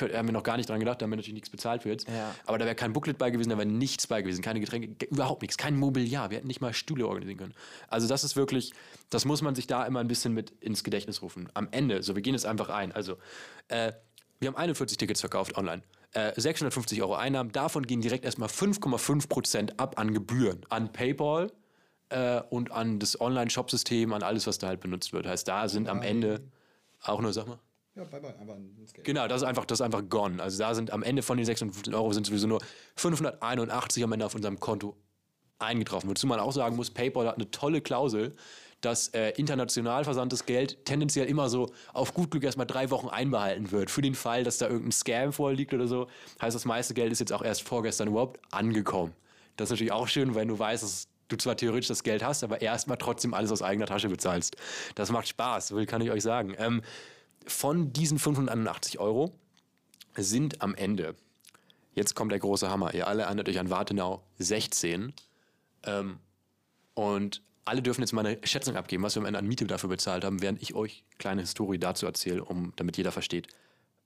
haben 0.00 0.28
wir 0.28 0.32
noch 0.32 0.42
gar 0.42 0.56
nicht 0.56 0.68
dran 0.68 0.80
gedacht, 0.80 1.00
da 1.00 1.04
haben 1.04 1.10
wir 1.10 1.16
natürlich 1.16 1.34
nichts 1.34 1.50
bezahlt 1.50 1.82
für 1.82 1.88
jetzt. 1.90 2.08
Ja. 2.08 2.34
Aber 2.46 2.58
da 2.58 2.64
wäre 2.64 2.74
kein 2.74 2.92
Booklet 2.92 3.18
bei 3.18 3.30
gewesen, 3.30 3.50
da 3.50 3.58
wäre 3.58 3.66
nichts 3.68 4.06
bei 4.06 4.22
gewesen, 4.22 4.42
keine 4.42 4.60
Getränke, 4.60 4.88
ge- 4.88 5.08
überhaupt 5.10 5.42
nichts, 5.42 5.56
kein 5.56 5.76
Mobiliar, 5.76 6.30
wir 6.30 6.36
hätten 6.38 6.46
nicht 6.48 6.60
mal 6.60 6.72
Stühle 6.74 7.06
organisieren 7.06 7.38
können. 7.38 7.54
Also 7.88 8.06
das 8.08 8.24
ist 8.24 8.36
wirklich, 8.36 8.72
das 9.10 9.24
muss 9.24 9.42
man 9.42 9.54
sich 9.54 9.66
da 9.66 9.84
immer 9.86 10.00
ein 10.00 10.08
bisschen 10.08 10.34
mit 10.34 10.50
ins 10.60 10.84
Gedächtnis 10.84 11.22
rufen. 11.22 11.48
Am 11.54 11.68
Ende, 11.70 12.02
so 12.02 12.14
wir 12.14 12.22
gehen 12.22 12.34
jetzt 12.34 12.46
einfach 12.46 12.68
ein, 12.68 12.92
also 12.92 13.16
äh, 13.68 13.92
wir 14.40 14.48
haben 14.48 14.56
41 14.56 14.96
Tickets 14.98 15.20
verkauft 15.20 15.56
online. 15.56 15.82
Äh, 16.12 16.32
650 16.40 17.02
Euro 17.02 17.16
Einnahmen. 17.16 17.52
Davon 17.52 17.86
gehen 17.86 18.00
direkt 18.00 18.24
erstmal 18.24 18.48
5,5% 18.48 19.78
ab 19.78 19.98
an 19.98 20.14
Gebühren. 20.14 20.60
An 20.70 20.92
PayPal 20.92 21.52
äh, 22.08 22.40
und 22.48 22.70
an 22.72 22.98
das 22.98 23.20
Online-Shop-System, 23.20 24.12
an 24.12 24.22
alles, 24.22 24.46
was 24.46 24.58
da 24.58 24.68
halt 24.68 24.80
benutzt 24.80 25.12
wird. 25.12 25.26
Heißt, 25.26 25.46
da 25.48 25.68
sind 25.68 25.88
am 25.88 26.02
Ende 26.02 26.40
auch 27.02 27.20
nur, 27.20 27.32
sag 27.32 27.46
mal. 27.48 27.58
Ja, 27.98 28.04
bye 28.04 28.20
bye, 28.20 28.38
einfach 28.38 28.56
ins 28.56 28.92
Geld. 28.92 29.04
Genau, 29.04 29.26
das 29.26 29.42
ist 29.42 29.48
einfach, 29.48 29.64
das 29.64 29.80
ist 29.80 29.84
einfach 29.84 30.08
gone. 30.08 30.40
Also 30.40 30.56
da 30.58 30.72
sind 30.74 30.92
am 30.92 31.02
Ende 31.02 31.22
von 31.22 31.36
den 31.36 31.44
615 31.44 31.94
Euro 31.94 32.12
sind 32.12 32.26
sowieso 32.26 32.46
nur 32.46 32.60
581 32.94 34.04
am 34.04 34.12
Ende 34.12 34.24
auf 34.24 34.36
unserem 34.36 34.60
Konto 34.60 34.96
eingetroffen. 35.58 36.08
Wozu 36.08 36.28
man 36.28 36.38
auch 36.38 36.52
sagen 36.52 36.76
muss, 36.76 36.90
PayPal 36.90 37.26
hat 37.26 37.34
eine 37.34 37.50
tolle 37.50 37.80
Klausel, 37.80 38.36
dass 38.80 39.08
äh, 39.08 39.30
international 39.30 40.04
versandtes 40.04 40.46
Geld 40.46 40.84
tendenziell 40.84 41.26
immer 41.26 41.48
so 41.48 41.72
auf 41.92 42.14
gut 42.14 42.30
Glück 42.30 42.44
erstmal 42.44 42.68
drei 42.68 42.90
Wochen 42.90 43.08
einbehalten 43.08 43.72
wird. 43.72 43.90
Für 43.90 44.02
den 44.02 44.14
Fall, 44.14 44.44
dass 44.44 44.58
da 44.58 44.66
irgendein 44.66 44.92
Scam 44.92 45.32
vorliegt 45.32 45.74
oder 45.74 45.88
so, 45.88 46.06
heißt 46.40 46.54
das 46.54 46.64
meiste 46.64 46.94
Geld 46.94 47.10
ist 47.10 47.18
jetzt 47.18 47.32
auch 47.32 47.42
erst 47.42 47.62
vorgestern 47.62 48.06
überhaupt 48.06 48.38
angekommen. 48.52 49.12
Das 49.56 49.66
ist 49.66 49.70
natürlich 49.70 49.92
auch 49.92 50.06
schön, 50.06 50.36
wenn 50.36 50.46
du 50.46 50.56
weißt, 50.56 50.84
dass 50.84 51.08
du 51.26 51.36
zwar 51.36 51.56
theoretisch 51.56 51.88
das 51.88 52.04
Geld 52.04 52.22
hast, 52.22 52.44
aber 52.44 52.62
erstmal 52.62 52.96
trotzdem 52.96 53.34
alles 53.34 53.50
aus 53.50 53.60
eigener 53.60 53.86
Tasche 53.86 54.08
bezahlst. 54.08 54.56
Das 54.94 55.10
macht 55.10 55.26
Spaß, 55.26 55.70
viel 55.70 55.86
kann 55.86 56.00
ich 56.00 56.12
euch 56.12 56.22
sagen. 56.22 56.54
Ähm, 56.58 56.82
von 57.48 57.92
diesen 57.92 58.18
581 58.18 58.98
Euro 58.98 59.32
sind 60.16 60.62
am 60.62 60.74
Ende, 60.74 61.14
jetzt 61.94 62.14
kommt 62.14 62.32
der 62.32 62.38
große 62.38 62.68
Hammer, 62.68 62.94
ihr 62.94 63.06
alle 63.06 63.24
erinnert 63.24 63.48
euch 63.48 63.58
an 63.58 63.70
Wartenau 63.70 64.22
16 64.38 65.12
ähm, 65.84 66.18
und 66.94 67.42
alle 67.64 67.82
dürfen 67.82 68.00
jetzt 68.00 68.12
mal 68.12 68.26
eine 68.26 68.38
Schätzung 68.44 68.76
abgeben, 68.76 69.02
was 69.02 69.14
wir 69.14 69.20
am 69.20 69.26
Ende 69.26 69.38
an 69.38 69.46
Miete 69.46 69.66
dafür 69.66 69.90
bezahlt 69.90 70.24
haben, 70.24 70.40
während 70.40 70.62
ich 70.62 70.74
euch 70.74 71.04
eine 71.10 71.18
kleine 71.18 71.40
Historie 71.42 71.78
dazu 71.78 72.06
erzähle, 72.06 72.44
um, 72.44 72.72
damit 72.76 72.96
jeder 72.96 73.12
versteht, 73.12 73.48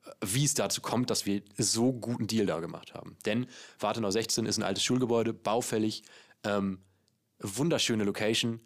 äh, 0.05 0.11
wie 0.21 0.45
es 0.45 0.55
dazu 0.55 0.81
kommt, 0.81 1.11
dass 1.11 1.27
wir 1.27 1.43
so 1.57 1.93
guten 1.93 2.27
Deal 2.27 2.47
da 2.47 2.61
gemacht 2.61 2.95
haben. 2.95 3.17
Denn 3.25 3.47
Wartenau 3.79 4.11
16 4.11 4.47
ist 4.47 4.59
ein 4.59 4.65
altes 4.65 4.83
Schulgebäude, 4.83 5.33
baufällig, 5.33 6.03
ähm, 6.45 6.79
wunderschöne 7.39 8.05
Location, 8.05 8.61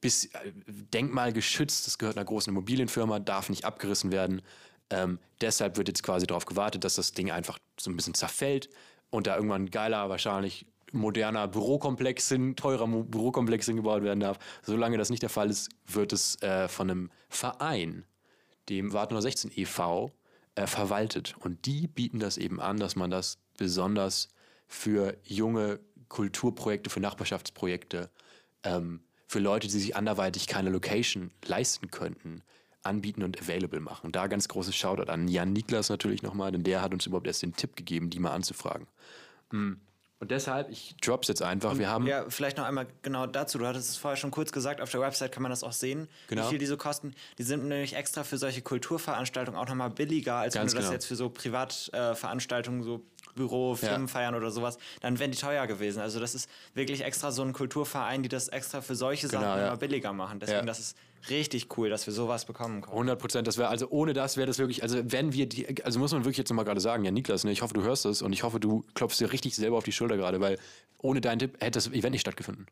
bis 0.00 0.26
äh, 0.26 0.52
Denkmal 0.66 1.32
geschützt, 1.32 1.86
das 1.86 1.98
gehört 1.98 2.16
einer 2.16 2.24
großen 2.24 2.50
Immobilienfirma, 2.52 3.18
darf 3.20 3.48
nicht 3.48 3.64
abgerissen 3.64 4.12
werden. 4.12 4.42
Ähm, 4.90 5.18
deshalb 5.40 5.76
wird 5.76 5.88
jetzt 5.88 6.02
quasi 6.02 6.26
darauf 6.26 6.46
gewartet, 6.46 6.84
dass 6.84 6.96
das 6.96 7.12
Ding 7.12 7.30
einfach 7.30 7.58
so 7.78 7.90
ein 7.90 7.96
bisschen 7.96 8.14
zerfällt 8.14 8.68
und 9.10 9.26
da 9.26 9.36
irgendwann 9.36 9.64
ein 9.64 9.70
geiler, 9.70 10.08
wahrscheinlich 10.08 10.66
moderner 10.92 11.46
Bürokomplex 11.46 12.28
hin, 12.28 12.56
teurer 12.56 12.86
Bürokomplex 12.86 13.66
hingebaut 13.66 14.02
werden 14.02 14.20
darf. 14.20 14.38
Solange 14.62 14.98
das 14.98 15.10
nicht 15.10 15.22
der 15.22 15.28
Fall 15.28 15.50
ist, 15.50 15.70
wird 15.86 16.12
es 16.12 16.40
äh, 16.42 16.68
von 16.68 16.90
einem 16.90 17.10
Verein, 17.28 18.04
dem 18.68 18.92
Wartenau 18.92 19.20
16 19.20 19.52
e.V., 19.54 20.10
äh, 20.56 20.66
verwaltet. 20.66 21.36
Und 21.38 21.64
die 21.66 21.86
bieten 21.86 22.18
das 22.18 22.36
eben 22.36 22.60
an, 22.60 22.78
dass 22.78 22.96
man 22.96 23.10
das 23.10 23.38
besonders 23.56 24.28
für 24.66 25.16
junge 25.22 25.78
Kulturprojekte, 26.08 26.90
für 26.90 27.00
Nachbarschaftsprojekte, 27.00 28.10
ähm, 28.64 29.00
für 29.30 29.38
Leute, 29.38 29.68
die 29.68 29.78
sich 29.78 29.94
anderweitig 29.94 30.48
keine 30.48 30.70
Location 30.70 31.30
leisten 31.46 31.92
könnten, 31.92 32.42
anbieten 32.82 33.22
und 33.22 33.40
available 33.40 33.78
machen. 33.78 34.10
Da 34.10 34.26
ganz 34.26 34.48
großes 34.48 34.74
Shoutout 34.74 35.08
an 35.08 35.28
Jan 35.28 35.52
Niklas 35.52 35.88
natürlich 35.88 36.24
nochmal, 36.24 36.50
denn 36.50 36.64
der 36.64 36.82
hat 36.82 36.92
uns 36.92 37.06
überhaupt 37.06 37.28
erst 37.28 37.42
den 37.42 37.54
Tipp 37.54 37.76
gegeben, 37.76 38.10
die 38.10 38.18
mal 38.18 38.32
anzufragen. 38.32 38.88
Mm. 39.52 39.74
Und 40.18 40.30
deshalb, 40.32 40.68
ich 40.68 40.96
drop's 41.00 41.28
jetzt 41.28 41.42
einfach. 41.42 41.78
Wir 41.78 41.88
haben. 41.88 42.06
Ja, 42.06 42.28
vielleicht 42.28 42.58
noch 42.58 42.64
einmal 42.64 42.88
genau 43.02 43.26
dazu. 43.26 43.56
Du 43.56 43.66
hattest 43.66 43.88
es 43.88 43.96
vorher 43.96 44.16
schon 44.16 44.32
kurz 44.32 44.50
gesagt, 44.52 44.80
auf 44.82 44.90
der 44.90 45.00
Website 45.00 45.32
kann 45.32 45.42
man 45.42 45.50
das 45.50 45.62
auch 45.62 45.72
sehen, 45.72 46.08
Genau. 46.26 46.44
wie 46.44 46.50
viel 46.50 46.58
die 46.58 46.66
so 46.66 46.76
kosten. 46.76 47.14
Die 47.38 47.42
sind 47.44 47.66
nämlich 47.66 47.94
extra 47.94 48.24
für 48.24 48.36
solche 48.36 48.60
Kulturveranstaltungen 48.62 49.58
auch 49.58 49.68
nochmal 49.68 49.90
billiger, 49.90 50.34
als 50.34 50.54
Ganz 50.54 50.72
wenn 50.72 50.74
du 50.74 50.76
das 50.76 50.84
genau. 50.86 50.92
jetzt 50.92 51.06
für 51.06 51.16
so 51.16 51.30
Privatveranstaltungen, 51.30 52.16
Veranstaltungen, 52.16 52.82
so 52.82 53.02
Büro, 53.34 53.74
Firmenfeiern 53.74 54.34
oder 54.34 54.50
sowas, 54.50 54.78
dann 55.00 55.18
wären 55.18 55.30
die 55.30 55.38
teuer 55.38 55.66
gewesen. 55.66 56.00
Also 56.00 56.20
das 56.20 56.34
ist 56.34 56.48
wirklich 56.74 57.02
extra 57.04 57.30
so 57.32 57.42
ein 57.42 57.52
Kulturverein, 57.52 58.22
die 58.22 58.28
das 58.28 58.48
extra 58.48 58.80
für 58.80 58.94
solche 58.94 59.28
Sachen 59.28 59.42
Genau, 59.44 59.56
ja. 59.56 59.68
immer 59.68 59.76
billiger 59.76 60.12
machen. 60.12 60.40
Deswegen, 60.40 60.60
Ja. 60.60 60.64
das 60.66 60.78
ist 60.78 60.96
richtig 61.28 61.76
cool, 61.76 61.90
dass 61.90 62.06
wir 62.06 62.12
sowas 62.14 62.44
bekommen 62.46 62.80
können. 62.80 62.92
100 62.92 63.18
Prozent, 63.18 63.46
das 63.46 63.58
wäre, 63.58 63.68
also 63.68 63.88
ohne 63.90 64.12
das 64.14 64.36
wäre 64.36 64.46
das 64.46 64.58
wirklich, 64.58 64.82
also 64.82 64.98
wenn 65.04 65.32
wir, 65.32 65.46
die, 65.46 65.84
also 65.84 65.98
muss 65.98 66.12
man 66.12 66.22
wirklich 66.24 66.38
jetzt 66.38 66.48
nochmal 66.48 66.64
gerade 66.64 66.80
sagen, 66.80 67.04
ja 67.04 67.10
Niklas, 67.10 67.44
ne, 67.44 67.52
ich 67.52 67.62
hoffe, 67.62 67.74
du 67.74 67.82
hörst 67.82 68.04
das 68.06 68.22
und 68.22 68.32
ich 68.32 68.42
hoffe, 68.42 68.58
du 68.58 68.84
klopfst 68.94 69.18
dir 69.20 69.30
richtig 69.32 69.54
selber 69.54 69.76
auf 69.76 69.84
die 69.84 69.92
Schulter 69.92 70.16
gerade, 70.16 70.40
weil 70.40 70.58
ohne 71.02 71.20
deinen 71.20 71.38
Tipp 71.38 71.54
hätte 71.60 71.72
das 71.78 71.88
Event 71.88 72.12
nicht 72.12 72.22
stattgefunden. 72.22 72.66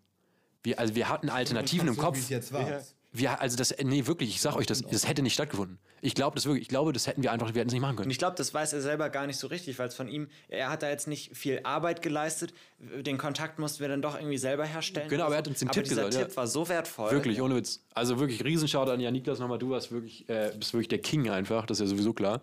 Wir, 0.62 0.78
also 0.78 0.94
wir 0.94 1.08
hatten 1.08 1.28
Alternativen 1.28 1.88
im 1.88 1.94
So, 1.94 2.00
Kopf. 2.02 2.16
Wie 2.16 2.20
es 2.20 2.28
jetzt 2.30 2.52
war. 2.52 2.80
Wir, 3.18 3.40
also 3.40 3.56
das, 3.56 3.74
nee, 3.82 4.06
wirklich, 4.06 4.30
ich 4.30 4.40
sag 4.40 4.56
euch, 4.56 4.66
das, 4.66 4.82
das 4.82 5.08
hätte 5.08 5.22
nicht 5.22 5.34
stattgefunden. 5.34 5.78
Ich 6.00 6.14
glaube 6.14 6.36
das 6.36 6.46
wirklich, 6.46 6.62
ich 6.62 6.68
glaube, 6.68 6.92
das 6.92 7.06
hätten 7.06 7.22
wir 7.22 7.32
einfach, 7.32 7.54
wir 7.54 7.60
hätten 7.60 7.68
es 7.68 7.72
nicht 7.72 7.80
machen 7.82 7.92
Und 7.92 7.96
können. 7.96 8.10
ich 8.10 8.18
glaube, 8.18 8.36
das 8.36 8.54
weiß 8.54 8.72
er 8.72 8.80
selber 8.80 9.10
gar 9.10 9.26
nicht 9.26 9.36
so 9.36 9.48
richtig, 9.48 9.78
weil 9.78 9.88
es 9.88 9.94
von 9.94 10.08
ihm, 10.08 10.28
er 10.48 10.70
hat 10.70 10.82
da 10.82 10.88
jetzt 10.88 11.08
nicht 11.08 11.36
viel 11.36 11.60
Arbeit 11.64 12.02
geleistet. 12.02 12.54
Den 12.78 13.18
Kontakt 13.18 13.58
mussten 13.58 13.80
wir 13.80 13.88
dann 13.88 14.02
doch 14.02 14.16
irgendwie 14.16 14.38
selber 14.38 14.64
herstellen. 14.64 15.08
Genau, 15.08 15.24
aber 15.24 15.34
er 15.34 15.38
hat 15.38 15.48
uns 15.48 15.58
den 15.58 15.68
aber 15.68 15.74
Tipp 15.74 15.84
dieser 15.84 16.06
gesagt, 16.06 16.14
ja. 16.14 16.24
Tipp 16.26 16.36
war 16.36 16.46
so 16.46 16.68
wertvoll. 16.68 17.10
Wirklich, 17.10 17.42
ohne 17.42 17.56
Witz. 17.56 17.84
Also 17.94 18.18
wirklich, 18.20 18.44
Riesenschauder 18.44 18.92
an 18.92 19.00
ja, 19.00 19.10
Niklas 19.10 19.38
nochmal, 19.38 19.58
du 19.58 19.70
warst 19.70 19.90
wirklich, 19.90 20.28
äh, 20.28 20.52
bist 20.56 20.72
wirklich 20.72 20.88
der 20.88 21.00
King 21.00 21.28
einfach, 21.28 21.66
das 21.66 21.80
ist 21.80 21.82
ja 21.82 21.88
sowieso 21.88 22.12
klar. 22.12 22.40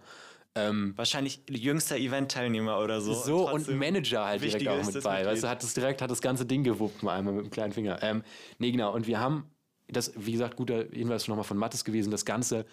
Wahrscheinlich 0.58 1.42
jüngster 1.50 1.98
Event-Teilnehmer 1.98 2.80
oder 2.80 3.02
so. 3.02 3.14
So 3.14 3.46
und 3.46 3.52
trotzdem 3.52 3.78
Manager 3.78 4.24
halt 4.24 4.42
direkt 4.42 4.66
auch 4.70 4.78
mit 4.86 5.04
bei. 5.04 5.18
Mitglied. 5.18 5.26
Weißt 5.28 5.44
du, 5.44 5.50
hat 5.50 5.62
das 5.62 5.74
direkt, 5.74 6.02
hat 6.02 6.10
das 6.10 6.22
ganze 6.22 6.46
Ding 6.46 6.64
gewuppt 6.64 7.04
mal 7.04 7.18
einmal 7.18 7.34
mit 7.34 7.46
dem 7.46 7.52
kleinen 7.52 7.74
Finger. 7.74 8.02
Ähm, 8.02 8.24
nee, 8.58 8.72
genau. 8.72 8.94
Und 8.94 9.06
wir 9.06 9.20
haben, 9.20 9.50
das, 9.88 10.12
wie 10.16 10.32
gesagt, 10.32 10.56
guter 10.56 10.86
Hinweis 10.92 11.28
nochmal 11.28 11.44
von 11.44 11.58
Mattes 11.58 11.86
gewesen, 11.86 12.12
das 12.12 12.26
Ganze 12.26 12.66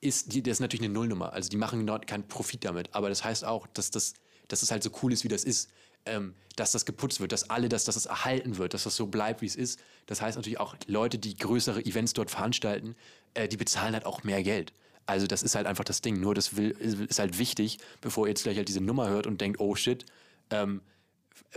ist, 0.00 0.32
die, 0.32 0.42
das 0.42 0.54
ist 0.54 0.60
natürlich 0.60 0.84
eine 0.84 0.94
Nullnummer. 0.94 1.32
Also 1.32 1.48
die 1.48 1.56
machen 1.56 1.86
dort 1.86 2.06
keinen 2.06 2.26
Profit 2.28 2.64
damit. 2.64 2.94
Aber 2.94 3.08
das 3.08 3.24
heißt 3.24 3.44
auch, 3.44 3.66
dass 3.68 3.90
das, 3.90 4.14
dass 4.48 4.62
es 4.62 4.70
halt 4.70 4.82
so 4.82 4.90
cool 5.02 5.12
ist, 5.12 5.24
wie 5.24 5.28
das 5.28 5.44
ist. 5.44 5.70
Ähm, 6.06 6.34
dass 6.56 6.72
das 6.72 6.86
geputzt 6.86 7.20
wird, 7.20 7.32
dass 7.32 7.50
alle 7.50 7.68
das, 7.68 7.84
dass 7.84 7.96
es 7.96 8.06
erhalten 8.06 8.56
wird, 8.56 8.72
dass 8.72 8.84
das 8.84 8.96
so 8.96 9.08
bleibt, 9.08 9.42
wie 9.42 9.46
es 9.46 9.56
ist. 9.56 9.80
Das 10.06 10.22
heißt 10.22 10.36
natürlich 10.36 10.58
auch, 10.58 10.76
Leute, 10.86 11.18
die 11.18 11.36
größere 11.36 11.84
Events 11.84 12.14
dort 12.14 12.30
veranstalten, 12.30 12.96
äh, 13.34 13.46
die 13.48 13.56
bezahlen 13.56 13.94
halt 13.94 14.06
auch 14.06 14.24
mehr 14.24 14.42
Geld. 14.42 14.72
Also 15.06 15.26
das 15.26 15.42
ist 15.42 15.54
halt 15.54 15.66
einfach 15.66 15.84
das 15.84 16.00
Ding. 16.00 16.20
Nur 16.20 16.34
das 16.34 16.56
will, 16.56 16.70
ist 16.70 17.18
halt 17.18 17.38
wichtig, 17.38 17.78
bevor 18.00 18.26
ihr 18.26 18.30
jetzt 18.30 18.44
gleich 18.44 18.56
halt 18.56 18.68
diese 18.68 18.80
Nummer 18.80 19.08
hört 19.08 19.26
und 19.26 19.40
denkt, 19.40 19.60
oh 19.60 19.74
shit, 19.74 20.06
ähm, 20.50 20.80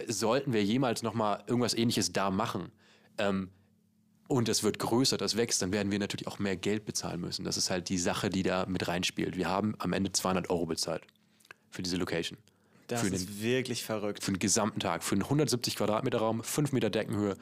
sollten 0.08 0.54
wir 0.54 0.64
jemals 0.64 1.02
nochmal 1.02 1.44
irgendwas 1.48 1.74
ähnliches 1.74 2.12
da 2.12 2.30
machen 2.30 2.72
ähm, 3.18 3.50
und 4.28 4.48
es 4.50 4.64
wird 4.64 4.80
größer, 4.80 5.18
das 5.18 5.36
wächst, 5.36 5.62
dann 5.62 5.74
werden 5.74 5.92
wir 5.92 6.00
natürlich 6.00 6.28
auch 6.28 6.40
mehr 6.40 6.56
Geld 6.56 6.86
bezahlen 6.86 7.20
müssen. 7.20 7.44
Das 7.44 7.58
ist 7.58 7.70
halt 7.70 7.90
die 7.90 7.98
Sache, 7.98 8.30
die 8.30 8.44
da 8.44 8.66
mit 8.66 8.88
reinspielt. 8.88 9.36
Wir 9.36 9.50
haben 9.50 9.76
am 9.80 9.94
Ende 9.94 10.12
200 10.12 10.50
Euro 10.50 10.66
bezahlt 10.66 11.04
für 11.70 11.82
diese 11.82 11.98
Location. 11.98 12.38
Das 12.88 13.04
den, 13.04 13.14
ist 13.14 13.42
wirklich 13.42 13.84
verrückt. 13.84 14.24
für 14.24 14.32
den 14.32 14.40
gesamten 14.40 14.80
Tag. 14.80 15.04
Für 15.04 15.16
einen 15.16 15.24
170 15.24 15.76
Quadratmeter 15.76 16.20
Raum, 16.20 16.44
5 16.44 16.74
Meter 16.74 16.90
Deckenhöhe. 16.90 17.36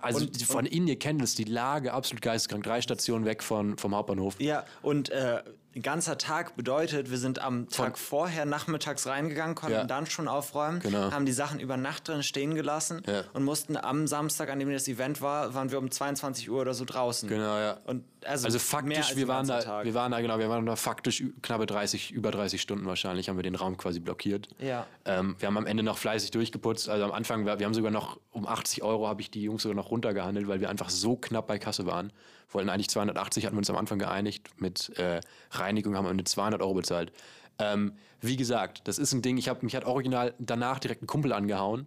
Also 0.00 0.26
von 0.46 0.66
innen, 0.66 0.86
ihr 0.88 0.98
kennt 0.98 1.22
es, 1.22 1.34
die 1.34 1.44
Lage 1.44 1.92
absolut 1.92 2.20
geisteskrank. 2.20 2.64
Drei 2.64 2.82
Stationen 2.82 3.24
weg 3.24 3.42
von, 3.42 3.78
vom 3.78 3.94
Hauptbahnhof. 3.94 4.38
Ja, 4.38 4.66
und 4.82 5.08
äh, 5.10 5.42
ein 5.74 5.82
ganzer 5.82 6.18
Tag 6.18 6.54
bedeutet, 6.56 7.10
wir 7.10 7.18
sind 7.18 7.38
am 7.40 7.68
Tag 7.68 7.96
vorher 7.98 8.44
nachmittags 8.44 9.06
reingegangen, 9.06 9.54
konnten 9.54 9.74
Ja. 9.76 9.84
dann 9.84 10.06
schon 10.06 10.28
aufräumen, 10.28 10.80
Genau. 10.80 11.10
haben 11.10 11.24
die 11.24 11.32
Sachen 11.32 11.60
über 11.60 11.76
Nacht 11.76 12.08
drin 12.08 12.22
stehen 12.22 12.54
gelassen 12.54 13.02
Ja. 13.06 13.22
und 13.32 13.42
mussten 13.44 13.76
am 13.76 14.06
Samstag, 14.06 14.50
an 14.50 14.58
dem 14.58 14.70
das 14.70 14.86
Event 14.88 15.20
war, 15.22 15.54
waren 15.54 15.70
wir 15.70 15.78
um 15.78 15.90
22 15.90 16.50
Uhr 16.50 16.60
oder 16.60 16.74
so 16.74 16.84
draußen. 16.84 17.28
Genau, 17.28 17.56
ja. 17.58 17.78
Und 17.86 18.04
also, 18.24 18.46
Also 18.46 18.58
faktisch, 18.58 18.98
als 19.08 19.16
wir 19.16 19.26
waren, 19.28 19.46
da, 19.48 19.60
Tag. 19.60 19.84
wir 19.84 19.94
waren 19.94 20.12
da, 20.12 20.20
genau, 20.20 20.38
wir 20.38 20.48
waren 20.48 20.64
da 20.66 20.76
faktisch 20.76 21.24
knappe 21.42 21.66
30, 21.66 22.12
über 22.12 22.30
30 22.30 22.60
Stunden 22.60 22.86
wahrscheinlich, 22.86 23.28
haben 23.28 23.36
wir 23.36 23.42
den 23.42 23.54
Raum 23.56 23.76
quasi 23.76 23.98
blockiert. 23.98 24.48
Ja. 24.58 24.86
Ähm, 25.04 25.36
wir 25.38 25.46
haben 25.48 25.56
am 25.56 25.66
Ende 25.66 25.82
noch 25.82 25.98
fleißig 25.98 26.30
durchgeputzt. 26.32 26.88
Also 26.88 27.04
am 27.04 27.12
Anfang, 27.12 27.46
wir, 27.46 27.58
wir 27.58 27.66
haben 27.66 27.74
sogar 27.74 27.90
noch 27.90 28.20
um 28.30 28.46
80 28.46 28.82
Euro 28.82 29.08
habe 29.08 29.22
ich 29.22 29.30
die 29.30 29.42
Jungs 29.42 29.62
sogar 29.62 29.74
noch 29.74 29.90
runtergehandelt, 29.90 30.46
weil 30.48 30.60
wir 30.60 30.68
einfach 30.70 30.90
so 30.90 31.16
knapp 31.16 31.46
bei 31.46 31.58
Kasse 31.58 31.86
waren. 31.86 32.12
Wollten 32.54 32.68
eigentlich 32.68 32.90
280, 32.90 33.44
hatten 33.44 33.56
wir 33.56 33.58
uns 33.58 33.70
am 33.70 33.76
Anfang 33.76 33.98
geeinigt. 33.98 34.48
Mit 34.60 34.96
äh, 34.98 35.20
Reinigung 35.50 35.96
haben 35.96 36.04
wir 36.04 36.10
Ende 36.10 36.24
200 36.24 36.60
Euro 36.60 36.74
bezahlt. 36.74 37.12
Ähm, 37.58 37.92
wie 38.20 38.36
gesagt, 38.36 38.86
das 38.88 38.98
ist 38.98 39.12
ein 39.12 39.22
Ding, 39.22 39.36
ich 39.36 39.48
habe 39.48 39.64
mich 39.64 39.76
hat 39.76 39.84
original 39.84 40.34
danach 40.38 40.78
direkt 40.78 41.02
ein 41.02 41.06
Kumpel 41.06 41.32
angehauen, 41.32 41.86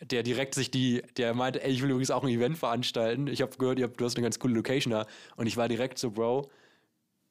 der 0.00 0.22
direkt 0.22 0.54
sich 0.54 0.70
die, 0.70 1.02
der 1.16 1.34
meinte, 1.34 1.62
ey, 1.62 1.72
ich 1.72 1.82
will 1.82 1.90
übrigens 1.90 2.10
auch 2.10 2.22
ein 2.22 2.28
Event 2.28 2.58
veranstalten. 2.58 3.26
Ich 3.28 3.40
habe 3.42 3.56
gehört, 3.56 3.80
habt, 3.80 4.00
du 4.00 4.04
hast 4.04 4.16
eine 4.16 4.24
ganz 4.24 4.38
coole 4.38 4.54
Location 4.54 4.90
da. 4.90 5.06
Und 5.36 5.46
ich 5.46 5.56
war 5.56 5.68
direkt 5.68 5.98
so, 5.98 6.10
Bro, 6.10 6.50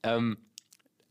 ähm, 0.04 0.38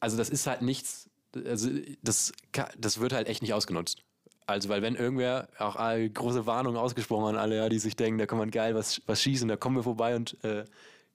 also 0.01 0.17
das 0.17 0.31
ist 0.31 0.47
halt 0.47 0.63
nichts, 0.63 1.09
also 1.45 1.71
das, 2.03 2.33
das 2.79 3.01
wird 3.01 3.13
halt 3.13 3.29
echt 3.29 3.43
nicht 3.43 3.55
ausgenutzt. 3.55 4.03
Also, 4.47 4.69
weil 4.69 4.83
wenn 4.83 4.95
irgendwer, 4.95 5.49
auch 5.59 5.77
große 5.77 6.45
Warnung 6.47 6.77
ausgesprochen 6.77 7.35
an 7.35 7.37
alle, 7.37 7.57
ja, 7.57 7.69
die 7.69 7.79
sich 7.79 7.97
denken, 7.97 8.19
da 8.19 8.27
kann 8.27 8.37
man 8.37 8.51
geil 8.51 8.75
was, 8.75 9.01
was 9.07 9.23
schießen, 9.23 9.49
da 9.49 9.57
kommen 9.57 9.77
wir 9.77 9.83
vorbei 9.83 10.17
und 10.17 10.37
äh, 10.45 10.65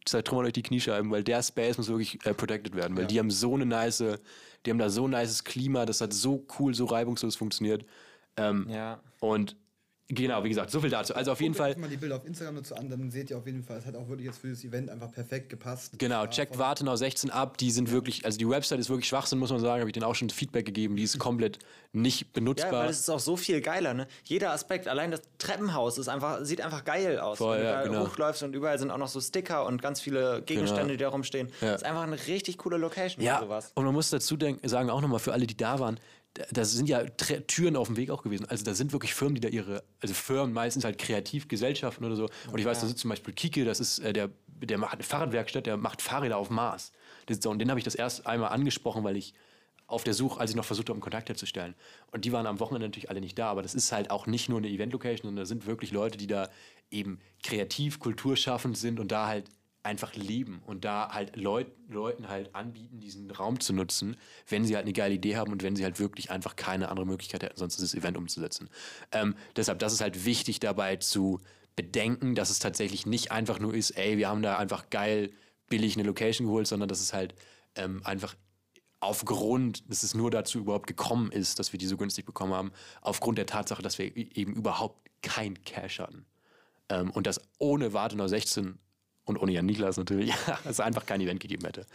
zertrümmern 0.06 0.46
euch 0.46 0.54
die 0.54 0.64
Kniescheiben, 0.64 1.12
weil 1.12 1.24
der 1.24 1.44
Space 1.44 1.78
muss 1.78 1.88
wirklich 1.88 2.26
äh, 2.26 2.34
protected 2.34 2.76
werden, 2.76 2.98
weil 2.98 3.06
die 3.06 3.20
haben 3.20 3.32
so 3.32 3.54
eine 3.54 3.66
nice, 3.66 4.04
die 4.66 4.70
haben 4.72 4.80
da 4.80 4.90
so 4.90 5.08
ein 5.08 5.12
nices 5.12 5.44
Klima, 5.44 5.86
das 5.86 6.02
hat 6.02 6.14
so 6.14 6.46
cool, 6.60 6.74
so 6.74 6.86
reibungslos 6.86 7.36
funktioniert. 7.36 7.86
Ähm, 8.38 8.68
Ja. 8.70 9.02
Und 9.20 9.56
genau, 10.10 10.44
wie 10.44 10.50
gesagt, 10.50 10.72
so 10.72 10.82
viel 10.82 10.90
dazu. 10.90 11.14
Also 11.16 11.32
auf 11.32 11.40
jeden 11.40 11.54
Guckt 11.54 11.62
Fall, 11.64 11.72
euch 11.72 11.78
mal 11.78 11.90
die 11.90 11.98
Bilder 11.98 12.16
auf 12.18 12.26
Instagram 12.26 12.56
dazu 12.58 12.76
an, 12.76 12.90
dann 12.90 13.10
seht 13.12 13.30
ihr 13.30 13.38
auf 13.38 13.46
jeden 13.46 13.64
Fall, 13.64 13.78
es 13.78 13.86
hat 13.86 13.96
auch 13.96 14.08
wirklich 14.10 14.28
jetzt 14.28 14.40
für 14.40 14.50
das 14.50 14.64
Event 14.64 14.90
einfach 14.90 15.12
perfekt 15.12 15.50
gepasst. 15.50 15.94
Genau, 15.98 16.24
Ja, 16.24 16.28
checkt 16.28 16.58
Wartenau 16.58 16.96
16 16.96 17.30
ab. 17.30 17.58
Die 17.58 17.72
sind 17.72 17.92
wirklich, 17.92 18.26
also 18.26 18.38
die 18.38 18.50
Website 18.50 18.80
ist 18.80 18.90
wirklich 18.90 19.08
Schwachsinn, 19.08 19.40
muss 19.40 19.52
man 19.52 19.60
sagen. 19.60 19.80
Habe 19.82 19.90
ich 19.90 19.94
denen 19.94 20.04
auch 20.06 20.16
schon 20.16 20.30
Feedback 20.30 20.66
gegeben. 20.66 20.96
Die 20.96 21.04
ist 21.04 21.18
komplett 21.20 21.60
nicht 21.94 22.22
Ja, 22.22 22.28
benutzbar. 22.34 22.72
weil 22.84 22.90
es 22.90 23.00
ist 23.00 23.10
auch 23.10 23.20
so 23.20 23.36
viel 23.38 23.62
geiler, 23.62 23.94
ne? 23.94 24.08
Jeder 24.24 24.52
Aspekt, 24.52 24.88
allein 24.88 25.12
das 25.12 25.22
Treppenhaus 25.40 25.98
ist 25.98 26.08
einfach, 26.08 26.44
sieht 26.44 26.62
einfach 26.62 26.84
geil 26.86 27.20
aus. 27.20 27.38
Voll, 27.40 27.58
Wenn 27.58 27.66
ja, 27.66 27.72
du 27.84 27.90
da 27.90 27.94
genau. 27.98 28.08
hochläufst 28.10 28.44
und 28.44 28.54
überall 28.56 28.78
sind 28.78 28.92
auch 28.92 28.98
noch 28.98 29.08
so 29.08 29.20
Sticker 29.22 29.66
und 29.66 29.82
ganz 29.82 30.00
viele 30.02 30.42
Gegenstände, 30.44 30.82
Genau. 30.84 30.92
die 30.94 30.98
da 30.98 31.10
rumstehen. 31.10 31.48
Ja. 31.62 31.72
Das 31.72 31.82
ist 31.82 31.88
einfach 31.88 32.04
eine 32.04 32.18
richtig 32.28 32.58
coole 32.60 32.78
Location 32.78 33.24
ja, 33.24 33.38
für 33.38 33.46
sowas. 33.46 33.72
und 33.76 33.86
man 33.86 33.94
muss 33.94 34.10
dazu 34.10 34.38
denken, 34.38 34.68
sagen 34.68 34.90
auch 34.90 35.02
nochmal 35.02 35.20
für 35.20 35.34
alle, 35.34 35.48
die 35.48 35.58
da 35.58 35.80
waren, 35.80 36.00
da, 36.52 36.66
sind 36.66 36.88
ja 36.88 37.04
Türen 37.06 37.76
auf 37.76 37.88
dem 37.88 37.98
Weg 37.98 38.10
auch 38.10 38.24
gewesen. 38.24 38.46
Also 38.46 38.64
da 38.64 38.74
sind 38.74 38.94
wirklich 38.94 39.14
Firmen, 39.14 39.36
die 39.36 39.42
da 39.42 39.50
ihre, 39.50 39.84
also 40.00 40.14
Firmen 40.14 40.54
meistens 40.54 40.84
halt 40.84 40.98
Kreativgesellschaften 40.98 42.06
oder 42.06 42.16
so. 42.16 42.30
Und 42.52 42.60
ich 42.60 42.66
weiß, 42.66 42.82
da 42.82 42.88
sitzt 42.88 43.02
zum 43.02 43.10
Beispiel 43.10 43.34
Kike, 43.34 43.66
das 43.66 43.80
ist 43.80 44.00
äh, 44.00 44.14
der, 44.14 44.30
der 44.48 44.78
macht 44.78 44.94
eine 44.94 45.04
Fahrradwerkstatt, 45.04 45.66
der 45.66 45.78
macht 45.78 46.02
Fahrräder 46.02 46.38
auf 46.38 46.50
Mars. 46.50 46.92
Das 47.26 47.46
und 47.46 47.60
den 47.60 47.70
habe 47.70 47.80
ich 47.80 47.84
das 47.84 47.96
erst 47.96 48.26
einmal 48.26 48.50
angesprochen, 48.50 49.04
weil 49.04 49.18
ich 49.18 49.34
auf 49.88 50.04
der 50.04 50.14
Suche, 50.14 50.40
als 50.40 50.52
ich 50.52 50.56
noch 50.56 50.66
versucht 50.66 50.90
habe, 50.90 50.98
einen 50.98 51.02
Kontakt 51.02 51.30
herzustellen. 51.30 51.74
Und 52.12 52.24
die 52.24 52.32
waren 52.32 52.46
am 52.46 52.60
Wochenende 52.60 52.88
natürlich 52.88 53.10
alle 53.10 53.22
nicht 53.22 53.38
da, 53.38 53.50
aber 53.50 53.64
das 53.64 53.74
ist 53.74 53.92
halt 53.92 54.12
auch 54.12 54.28
nicht 54.28 54.48
nur 54.48 54.60
eine 54.60 54.70
Event-Location, 54.70 55.24
sondern 55.24 55.44
da 55.44 55.46
sind 55.48 55.66
wirklich 55.66 55.92
Leute, 55.92 56.18
die 56.18 56.28
da 56.28 56.50
eben 56.92 57.20
kreativ, 57.44 58.00
kulturschaffend 58.00 58.78
sind 58.78 59.00
und 59.00 59.12
da 59.12 59.28
halt 59.28 59.50
einfach 59.84 60.14
leben 60.16 60.62
und 60.66 60.84
da 60.84 61.10
halt 61.12 61.36
Leut, 61.36 61.68
Leuten 61.88 62.28
halt 62.28 62.54
anbieten, 62.54 63.00
diesen 63.00 63.32
Raum 63.32 63.60
zu 63.60 63.74
nutzen, 63.74 64.18
wenn 64.48 64.66
sie 64.66 64.76
halt 64.76 64.86
eine 64.86 64.94
geile 64.94 65.16
Idee 65.16 65.38
haben 65.38 65.52
und 65.52 65.64
wenn 65.64 65.76
sie 65.76 65.84
halt 65.84 66.00
wirklich 66.00 66.32
einfach 66.32 66.56
keine 66.56 66.90
andere 66.90 67.06
Möglichkeit 67.06 67.44
hätten, 67.44 67.58
sonst 67.58 67.78
dieses 67.78 67.96
Event 67.96 68.18
umzusetzen. 68.18 68.70
Ähm, 69.12 69.36
deshalb, 69.56 69.80
das 69.80 69.94
ist 69.94 70.02
halt 70.02 70.26
wichtig 70.26 70.60
dabei 70.60 70.98
zu 70.98 71.40
bedenken, 71.76 72.36
dass 72.36 72.50
es 72.50 72.60
tatsächlich 72.60 73.06
nicht 73.06 73.32
einfach 73.32 73.60
nur 73.60 73.74
ist, 73.74 73.92
ey, 73.92 74.18
wir 74.18 74.28
haben 74.28 74.42
da 74.42 74.58
einfach 74.58 74.90
geil 74.90 75.32
billig 75.70 75.96
eine 75.96 76.06
Location 76.06 76.48
geholt, 76.48 76.68
sondern 76.68 76.90
dass 76.90 77.00
es 77.00 77.14
halt 77.14 77.36
ähm, 77.76 78.02
einfach 78.04 78.36
aufgrund, 79.00 79.90
dass 79.90 80.04
es 80.04 80.14
nur 80.14 80.30
dazu 80.30 80.60
überhaupt 80.60 80.88
gekommen 80.88 81.32
ist, 81.32 81.58
dass 81.58 81.72
wir 81.72 81.78
die 81.78 81.86
so 81.88 81.96
günstig 81.96 82.26
bekommen 82.26 82.54
haben, 82.54 82.72
aufgrund 83.02 83.38
der 83.38 83.46
Tatsache, 83.46 83.82
dass 83.82 83.98
wir 83.98 84.06
e- 84.18 84.30
eben 84.34 84.54
überhaupt 84.54 85.10
kein 85.22 85.64
Cash 85.64 86.00
hatten. 86.00 86.26
Ähm, 86.90 87.12
und 87.12 87.28
das 87.28 87.40
ohne 87.60 87.94
Wartenau 87.94 88.28
16 88.28 88.78
und 89.30 89.38
ohne 89.38 89.52
Jan 89.54 89.66
Niklas 89.66 89.98
natürlich, 89.98 90.34
es 90.66 90.80
einfach 90.80 91.06
kein 91.06 91.22
Event 91.22 91.40
gegeben 91.40 91.66
hätte. 91.66 91.86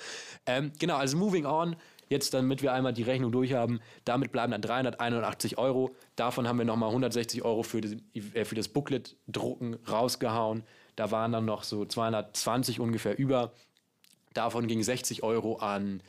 Ähm, 0.47 0.73
genau, 0.79 0.97
also 0.97 1.17
moving 1.17 1.45
on. 1.47 1.77
Jetzt, 2.11 2.35
damit 2.35 2.63
wir 2.63 2.73
einmal 2.73 2.93
die 2.93 3.03
Rechnung 3.03 3.33
durch 3.33 3.55
haben, 3.55 3.81
damit 4.05 4.31
bleiben 4.31 4.53
dann 4.53 4.61
381 4.63 5.57
Euro. 5.59 5.95
Davon 6.17 6.47
haben 6.47 6.59
wir 6.59 6.65
nochmal 6.67 6.91
160 6.91 7.43
Euro 7.43 7.63
für, 7.63 7.81
das- 7.81 7.97
äh, 8.35 8.45
für 8.45 8.55
das 8.55 8.69
Booklet-Drucken 8.69 9.77
rausgehauen. 9.89 10.65
Da 10.97 11.11
waren 11.11 11.33
dann 11.33 11.45
noch 11.47 11.65
so 11.65 11.85
220 11.85 12.79
ungefähr 12.79 13.19
über. 13.19 13.53
Davon 14.35 14.67
ging 14.67 14.83
60 14.83 15.23
Euro 15.23 15.57
an 15.57 16.03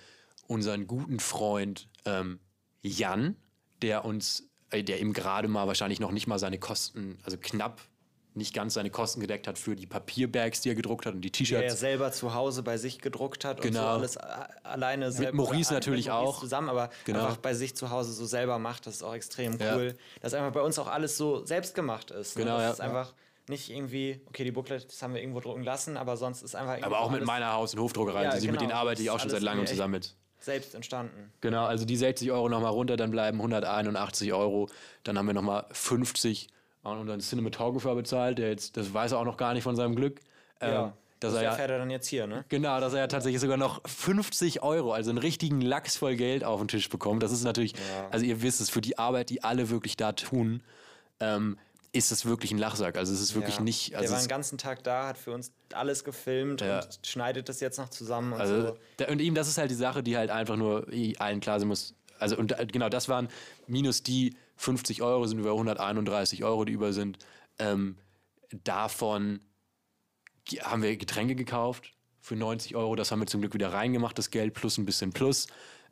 unseren 0.48 0.86
guten 0.86 1.20
Freund 1.20 1.88
ähm, 2.06 2.40
Jan, 2.82 3.36
der 3.82 4.06
uns, 4.06 4.50
äh, 4.72 4.84
der 4.84 5.00
ihm 5.00 5.14
gerade 5.14 5.48
mal 5.48 5.66
wahrscheinlich 5.68 6.00
noch 6.00 6.12
nicht 6.12 6.28
mal 6.28 6.40
seine 6.40 6.60
Kosten, 6.60 7.18
also 7.24 7.38
knapp 7.40 7.82
nicht 8.36 8.54
ganz 8.54 8.74
seine 8.74 8.90
Kosten 8.90 9.20
gedeckt 9.22 9.48
hat 9.48 9.58
für 9.58 9.76
die 9.76 9.86
Papierbags, 9.86 10.62
die 10.62 10.70
er 10.70 10.76
gedruckt 10.76 11.06
hat 11.06 11.14
und 11.14 11.22
die 11.22 11.32
T-Shirts. 11.32 11.64
er 11.74 11.76
selber 11.78 12.12
zu 12.12 12.34
Hause 12.34 12.64
bei 12.64 12.78
sich 12.78 13.00
gedruckt 13.00 13.46
hat 13.46 13.58
und 13.58 13.64
Genau. 13.64 13.82
so 13.82 13.88
alles 13.88 14.18
a- 14.18 14.50
alleine 14.64 15.12
selber. 15.12 15.38
Maurice 15.38 15.70
oder 15.70 15.76
natürlich 15.80 16.06
mit 16.06 16.14
Maurice 16.14 16.30
auch. 16.30 16.40
Zusammen, 16.42 16.70
aber 16.70 16.90
Genau. 17.06 17.20
einfach 17.26 17.38
bei 17.38 17.54
sich 17.54 17.76
zu 17.76 17.90
Hause 17.90 18.12
so 18.12 18.26
selber 18.26 18.60
macht, 18.60 18.88
das 18.88 18.96
ist 18.96 19.04
auch 19.04 19.14
extrem 19.16 19.58
Ja. 19.60 19.76
cool. 19.78 19.96
Dass 20.22 20.34
einfach 20.34 20.52
bei 20.52 20.62
uns 20.62 20.78
auch 20.80 20.88
alles 20.88 21.18
so 21.18 21.46
selbst 21.46 21.76
gemacht 21.76 22.12
ist. 22.12 22.38
Ne? 22.38 22.44
Genau, 22.44 22.58
das 22.58 22.64
ja. 22.66 22.72
ist 22.74 22.82
einfach 22.82 23.14
nicht 23.48 23.70
irgendwie, 23.70 24.20
okay, 24.28 24.44
die 24.44 24.52
Booklets 24.52 25.02
haben 25.02 25.14
wir 25.14 25.22
irgendwo 25.22 25.40
drucken 25.40 25.64
lassen, 25.64 25.98
aber 25.98 26.18
sonst 26.18 26.42
ist 26.42 26.56
einfach 26.56 26.82
aber 26.82 27.00
auch 27.00 27.12
mit 27.12 27.24
meiner 27.26 27.54
Haus- 27.54 27.74
und 27.74 27.80
Hofdruckerei. 27.80 28.24
Ja, 28.24 28.30
also 28.32 28.46
mit 28.48 28.56
genau. 28.56 28.60
denen 28.60 28.72
arbeite 28.72 29.02
ich 29.02 29.10
auch 29.12 29.20
schon 29.20 29.30
seit 29.30 29.44
langem 29.44 29.66
zusammen 29.68 29.92
mit. 29.94 30.16
selbst 30.40 30.76
entstanden. 30.76 31.32
Genau, 31.42 31.66
also 31.66 31.86
die 31.86 31.96
60 31.96 32.32
Euro 32.32 32.50
nochmal 32.50 32.72
runter, 32.72 32.98
dann 32.98 33.10
bleiben 33.12 33.40
181 33.42 34.32
Euro. 34.34 34.68
Dann 35.04 35.18
haben 35.18 35.26
wir 35.26 35.34
nochmal 35.34 35.66
50 35.72 36.50
an 36.86 37.00
unseren 37.00 37.20
Cinematographer 37.20 37.96
bezahlt, 37.96 38.38
der 38.38 38.50
jetzt, 38.50 38.78
das 38.78 38.94
weiß 38.94 39.14
er 39.14 39.20
auch 39.20 39.26
noch 39.26 39.38
gar 39.38 39.54
nicht 39.54 39.64
von 39.64 39.76
seinem 39.76 39.96
Glück. 39.96 40.20
Ähm, 40.62 40.72
ja. 40.74 40.94
dass 41.20 41.32
das 41.34 41.40
er 41.40 41.44
ja, 41.44 41.50
erfährt 41.52 41.72
er 41.72 41.80
dann 41.80 41.90
jetzt 41.90 42.08
hier, 42.08 42.28
ne? 42.28 42.46
genau, 42.50 42.80
dass 42.80 42.94
er 42.94 43.00
ja 43.00 43.08
tatsächlich 43.08 43.42
sogar 43.42 43.58
noch 43.58 43.82
50 43.88 44.64
Euro, 44.64 44.94
also 44.94 45.10
einen 45.10 45.18
richtigen 45.18 45.60
Lachs 45.62 45.98
voll 45.98 46.16
Geld 46.16 46.44
auf 46.44 46.60
den 46.62 46.68
Tisch 46.70 46.90
bekommt. 46.90 47.24
Das 47.24 47.32
ist 47.32 47.44
natürlich, 47.44 47.74
also 48.12 48.26
ihr 48.26 48.42
wisst 48.42 48.62
es, 48.62 48.70
für 48.70 48.82
die 48.82 48.98
Arbeit, 48.98 49.30
die 49.30 49.44
alle 49.44 49.70
wirklich 49.70 49.98
da 49.98 50.12
tun, 50.14 50.62
ähm, 51.20 51.58
ist 51.92 52.12
es 52.12 52.26
wirklich 52.26 52.52
ein 52.52 52.58
Lachsack. 52.58 52.98
Also 52.98 53.14
es 53.14 53.22
ist 53.22 53.36
wirklich 53.36 53.56
Ja. 53.56 53.62
nicht. 53.64 53.92
der 53.92 54.00
Also 54.00 54.12
war 54.12 54.18
es- 54.20 54.26
den 54.26 54.30
ganzen 54.30 54.58
Tag 54.58 54.84
da, 54.84 55.08
hat 55.08 55.18
für 55.18 55.32
uns 55.32 55.52
alles 55.74 56.04
gefilmt 56.04 56.62
Ja. 56.62 56.80
und 56.84 57.00
schneidet 57.06 57.48
das 57.50 57.60
jetzt 57.62 57.78
noch 57.80 57.90
zusammen 57.90 58.34
und 58.34 58.40
Also, 58.42 58.62
so. 58.68 58.78
da, 58.98 59.08
und 59.08 59.20
ihm, 59.22 59.34
das 59.36 59.48
ist 59.48 59.58
halt 59.58 59.72
die 59.72 59.76
Sache, 59.76 60.04
die 60.04 60.16
halt 60.18 60.30
einfach 60.30 60.58
nur 60.58 60.86
allen 61.20 61.40
klar 61.40 61.60
sein 61.60 61.68
muss. 61.70 61.94
Also, 62.20 62.38
und 62.38 62.58
äh, 62.58 62.66
genau, 62.66 62.88
das 62.90 63.08
waren 63.10 63.30
minus 63.68 64.04
die 64.04 64.36
50 64.56 65.02
Euro, 65.02 65.26
sind 65.28 65.38
wir 65.38 65.46
bei 65.46 65.52
131 65.52 66.44
Euro, 66.44 66.66
die 66.66 66.74
über 66.74 66.94
sind. 66.94 67.20
Ähm, 67.60 67.98
davon 68.64 69.42
haben 70.62 70.84
wir 70.84 70.96
Getränke 70.98 71.36
gekauft 71.36 71.94
für 72.22 72.36
90 72.36 72.76
Euro. 72.76 72.96
Das 72.96 73.12
haben 73.12 73.20
wir 73.20 73.28
zum 73.28 73.42
Glück 73.42 73.54
wieder 73.54 73.74
reingemacht, 73.74 74.18
das 74.18 74.32
Geld 74.32 74.54
plus 74.54 74.78
ein 74.78 74.86
bisschen 74.86 75.12
plus. 75.12 75.48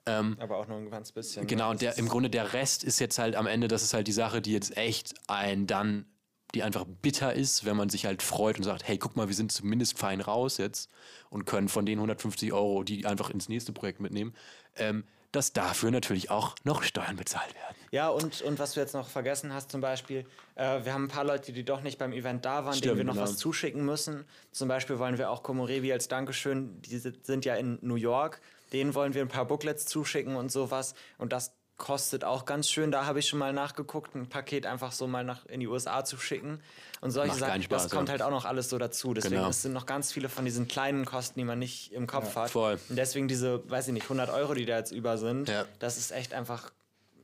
Ähm, 0.05 0.35
Aber 0.39 0.57
auch 0.57 0.67
nur 0.67 0.77
ein 0.77 0.89
ganz 0.89 1.11
bisschen. 1.11 1.47
Genau, 1.47 1.65
ne? 1.65 1.71
und 1.71 1.81
der, 1.81 1.97
im 1.97 2.09
Grunde 2.09 2.29
der 2.29 2.53
Rest 2.53 2.83
ist 2.83 2.99
jetzt 2.99 3.19
halt 3.19 3.35
am 3.35 3.47
Ende, 3.47 3.67
das 3.67 3.83
ist 3.83 3.93
halt 3.93 4.07
die 4.07 4.13
Sache, 4.13 4.41
die 4.41 4.51
jetzt 4.51 4.75
echt 4.75 5.13
ein 5.27 5.65
dann, 5.65 6.05
die 6.53 6.63
einfach 6.63 6.85
bitter 6.85 7.33
ist, 7.33 7.65
wenn 7.65 7.77
man 7.77 7.89
sich 7.89 8.05
halt 8.05 8.21
freut 8.21 8.57
und 8.57 8.63
sagt, 8.63 8.87
hey, 8.87 8.97
guck 8.97 9.15
mal, 9.15 9.27
wir 9.27 9.35
sind 9.35 9.51
zumindest 9.51 9.97
fein 9.97 10.21
raus 10.21 10.57
jetzt 10.57 10.91
und 11.29 11.45
können 11.45 11.69
von 11.69 11.85
den 11.85 11.99
150 11.99 12.51
Euro 12.51 12.83
die 12.83 13.05
einfach 13.05 13.29
ins 13.29 13.47
nächste 13.49 13.71
Projekt 13.71 14.01
mitnehmen, 14.01 14.33
ähm, 14.75 15.05
dass 15.33 15.51
dafür 15.51 15.91
natürlich 15.91 16.31
auch 16.31 16.55
noch 16.63 16.83
Steuern 16.83 17.17
bezahlt 17.17 17.53
werden. 17.55 17.75
Ja, 17.91 18.07
und, 18.07 18.41
und 18.41 18.57
was 18.59 18.73
du 18.73 18.79
jetzt 18.79 18.93
noch 18.93 19.07
vergessen 19.09 19.53
hast, 19.53 19.69
zum 19.71 19.81
Beispiel, 19.81 20.25
äh, 20.55 20.83
wir 20.85 20.93
haben 20.93 21.05
ein 21.05 21.09
paar 21.09 21.25
Leute, 21.25 21.51
die 21.51 21.63
doch 21.65 21.81
nicht 21.81 21.97
beim 21.99 22.13
Event 22.13 22.45
da 22.45 22.63
waren, 22.65 22.73
Stimmt, 22.73 22.85
denen 22.91 22.97
wir 22.99 23.03
noch 23.03 23.13
genau. 23.13 23.25
was 23.25 23.37
zuschicken 23.37 23.83
müssen. 23.85 24.25
Zum 24.51 24.67
Beispiel 24.67 24.97
wollen 24.99 25.17
wir 25.17 25.29
auch 25.29 25.43
Komorevi 25.43 25.91
als 25.91 26.07
Dankeschön, 26.07 26.81
die 26.83 26.97
si- 26.97 27.13
sind 27.23 27.45
ja 27.45 27.55
in 27.55 27.77
New 27.81 27.95
York, 27.95 28.41
denen 28.71 28.95
wollen 28.95 29.13
wir 29.13 29.21
ein 29.21 29.27
paar 29.27 29.45
Booklets 29.45 29.85
zuschicken 29.85 30.35
und 30.35 30.51
sowas. 30.51 30.95
Und 31.17 31.33
das 31.33 31.51
kostet 31.77 32.23
auch 32.23 32.45
ganz 32.45 32.69
schön. 32.69 32.91
Da 32.91 33.05
habe 33.05 33.19
ich 33.19 33.27
schon 33.27 33.39
mal 33.39 33.51
nachgeguckt, 33.53 34.15
ein 34.15 34.27
Paket 34.29 34.65
einfach 34.65 34.91
so 34.91 35.07
mal 35.07 35.23
nach 35.23 35.45
in 35.47 35.59
die 35.59 35.67
USA 35.67 36.05
zu 36.05 36.17
schicken. 36.17 36.61
Und 37.01 37.11
solche 37.11 37.29
Macht 37.31 37.39
Sachen, 37.39 37.63
Spaß, 37.63 37.83
das 37.83 37.91
kommt 37.91 38.07
ja. 38.09 38.13
halt 38.13 38.21
auch 38.21 38.29
noch 38.29 38.45
alles 38.45 38.69
so 38.69 38.77
dazu. 38.77 39.13
Deswegen 39.13 39.35
Genau. 39.35 39.49
es 39.49 39.61
sind 39.63 39.73
noch 39.73 39.85
ganz 39.85 40.11
viele 40.11 40.29
von 40.29 40.45
diesen 40.45 40.67
kleinen 40.67 41.03
Kosten, 41.05 41.39
die 41.39 41.43
man 41.45 41.59
nicht 41.59 41.91
im 41.91 42.07
Kopf 42.07 42.35
hat. 42.35 42.49
voll. 42.51 42.79
Und 42.89 42.95
deswegen 42.95 43.27
diese, 43.27 43.69
weiß 43.69 43.87
ich 43.87 43.93
nicht, 43.93 44.03
100 44.03 44.29
Euro, 44.29 44.53
die 44.53 44.65
da 44.65 44.77
jetzt 44.77 44.91
über 44.91 45.17
sind, 45.17 45.49
Ja. 45.49 45.65
das 45.79 45.97
ist 45.97 46.11
echt 46.11 46.33
einfach 46.33 46.71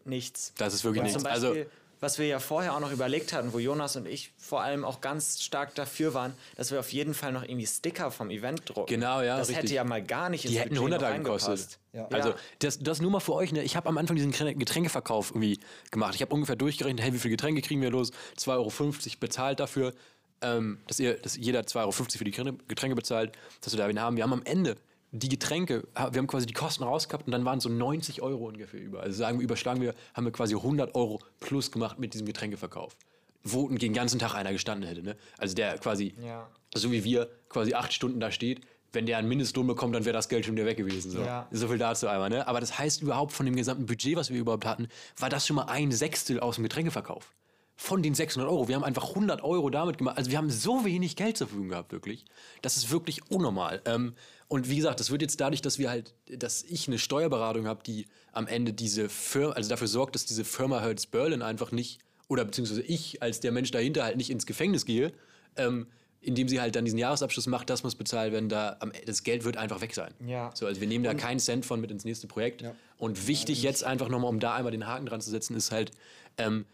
nichts. 0.06 0.54
Das 0.58 0.74
ist 0.74 0.84
wirklich 0.84 1.02
Und 1.04 1.08
nichts. 1.14 1.26
Also, 1.26 1.48
Beispiel, 1.50 1.70
was 2.02 2.18
wir 2.18 2.26
ja 2.28 2.40
vorher 2.40 2.76
auch 2.76 2.80
noch 2.80 2.92
überlegt 2.92 3.34
hatten, 3.34 3.52
wo 3.54 3.60
Jonas 3.60 3.96
und 3.96 4.08
ich 4.08 4.32
vor 4.38 4.62
allem 4.62 4.86
auch 4.86 5.02
ganz 5.02 5.44
stark 5.44 5.76
dafür 5.76 6.14
waren, 6.14 6.34
dass 6.56 6.72
wir 6.72 6.80
auf 6.80 6.92
jeden 6.94 7.14
Fall 7.14 7.32
noch 7.32 7.44
irgendwie 7.44 7.68
Sticker 7.68 8.10
vom 8.12 8.30
Event 8.30 8.62
drucken. 8.66 8.88
Genau, 8.88 9.22
ja, 9.22 9.38
Das 9.38 9.50
hätte 9.50 9.60
richtig. 9.64 9.76
ja 9.76 9.84
mal 9.84 10.02
gar 10.04 10.30
nicht 10.30 10.46
ins 10.46 10.54
die 10.54 10.60
hätten 10.60 10.76
Budget 10.76 10.94
100 10.94 11.18
noch 11.18 11.24
gekostet. 11.24 11.78
Ja. 11.94 12.08
Also 12.08 12.34
das, 12.60 12.80
das 12.80 13.02
nur 13.02 13.12
mal 13.12 13.20
für 13.20 13.34
euch. 13.34 13.52
Ne? 13.52 13.64
Ich 13.64 13.76
habe 13.76 13.90
am 13.90 13.98
Anfang 13.98 14.16
diesen 14.16 14.32
Getränke- 14.32 14.58
Getränkeverkauf 14.58 15.32
irgendwie 15.32 15.60
gemacht. 15.92 16.16
Ich 16.16 16.22
habe 16.22 16.34
ungefähr 16.34 16.56
durchgerechnet, 16.56 17.04
hey, 17.04 17.14
wie 17.14 17.20
viele 17.20 17.32
Getränke 17.36 17.62
kriegen 17.62 17.82
wir 17.82 17.90
los? 17.92 18.12
2,50 18.38 18.48
Euro 18.54 18.72
bezahlt 19.20 19.60
dafür, 19.60 19.94
ähm, 20.42 20.80
dass, 20.88 21.00
ihr, 21.00 21.16
dass 21.16 21.36
jeder 21.36 21.62
2,50 21.62 21.76
Euro 21.82 21.92
für 21.92 22.24
die 22.24 22.32
Getränke- 22.32 22.58
Getränke 22.68 22.96
bezahlt, 22.96 23.34
dass 23.62 23.74
wir 23.74 23.78
da 23.78 23.90
wen 23.90 24.00
haben. 24.00 24.16
Wir 24.16 24.24
haben 24.24 24.34
am 24.34 24.44
Ende 24.46 24.76
die 25.12 25.30
Getränke, 25.30 25.88
wir 25.96 26.04
haben 26.20 26.28
quasi 26.28 26.46
die 26.46 26.54
Kosten 26.54 26.84
rausgehabt 26.84 27.26
und 27.26 27.32
dann 27.32 27.44
waren 27.46 27.60
so 27.60 27.70
90 27.70 28.22
Euro 28.22 28.48
ungefähr 28.48 28.80
über. 28.80 29.02
Also 29.02 29.18
sagen 29.18 29.40
wir, 29.40 29.44
überschlagen 29.44 29.82
wir, 29.82 29.96
haben 30.14 30.26
wir 30.26 30.32
quasi 30.32 30.56
100 30.56 30.94
Euro 30.96 31.20
plus 31.40 31.72
gemacht 31.72 31.98
mit 32.00 32.14
diesem 32.14 32.28
Getränkeverkauf. 32.28 32.96
Wo 33.44 33.68
den 33.70 33.94
ganzen 33.94 34.20
Tag 34.20 34.36
einer 34.36 34.52
gestanden 34.52 34.88
hätte. 34.88 35.02
Ne? 35.02 35.16
Also 35.38 35.56
der 35.56 35.78
quasi, 35.78 36.14
Ja. 36.24 36.48
so 36.76 36.92
wie 36.92 37.04
wir, 37.04 37.30
quasi 37.48 37.74
acht 37.74 37.94
Stunden 37.94 38.20
da 38.20 38.32
steht. 38.32 38.62
Wenn 38.92 39.06
der 39.06 39.18
einen 39.18 39.28
Mindestlohn 39.30 39.66
bekommt, 39.68 39.94
dann 39.96 40.04
wäre 40.06 40.14
das 40.14 40.30
Geld 40.30 40.46
schon 40.46 40.56
wieder 40.56 40.66
weg 40.66 40.78
gewesen. 40.78 41.12
So. 41.12 41.20
Ja. 41.22 41.48
so 41.52 41.68
viel 41.68 41.78
dazu 41.78 42.08
einmal. 42.08 42.30
Ne? 42.30 42.48
Aber 42.48 42.60
das 42.60 42.78
heißt 42.78 43.02
überhaupt 43.02 43.32
von 43.34 43.46
dem 43.46 43.56
gesamten 43.56 43.86
Budget, 43.86 44.16
was 44.16 44.30
wir 44.32 44.40
überhaupt 44.40 44.66
hatten, 44.66 44.88
war 45.18 45.30
das 45.30 45.46
schon 45.48 45.56
mal 45.56 45.66
ein 45.66 45.92
Sechstel 45.92 46.40
aus 46.40 46.56
dem 46.56 46.64
Getränkeverkauf. 46.64 47.32
Von 47.76 48.04
den 48.04 48.14
600 48.14 48.52
Euro. 48.52 48.68
Wir 48.68 48.76
haben 48.76 48.84
einfach 48.84 49.10
100 49.10 49.42
Euro 49.42 49.70
damit 49.70 50.00
gemacht. 50.00 50.18
Also 50.18 50.32
wir 50.32 50.38
haben 50.38 50.50
so 50.50 50.84
wenig 50.84 51.16
Geld 51.16 51.38
zur 51.38 51.48
Verfügung 51.48 51.70
gehabt, 51.70 51.94
wirklich. 51.94 52.26
Das 52.62 52.76
ist 52.76 52.92
wirklich 52.92 53.32
unnormal. 53.32 53.82
Ähm, 53.86 54.16
und 54.50 54.68
wie 54.68 54.78
gesagt, 54.78 55.00
das 55.00 55.12
wird 55.12 55.22
jetzt 55.22 55.40
dadurch, 55.40 55.62
dass 55.62 55.78
wir 55.78 55.92
halt, 55.92 56.16
dass 56.26 56.64
ich 56.64 56.88
eine 56.88 56.98
Steuerberatung 56.98 57.68
habe, 57.68 57.84
die 57.84 58.08
am 58.32 58.48
Ende 58.48 58.74
diese 58.74 59.08
Firma, 59.08 59.54
also 59.54 59.70
dafür 59.70 59.88
sorgt, 59.88 60.16
dass 60.16 60.26
diese 60.26 60.44
Firma 60.44 60.82
Hertz 60.82 61.06
Berlin 61.06 61.44
einfach 61.44 61.72
nicht, 61.72 62.00
oder 62.28 62.44
beziehungsweise 62.46 62.82
ich 62.82 63.22
als 63.22 63.40
der 63.40 63.52
Mensch 63.52 63.70
dahinter 63.70 64.04
halt 64.04 64.18
nicht 64.18 64.32
ins 64.32 64.48
Gefängnis 64.48 64.86
gehe, 64.86 65.14
ähm, 65.56 65.86
indem 66.20 66.50
sie 66.50 66.60
halt 66.60 66.76
dann 66.76 66.84
diesen 66.84 66.98
Jahresabschluss 66.98 67.46
macht, 67.46 67.70
das 67.70 67.84
muss 67.84 67.94
bezahlt 67.94 68.34
werden, 68.34 68.50
da 68.50 68.76
am, 68.80 68.92
das 69.06 69.22
Geld 69.24 69.44
wird 69.44 69.56
einfach 69.56 69.82
weg 69.82 69.94
sein. 69.94 70.14
Ja. 70.26 70.50
So, 70.56 70.66
also 70.66 70.82
wir 70.82 70.88
nehmen 70.88 71.04
da 71.04 71.14
keinen 71.14 71.40
Cent 71.40 71.64
von 71.64 71.80
mit 71.80 71.92
ins 71.92 72.04
nächste 72.04 72.26
Projekt. 72.26 72.64
Ja. 72.64 72.76
Und 72.98 73.28
wichtig 73.28 73.62
jetzt 73.62 73.84
einfach 73.84 74.10
nochmal, 74.10 74.30
um 74.30 74.40
da 74.40 74.56
einmal 74.56 74.72
den 74.72 74.88
Haken 74.88 75.06
dran 75.06 75.22
zu 75.22 75.30
setzen, 75.30 75.56
ist 75.56 75.72
halt, 75.72 75.92
ähm, 76.38 76.66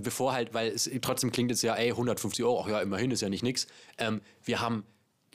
bevor 0.00 0.32
halt, 0.32 0.54
weil 0.54 0.70
es 0.70 0.88
trotzdem 1.02 1.32
klingt 1.32 1.50
jetzt 1.50 1.62
ja, 1.62 1.74
ey, 1.74 1.90
150 1.90 2.44
Euro, 2.44 2.62
ach 2.62 2.68
ja, 2.68 2.80
immerhin 2.80 3.10
ist 3.10 3.20
ja 3.20 3.28
nicht 3.28 3.42
nix. 3.42 3.66
Ähm, 3.98 4.20
wir 4.44 4.60
haben 4.60 4.84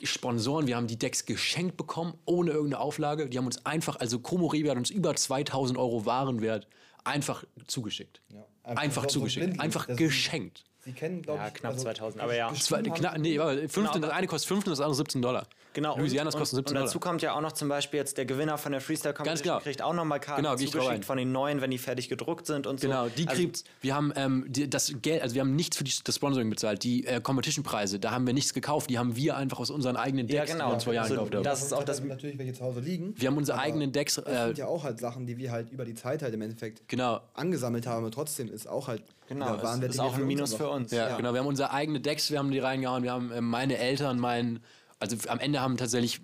Sponsoren, 0.04 0.66
wir 0.66 0.76
haben 0.76 0.86
die 0.86 0.98
Decks 0.98 1.26
geschenkt 1.26 1.76
bekommen, 1.76 2.14
ohne 2.24 2.50
irgendeine 2.52 2.80
Auflage. 2.82 3.28
Die 3.28 3.38
haben 3.38 3.46
uns 3.46 3.64
einfach, 3.66 3.96
also 4.00 4.18
Komorebi 4.18 4.68
hat 4.68 4.76
uns 4.76 4.90
über 4.90 5.14
2000 5.14 5.78
Euro 5.78 6.04
Warenwert 6.06 6.66
einfach 7.04 7.44
zugeschickt. 7.66 8.20
Ja. 8.32 8.44
Einfach 8.64 9.02
so- 9.04 9.08
so 9.08 9.18
zugeschickt. 9.20 9.60
einfach 9.60 9.86
das- 9.86 9.96
geschenkt. 9.96 10.64
Sie 10.84 10.92
kennen, 10.92 11.22
glaube 11.22 11.40
Ja, 11.40 11.48
ich. 11.48 11.54
knapp 11.54 11.78
2000, 11.78 12.22
aber 12.22 12.34
ja. 12.34 12.52
Zwei, 12.54 12.82
knapp, 12.82 13.16
nee, 13.18 13.38
aber 13.38 13.52
15, 13.56 13.84
Genau. 13.84 14.06
das 14.08 14.10
eine 14.10 14.26
kostet 14.26 14.48
15, 14.48 14.70
das 14.72 14.80
andere 14.80 14.94
17 14.96 15.22
Dollar. 15.22 15.46
Genau. 15.74 15.96
Louisianas 15.96 16.34
und, 16.34 16.40
kosten 16.40 16.56
und, 16.56 16.68
17 16.68 16.76
und 16.76 16.82
dazu 16.84 16.98
Dollar. 16.98 17.10
kommt 17.10 17.22
ja 17.22 17.34
auch 17.34 17.40
noch 17.40 17.52
zum 17.52 17.68
Beispiel 17.68 17.98
jetzt 17.98 18.18
der 18.18 18.26
Gewinner 18.26 18.58
von 18.58 18.72
der 18.72 18.80
Freestyle 18.80 19.14
Competition 19.14 19.44
genau. 19.54 19.60
kriegt 19.60 19.82
auch 19.82 19.92
nochmal 19.94 20.20
Karten 20.20 20.42
Genau, 20.42 20.56
zugeschickt 20.56 21.04
von 21.04 21.16
den 21.18 21.32
neuen, 21.32 21.60
wenn 21.60 21.70
die 21.70 21.78
fertig 21.78 22.08
gedruckt 22.08 22.46
sind 22.46 22.66
und 22.66 22.80
so. 22.80 22.88
Genau, 22.88 23.08
die 23.08 23.26
Also, 23.28 23.40
kriegt, 23.42 23.64
wir 23.80 23.94
haben 23.94 24.12
ähm, 24.16 24.44
die, 24.48 24.68
das 24.68 24.92
Geld, 25.02 25.22
also 25.22 25.34
wir 25.34 25.40
haben 25.42 25.56
nichts 25.56 25.76
für 25.76 25.84
die, 25.84 25.92
das 26.04 26.16
Sponsoring 26.16 26.50
bezahlt. 26.50 26.82
Die 26.84 27.06
äh, 27.06 27.20
Competition-Preise, 27.20 27.98
da 27.98 28.10
haben 28.10 28.26
wir 28.26 28.34
nichts 28.34 28.52
gekauft, 28.54 28.90
die 28.90 28.98
haben 28.98 29.16
wir 29.16 29.36
einfach 29.36 29.58
aus 29.60 29.70
unseren 29.70 29.96
eigenen 29.96 30.28
Ja, 30.28 30.40
Decks, 30.40 30.52
die 30.52 30.58
genau. 30.58 30.72
uns 30.72 30.84
vor 30.84 30.92
Jahren 30.92 31.10
Also 31.10 31.24
gekauft 31.24 31.46
das 31.46 31.62
ist 31.62 31.72
auch 31.72 31.84
das- 31.84 32.02
natürlich 32.02 32.38
welche 32.38 32.52
zu 32.52 32.64
Hause 32.64 32.80
liegen. 32.80 33.14
Wir 33.16 33.28
haben 33.28 33.36
unsere 33.36 33.58
eigenen 33.58 33.92
Decks, 33.92 34.16
Das 34.16 34.26
äh, 34.26 34.46
sind 34.46 34.58
ja 34.58 34.66
auch 34.66 34.84
halt 34.84 34.98
Sachen, 34.98 35.26
die 35.26 35.36
wir 35.38 35.50
halt 35.50 35.70
über 35.70 35.84
die 35.84 35.94
Zeit 35.94 36.22
halt 36.22 36.34
im 36.34 36.42
Endeffekt 36.42 36.88
genau, 36.88 37.20
angesammelt 37.34 37.86
haben. 37.86 38.02
Aber 38.02 38.10
trotzdem 38.10 38.52
ist 38.52 38.68
auch 38.68 38.88
halt 38.88 39.02
Genau, 39.28 39.54
ist 39.54 39.96
wir 39.96 40.04
auch 40.04 40.14
ein 40.18 40.26
Minus 40.26 40.54
aber- 40.54 40.64
für 40.64 40.70
uns. 40.70 40.90
Ja, 40.92 41.16
genau. 41.16 41.32
Wir 41.32 41.40
haben 41.40 41.46
unsere 41.46 41.70
eigenen 41.72 42.02
Decks, 42.02 42.30
wir 42.30 42.38
haben 42.38 42.50
die 42.50 42.58
reingehauen. 42.58 43.02
Wir 43.02 43.12
haben 43.12 43.30
äh, 43.32 43.40
meine 43.40 43.78
Eltern, 43.78 44.18
mein, 44.18 44.60
also 45.02 45.28
am 45.28 45.38
Ende 45.40 45.60
haben 45.60 45.76
tatsächlich, 45.76 46.20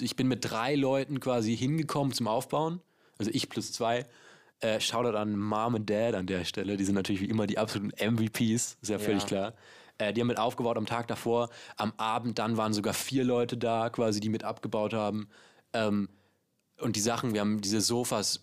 ich 0.00 0.16
bin 0.16 0.28
mit 0.28 0.50
drei 0.50 0.74
Leuten 0.74 1.20
quasi 1.20 1.56
hingekommen 1.56 2.12
zum 2.12 2.26
Aufbauen. 2.28 2.80
Also 3.18 3.30
ich 3.32 3.48
plus 3.48 3.72
zwei. 3.72 4.06
Äh, 4.60 4.78
Shoutout 4.80 5.16
an 5.16 5.38
Mom 5.38 5.74
und 5.74 5.88
Dad 5.88 6.14
an 6.14 6.26
der 6.26 6.44
Stelle. 6.44 6.76
Die 6.76 6.84
sind 6.84 6.94
natürlich 6.94 7.22
wie 7.22 7.30
immer 7.30 7.46
die 7.46 7.56
absoluten 7.56 7.92
MVPs, 7.96 8.76
ist 8.82 8.88
ja 8.90 8.98
völlig 8.98 9.22
Ja. 9.22 9.28
klar. 9.28 9.54
Äh, 9.98 10.12
die 10.12 10.20
haben 10.20 10.28
mit 10.28 10.38
aufgebaut 10.38 10.76
am 10.76 10.86
Tag 10.86 11.06
davor. 11.08 11.48
Am 11.76 11.92
Abend 11.96 12.38
dann 12.38 12.56
waren 12.56 12.74
sogar 12.74 12.92
vier 12.92 13.24
Leute 13.24 13.56
da, 13.56 13.88
quasi, 13.88 14.20
die 14.20 14.28
mit 14.28 14.44
abgebaut 14.44 14.92
haben. 14.92 15.28
Ähm, 15.72 16.08
und 16.78 16.96
die 16.96 17.00
Sachen, 17.00 17.32
wir 17.32 17.40
haben 17.40 17.60
diese 17.60 17.80
Sofas, 17.80 18.40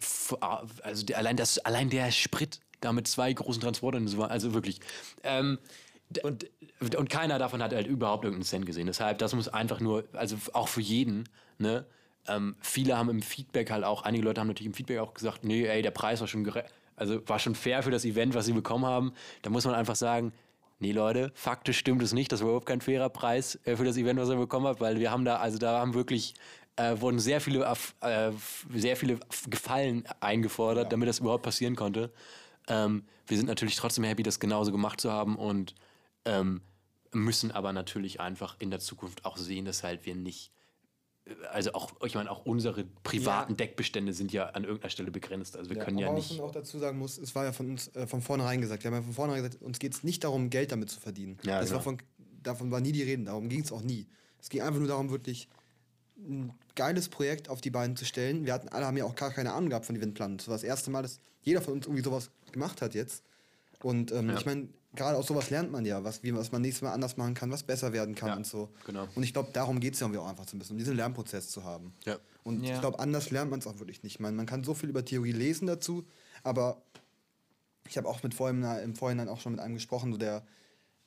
also 0.81 1.05
die, 1.05 1.15
allein, 1.15 1.35
das, 1.37 1.59
allein 1.59 1.89
der 1.89 2.11
Sprit, 2.11 2.61
da 2.81 2.93
mit 2.93 3.07
zwei 3.07 3.33
großen 3.33 3.61
Transportern, 3.61 4.07
also 4.21 4.53
wirklich. 4.53 4.79
Ähm, 5.23 5.57
und, 6.23 6.45
und 6.95 7.09
keiner 7.09 7.37
davon 7.39 7.61
hat 7.61 7.73
halt 7.73 7.87
überhaupt 7.87 8.23
irgendeinen 8.23 8.45
Cent 8.45 8.65
gesehen. 8.65 8.87
Deshalb, 8.87 9.17
das 9.17 9.35
muss 9.35 9.49
einfach 9.49 9.79
nur, 9.79 10.05
also 10.13 10.37
auch 10.53 10.67
für 10.67 10.81
jeden, 10.81 11.27
ne? 11.57 11.85
Ähm, 12.29 12.55
viele 12.59 12.97
haben 12.97 13.09
im 13.09 13.21
Feedback 13.21 13.71
halt 13.71 13.85
auch, 13.85 14.03
einige 14.03 14.23
Leute 14.23 14.41
haben 14.41 14.47
natürlich 14.47 14.67
im 14.67 14.73
Feedback 14.73 14.99
auch 14.99 15.13
gesagt, 15.13 15.45
nee, 15.45 15.65
ey, 15.65 15.81
der 15.81 15.91
Preis 15.91 16.19
war 16.19 16.27
schon 16.27 16.49
also 16.97 17.21
war 17.27 17.39
schon 17.39 17.55
fair 17.55 17.83
für 17.83 17.91
das 17.91 18.03
Event, 18.03 18.33
was 18.33 18.45
sie 18.45 18.53
bekommen 18.53 18.85
haben. 18.85 19.13
Da 19.43 19.49
muss 19.49 19.65
man 19.65 19.75
einfach 19.75 19.95
sagen, 19.95 20.33
nee, 20.79 20.91
Leute, 20.91 21.31
faktisch 21.35 21.77
stimmt 21.77 22.01
es 22.03 22.11
nicht, 22.11 22.31
das 22.31 22.41
war 22.41 22.49
überhaupt 22.49 22.65
kein 22.65 22.81
fairer 22.81 23.09
Preis 23.09 23.59
äh, 23.63 23.77
für 23.77 23.85
das 23.85 23.97
Event, 23.97 24.19
was 24.19 24.29
er 24.29 24.35
bekommen 24.35 24.67
hat, 24.67 24.81
weil 24.81 24.99
wir 24.99 25.11
haben 25.11 25.23
da, 25.23 25.37
also 25.37 25.57
da 25.57 25.79
haben 25.79 25.93
wirklich 25.93 26.33
äh, 26.75 26.99
wurden 26.99 27.19
sehr 27.19 27.41
viele, 27.41 27.65
äh, 28.01 28.31
sehr 28.73 28.95
viele 28.95 29.19
Gefallen 29.49 30.03
eingefordert, 30.19 30.91
damit 30.91 31.09
das 31.09 31.19
überhaupt 31.19 31.43
passieren 31.43 31.75
konnte. 31.75 32.11
Ähm, 32.67 33.03
wir 33.25 33.37
sind 33.37 33.47
natürlich 33.47 33.75
trotzdem 33.75 34.03
happy, 34.03 34.23
das 34.23 34.39
genauso 34.39 34.71
gemacht 34.71 35.01
zu 35.01 35.11
haben 35.11 35.35
und 35.35 35.75
ähm, 36.27 36.61
müssen 37.13 37.51
aber 37.51 37.73
natürlich 37.73 38.19
einfach 38.19 38.55
in 38.59 38.69
der 38.69 38.79
Zukunft 38.79 39.25
auch 39.25 39.37
sehen, 39.37 39.65
dass 39.65 39.83
halt 39.83 40.05
wir 40.05 40.15
nicht, 40.15 40.51
äh, 41.25 41.33
also 41.51 41.73
auch, 41.73 41.91
ich 42.05 42.15
meine, 42.15 42.29
auch 42.29 42.45
unsere 42.45 42.83
privaten 43.03 43.53
Ja. 43.53 43.57
Deckbestände 43.57 44.13
sind 44.13 44.31
ja 44.31 44.47
an 44.49 44.63
irgendeiner 44.63 44.89
Stelle 44.89 45.11
begrenzt. 45.11 45.57
Also 45.57 45.69
wir 45.69 45.77
können 45.77 45.97
ja 45.97 46.11
nicht. 46.11 46.29
Was 46.29 46.37
man 46.37 46.47
auch 46.47 46.51
dazu 46.51 46.79
sagen 46.79 46.97
muss, 46.97 47.17
es 47.17 47.33
war 47.35 47.45
ja 47.45 47.51
von 47.51 47.71
uns 47.71 47.87
äh, 47.95 48.07
von 48.07 48.21
vornherein 48.21 48.61
gesagt. 48.61 48.83
Wir 48.83 48.91
haben 48.91 48.97
ja 48.97 49.03
von 49.03 49.13
vornherein 49.13 49.43
gesagt, 49.43 49.61
uns 49.63 49.79
geht 49.79 49.93
es 49.93 50.03
nicht 50.03 50.23
darum, 50.23 50.49
Geld 50.49 50.71
damit 50.71 50.89
zu 50.89 50.99
verdienen. 50.99 51.37
Ja, 51.43 51.59
das 51.59 51.69
genau. 51.69 51.77
war 51.77 51.83
von, 51.83 51.97
davon 52.43 52.71
war 52.71 52.81
nie 52.81 52.91
die 52.91 53.03
Rede, 53.03 53.23
darum 53.23 53.49
ging 53.49 53.61
es 53.61 53.71
auch 53.71 53.81
nie. 53.81 54.07
Es 54.39 54.49
ging 54.49 54.61
einfach 54.61 54.79
nur 54.79 54.87
darum, 54.87 55.09
wirklich 55.09 55.47
ein 56.17 56.53
geiles 56.75 57.09
Projekt 57.09 57.49
auf 57.49 57.61
die 57.61 57.69
Beine 57.69 57.95
zu 57.95 58.05
stellen. 58.05 58.45
Wir 58.45 58.53
hatten 58.53 58.69
alle 58.69 58.85
haben 58.85 58.97
ja 58.97 59.05
auch 59.05 59.15
gar 59.15 59.31
keine 59.31 59.53
Ahnung 59.53 59.69
gehabt 59.69 59.85
von 59.85 59.95
Eventplan. 59.95 60.37
Das 60.37 60.47
war 60.47 60.55
das 60.55 60.63
erste 60.63 60.89
Mal, 60.89 61.03
dass 61.03 61.19
jeder 61.41 61.61
von 61.61 61.73
uns 61.73 61.85
irgendwie 61.85 62.03
sowas 62.03 62.31
gemacht 62.51 62.81
hat 62.81 62.95
jetzt. 62.95 63.23
Und 63.83 64.11
ähm, 64.11 64.29
Ja. 64.29 64.37
ich 64.37 64.45
meine, 64.45 64.67
gerade 64.95 65.17
aus 65.17 65.27
sowas 65.27 65.49
lernt 65.49 65.71
man 65.71 65.85
ja, 65.85 66.03
was, 66.03 66.23
wie, 66.23 66.33
was 66.33 66.51
man 66.51 66.61
nächstes 66.61 66.81
Mal 66.81 66.91
anders 66.93 67.17
machen 67.17 67.33
kann, 67.35 67.51
was 67.51 67.63
besser 67.63 67.93
werden 67.93 68.15
kann 68.15 68.29
Ja, 68.29 68.35
und 68.35 68.47
so. 68.47 68.69
genau. 68.85 69.07
Und 69.15 69.23
ich 69.23 69.33
glaube, 69.33 69.49
darum 69.53 69.79
geht 69.79 69.93
es 69.93 69.99
ja 69.99 70.07
irgendwie 70.07 70.19
auch 70.21 70.27
einfach 70.27 70.47
so 70.47 70.55
ein 70.55 70.59
bisschen, 70.59 70.73
um 70.73 70.79
diesen 70.79 70.95
Lernprozess 70.95 71.49
zu 71.49 71.63
haben. 71.63 71.93
Ja. 72.05 72.17
Und 72.43 72.63
Ja. 72.63 72.75
ich 72.75 72.79
glaube, 72.81 72.99
anders 72.99 73.29
lernt 73.29 73.51
man 73.51 73.59
es 73.59 73.67
auch 73.67 73.77
wirklich 73.79 74.03
nicht. 74.03 74.19
Man, 74.19 74.35
man 74.35 74.45
kann 74.45 74.63
so 74.63 74.73
viel 74.73 74.89
über 74.89 75.03
Theorie 75.05 75.33
lesen 75.33 75.67
dazu, 75.67 76.05
aber 76.43 76.81
ich 77.87 77.97
habe 77.97 78.07
auch 78.07 78.23
mit 78.23 78.33
vorhin, 78.33 78.63
im 78.83 78.95
Vorhinein 78.95 79.29
auch 79.29 79.39
schon 79.39 79.51
mit 79.53 79.61
einem 79.61 79.75
gesprochen, 79.75 80.11
so 80.11 80.17
der 80.17 80.43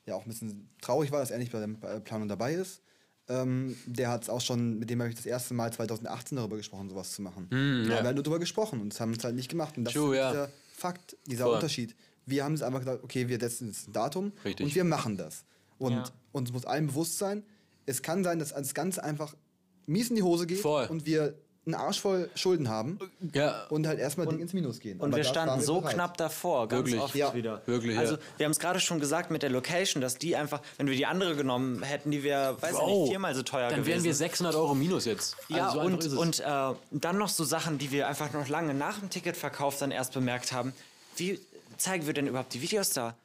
ja 0.07 0.15
auch 0.15 0.23
ein 0.25 0.29
bisschen 0.29 0.69
traurig 0.81 1.11
war, 1.13 1.21
dass 1.21 1.31
er 1.31 1.39
nicht 1.39 1.53
bei 1.53 1.59
der 1.61 1.67
bei 1.69 1.99
Planung 2.01 2.29
dabei 2.29 2.55
ist. 2.55 2.83
Ähm, 3.29 3.77
der 3.87 4.09
hat 4.11 4.23
es 4.25 4.29
auch 4.31 4.41
schon, 4.41 4.79
mit 4.79 4.91
dem 4.91 4.99
habe 5.01 5.09
ich 5.11 5.15
das 5.17 5.27
erste 5.27 5.55
Mal 5.55 5.73
2018 5.73 6.37
darüber 6.37 6.57
gesprochen, 6.57 6.89
sowas 6.89 7.13
zu 7.13 7.23
machen. 7.23 7.47
Da 7.51 7.57
ja. 7.57 7.63
haben 7.63 7.89
wir 7.89 8.03
halt 8.05 8.15
nur 8.17 8.25
darüber 8.25 8.39
gesprochen 8.41 8.81
und 8.81 8.93
das 8.93 9.01
haben 9.01 9.15
wir 9.17 9.23
halt 9.23 9.37
nicht 9.37 9.49
gemacht. 9.51 9.77
Und 9.79 9.85
das 9.85 9.95
True, 9.95 10.15
ist 10.17 10.21
ja. 10.21 10.31
dieser 10.31 10.51
Fakt, 10.77 11.17
dieser 11.27 11.45
Voll. 11.45 11.55
Unterschied. 11.57 11.95
Wir 12.31 12.45
haben 12.45 12.55
es 12.55 12.63
einfach 12.63 12.81
gesagt, 12.81 13.03
okay, 13.05 13.29
wir 13.29 13.39
setzen 13.41 13.69
jetzt 13.69 13.89
ein 13.89 13.93
Datum 13.93 14.33
Richtig. 14.45 14.65
und 14.65 14.75
wir 14.75 14.85
machen 14.85 15.17
das. 15.17 15.45
Und 15.79 15.93
Ja. 15.93 16.05
uns 16.33 16.53
muss 16.53 16.65
allen 16.67 16.89
bewusst 16.89 17.19
sein, 17.19 17.43
es 17.87 18.03
kann 18.03 18.23
sein, 18.25 18.39
dass 18.39 18.51
das 18.55 18.75
Ganze 18.75 19.03
einfach 19.03 19.35
mies 19.87 20.11
in 20.11 20.17
die 20.17 20.23
Hose 20.23 20.47
geht 20.47 20.61
Voll. 20.61 20.87
und 20.87 21.07
wir 21.07 21.35
einen 21.67 21.75
Arsch 21.75 22.01
voll 22.01 22.31
Schulden 22.35 22.69
haben 22.71 22.99
Ja, 23.35 23.67
und 23.67 23.87
halt 23.87 23.99
erstmal 23.99 24.27
Ding 24.27 24.41
ins 24.41 24.55
Minus 24.55 24.81
gehen. 24.81 24.99
Und 24.99 25.09
Aber 25.09 25.19
wir 25.19 25.25
standen 25.25 25.57
wir 25.61 25.63
so 25.65 25.81
bereit. 25.81 25.95
knapp 25.95 26.17
davor, 26.17 26.67
ganz 26.69 26.87
Wirklich? 26.87 27.03
oft 27.03 27.15
Ja. 27.15 27.35
wieder. 27.35 27.63
Wirklich, 27.67 27.95
ja. 27.95 28.01
Also 28.01 28.17
wir 28.39 28.45
haben 28.47 28.51
es 28.53 28.59
gerade 28.59 28.81
schon 28.81 28.99
gesagt 28.99 29.31
mit 29.31 29.43
der 29.43 29.51
Location, 29.51 30.01
dass 30.01 30.17
die 30.17 30.37
einfach, 30.37 30.63
wenn 30.79 30.87
wir 30.89 30.97
die 30.97 31.05
andere 31.07 31.37
genommen 31.37 31.83
hätten, 31.83 32.11
die 32.11 32.23
wäre, 32.23 32.61
weiß 32.61 32.77
ich 32.81 32.87
nicht, 32.87 33.09
viermal 33.11 33.35
so 33.35 33.43
teuer 33.43 33.69
dann 33.69 33.81
gewesen. 33.81 33.87
wären 33.93 34.05
wir 34.05 34.15
600 34.15 34.55
Euro 34.55 34.75
minus 34.75 35.05
jetzt. 35.05 35.37
Ja, 35.49 35.67
Also 35.69 35.81
so 35.81 35.87
und, 35.87 36.07
und 36.17 36.41
äh, 36.41 36.75
dann 36.93 37.19
noch 37.19 37.29
so 37.29 37.45
Sachen, 37.45 37.77
die 37.79 37.91
wir 37.93 38.09
einfach 38.09 38.33
noch 38.33 38.49
lange 38.49 38.73
nach 38.73 38.99
dem 38.99 39.11
Ticketverkauf 39.11 39.79
dann 39.79 39.91
erst 39.91 40.15
bemerkt 40.15 40.53
haben. 40.53 40.73
Wie 41.17 41.39
zeigen 41.81 42.07
wir 42.07 42.15
denn 42.15 42.27
überhaupt 42.27 42.55
die 42.55 42.63
Videos 42.63 42.91
da? 42.91 43.17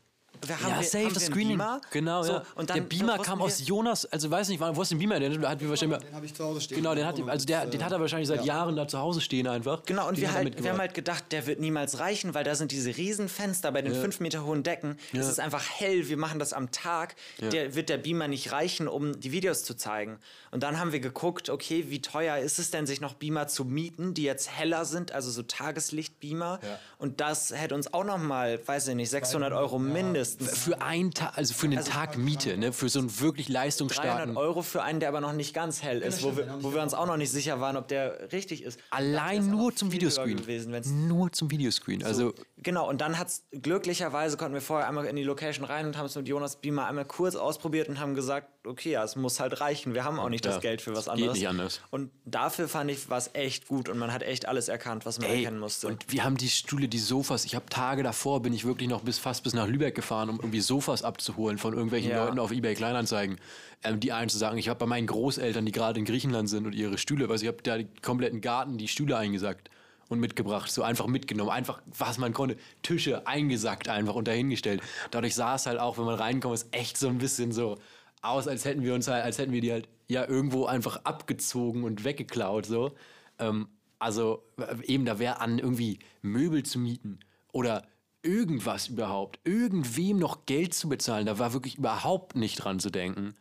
Wir 0.45 0.59
haben 0.61 0.69
ja, 0.69 0.79
wir, 0.79 0.83
safe, 0.83 1.05
haben 1.05 1.13
das 1.13 1.25
Screening. 1.25 1.57
Beamer? 1.57 1.81
Genau, 1.91 2.23
so, 2.23 2.33
ja. 2.33 2.43
Und 2.55 2.69
dann 2.69 2.77
der 2.77 2.83
Beamer 2.83 3.17
kam 3.19 3.41
aus 3.41 3.65
Jonas, 3.67 4.05
also 4.05 4.29
weiß 4.31 4.49
nicht, 4.49 4.59
wo 4.59 4.81
ist 4.81 4.91
der 4.91 4.97
Beamer? 4.97 5.19
Den 5.19 5.47
hat 5.47 5.59
wir 5.59 5.69
wahrscheinlich. 5.69 5.99
Den 5.99 6.15
habe 6.15 6.25
ich 6.25 6.33
zu 6.33 6.43
Hause 6.43 6.61
stehen. 6.61 6.77
Genau, 6.77 6.95
den 6.95 7.05
hat, 7.05 7.19
also 7.27 7.45
der, 7.45 7.63
äh, 7.63 7.69
den 7.69 7.83
hat 7.83 7.91
er 7.91 7.99
wahrscheinlich 7.99 8.27
seit 8.27 8.39
ja. 8.41 8.55
Jahren 8.55 8.75
da 8.75 8.87
zu 8.87 8.99
Hause 8.99 9.21
stehen 9.21 9.47
einfach. 9.47 9.83
Genau, 9.85 10.07
und 10.07 10.19
wir, 10.19 10.33
halt, 10.33 10.61
wir 10.63 10.71
haben 10.71 10.79
halt 10.79 10.93
gedacht, 10.93 11.25
der 11.31 11.45
wird 11.47 11.59
niemals 11.59 11.99
reichen, 11.99 12.33
weil 12.33 12.43
da 12.43 12.55
sind 12.55 12.71
diese 12.71 12.95
riesen 12.95 13.29
Fenster 13.29 13.71
bei 13.71 13.81
den 13.81 13.93
Ja. 13.93 14.01
fünf 14.01 14.19
Meter 14.19 14.45
hohen 14.45 14.63
Decken. 14.63 14.97
Es 15.13 15.19
Ja. 15.19 15.29
ist 15.29 15.39
einfach 15.39 15.63
hell, 15.69 16.07
wir 16.09 16.17
machen 16.17 16.39
das 16.39 16.53
am 16.53 16.71
Tag. 16.71 17.15
Ja. 17.39 17.49
Der 17.49 17.75
wird 17.75 17.89
der 17.89 17.97
Beamer 17.97 18.27
nicht 18.27 18.51
reichen, 18.51 18.87
um 18.87 19.19
die 19.19 19.31
Videos 19.31 19.63
zu 19.63 19.75
zeigen. 19.75 20.19
Und 20.51 20.63
dann 20.63 20.79
haben 20.79 20.91
wir 20.91 20.99
geguckt, 20.99 21.49
okay, 21.49 21.85
wie 21.89 22.01
teuer 22.01 22.37
ist 22.37 22.59
es 22.59 22.71
denn, 22.71 22.85
sich 22.85 23.01
noch 23.01 23.13
Beamer 23.15 23.47
zu 23.47 23.65
mieten, 23.65 24.13
die 24.13 24.23
jetzt 24.23 24.49
heller 24.51 24.85
sind, 24.85 25.11
also 25.11 25.29
so 25.31 25.43
Tageslichtbeamer. 25.43 26.59
Ja. 26.61 26.79
Und 26.97 27.21
das 27.21 27.51
hätte 27.53 27.75
uns 27.75 27.93
auch 27.93 28.03
noch 28.03 28.17
mal, 28.17 28.59
weiß 28.65 28.87
ich 28.89 28.95
nicht, 28.95 29.09
600 29.09 29.53
Euro 29.53 29.79
mindestens. 29.79 30.24
Für 30.25 30.81
einen 30.81 31.11
Tag, 31.11 31.37
also 31.37 31.53
für 31.53 31.67
einen 31.67 31.83
Tag 31.83 32.17
Miete, 32.17 32.57
ne, 32.57 32.73
für 32.73 32.89
so 32.89 32.99
einen 32.99 33.19
wirklich 33.19 33.47
300 33.47 33.63
leistungsstarken. 33.63 34.37
Euro 34.37 34.61
für 34.61 34.83
einen, 34.83 34.99
der 34.99 35.09
aber 35.09 35.21
noch 35.21 35.33
nicht 35.33 35.53
ganz 35.53 35.81
hell 35.81 36.01
ist, 36.01 36.23
wo 36.23 36.35
wir, 36.35 36.57
wo 36.61 36.73
wir 36.73 36.81
uns 36.81 36.93
auch 36.93 37.07
noch 37.07 37.17
nicht 37.17 37.31
sicher 37.31 37.59
waren, 37.59 37.77
ob 37.77 37.87
der 37.87 38.31
richtig 38.31 38.63
ist. 38.63 38.79
Allein 38.89 39.37
Das 39.37 39.45
wär's 39.45 39.55
nur 39.55 39.75
zum 39.75 39.91
Videoscreen. 39.91 41.07
Nur 41.07 41.31
zum 41.31 41.51
Videoscreen. 41.51 42.03
Also, 42.03 42.33
Genau, 42.65 42.89
und 42.89 42.99
dann 42.99 43.19
hat's 43.19 43.45
glücklicherweise 43.51 44.37
konnten 44.37 44.55
wir 44.55 44.61
vorher 44.61 44.87
einmal 44.87 45.05
in 45.05 45.15
die 45.15 45.23
Location 45.23 45.65
rein 45.65 45.85
und 45.85 45.97
haben 45.97 46.07
es 46.07 46.15
mit 46.15 46.27
Jonas 46.27 46.55
Beamer 46.55 46.87
einmal 46.87 47.05
kurz 47.05 47.35
ausprobiert 47.35 47.89
und 47.89 47.99
haben 47.99 48.15
gesagt, 48.15 48.47
okay, 48.65 48.89
ja, 48.89 49.03
es 49.03 49.15
muss 49.15 49.39
halt 49.39 49.61
reichen. 49.61 49.93
Wir 49.93 50.03
haben 50.03 50.19
auch 50.19 50.29
nicht 50.29 50.43
Ja, 50.45 50.51
das 50.51 50.61
Geld 50.61 50.81
für 50.81 50.95
was 50.95 51.05
geht 51.05 51.13
anderes. 51.13 51.33
nicht 51.35 51.47
anders. 51.47 51.79
Und 51.91 52.09
dafür 52.25 52.67
fand 52.67 52.89
ich 52.89 53.07
was 53.07 53.29
echt 53.35 53.67
gut 53.67 53.87
und 53.87 53.99
man 53.99 54.11
hat 54.11 54.23
echt 54.23 54.47
alles 54.47 54.67
erkannt, 54.67 55.05
was 55.05 55.19
man 55.19 55.29
ey, 55.29 55.43
erkennen 55.43 55.59
musste. 55.59 55.87
und 55.89 56.11
wir 56.11 56.23
haben 56.23 56.37
die 56.37 56.49
Stühle, 56.49 56.87
die 56.87 56.97
Sofas. 56.97 57.45
Ich 57.45 57.53
habe 57.53 57.67
Tage 57.69 58.01
davor, 58.01 58.41
bin 58.41 58.51
ich 58.51 58.65
wirklich 58.65 58.89
noch 58.89 59.03
bis 59.03 59.19
fast 59.19 59.43
bis 59.43 59.53
nach 59.53 59.67
Lübeck 59.67 59.93
gefahren, 59.93 60.29
um 60.31 60.37
irgendwie 60.39 60.59
Sofas 60.61 61.03
abzuholen 61.03 61.59
von 61.59 61.73
irgendwelchen 61.73 62.09
Ja. 62.09 62.25
Leuten 62.25 62.39
auf 62.39 62.51
Ebay 62.51 62.73
Kleinanzeigen. 62.73 63.39
Ähm, 63.83 63.99
die 63.99 64.11
einen 64.11 64.29
zu 64.29 64.39
sagen, 64.39 64.57
ich 64.57 64.69
habe 64.69 64.79
bei 64.79 64.87
meinen 64.87 65.05
Großeltern, 65.05 65.67
die 65.67 65.71
gerade 65.71 65.99
in 65.99 66.05
Griechenland 66.05 66.49
sind 66.49 66.65
und 66.65 66.73
ihre 66.73 66.97
Stühle, 66.97 67.29
weil 67.29 67.35
ich 67.35 67.45
habe 67.47 67.57
da 67.61 67.77
den 67.77 67.89
kompletten 68.01 68.41
Garten 68.41 68.79
die 68.79 68.87
Stühle 68.87 69.17
eingesackt 69.17 69.69
und 70.09 70.19
mitgebracht, 70.19 70.71
so 70.71 70.83
einfach 70.83 71.07
mitgenommen, 71.07 71.49
einfach 71.49 71.81
was 71.97 72.17
man 72.17 72.33
konnte, 72.33 72.57
Tische 72.83 73.25
eingesackt 73.27 73.89
einfach 73.89 74.15
und 74.15 74.27
dahingestellt. 74.27 74.81
Dadurch 75.11 75.35
sah 75.35 75.55
es 75.55 75.65
halt 75.65 75.79
auch, 75.79 75.97
wenn 75.97 76.05
man 76.05 76.15
reinkommt, 76.15 76.53
ist 76.53 76.67
echt 76.71 76.97
so 76.97 77.07
ein 77.07 77.17
bisschen 77.17 77.51
so 77.51 77.77
aus, 78.21 78.47
als 78.47 78.65
hätten 78.65 78.83
wir 78.83 78.93
uns 78.93 79.07
halt, 79.07 79.23
als 79.23 79.37
hätten 79.37 79.51
wir 79.51 79.61
die 79.61 79.71
halt 79.71 79.87
ja 80.07 80.27
irgendwo 80.27 80.65
einfach 80.65 80.97
abgezogen 81.03 81.83
und 81.83 82.03
weggeklaut 82.03 82.65
so. 82.65 82.93
Ähm, 83.39 83.67
also 83.99 84.43
äh, 84.57 84.85
eben, 84.85 85.05
da 85.05 85.19
wäre 85.19 85.39
an 85.39 85.59
irgendwie 85.59 85.99
Möbel 86.21 86.63
zu 86.63 86.79
mieten 86.79 87.19
oder 87.51 87.83
irgendwas 88.21 88.87
überhaupt, 88.87 89.39
irgendwem 89.43 90.17
noch 90.19 90.45
Geld 90.45 90.73
zu 90.73 90.89
bezahlen, 90.89 91.25
da 91.25 91.39
war 91.39 91.53
wirklich 91.53 91.77
überhaupt 91.77 92.35
nicht 92.35 92.57
dran 92.57 92.79
zu 92.79 92.89
denken. 92.89 93.35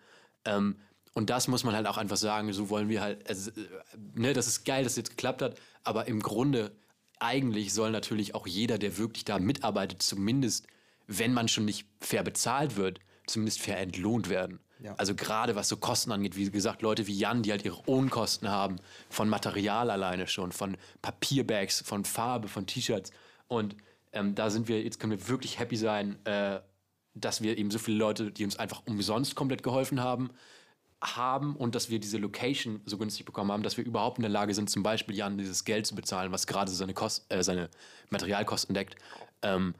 Ähm, 0.45 0.77
und 1.15 1.31
das 1.31 1.49
muss 1.49 1.65
man 1.65 1.75
halt 1.75 1.87
auch 1.87 1.97
einfach 1.97 2.17
sagen, 2.17 2.53
so 2.53 2.71
wollen 2.71 2.89
wir 2.89 3.01
halt, 3.01 3.29
also, 3.29 3.51
äh, 3.51 3.55
ne, 4.15 4.33
das 4.33 4.47
ist 4.47 4.65
geil, 4.65 4.83
dass 4.83 4.93
es 4.93 4.97
jetzt 4.97 5.11
geklappt 5.11 5.43
hat, 5.43 5.57
aber 5.85 6.09
im 6.09 6.21
Grunde, 6.21 6.73
eigentlich 7.21 7.73
soll 7.73 7.91
natürlich 7.91 8.35
auch 8.35 8.47
jeder, 8.47 8.79
der 8.79 8.99
wirklich 8.99 9.25
da 9.25 9.39
mitarbeitet, 9.39 10.03
zumindest, 10.03 10.67
wenn 11.07 11.33
man 11.33 11.49
schon 11.49 11.65
nicht 11.65 11.87
fair 12.01 12.23
bezahlt 12.23 12.77
wird, 12.77 13.01
zumindest 13.27 13.61
fair 13.61 13.79
entlohnt 13.79 14.29
werden. 14.29 14.61
Ja. 14.81 14.95
Also 14.97 15.15
gerade 15.15 15.55
was 15.57 15.69
so 15.69 15.77
Kosten 15.77 16.13
angeht, 16.13 16.37
wie 16.37 16.51
gesagt, 16.51 16.83
Leute 16.83 17.07
wie 17.07 17.17
Jan, 17.17 17.43
die 17.43 17.53
halt 17.53 17.65
ihre 17.65 17.81
Unkosten 17.87 18.49
haben, 18.49 18.77
von 19.09 19.29
Material 19.29 19.91
alleine 19.91 20.27
schon, 20.27 20.53
von 20.53 20.77
Papierbags, 21.01 21.81
von 21.81 22.05
Farbe, 22.05 22.49
von 22.49 22.67
T-Shirts. 22.67 23.13
Und 23.49 23.77
ähm, 24.13 24.35
da 24.35 24.51
sind 24.51 24.69
wir, 24.69 24.83
jetzt 24.83 25.01
können 25.01 25.13
wir 25.13 25.29
wirklich 25.29 25.59
happy 25.59 25.77
sein, 25.77 26.19
äh, 26.27 26.61
dass 27.15 27.43
wir 27.43 27.57
eben 27.57 27.71
so 27.71 27.79
viele 27.79 27.97
Leute, 27.97 28.33
die 28.33 28.45
uns 28.45 28.59
einfach 28.59 28.83
umsonst 28.87 29.37
komplett 29.37 29.63
geholfen 29.63 30.01
haben, 30.01 30.31
haben 31.05 31.55
und 31.57 31.75
dass 31.75 31.91
wir 31.91 31.99
diese 31.99 32.19
Location 32.19 32.81
so 32.87 32.99
günstig 32.99 33.27
bekommen 33.27 33.53
haben, 33.53 33.63
dass 33.63 33.77
wir 33.77 33.85
überhaupt 33.85 34.19
in 34.19 34.23
der 34.23 34.31
Lage 34.31 34.55
sind, 34.55 34.71
zum 34.71 34.83
Beispiel 34.83 35.15
Jan 35.15 35.39
dieses 35.39 35.65
Geld 35.65 35.87
zu 35.87 35.95
bezahlen, 35.95 36.33
was 36.33 36.47
gerade 36.47 36.71
seine, 36.71 36.95
Kost, 36.95 37.27
äh, 37.29 37.43
seine 37.43 37.69
Materialkosten 38.11 38.75
deckt. 38.75 38.97
Ähm, 39.43 39.75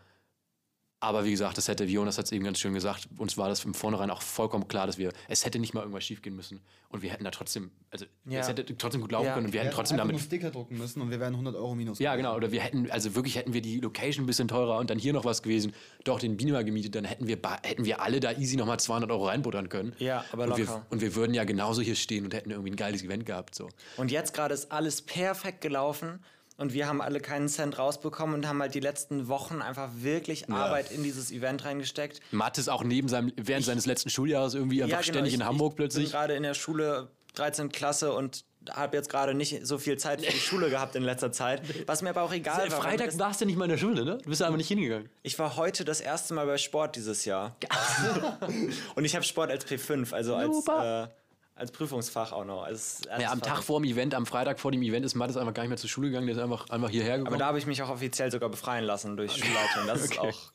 aber 1.05 1.25
wie 1.25 1.31
gesagt, 1.31 1.57
das 1.59 1.69
hätte, 1.69 1.87
wie 1.89 1.93
Jonas 1.93 2.19
hat 2.19 2.27
es 2.27 2.33
eben 2.33 2.45
ganz 2.45 2.59
schön 2.59 2.75
gesagt, 2.75 3.09
uns 3.17 3.37
war 3.39 3.49
das 3.49 3.65
im 3.65 3.75
Vornherein 3.75 4.11
auch 4.11 4.23
vollkommen 4.23 4.69
klar, 4.69 4.87
dass 4.87 4.99
wir, 4.99 5.13
es 5.29 5.45
hätte 5.45 5.59
nicht 5.59 5.75
mal 5.75 5.81
irgendwas 5.81 6.05
schief 6.05 6.23
gehen 6.23 6.35
müssen. 6.37 6.61
Und 6.89 7.03
wir 7.03 7.11
hätten 7.11 7.25
da 7.25 7.31
trotzdem, 7.33 7.71
also 7.91 8.05
Ja. 8.25 8.41
es 8.41 8.49
hätte 8.49 8.65
trotzdem 8.79 9.01
gut 9.01 9.11
laufen 9.13 9.27
Ja. 9.27 9.35
können 9.35 9.47
und 9.47 9.53
wir 9.53 9.61
Wir 9.61 9.65
hätten 9.67 9.75
trotzdem 9.75 9.97
damit 9.99 10.13
nur 10.15 10.21
Sticker 10.21 10.51
drucken 10.51 10.79
müssen 10.79 11.01
und 11.03 11.11
wir 11.11 11.19
wären 11.21 11.35
100 11.35 11.55
Euro 11.57 11.75
minus. 11.75 11.99
ja, 11.99 12.15
genau. 12.17 12.37
Oder 12.37 12.53
wir 12.53 12.61
hätten, 12.61 12.91
also 12.91 13.15
wirklich 13.15 13.37
hätten 13.37 13.53
wir 13.53 13.63
die 13.63 13.81
Location 13.81 14.25
ein 14.25 14.27
bisschen 14.27 14.47
teurer 14.49 14.79
und 14.79 14.91
dann 14.91 14.99
hier 14.99 15.13
noch 15.13 15.25
was 15.25 15.43
gewesen, 15.43 15.73
doch 16.05 16.21
den 16.21 16.37
Beamer 16.37 16.63
gemietet, 16.65 16.95
dann 16.95 17.05
hätten 17.05 17.27
wir, 17.27 17.39
hätten 17.63 17.85
wir 17.85 18.01
alle 18.01 18.21
da 18.21 18.33
easy 18.33 18.57
nochmal 18.57 18.79
200 18.79 19.11
Euro 19.11 19.27
reinbuttern 19.27 19.69
können. 19.69 19.93
Ja, 19.99 20.25
aber 20.33 20.45
und 20.45 20.57
wir, 20.57 20.67
locker. 20.67 20.87
und 20.91 21.01
wir 21.01 21.15
würden 21.17 21.35
ja 21.35 21.45
genauso 21.45 21.83
hier 21.83 21.97
stehen 21.97 22.25
und 22.25 22.33
hätten 22.35 22.51
irgendwie 22.51 22.71
ein 22.71 22.77
geiles 22.77 23.03
Event 23.03 23.27
gehabt. 23.27 23.55
So. 23.55 23.69
Und 23.97 24.11
jetzt 24.13 24.33
gerade 24.35 24.55
ist 24.55 24.71
alles 24.71 25.03
perfekt 25.03 25.61
gelaufen 25.63 26.21
und 26.57 26.73
wir 26.73 26.87
haben 26.87 27.01
alle 27.01 27.21
keinen 27.21 27.49
Cent 27.49 27.79
rausbekommen 27.79 28.35
und 28.37 28.49
haben 28.49 28.61
halt 28.61 28.75
die 28.75 28.81
letzten 28.81 29.29
Wochen 29.29 29.63
einfach 29.63 29.91
wirklich 29.97 30.51
Arbeit 30.51 30.91
in 30.93 31.03
dieses 31.03 31.31
Event 31.33 31.65
reingesteckt. 31.65 32.21
Matt 32.31 32.59
ist 32.59 32.69
auch 32.69 32.85
neben 32.85 33.09
seinem, 33.09 33.33
während 33.37 33.65
seines 33.65 33.87
letzten 33.87 34.11
Schuljahres 34.11 34.55
irgendwie 34.55 34.83
einfach 34.83 35.03
ständig 35.03 35.35
ich, 35.35 35.41
in 35.41 35.47
Hamburg 35.47 35.73
ich 35.73 35.77
bin 35.77 35.85
plötzlich. 35.85 36.11
gerade 36.11 36.35
in 36.35 36.43
der 36.43 36.55
Schule 36.55 37.09
13. 37.35 37.71
Klasse 37.71 38.13
und 38.13 38.45
habe 38.71 38.97
jetzt 38.97 39.11
gerade 39.11 39.35
nicht 39.35 39.67
so 39.67 39.79
viel 39.79 39.99
Zeit 39.99 40.25
für 40.25 40.33
die 40.33 40.39
Schule 40.39 40.71
gehabt 40.71 40.95
in 40.97 41.03
letzter 41.03 41.33
Zeit. 41.33 41.63
Was 41.87 42.03
mir 42.03 42.11
aber 42.11 42.23
auch 42.23 42.33
egal 42.33 42.71
war. 42.71 42.83
Freitag 42.83 43.19
warst 43.19 43.41
du 43.41 43.47
nicht 43.47 43.57
mal 43.57 43.65
in 43.65 43.73
der 43.73 43.79
Schule, 43.79 44.05
ne? 44.05 44.19
Du 44.23 44.31
bist 44.31 44.43
einfach 44.43 44.57
nicht 44.57 44.69
hingegangen. 44.69 45.09
Ich 45.23 45.39
war 45.39 45.57
heute 45.57 45.85
das 45.85 46.01
erste 46.01 46.35
Mal 46.35 46.47
bei 46.47 46.57
Sport 46.57 46.97
dieses 46.97 47.25
Jahr. 47.25 47.57
und 48.95 49.05
ich 49.05 49.15
habe 49.15 49.25
Sport 49.25 49.51
als 49.51 49.67
P5, 49.67 50.15
also 50.15 50.35
als, 50.35 50.67
äh, 50.69 51.09
als 51.57 51.71
Prüfungsfach 51.71 52.33
auch 52.33 52.45
noch. 52.45 52.65
Als, 52.65 53.07
als 53.09 53.23
Ja, 53.23 53.31
am. 53.31 53.41
Tag 53.41 53.63
vor 53.63 53.81
dem 53.81 53.89
Event, 53.89 54.15
am 54.15 54.27
Freitag 54.27 54.59
vor 54.59 54.73
dem 54.73 54.83
Event 54.83 55.07
ist 55.07 55.15
Mattes 55.15 55.37
einfach 55.37 55.55
gar 55.55 55.63
nicht 55.63 55.71
mehr 55.71 55.79
zur 55.79 55.91
Schule 55.91 56.09
gegangen, 56.09 56.27
der 56.27 56.37
ist 56.37 56.43
einfach, 56.43 56.69
einfach 56.71 56.91
hierher 56.91 57.19
gekommen. 57.19 57.29
Aber 57.29 57.39
da 57.39 57.47
habe 57.47 57.59
ich 57.59 57.67
mich 57.67 57.83
auch 57.83 57.91
offiziell 57.91 58.31
sogar 58.31 58.49
befreien 58.49 58.85
lassen 58.85 59.17
durch 59.17 59.33
Schulleitung. 59.33 59.87
Das 59.87 60.03
ist 60.03 60.19
auch 60.19 60.53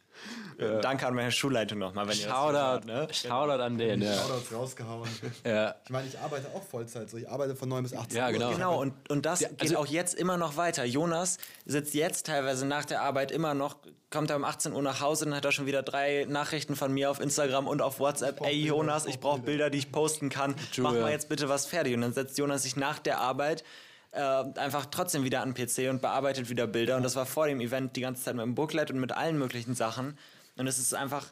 Äh, 0.57 0.82
Danke 0.82 1.07
an 1.07 1.13
meine 1.15 1.32
Schulleitung 1.32 1.80
nochmal, 1.80 2.07
wenn 2.07 2.17
ihr 2.17 2.26
das 2.28 2.34
Shoutout, 2.36 2.57
hört, 2.57 2.86
ne? 2.86 3.07
Shoutout 3.13 3.61
an 3.63 3.78
den. 3.78 4.01
Ja. 4.01 4.13
Shoutouts 4.13 4.53
rausgehauen. 4.53 5.09
Ja. 5.45 5.76
Ich 5.86 5.89
meine, 5.89 6.07
ich 6.07 6.20
arbeite 6.20 6.47
auch 6.53 6.63
Vollzeit. 6.63 7.09
So. 7.09 7.17
Ich 7.17 7.30
arbeite 7.30 7.55
von 7.55 7.70
9 7.70 7.84
bis 7.84 7.93
18 7.93 8.17
Ja, 8.17 8.28
Uhr. 8.28 8.34
genau. 8.34 8.51
Genau, 8.51 8.82
und, 8.82 9.09
und 9.09 9.26
das 9.26 9.39
geht 9.39 9.61
also- 9.61 9.78
auch 9.78 9.86
jetzt 9.86 10.15
immer 10.15 10.36
noch 10.38 10.57
weiter. 10.57 10.84
Jonas 10.84 11.38
sitzt 11.65 11.93
jetzt 11.93 12.26
teilweise 12.26 12.65
nach 12.65 12.84
der 12.84 13.01
Arbeit 13.01 13.32
immer 13.32 13.53
noch, 13.53 13.78
kommt 14.09 14.30
er 14.32 14.36
um 14.36 14.43
18 14.43 14.74
Uhr 14.74 14.82
nach 14.82 14.99
Hause, 14.99 15.26
dann 15.26 15.36
hat 15.36 15.45
er 15.45 15.51
schon 15.53 15.65
wieder 15.65 15.82
drei 15.84 16.26
Nachrichten 16.28 16.76
von 16.76 16.93
mir 16.93 17.09
auf 17.09 17.22
Instagram 17.22 17.67
und 17.67 17.82
auf 17.82 17.99
WhatsApp. 18.01 18.41
Ey 18.41 18.55
Bilder, 18.55 18.67
Jonas, 18.67 19.05
ich 19.05 19.13
ich 19.15 19.20
brauch 19.22 19.36
brauche 19.36 19.43
Bilder, 19.45 19.70
die 19.70 19.78
ich 19.78 19.91
posten 19.93 20.30
kann. 20.30 20.55
True, 20.76 20.84
Mach 20.84 20.93
ja. 20.93 21.01
mal 21.01 21.11
jetzt 21.11 21.30
bitte 21.30 21.47
was 21.47 21.67
fertig. 21.67 21.93
Und 21.95 22.01
dann 22.01 22.11
setzt 22.13 22.38
Jonas 22.38 22.63
sich 22.63 22.76
nach 22.76 22.99
der 22.99 23.20
Arbeit 23.20 23.63
äh, 24.12 24.20
einfach 24.20 24.88
trotzdem 24.88 25.24
wieder 25.24 25.41
an 25.41 25.53
den 25.53 25.68
PC 25.68 25.89
und 25.89 26.01
bearbeitet 26.01 26.49
wieder 26.49 26.68
Bilder. 26.68 26.97
Und 26.97 27.03
das 27.03 27.16
war 27.16 27.26
vor 27.26 27.47
dem 27.47 27.62
Event 27.62 27.95
die 27.95 28.01
ganze 28.01 28.24
Zeit 28.24 28.36
mit 28.36 28.43
dem 28.43 28.55
Booklet 28.55 28.91
und 28.91 28.99
mit 28.99 29.12
allen 29.12 29.38
möglichen 29.38 29.76
Sachen. 29.76 30.18
Und 30.57 30.68
es 30.68 30.80
ist 30.80 30.93
einfach 30.93 31.28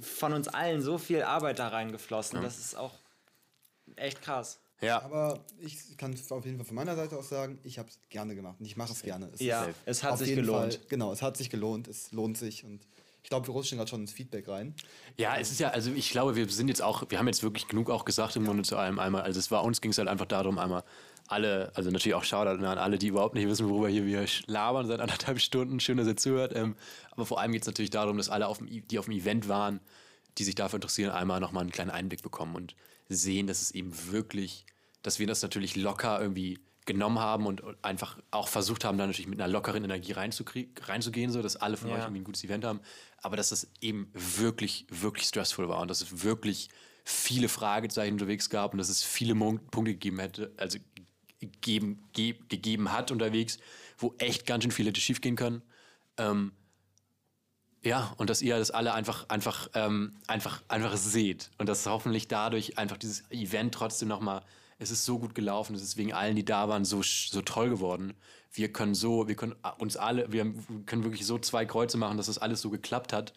von 0.00 0.32
uns 0.32 0.48
allen 0.48 0.80
so 0.80 0.98
viel 0.98 1.22
Arbeit 1.22 1.58
da 1.58 1.68
reingeflossen. 1.68 2.40
Das 2.42 2.58
ist 2.58 2.76
auch 2.76 2.92
echt 3.96 4.22
krass. 4.22 4.58
ja. 4.80 5.02
Aber 5.02 5.44
ich 5.58 5.96
kann 5.98 6.14
auf 6.30 6.44
jeden 6.44 6.56
Fall 6.56 6.66
von 6.66 6.74
meiner 6.76 6.96
Seite 6.96 7.16
aus 7.16 7.28
sagen, 7.28 7.58
ich 7.62 7.78
habe 7.78 7.88
es 7.88 7.98
gerne 8.08 8.34
gemacht 8.34 8.56
und 8.58 8.66
ich 8.66 8.76
mache 8.76 8.92
es 8.92 9.02
gerne. 9.02 9.28
Es 9.32 9.40
Ja, 9.40 9.64
ist 9.64 9.76
es 9.84 10.02
hat 10.02 10.18
sich 10.18 10.34
gelohnt. 10.34 10.74
Fall, 10.74 10.82
genau, 10.88 11.12
es 11.12 11.22
hat 11.22 11.36
sich 11.36 11.50
gelohnt, 11.50 11.88
es 11.88 12.12
lohnt 12.12 12.38
sich 12.38 12.64
und 12.64 12.86
ich 13.22 13.28
glaube, 13.28 13.46
wir 13.46 13.54
rutschen 13.54 13.78
gerade 13.78 13.88
schon 13.88 14.00
ins 14.00 14.12
Feedback 14.12 14.48
rein. 14.48 14.74
Ja, 15.16 15.36
es 15.36 15.52
ist 15.52 15.60
ja, 15.60 15.68
also 15.68 15.92
ich 15.92 16.10
glaube, 16.10 16.34
wir 16.34 16.48
sind 16.48 16.68
jetzt 16.68 16.82
auch, 16.82 17.04
wir 17.08 17.18
haben 17.18 17.28
jetzt 17.28 17.42
wirklich 17.42 17.68
genug 17.68 17.88
auch 17.88 18.04
gesagt 18.04 18.34
im 18.34 18.44
Grunde 18.44 18.64
zu 18.64 18.76
allem 18.76 18.98
einmal. 18.98 19.22
Also 19.22 19.38
es 19.38 19.50
war 19.50 19.62
uns 19.62 19.80
ging 19.80 19.92
es 19.92 19.98
halt 19.98 20.08
einfach 20.08 20.26
darum, 20.26 20.58
einmal 20.58 20.82
alle, 21.28 21.72
also 21.74 21.90
natürlich 21.90 22.14
auch 22.14 22.24
Shoutout 22.24 22.64
an 22.64 22.78
alle, 22.78 22.98
die 22.98 23.08
überhaupt 23.08 23.34
nicht 23.34 23.48
wissen, 23.48 23.68
worüber 23.68 23.88
hier 23.88 24.06
wir 24.06 24.24
labern 24.46 24.86
seit 24.86 25.00
anderthalb 25.00 25.40
Stunden. 25.40 25.80
Schön, 25.80 25.96
dass 25.96 26.06
ihr 26.06 26.16
zuhört. 26.16 26.54
Ähm, 26.54 26.76
aber 27.10 27.26
vor 27.26 27.40
allem 27.40 27.52
geht 27.52 27.62
es 27.62 27.66
natürlich 27.66 27.90
darum, 27.90 28.16
dass 28.16 28.28
alle, 28.28 28.46
auf 28.48 28.58
dem, 28.58 28.86
die 28.88 28.98
auf 28.98 29.06
dem 29.06 29.14
Event 29.14 29.48
waren, 29.48 29.80
die 30.38 30.44
sich 30.44 30.54
dafür 30.54 30.76
interessieren, 30.78 31.10
einmal 31.10 31.40
nochmal 31.40 31.62
einen 31.62 31.72
kleinen 31.72 31.90
Einblick 31.90 32.22
bekommen 32.22 32.56
und 32.56 32.74
sehen, 33.08 33.46
dass 33.46 33.62
es 33.62 33.70
eben 33.72 33.92
wirklich, 34.10 34.66
dass 35.02 35.18
wir 35.18 35.26
das 35.26 35.42
natürlich 35.42 35.76
locker 35.76 36.20
irgendwie 36.20 36.58
genommen 36.84 37.20
haben 37.20 37.46
und 37.46 37.62
einfach 37.82 38.18
auch 38.32 38.48
versucht 38.48 38.84
haben, 38.84 38.98
da 38.98 39.06
natürlich 39.06 39.28
mit 39.28 39.40
einer 39.40 39.52
lockeren 39.52 39.84
Energie 39.84 40.12
reinzugehen, 40.12 41.30
so 41.30 41.40
dass 41.42 41.56
alle 41.56 41.76
von 41.76 41.90
Ja. 41.90 41.96
euch 41.96 42.02
irgendwie 42.02 42.22
ein 42.22 42.24
gutes 42.24 42.42
Event 42.42 42.64
haben. 42.64 42.80
Aber 43.18 43.36
dass 43.36 43.50
das 43.50 43.70
eben 43.80 44.10
wirklich, 44.14 44.86
wirklich 44.90 45.28
stressful 45.28 45.68
war 45.68 45.80
und 45.80 45.88
dass 45.88 46.00
es 46.00 46.24
wirklich 46.24 46.70
viele 47.04 47.48
Fragezeichen 47.48 48.14
unterwegs 48.14 48.50
gab 48.50 48.72
und 48.72 48.78
dass 48.78 48.88
es 48.88 49.02
viele 49.02 49.34
Punkte 49.34 49.92
gegeben 49.92 50.18
hätte, 50.18 50.52
also 50.56 50.78
gegeben, 51.46 52.02
ge 52.12 52.34
gegeben 52.48 52.92
hat 52.92 53.10
unterwegs, 53.10 53.58
wo 53.98 54.14
echt 54.18 54.46
ganz 54.46 54.64
schön 54.64 54.72
viel 54.72 54.86
hätte 54.86 55.00
schiefgehen 55.00 55.36
können. 55.36 55.62
Ähm, 56.16 56.52
ja, 57.84 58.14
und 58.16 58.30
dass 58.30 58.42
ihr 58.42 58.58
das 58.58 58.70
alle 58.70 58.94
einfach, 58.94 59.28
einfach, 59.28 59.68
ähm, 59.74 60.14
einfach, 60.28 60.62
einfach 60.68 60.96
seht. 60.96 61.50
Und 61.58 61.68
dass 61.68 61.84
hoffentlich 61.86 62.28
dadurch 62.28 62.78
einfach 62.78 62.96
dieses 62.96 63.28
Event 63.30 63.74
trotzdem 63.74 64.08
nochmal, 64.08 64.42
es 64.78 64.90
ist 64.90 65.04
so 65.04 65.18
gut 65.18 65.34
gelaufen, 65.34 65.74
es 65.74 65.82
ist 65.82 65.96
wegen 65.96 66.12
allen, 66.12 66.36
die 66.36 66.44
da 66.44 66.68
waren, 66.68 66.84
so, 66.84 67.02
so 67.02 67.42
toll 67.42 67.70
geworden. 67.70 68.14
Wir 68.52 68.72
können 68.72 68.94
so, 68.94 69.26
wir 69.26 69.34
können 69.34 69.54
uns 69.78 69.96
alle, 69.96 70.30
wir 70.30 70.52
können 70.86 71.04
wirklich 71.04 71.26
so 71.26 71.38
zwei 71.38 71.64
Kreuze 71.66 71.98
machen, 71.98 72.16
dass 72.16 72.26
das 72.26 72.38
alles 72.38 72.60
so 72.60 72.70
geklappt 72.70 73.12
hat. 73.12 73.32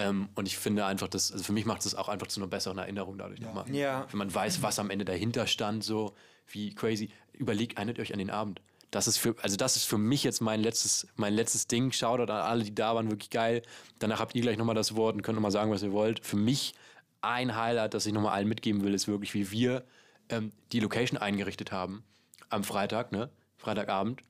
Ähm, 0.00 0.28
und 0.34 0.46
ich 0.46 0.56
finde 0.56 0.86
einfach, 0.86 1.08
das, 1.08 1.30
also 1.30 1.44
für 1.44 1.52
mich 1.52 1.66
macht 1.66 1.84
es 1.84 1.94
auch 1.94 2.08
einfach 2.08 2.26
zu 2.26 2.40
einer 2.40 2.48
besseren 2.48 2.78
Erinnerung 2.78 3.18
dadurch 3.18 3.40
nochmal. 3.40 3.68
Ja. 3.74 4.06
Wenn 4.10 4.18
man 4.18 4.34
weiß, 4.34 4.62
was 4.62 4.78
am 4.78 4.90
Ende 4.90 5.04
dahinter 5.04 5.46
stand, 5.46 5.84
so 5.84 6.14
wie 6.48 6.74
crazy. 6.74 7.10
Überlegt, 7.32 7.76
erinnert 7.76 7.98
euch 7.98 8.12
an 8.12 8.18
den 8.18 8.30
Abend. 8.30 8.60
Das 8.90 9.06
ist 9.06 9.18
für, 9.18 9.36
also 9.42 9.56
das 9.56 9.76
ist 9.76 9.84
für 9.84 9.98
mich 9.98 10.24
jetzt 10.24 10.40
mein 10.40 10.60
letztes, 10.60 11.06
mein 11.16 11.34
letztes 11.34 11.66
Ding. 11.66 11.92
Shoutout 11.92 12.32
an 12.32 12.40
alle, 12.40 12.64
die 12.64 12.74
da 12.74 12.94
waren, 12.94 13.10
wirklich 13.10 13.30
geil. 13.30 13.62
Danach 13.98 14.20
habt 14.20 14.34
ihr 14.34 14.42
gleich 14.42 14.58
nochmal 14.58 14.74
das 14.74 14.96
Wort 14.96 15.14
und 15.14 15.22
könnt 15.22 15.36
nochmal 15.36 15.52
sagen, 15.52 15.70
was 15.70 15.82
ihr 15.82 15.92
wollt. 15.92 16.24
Für 16.24 16.36
mich 16.36 16.74
ein 17.20 17.54
Highlight, 17.54 17.94
das 17.94 18.06
ich 18.06 18.12
nochmal 18.12 18.32
allen 18.32 18.48
mitgeben 18.48 18.82
will, 18.82 18.94
ist 18.94 19.06
wirklich, 19.06 19.34
wie 19.34 19.50
wir 19.50 19.84
ähm, 20.28 20.52
die 20.72 20.80
Location 20.80 21.18
eingerichtet 21.18 21.72
haben 21.72 22.02
am 22.48 22.64
Freitag, 22.64 23.12
ne? 23.12 23.30
Freitagabend. 23.58 24.22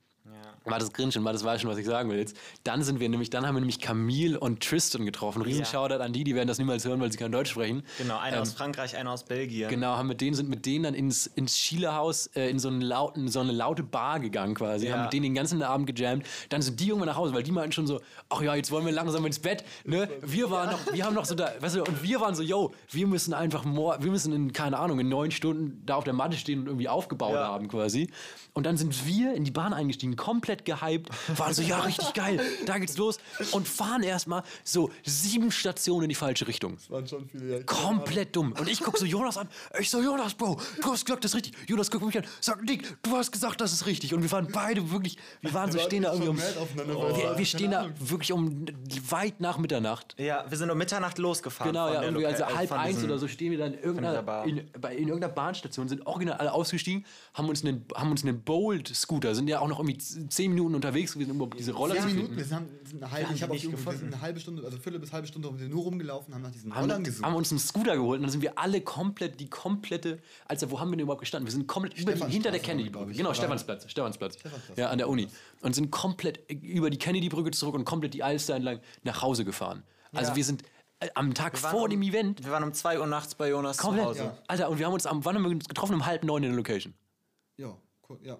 War 0.63 0.77
das 0.77 0.93
Grinchen, 0.93 1.23
war 1.23 1.33
das 1.33 1.43
war 1.43 1.57
schon, 1.57 1.71
was 1.71 1.77
ich 1.79 1.85
sagen 1.87 2.09
will 2.11 2.19
jetzt. 2.19 2.37
Dann 2.63 2.83
sind 2.83 2.99
wir 2.99 3.09
nämlich, 3.09 3.31
dann 3.31 3.47
haben 3.47 3.55
wir 3.55 3.61
nämlich 3.61 3.79
Camille 3.79 4.39
und 4.39 4.61
Tristan 4.61 5.05
getroffen. 5.05 5.41
Riesen 5.41 5.65
Ja. 5.71 5.81
An 5.81 6.13
die, 6.13 6.23
die 6.23 6.35
werden 6.35 6.47
das 6.47 6.59
niemals 6.59 6.85
hören, 6.85 7.01
weil 7.01 7.11
sie 7.11 7.17
kein 7.17 7.31
Deutsch 7.31 7.49
sprechen. 7.51 7.83
Genau, 7.97 8.19
einer 8.19 8.41
aus 8.41 8.53
Frankreich, 8.53 8.95
einer 8.95 9.11
aus 9.11 9.23
Belgien. 9.23 9.69
Genau, 9.69 9.97
haben 9.97 10.07
mit 10.07 10.21
denen, 10.21 10.35
sind 10.35 10.49
mit 10.49 10.67
denen 10.67 10.83
dann 10.83 10.93
ins, 10.93 11.25
ins 11.25 11.57
Schielehaus 11.57 12.27
äh, 12.35 12.49
in 12.49 12.59
so, 12.59 12.67
einen 12.67 12.81
lauten, 12.81 13.27
so 13.29 13.39
eine 13.39 13.51
laute 13.51 13.81
Bar 13.81 14.19
gegangen 14.19 14.53
quasi. 14.53 14.87
Ja. 14.87 14.93
Haben 14.93 15.03
mit 15.03 15.13
denen 15.13 15.23
den 15.23 15.33
ganzen 15.33 15.63
Abend 15.63 15.87
gejammt. 15.87 16.27
Dann 16.49 16.61
sind 16.61 16.79
die 16.79 16.89
irgendwann 16.89 17.09
nach 17.09 17.17
Hause, 17.17 17.33
weil 17.33 17.41
die 17.43 17.51
meinten 17.51 17.71
schon 17.71 17.87
so, 17.87 17.99
ach 18.29 18.41
ja, 18.41 18.53
jetzt 18.53 18.69
wollen 18.69 18.85
wir 18.85 18.93
langsam 18.93 19.25
ins 19.25 19.39
Bett. 19.39 19.63
Ne? 19.85 20.07
Wir 20.21 20.51
waren 20.51 20.69
noch, 20.71 20.93
wir 20.93 21.03
haben 21.03 21.15
noch 21.15 21.25
so 21.25 21.33
da, 21.33 21.51
weißt 21.59 21.77
du, 21.77 21.83
und 21.83 22.03
wir 22.03 22.21
waren 22.21 22.35
so, 22.35 22.43
yo, 22.43 22.71
wir 22.91 23.07
müssen 23.07 23.33
einfach 23.33 23.65
mor 23.65 23.97
wir 24.01 24.11
müssen 24.11 24.31
in, 24.33 24.53
keine 24.53 24.77
Ahnung, 24.77 24.99
in 24.99 25.09
neun 25.09 25.31
Stunden 25.31 25.81
da 25.85 25.95
auf 25.95 26.03
der 26.03 26.13
Matte 26.13 26.37
stehen 26.37 26.59
und 26.59 26.67
irgendwie 26.67 26.87
aufgebaut 26.89 27.33
Ja. 27.33 27.47
haben 27.47 27.67
quasi. 27.67 28.09
Und 28.53 28.65
dann 28.65 28.77
sind 28.77 29.05
wir 29.07 29.33
in 29.33 29.43
die 29.45 29.51
Bahn 29.51 29.73
eingestiegen, 29.73 30.10
komplett 30.15 30.65
gehypt, 30.65 31.09
waren 31.37 31.53
so, 31.53 31.61
ja, 31.61 31.79
richtig 31.79 32.13
geil, 32.13 32.39
da 32.65 32.77
geht's 32.77 32.97
los. 32.97 33.17
Und 33.51 33.67
fahren 33.67 34.03
erstmal 34.03 34.43
so 34.63 34.91
sieben 35.03 35.51
Stationen 35.51 36.03
in 36.03 36.09
die 36.09 36.15
falsche 36.15 36.47
Richtung. 36.47 36.75
Das 36.75 36.89
waren 36.89 37.07
schon 37.07 37.27
viele. 37.29 37.57
Ja. 37.59 37.63
Komplett 37.63 38.35
dumm. 38.35 38.53
Und 38.59 38.67
ich 38.69 38.79
gucke 38.81 38.97
so 38.99 39.05
Jonas 39.05 39.37
an. 39.37 39.47
Ich 39.79 39.89
so, 39.89 40.01
Jonas, 40.01 40.33
Bro, 40.33 40.59
du 40.81 40.91
hast 40.91 41.05
gesagt, 41.05 41.23
das 41.23 41.31
ist 41.31 41.35
richtig. 41.35 41.53
Jonas 41.67 41.89
guckt 41.91 42.05
mich 42.05 42.17
an. 42.17 42.25
Sagt, 42.39 42.63
Nick, 42.63 43.01
du 43.03 43.15
hast 43.15 43.31
gesagt, 43.31 43.61
das 43.61 43.73
ist 43.73 43.85
richtig. 43.85 44.13
Und 44.13 44.21
wir 44.23 44.31
waren 44.31 44.47
beide 44.51 44.91
wirklich, 44.91 45.17
wir 45.41 45.53
waren 45.53 45.71
so, 45.71 45.77
Wir 45.77 45.85
stehen 45.85 46.03
da 46.03 46.13
irgendwie 46.13 46.29
um. 46.29 46.37
weil 46.37 47.15
wir, 47.17 47.37
wir- 47.37 47.45
stehen 47.45 47.71
da 47.71 47.89
wirklich 47.99 48.31
um 48.31 48.65
weit 49.09 49.39
nach 49.41 49.57
Mitternacht. 49.57 50.15
Ja, 50.17 50.45
wir 50.49 50.57
sind 50.57 50.69
um 50.71 50.77
Mitternacht 50.77 51.17
losgefahren. 51.17 51.73
Genau, 51.73 51.91
ja, 51.93 52.03
irgendwie 52.03 52.25
also 52.25 52.43
äh, 52.43 52.45
halb 52.47 52.71
eins 52.71 53.03
oder 53.03 53.17
so 53.17 53.27
stehen 53.27 53.51
wir 53.51 53.57
dann 53.57 53.73
in 53.73 53.79
irgendeiner, 53.83 54.43
in, 54.45 54.69
bei, 54.79 54.95
in 54.95 55.07
irgendeiner 55.07 55.33
Bahnstation, 55.33 55.89
sind 55.89 56.05
original 56.05 56.37
alle 56.37 56.53
ausgestiegen, 56.53 57.05
haben 57.33 57.49
uns 57.49 57.63
einen, 57.65 57.85
haben 57.95 58.11
uns 58.11 58.23
einen 58.23 58.41
Bolt-Scooter, 58.41 59.35
sind 59.35 59.47
ja 59.47 59.59
auch 59.59 59.67
noch 59.67 59.79
irgendwie 59.79 59.97
zehn 60.29 60.51
Minuten 60.51 60.75
unterwegs 60.75 61.13
gewesen, 61.13 61.31
um 61.31 61.37
überhaupt 61.37 61.57
diese 61.59 61.71
Roller 61.73 61.93
Zehn 61.95 62.01
zu 62.03 62.07
Minuten, 62.09 62.35
finden. 62.35 62.37
wir 62.37 62.45
sind, 62.45 63.03
eine 63.03 63.11
halbe, 63.11 63.33
ich 63.33 63.41
habe 63.43 63.43
die 63.43 63.43
auch 63.43 63.49
nicht 63.53 63.63
irgendwie- 63.63 63.71
wir 63.85 63.91
sind 63.91 63.93
gefunden. 63.93 64.13
eine 64.13 64.21
halbe 64.21 64.39
Stunde, 64.39 64.63
also 64.63 64.77
Viertel 64.77 64.99
bis 64.99 65.13
halbe 65.13 65.27
Stunde 65.27 65.47
sind 65.49 65.59
wir 65.59 65.69
nur 65.69 65.83
rumgelaufen, 65.83 66.33
haben 66.33 66.41
nach 66.41 66.51
diesen 66.51 66.71
Rollern 66.71 66.91
Haben, 66.91 67.03
gesucht. 67.03 67.25
haben 67.25 67.35
uns 67.35 67.51
einen 67.51 67.59
Scooter 67.59 67.95
geholt 67.95 68.17
und 68.19 68.23
dann 68.23 68.31
sind 68.31 68.41
wir 68.41 68.57
alle 68.59 68.81
komplett, 68.81 69.39
die 69.39 69.49
komplette, 69.49 70.19
also 70.47 70.69
wo 70.71 70.79
haben 70.79 70.89
wir 70.89 70.97
denn 70.97 71.03
überhaupt 71.03 71.21
gestanden? 71.21 71.47
Wir 71.47 71.51
sind 71.51 71.67
komplett 71.67 71.93
über, 71.93 72.01
Stephansstraße, 72.03 72.31
hinter 72.33 72.51
der 72.51 72.59
Kennedy-Brücke. 72.59 73.11
ich. 73.11 73.17
Genau, 73.17 73.29
Ja. 73.29 73.35
Stephansplatz, 73.35 73.89
Stephansplatz. 73.89 74.39
Stephansplatz. 74.39 74.77
Ja, 74.77 74.89
an 74.89 74.97
der 74.97 75.09
Uni. 75.09 75.27
Und 75.61 75.75
sind 75.75 75.91
komplett 75.91 76.49
über 76.51 76.89
die 76.89 76.97
Kennedy-Brücke 76.97 77.51
zurück 77.51 77.75
und 77.75 77.85
komplett 77.85 78.13
die 78.13 78.23
Alster 78.23 78.55
entlang 78.55 78.79
nach 79.03 79.21
Hause 79.21 79.45
gefahren. 79.45 79.83
Also 80.13 80.31
Ja. 80.31 80.35
wir 80.35 80.43
sind 80.45 80.63
äh, 81.03 81.09
am 81.15 81.33
Tag 81.33 81.57
vor 81.57 81.85
um- 81.85 81.89
dem 81.89 82.03
Event 82.03 82.43
Wir 82.43 82.51
waren 82.51 82.61
um 82.63 82.73
2 82.73 82.99
Uhr 82.99 83.07
nachts 83.07 83.33
bei 83.33 83.49
Jonas 83.49 83.77
komplett. 83.77 84.03
zu 84.03 84.09
Hause. 84.09 84.19
Ja. 84.23 84.37
Alter, 84.47 84.69
und 84.69 84.77
wir 84.77 84.85
haben 84.85 84.93
uns 84.93 85.07
am, 85.07 85.25
wann 85.25 85.35
haben 85.35 85.41
wir 85.43 85.49
uns 85.49 85.67
getroffen? 85.67 85.95
Um 85.95 86.05
halb 86.05 86.23
neun 86.23 86.43
in 86.43 86.49
der 86.51 86.57
Location. 86.57 86.93
Ja, 87.57 87.75
cool, 88.07 88.19
ja. 88.21 88.37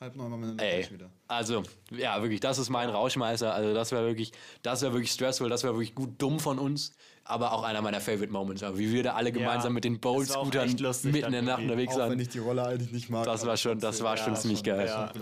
Halb 0.00 0.16
neun 0.16 0.32
waren 0.32 0.42
in 0.42 0.56
der 0.58 0.78
Ey, 0.78 0.90
wieder. 0.90 1.08
also, 1.28 1.62
ja, 1.90 2.20
wirklich, 2.20 2.40
das 2.40 2.58
ist 2.58 2.68
mein 2.68 2.90
Rauschmeister. 2.90 3.54
Also, 3.54 3.72
das 3.74 3.92
wäre 3.92 4.04
wirklich, 4.06 4.32
das 4.62 4.82
wäre 4.82 4.92
wirklich 4.92 5.12
stressful, 5.12 5.48
das 5.48 5.62
wäre 5.62 5.74
wirklich 5.74 5.94
gut 5.94 6.20
dumm 6.20 6.40
von 6.40 6.58
uns, 6.58 6.92
aber 7.22 7.52
auch 7.52 7.62
einer 7.62 7.80
meiner 7.80 8.00
Favorite 8.00 8.32
Moments. 8.32 8.62
Aber 8.64 8.76
wie 8.76 8.92
wir 8.92 9.02
da 9.04 9.14
alle 9.14 9.30
gemeinsam 9.30 9.72
mit 9.72 9.84
den 9.84 10.00
war 10.02 10.66
lustig 10.80 11.12
mitten 11.12 11.26
in 11.26 11.32
der 11.32 11.42
Nacht 11.42 11.62
unterwegs 11.62 11.94
Auch 11.94 11.98
wenn 12.00 12.08
waren. 12.10 12.20
ich 12.20 12.28
die 12.28 12.38
Roller 12.40 12.66
eigentlich 12.66 12.90
nicht 12.92 13.08
mag. 13.08 13.24
Das 13.24 13.46
war 13.46 13.56
schon, 13.56 13.78
das 13.78 14.02
war 14.02 14.16
schon 14.16 14.34
Ja, 14.34 14.40
ziemlich 14.40 14.58
schon, 14.58 14.66
geil. 14.66 14.86
ja. 14.86 15.12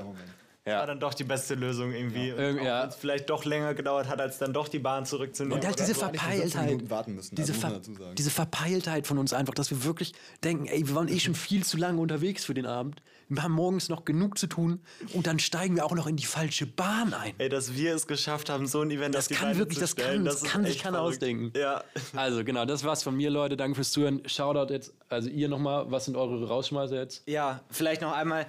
Das 0.64 0.74
war 0.78 0.86
dann 0.86 1.00
doch 1.00 1.12
die 1.14 1.24
beste 1.24 1.54
Lösung 1.54 1.92
irgendwie. 1.92 2.28
Ja. 2.28 2.36
wenn 2.36 2.88
es 2.88 2.94
vielleicht 2.94 3.28
doch 3.30 3.44
länger 3.44 3.74
gedauert 3.74 4.08
hat, 4.08 4.20
als 4.20 4.38
dann 4.38 4.52
doch 4.52 4.68
die 4.68 4.78
Bahn 4.78 5.04
zurückzunehmen. 5.04 5.58
Und 5.58 5.66
halt 5.66 5.78
diese 5.78 5.92
das 5.92 6.00
war 6.02 6.08
eigentlich 6.10 6.22
nur 6.22 6.30
14 6.32 6.50
Verpeiltheit. 6.52 6.90
Warten 6.90 7.14
müssen, 7.16 7.34
Diese, 7.34 7.52
Ver 7.54 7.70
man 7.70 7.78
dazu 7.78 7.94
sagen. 7.94 8.14
diese 8.14 8.30
Verpeiltheit 8.30 9.06
von 9.08 9.18
uns 9.18 9.32
einfach, 9.32 9.54
dass 9.54 9.70
wir 9.70 9.82
wirklich 9.82 10.12
denken, 10.44 10.66
ey, 10.66 10.86
wir 10.86 10.94
waren 10.94 11.08
eh 11.08 11.18
schon 11.18 11.34
viel 11.34 11.64
zu 11.64 11.76
lange 11.76 12.00
unterwegs 12.00 12.44
für 12.44 12.54
den 12.54 12.66
Abend. 12.66 13.02
Wir 13.28 13.42
haben 13.42 13.52
morgens 13.52 13.88
noch 13.88 14.04
genug 14.04 14.36
zu 14.38 14.46
tun 14.46 14.80
und 15.14 15.26
dann 15.26 15.38
steigen 15.38 15.74
wir 15.74 15.86
auch 15.86 15.94
noch 15.94 16.06
in 16.06 16.16
die 16.16 16.26
falsche 16.26 16.66
Bahn 16.66 17.14
ein. 17.14 17.32
Ey, 17.38 17.48
dass 17.48 17.74
wir 17.74 17.94
es 17.94 18.06
geschafft 18.06 18.50
haben, 18.50 18.66
so 18.66 18.82
ein 18.82 18.90
Event 18.90 19.14
Das 19.14 19.24
auf 19.24 19.28
die 19.28 19.34
kann 19.34 19.48
Beine 19.48 19.58
wirklich, 19.58 19.78
zu 19.78 19.80
das 19.80 19.96
kann, 19.96 20.24
das 20.24 20.42
ist 20.42 20.44
kann 20.44 20.64
sich 20.64 20.78
keiner 20.80 21.00
ausdenken. 21.00 21.52
Ja. 21.58 21.82
Also 22.14 22.44
genau, 22.44 22.66
das 22.66 22.84
war's 22.84 23.02
von 23.02 23.16
mir, 23.16 23.30
Leute. 23.30 23.56
Danke 23.56 23.76
fürs 23.76 23.90
Zuhören. 23.90 24.22
Shoutout 24.26 24.72
jetzt, 24.72 24.92
also 25.08 25.28
ihr 25.30 25.48
nochmal, 25.48 25.90
was 25.90 26.04
sind 26.04 26.16
eure 26.16 26.46
Rausschmeißer 26.46 26.96
jetzt? 26.96 27.26
Ja, 27.26 27.62
vielleicht 27.70 28.02
noch 28.02 28.12
einmal 28.12 28.46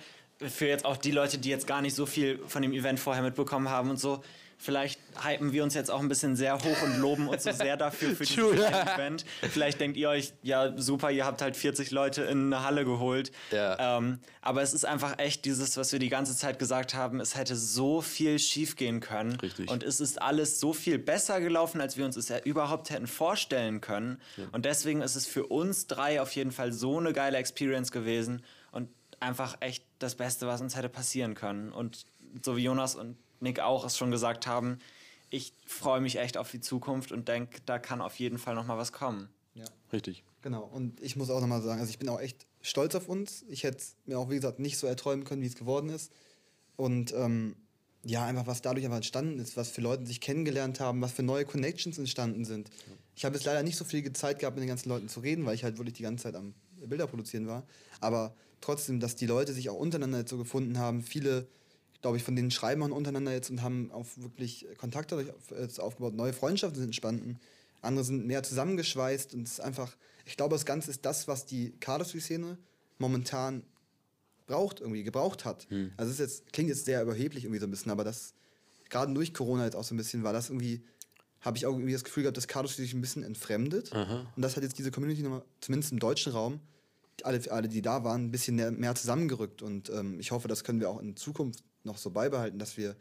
für 0.49 0.67
jetzt 0.67 0.85
auch 0.85 0.97
die 0.97 1.11
Leute, 1.11 1.37
die 1.37 1.49
jetzt 1.49 1.67
gar 1.67 1.81
nicht 1.81 1.95
so 1.95 2.05
viel 2.05 2.39
von 2.47 2.61
dem 2.61 2.73
Event 2.73 2.99
vorher 2.99 3.23
mitbekommen 3.23 3.69
haben 3.69 3.89
und 3.89 3.99
so. 3.99 4.23
Vielleicht 4.63 4.97
hypen 5.21 5.51
wir 5.51 5.61
uns 5.61 5.73
jetzt 5.73 5.91
auch 5.91 5.99
ein 5.99 6.07
bisschen 6.07 6.37
sehr 6.37 6.57
hoch 6.57 6.81
und 6.83 6.97
loben 6.97 7.27
uns 7.27 7.43
so 7.43 7.51
sehr 7.51 7.75
dafür 7.75 8.15
für 8.15 8.23
dieses. 8.23 8.61
Event. 8.61 9.25
Vielleicht 9.41 9.81
denkt 9.81 9.97
ihr 9.97 10.07
euch, 10.07 10.31
ja 10.41 10.71
super, 10.77 11.11
ihr 11.11 11.25
habt 11.25 11.41
halt 11.41 11.57
40 11.57 11.91
Leute 11.91 12.23
in 12.23 12.45
eine 12.53 12.63
Halle 12.63 12.85
geholt. 12.85 13.33
Ja. 13.51 13.97
Ähm, 13.97 14.19
aber 14.41 14.61
es 14.61 14.73
ist 14.73 14.85
einfach 14.85 15.19
echt 15.19 15.43
dieses, 15.43 15.75
was 15.75 15.91
wir 15.91 15.99
die 15.99 16.07
ganze 16.07 16.37
Zeit 16.37 16.59
gesagt 16.59 16.93
haben, 16.93 17.19
es 17.19 17.35
hätte 17.35 17.57
so 17.57 17.99
viel 17.99 18.39
schief 18.39 18.77
gehen 18.77 19.01
können. 19.01 19.33
Richtig. 19.33 19.69
Und 19.69 19.83
es 19.83 19.99
ist 19.99 20.21
alles 20.21 20.61
so 20.61 20.71
viel 20.71 20.97
besser 20.97 21.41
gelaufen, 21.41 21.81
als 21.81 21.97
wir 21.97 22.05
uns 22.05 22.15
es 22.15 22.29
ja 22.29 22.39
überhaupt 22.39 22.89
hätten 22.89 23.07
vorstellen 23.07 23.81
können. 23.81 24.21
Und 24.53 24.63
deswegen 24.63 25.01
ist 25.01 25.15
es 25.15 25.27
für 25.27 25.45
uns 25.47 25.87
drei 25.87 26.21
auf 26.21 26.31
jeden 26.31 26.53
Fall 26.53 26.71
so 26.71 26.99
eine 26.99 27.11
geile 27.11 27.37
Experience 27.37 27.91
gewesen 27.91 28.41
einfach 29.23 29.57
echt 29.61 29.85
das 29.99 30.15
Beste, 30.15 30.47
was 30.47 30.61
uns 30.61 30.75
hätte 30.75 30.89
passieren 30.89 31.33
können. 31.33 31.71
Und 31.71 32.05
so 32.43 32.55
wie 32.57 32.63
Jonas 32.63 32.95
und 32.95 33.17
Nick 33.39 33.59
auch 33.59 33.85
es 33.85 33.97
schon 33.97 34.11
gesagt 34.11 34.47
haben, 34.47 34.79
ich 35.29 35.53
freue 35.65 35.99
mich 35.99 36.17
echt 36.17 36.37
auf 36.37 36.51
die 36.51 36.61
Zukunft 36.61 37.11
und 37.11 37.27
denke, 37.27 37.61
da 37.65 37.79
kann 37.79 38.01
auf 38.01 38.19
jeden 38.19 38.37
Fall 38.37 38.53
noch 38.55 38.67
mal 38.67 38.77
was 38.77 38.91
kommen. 38.91 39.29
Ja. 39.55 39.65
Richtig. 39.91 40.23
Genau, 40.41 40.63
und 40.63 41.01
ich 41.01 41.15
muss 41.15 41.29
auch 41.29 41.41
nochmal 41.41 41.61
sagen, 41.61 41.79
also 41.79 41.89
ich 41.89 41.99
bin 41.99 42.09
auch 42.09 42.19
echt 42.19 42.45
stolz 42.61 42.95
auf 42.95 43.07
uns. 43.07 43.43
Ich 43.47 43.63
hätte 43.63 43.77
es 43.77 43.95
mir 44.05 44.19
auch, 44.19 44.29
wie 44.29 44.35
gesagt, 44.35 44.59
nicht 44.59 44.77
so 44.77 44.87
erträumen 44.87 45.25
können, 45.25 45.41
wie 45.41 45.47
es 45.47 45.55
geworden 45.55 45.89
ist. 45.89 46.11
Und 46.75 47.13
ähm, 47.13 47.55
ja, 48.03 48.25
einfach 48.25 48.45
was 48.45 48.61
dadurch 48.61 48.85
einfach 48.85 48.97
entstanden 48.97 49.39
ist, 49.39 49.55
was 49.55 49.69
für 49.69 49.81
Leute 49.81 50.05
sich 50.05 50.19
kennengelernt 50.19 50.79
haben, 50.79 51.01
was 51.01 51.13
für 51.13 51.23
neue 51.23 51.45
Connections 51.45 51.97
entstanden 51.97 52.43
sind. 52.43 52.69
Ich 53.15 53.23
habe 53.23 53.35
jetzt 53.35 53.45
leider 53.45 53.63
nicht 53.63 53.77
so 53.77 53.85
viel 53.85 54.11
Zeit 54.13 54.39
gehabt, 54.39 54.57
mit 54.57 54.63
den 54.63 54.67
ganzen 54.67 54.89
Leuten 54.89 55.07
zu 55.07 55.21
reden, 55.21 55.45
weil 55.45 55.55
ich 55.55 55.63
halt 55.63 55.77
wirklich 55.77 55.93
die 55.93 56.03
ganze 56.03 56.23
Zeit 56.23 56.35
am 56.35 56.53
Bilder 56.85 57.07
produzieren 57.07 57.47
war. 57.47 57.63
Aber 58.01 58.35
trotzdem, 58.63 58.99
dass 58.99 59.15
die 59.15 59.25
Leute 59.25 59.53
sich 59.53 59.69
auch 59.69 59.77
untereinander 59.77 60.19
jetzt 60.19 60.29
so 60.29 60.37
gefunden 60.37 60.77
haben, 60.77 61.01
viele, 61.01 61.47
glaube 62.01 62.17
ich, 62.17 62.23
von 62.23 62.35
denen 62.35 62.51
schreiben 62.51 62.81
auch 62.83 62.95
untereinander 62.95 63.33
jetzt 63.33 63.49
und 63.49 63.61
haben 63.61 63.91
auch 63.91 64.05
wirklich 64.17 64.67
Kontakte 64.77 65.33
jetzt 65.59 65.79
aufgebaut, 65.79 66.13
neue 66.13 66.33
Freundschaften 66.33 66.77
sind 66.77 66.89
entstanden, 66.89 67.39
andere 67.81 68.05
sind 68.05 68.25
mehr 68.25 68.43
zusammengeschweißt 68.43 69.33
und 69.33 69.43
es 69.43 69.53
ist 69.53 69.59
einfach, 69.59 69.95
ich 70.25 70.37
glaube, 70.37 70.55
das 70.55 70.65
Ganze 70.65 70.91
ist 70.91 71.05
das, 71.05 71.27
was 71.27 71.45
die 71.45 71.73
Cardistry-Szene 71.79 72.57
momentan 72.97 73.63
braucht, 74.47 74.79
irgendwie 74.79 75.03
gebraucht 75.03 75.45
hat. 75.45 75.67
Hm. 75.69 75.91
Also 75.97 76.11
es 76.11 76.19
jetzt, 76.19 76.53
klingt 76.53 76.69
jetzt 76.69 76.85
sehr 76.85 77.01
überheblich 77.01 77.43
irgendwie 77.43 77.59
so 77.59 77.67
ein 77.67 77.71
bisschen, 77.71 77.91
aber 77.91 78.03
das, 78.03 78.33
gerade 78.89 79.13
durch 79.13 79.33
Corona 79.33 79.65
jetzt 79.65 79.75
auch 79.75 79.83
so 79.83 79.93
ein 79.93 79.97
bisschen, 79.97 80.23
war 80.23 80.33
das 80.33 80.49
irgendwie, 80.49 80.83
habe 81.41 81.57
ich 81.57 81.65
auch 81.65 81.73
irgendwie 81.73 81.93
das 81.93 82.03
Gefühl 82.03 82.23
gehabt, 82.23 82.37
dass 82.37 82.47
Cardistry 82.47 82.83
sich 82.83 82.93
ein 82.93 83.01
bisschen 83.01 83.23
entfremdet. 83.23 83.91
Und 84.35 84.41
das 84.41 84.55
hat 84.55 84.63
jetzt 84.63 84.77
diese 84.77 84.91
Community 84.91 85.21
nochmal, 85.21 85.43
zumindest 85.59 85.91
im 85.91 85.99
deutschen 85.99 86.31
Raum, 86.31 86.61
alle, 87.23 87.39
alle, 87.51 87.69
die 87.69 87.81
da 87.81 88.03
waren, 88.03 88.25
ein 88.25 88.31
bisschen 88.31 88.55
mehr, 88.55 88.95
zusammengerückt. 88.95 89.61
Und 89.61 89.89
ähm, 89.89 90.19
ich 90.19 90.31
hoffe, 90.31 90.47
das 90.47 90.63
können 90.63 90.79
wir 90.79 90.89
auch 90.89 90.99
in 90.99 91.15
Zukunft 91.15 91.63
noch 91.83 91.97
so 91.97 92.11
beibehalten, 92.11 92.59
dass 92.59 92.77
wir 92.77 92.95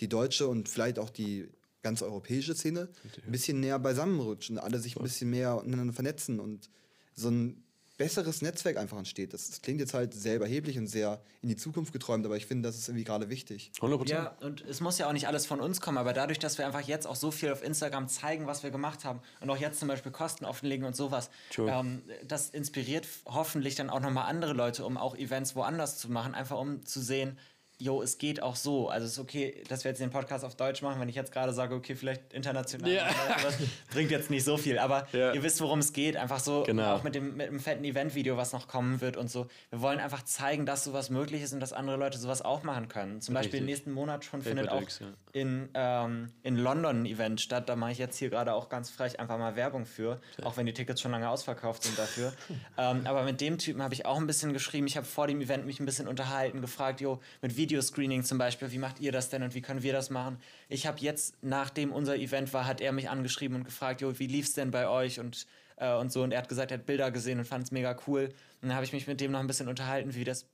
die 0.00 0.08
deutsche 0.08 0.48
und 0.48 0.68
vielleicht 0.68 0.98
auch 0.98 1.10
die 1.10 1.48
ganze 1.82 2.04
europäische 2.04 2.54
Szene 2.54 2.88
ein 3.24 3.32
bisschen 3.32 3.60
näher 3.60 3.78
beisammenrutschen, 3.78 4.58
alle 4.58 4.78
sich 4.78 4.96
ein 4.96 5.02
bisschen 5.02 5.30
mehr 5.30 5.56
untereinander 5.56 5.92
vernetzen 5.92 6.40
und 6.40 6.70
so 7.14 7.28
ein 7.28 7.62
besseres 8.00 8.40
Netzwerk 8.40 8.78
einfach 8.78 8.96
entsteht. 8.96 9.34
Das, 9.34 9.50
das 9.50 9.60
klingt 9.60 9.78
jetzt 9.78 9.92
halt 9.92 10.14
sehr 10.14 10.36
überheblich 10.36 10.78
und 10.78 10.86
sehr 10.86 11.20
in 11.42 11.50
die 11.50 11.56
Zukunft 11.56 11.92
geträumt, 11.92 12.24
aber 12.24 12.34
ich 12.34 12.46
finde, 12.46 12.66
das 12.66 12.78
ist 12.78 12.88
irgendwie 12.88 13.04
gerade 13.04 13.28
wichtig. 13.28 13.72
100 13.76 14.08
Ja, 14.08 14.36
und 14.40 14.62
es 14.62 14.80
muss 14.80 14.96
ja 14.96 15.06
auch 15.06 15.12
nicht 15.12 15.28
alles 15.28 15.44
von 15.44 15.60
uns 15.60 15.82
kommen, 15.82 15.98
aber 15.98 16.14
dadurch, 16.14 16.38
dass 16.38 16.56
wir 16.56 16.64
einfach 16.64 16.80
jetzt 16.80 17.06
auch 17.06 17.14
so 17.14 17.30
viel 17.30 17.52
auf 17.52 17.62
Instagram 17.62 18.08
zeigen, 18.08 18.46
was 18.46 18.62
wir 18.62 18.70
gemacht 18.70 19.04
haben 19.04 19.20
und 19.42 19.50
auch 19.50 19.58
jetzt 19.58 19.78
zum 19.78 19.88
Beispiel 19.88 20.12
Kosten 20.12 20.46
offenlegen 20.46 20.86
und 20.86 20.96
sowas, 20.96 21.28
ähm, 21.58 22.00
das 22.26 22.48
inspiriert 22.48 23.06
hoffentlich 23.26 23.74
dann 23.74 23.90
auch 23.90 24.00
nochmal 24.00 24.30
andere 24.30 24.54
Leute, 24.54 24.86
um 24.86 24.96
auch 24.96 25.14
Events 25.14 25.54
woanders 25.54 25.98
zu 25.98 26.10
machen, 26.10 26.34
einfach 26.34 26.58
um 26.58 26.86
zu 26.86 27.02
sehen, 27.02 27.36
jo, 27.80 28.02
es 28.02 28.18
geht 28.18 28.42
auch 28.42 28.56
so. 28.56 28.88
Also 28.88 29.06
es 29.06 29.12
ist 29.12 29.18
okay, 29.18 29.62
dass 29.68 29.82
wir 29.84 29.90
jetzt 29.90 30.00
den 30.00 30.10
Podcast 30.10 30.44
auf 30.44 30.54
Deutsch 30.54 30.82
machen, 30.82 31.00
wenn 31.00 31.08
ich 31.08 31.14
jetzt 31.16 31.32
gerade 31.32 31.52
sage, 31.52 31.74
okay, 31.74 31.94
vielleicht 31.96 32.32
international, 32.32 32.90
Ja. 32.92 33.08
das 33.42 33.56
bringt 33.92 34.10
jetzt 34.10 34.30
nicht 34.30 34.44
so 34.44 34.56
viel, 34.56 34.78
aber 34.78 35.08
Ja. 35.12 35.32
ihr 35.32 35.42
wisst, 35.42 35.60
worum 35.60 35.78
es 35.80 35.92
geht. 35.92 36.16
Einfach 36.16 36.40
so, 36.40 36.62
Genau. 36.64 36.94
auch 36.94 37.02
mit 37.02 37.14
dem, 37.14 37.36
mit 37.36 37.48
dem 37.48 37.58
fetten 37.58 37.82
Event-Video, 37.84 38.36
was 38.36 38.52
noch 38.52 38.68
kommen 38.68 39.00
wird 39.00 39.16
und 39.16 39.30
so. 39.30 39.46
Wir 39.70 39.80
wollen 39.80 39.98
einfach 39.98 40.22
zeigen, 40.24 40.66
dass 40.66 40.84
sowas 40.84 41.10
möglich 41.10 41.42
ist 41.42 41.52
und 41.52 41.60
dass 41.60 41.72
andere 41.72 41.96
Leute 41.96 42.18
sowas 42.18 42.42
auch 42.42 42.62
machen 42.62 42.88
können. 42.88 43.20
Zum 43.20 43.34
Beispiel 43.34 43.60
Richtig. 43.60 43.66
nächsten 43.74 43.92
Monat 43.92 44.24
schon 44.24 44.42
findet 44.42 44.68
auch 44.68 44.80
Decks, 44.80 45.00
ja. 45.00 45.06
in, 45.32 45.68
ähm, 45.74 46.30
in 46.42 46.56
London 46.56 47.02
ein 47.02 47.06
Event 47.06 47.40
statt. 47.40 47.68
Da 47.68 47.76
mache 47.76 47.92
ich 47.92 47.98
jetzt 47.98 48.16
hier 48.18 48.28
gerade 48.30 48.52
auch 48.54 48.68
ganz 48.68 48.90
frech 48.90 49.18
einfach 49.18 49.38
mal 49.38 49.56
Werbung 49.56 49.86
für, 49.86 50.20
auch 50.42 50.56
wenn 50.56 50.66
die 50.66 50.74
Tickets 50.74 51.00
schon 51.00 51.12
lange 51.12 51.28
ausverkauft 51.30 51.84
sind 51.84 51.98
dafür. 51.98 52.32
ähm, 52.78 53.06
aber 53.06 53.22
mit 53.22 53.40
dem 53.40 53.56
Typen 53.58 53.82
habe 53.82 53.94
ich 53.94 54.04
auch 54.06 54.18
ein 54.18 54.26
bisschen 54.26 54.52
geschrieben. 54.52 54.86
Ich 54.86 54.96
habe 54.96 55.06
vor 55.06 55.26
dem 55.26 55.40
Event 55.40 55.64
mich 55.66 55.80
ein 55.80 55.86
bisschen 55.86 56.06
unterhalten, 56.08 56.60
gefragt, 56.60 57.00
jo, 57.00 57.20
mit 57.40 57.56
Videoscreening 57.70 58.24
zum 58.24 58.36
Beispiel, 58.38 58.72
wie 58.72 58.78
macht 58.78 58.98
ihr 59.00 59.12
das 59.12 59.28
denn 59.28 59.42
und 59.44 59.54
wie 59.54 59.60
können 59.62 59.82
wir 59.82 59.92
das 59.92 60.10
machen? 60.10 60.38
Ich 60.68 60.86
habe 60.86 60.98
jetzt, 61.00 61.36
nachdem 61.42 61.92
unser 61.92 62.16
Event 62.16 62.52
war, 62.52 62.66
hat 62.66 62.80
er 62.80 62.90
mich 62.92 63.08
angeschrieben 63.08 63.56
und 63.56 63.64
gefragt, 63.64 64.00
jo, 64.00 64.18
wie 64.18 64.26
lief's 64.26 64.54
denn 64.54 64.70
bei 64.72 64.88
euch 64.88 65.20
und, 65.20 65.46
äh, 65.76 65.94
und 65.94 66.10
so. 66.12 66.22
Und 66.24 66.32
er 66.32 66.38
hat 66.38 66.48
gesagt, 66.48 66.72
er 66.72 66.78
hat 66.78 66.86
Bilder 66.86 67.10
gesehen 67.12 67.38
und 67.38 67.44
fand 67.44 67.64
es 67.64 67.70
mega 67.70 67.96
cool. 68.08 68.24
Und 68.60 68.68
dann 68.68 68.74
habe 68.74 68.84
ich 68.84 68.92
mich 68.92 69.06
mit 69.06 69.20
dem 69.20 69.30
noch 69.30 69.38
ein 69.40 69.46
bisschen 69.46 69.68
unterhalten, 69.68 70.14
wie 70.16 70.24
das 70.24 70.46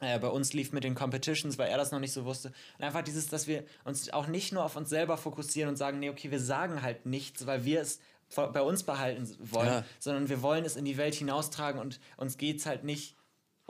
äh, 0.00 0.18
bei 0.20 0.28
uns 0.28 0.52
lief 0.52 0.72
mit 0.72 0.84
den 0.84 0.94
Competitions, 0.94 1.58
weil 1.58 1.68
er 1.68 1.76
das 1.76 1.90
noch 1.90 1.98
nicht 2.00 2.12
so 2.12 2.24
wusste. 2.24 2.52
Und 2.78 2.84
einfach 2.84 3.02
dieses, 3.02 3.26
dass 3.26 3.48
wir 3.48 3.64
uns 3.84 4.12
auch 4.12 4.28
nicht 4.28 4.52
nur 4.52 4.64
auf 4.64 4.76
uns 4.76 4.88
selber 4.90 5.16
fokussieren 5.16 5.68
und 5.70 5.76
sagen, 5.76 5.98
nee, 5.98 6.08
okay, 6.10 6.30
wir 6.30 6.40
sagen 6.40 6.82
halt 6.82 7.04
nichts, 7.04 7.46
weil 7.46 7.64
wir 7.64 7.80
es 7.80 7.98
bei 8.36 8.62
uns 8.62 8.84
behalten 8.84 9.28
wollen, 9.40 9.66
Ja. 9.68 9.84
sondern 9.98 10.28
wir 10.28 10.40
wollen 10.40 10.64
es 10.64 10.76
in 10.76 10.84
die 10.84 10.96
Welt 10.96 11.16
hinaustragen 11.16 11.80
und 11.80 11.98
uns 12.16 12.38
geht 12.38 12.58
es 12.58 12.66
halt 12.66 12.84
nicht 12.84 13.16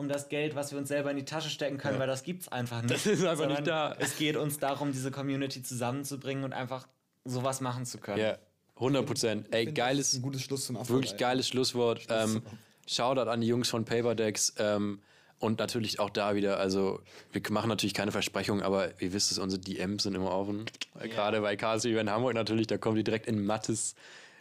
um 0.01 0.09
das 0.09 0.29
Geld, 0.29 0.57
was 0.57 0.73
wir 0.73 0.79
uns 0.79 0.89
selber 0.89 1.11
in 1.11 1.17
die 1.17 1.25
Tasche 1.25 1.51
stecken 1.51 1.79
können, 1.79 1.99
weil 1.99 2.07
das 2.07 2.25
gibt 2.25 2.43
es 2.43 2.49
einfach 2.49 2.83
nicht. 2.83 2.95
Das 2.95 3.07
ist 3.07 3.21
einfach 3.23 3.37
sondern 3.37 3.59
nicht 3.59 3.69
da. 3.69 3.95
Es 3.99 4.17
geht 4.17 4.37
uns 4.37 4.59
darum, 4.59 4.93
diese 4.93 5.11
Community 5.11 5.63
zusammenzubringen 5.63 6.43
und 6.43 6.53
einfach 6.53 6.89
sowas 7.25 7.61
machen 7.61 7.85
zu 7.87 7.99
können. 7.99 8.19
Ja, 8.19 8.39
100 8.77 9.07
Prozent. 9.07 9.47
Ey, 9.51 9.67
geiles, 9.67 10.15
ein 10.15 10.23
gutes 10.23 10.43
Schluss 10.43 10.67
zum 10.67 10.77
Erfolg. 10.77 11.03
wirklich 11.03 11.17
geiles 11.19 11.47
Schlusswort. 11.47 12.07
Ähm, 12.09 12.43
Shoutout 12.87 13.31
an 13.31 13.41
die 13.41 13.47
Jungs 13.47 13.69
von 13.69 13.85
Paperdecks. 13.85 14.55
Ähm, 14.59 15.01
und 15.39 15.59
natürlich 15.59 16.01
auch 16.01 16.11
da 16.11 16.35
wieder, 16.35 16.59
also 16.59 17.01
wir 17.33 17.41
machen 17.51 17.69
natürlich 17.69 17.95
keine 17.95 18.13
Versprechungen, 18.13 18.63
aber 18.63 19.01
ihr 19.01 19.15
wisst 19.15 19.33
es, 19.33 19.39
unsere 19.39 19.61
DMs 19.61 20.03
sind 20.03 20.15
immer 20.15 20.33
offen. 20.33 20.67
Gerade 21.03 21.41
bei 21.41 21.57
KSW 21.57 21.99
in 21.99 22.11
Hamburg 22.11 22.35
natürlich, 22.35 22.67
da 22.67 22.77
kommen 22.77 22.97
die 22.97 23.05
direkt 23.05 23.27
in 23.27 23.47
Mattes 23.47 23.95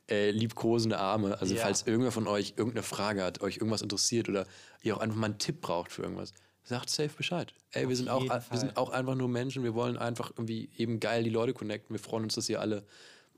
äh, 0.10 0.32
liebkosende 0.32 0.98
Arme. 0.98 1.40
Also 1.40 1.56
Ja. 1.56 1.62
falls 1.62 1.84
irgendwer 1.86 2.12
von 2.12 2.28
euch 2.28 2.54
irgendeine 2.58 2.84
Frage 2.84 3.24
hat, 3.24 3.42
euch 3.42 3.58
irgendwas 3.58 3.82
interessiert 3.82 4.30
oder 4.30 4.46
ihr 4.82 4.96
auch 4.96 5.00
einfach 5.02 5.18
mal 5.18 5.28
einen 5.28 5.38
Tipp 5.38 5.62
braucht 5.62 5.92
für 5.92 6.04
irgendwas, 6.04 6.34
sagt 6.64 6.90
safe 6.90 7.10
Bescheid. 7.16 7.54
Ey, 7.72 7.88
wir 7.90 7.96
sind, 7.96 8.10
auch, 8.10 8.24
wir 8.24 8.60
sind 8.60 8.78
auch 8.78 8.90
einfach 8.90 9.16
nur 9.16 9.28
Menschen, 9.28 9.64
wir 9.64 9.74
wollen 9.74 9.98
einfach 9.98 10.32
irgendwie 10.32 10.70
eben 10.78 11.00
geil 11.00 11.24
die 11.24 11.30
Leute 11.30 11.54
connecten. 11.54 11.94
Wir 11.94 12.00
freuen 12.00 12.24
uns, 12.24 12.36
dass 12.36 12.50
ihr 12.50 12.60
alle 12.60 12.86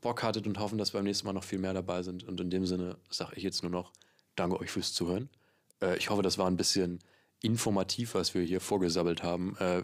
Bock 0.00 0.22
hattet 0.22 0.46
und 0.46 0.58
hoffen, 0.58 0.78
dass 0.78 0.90
beim 0.90 1.04
nächsten 1.04 1.26
Mal 1.26 1.32
noch 1.32 1.44
viel 1.44 1.58
mehr 1.58 1.72
dabei 1.72 2.02
sind. 2.02 2.24
Und 2.24 2.40
in 2.40 2.50
dem 2.50 2.66
Sinne 2.66 2.98
sage 3.08 3.32
ich 3.36 3.42
jetzt 3.42 3.62
nur 3.62 3.70
noch, 3.70 3.92
danke 4.36 4.58
euch 4.60 4.70
fürs 4.70 4.92
Zuhören. 4.92 5.30
Äh, 5.80 5.96
ich 5.96 6.10
hoffe, 6.10 6.22
das 6.22 6.38
war 6.38 6.46
ein 6.46 6.56
bisschen 6.56 6.98
informativ, 7.40 8.14
was 8.14 8.34
wir 8.34 8.42
hier 8.42 8.60
vorgesabbelt 8.60 9.22
haben. 9.22 9.56
Äh, 9.58 9.82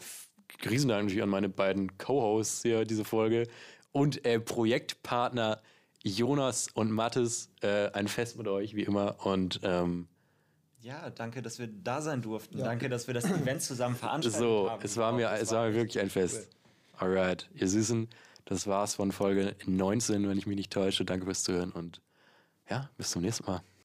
Riesendank 0.68 1.04
natürlich 1.04 1.22
an 1.22 1.28
meine 1.28 1.48
beiden 1.48 1.96
Co-Hosts 1.98 2.62
hier 2.62 2.84
diese 2.84 3.04
Folge 3.04 3.46
und 3.92 4.24
äh, 4.24 4.40
Projektpartner 4.40 5.60
Jonas 6.08 6.68
und 6.74 6.90
Mathis. 6.90 7.50
Äh, 7.60 7.90
ein 7.92 8.08
Fest 8.08 8.36
mit 8.36 8.48
euch, 8.48 8.74
wie 8.74 8.82
immer. 8.82 9.24
Und 9.24 9.60
ähm, 9.62 10.08
Ja, 10.80 11.10
danke, 11.10 11.42
dass 11.42 11.58
wir 11.58 11.68
da 11.68 12.00
sein 12.00 12.22
durften. 12.22 12.58
Danke, 12.58 12.88
dass 12.88 13.06
wir 13.06 13.14
das 13.14 13.24
Event 13.24 13.62
zusammen 13.62 13.96
veranstaltet 13.96 14.40
so, 14.40 14.70
haben. 14.70 14.82
es 14.82 14.96
war 14.96 15.12
mir, 15.12 15.30
es 15.32 15.50
war 15.52 15.68
mir 15.68 15.74
wirklich 15.74 16.00
ein 16.00 16.10
Fest. 16.10 16.50
Alright, 16.96 17.48
ihr 17.54 17.68
Süßen, 17.68 18.08
das 18.44 18.66
war's 18.66 18.94
von 18.96 19.12
Folge 19.12 19.54
19, 19.66 20.28
wenn 20.28 20.36
ich 20.36 20.46
mich 20.46 20.56
nicht 20.56 20.72
täusche. 20.72 21.04
Danke 21.04 21.26
fürs 21.26 21.44
Zuhören 21.44 21.70
und 21.70 22.00
ja, 22.68 22.90
bis 22.96 23.10
zum 23.10 23.22
nächsten 23.22 23.46
Mal. 23.46 23.62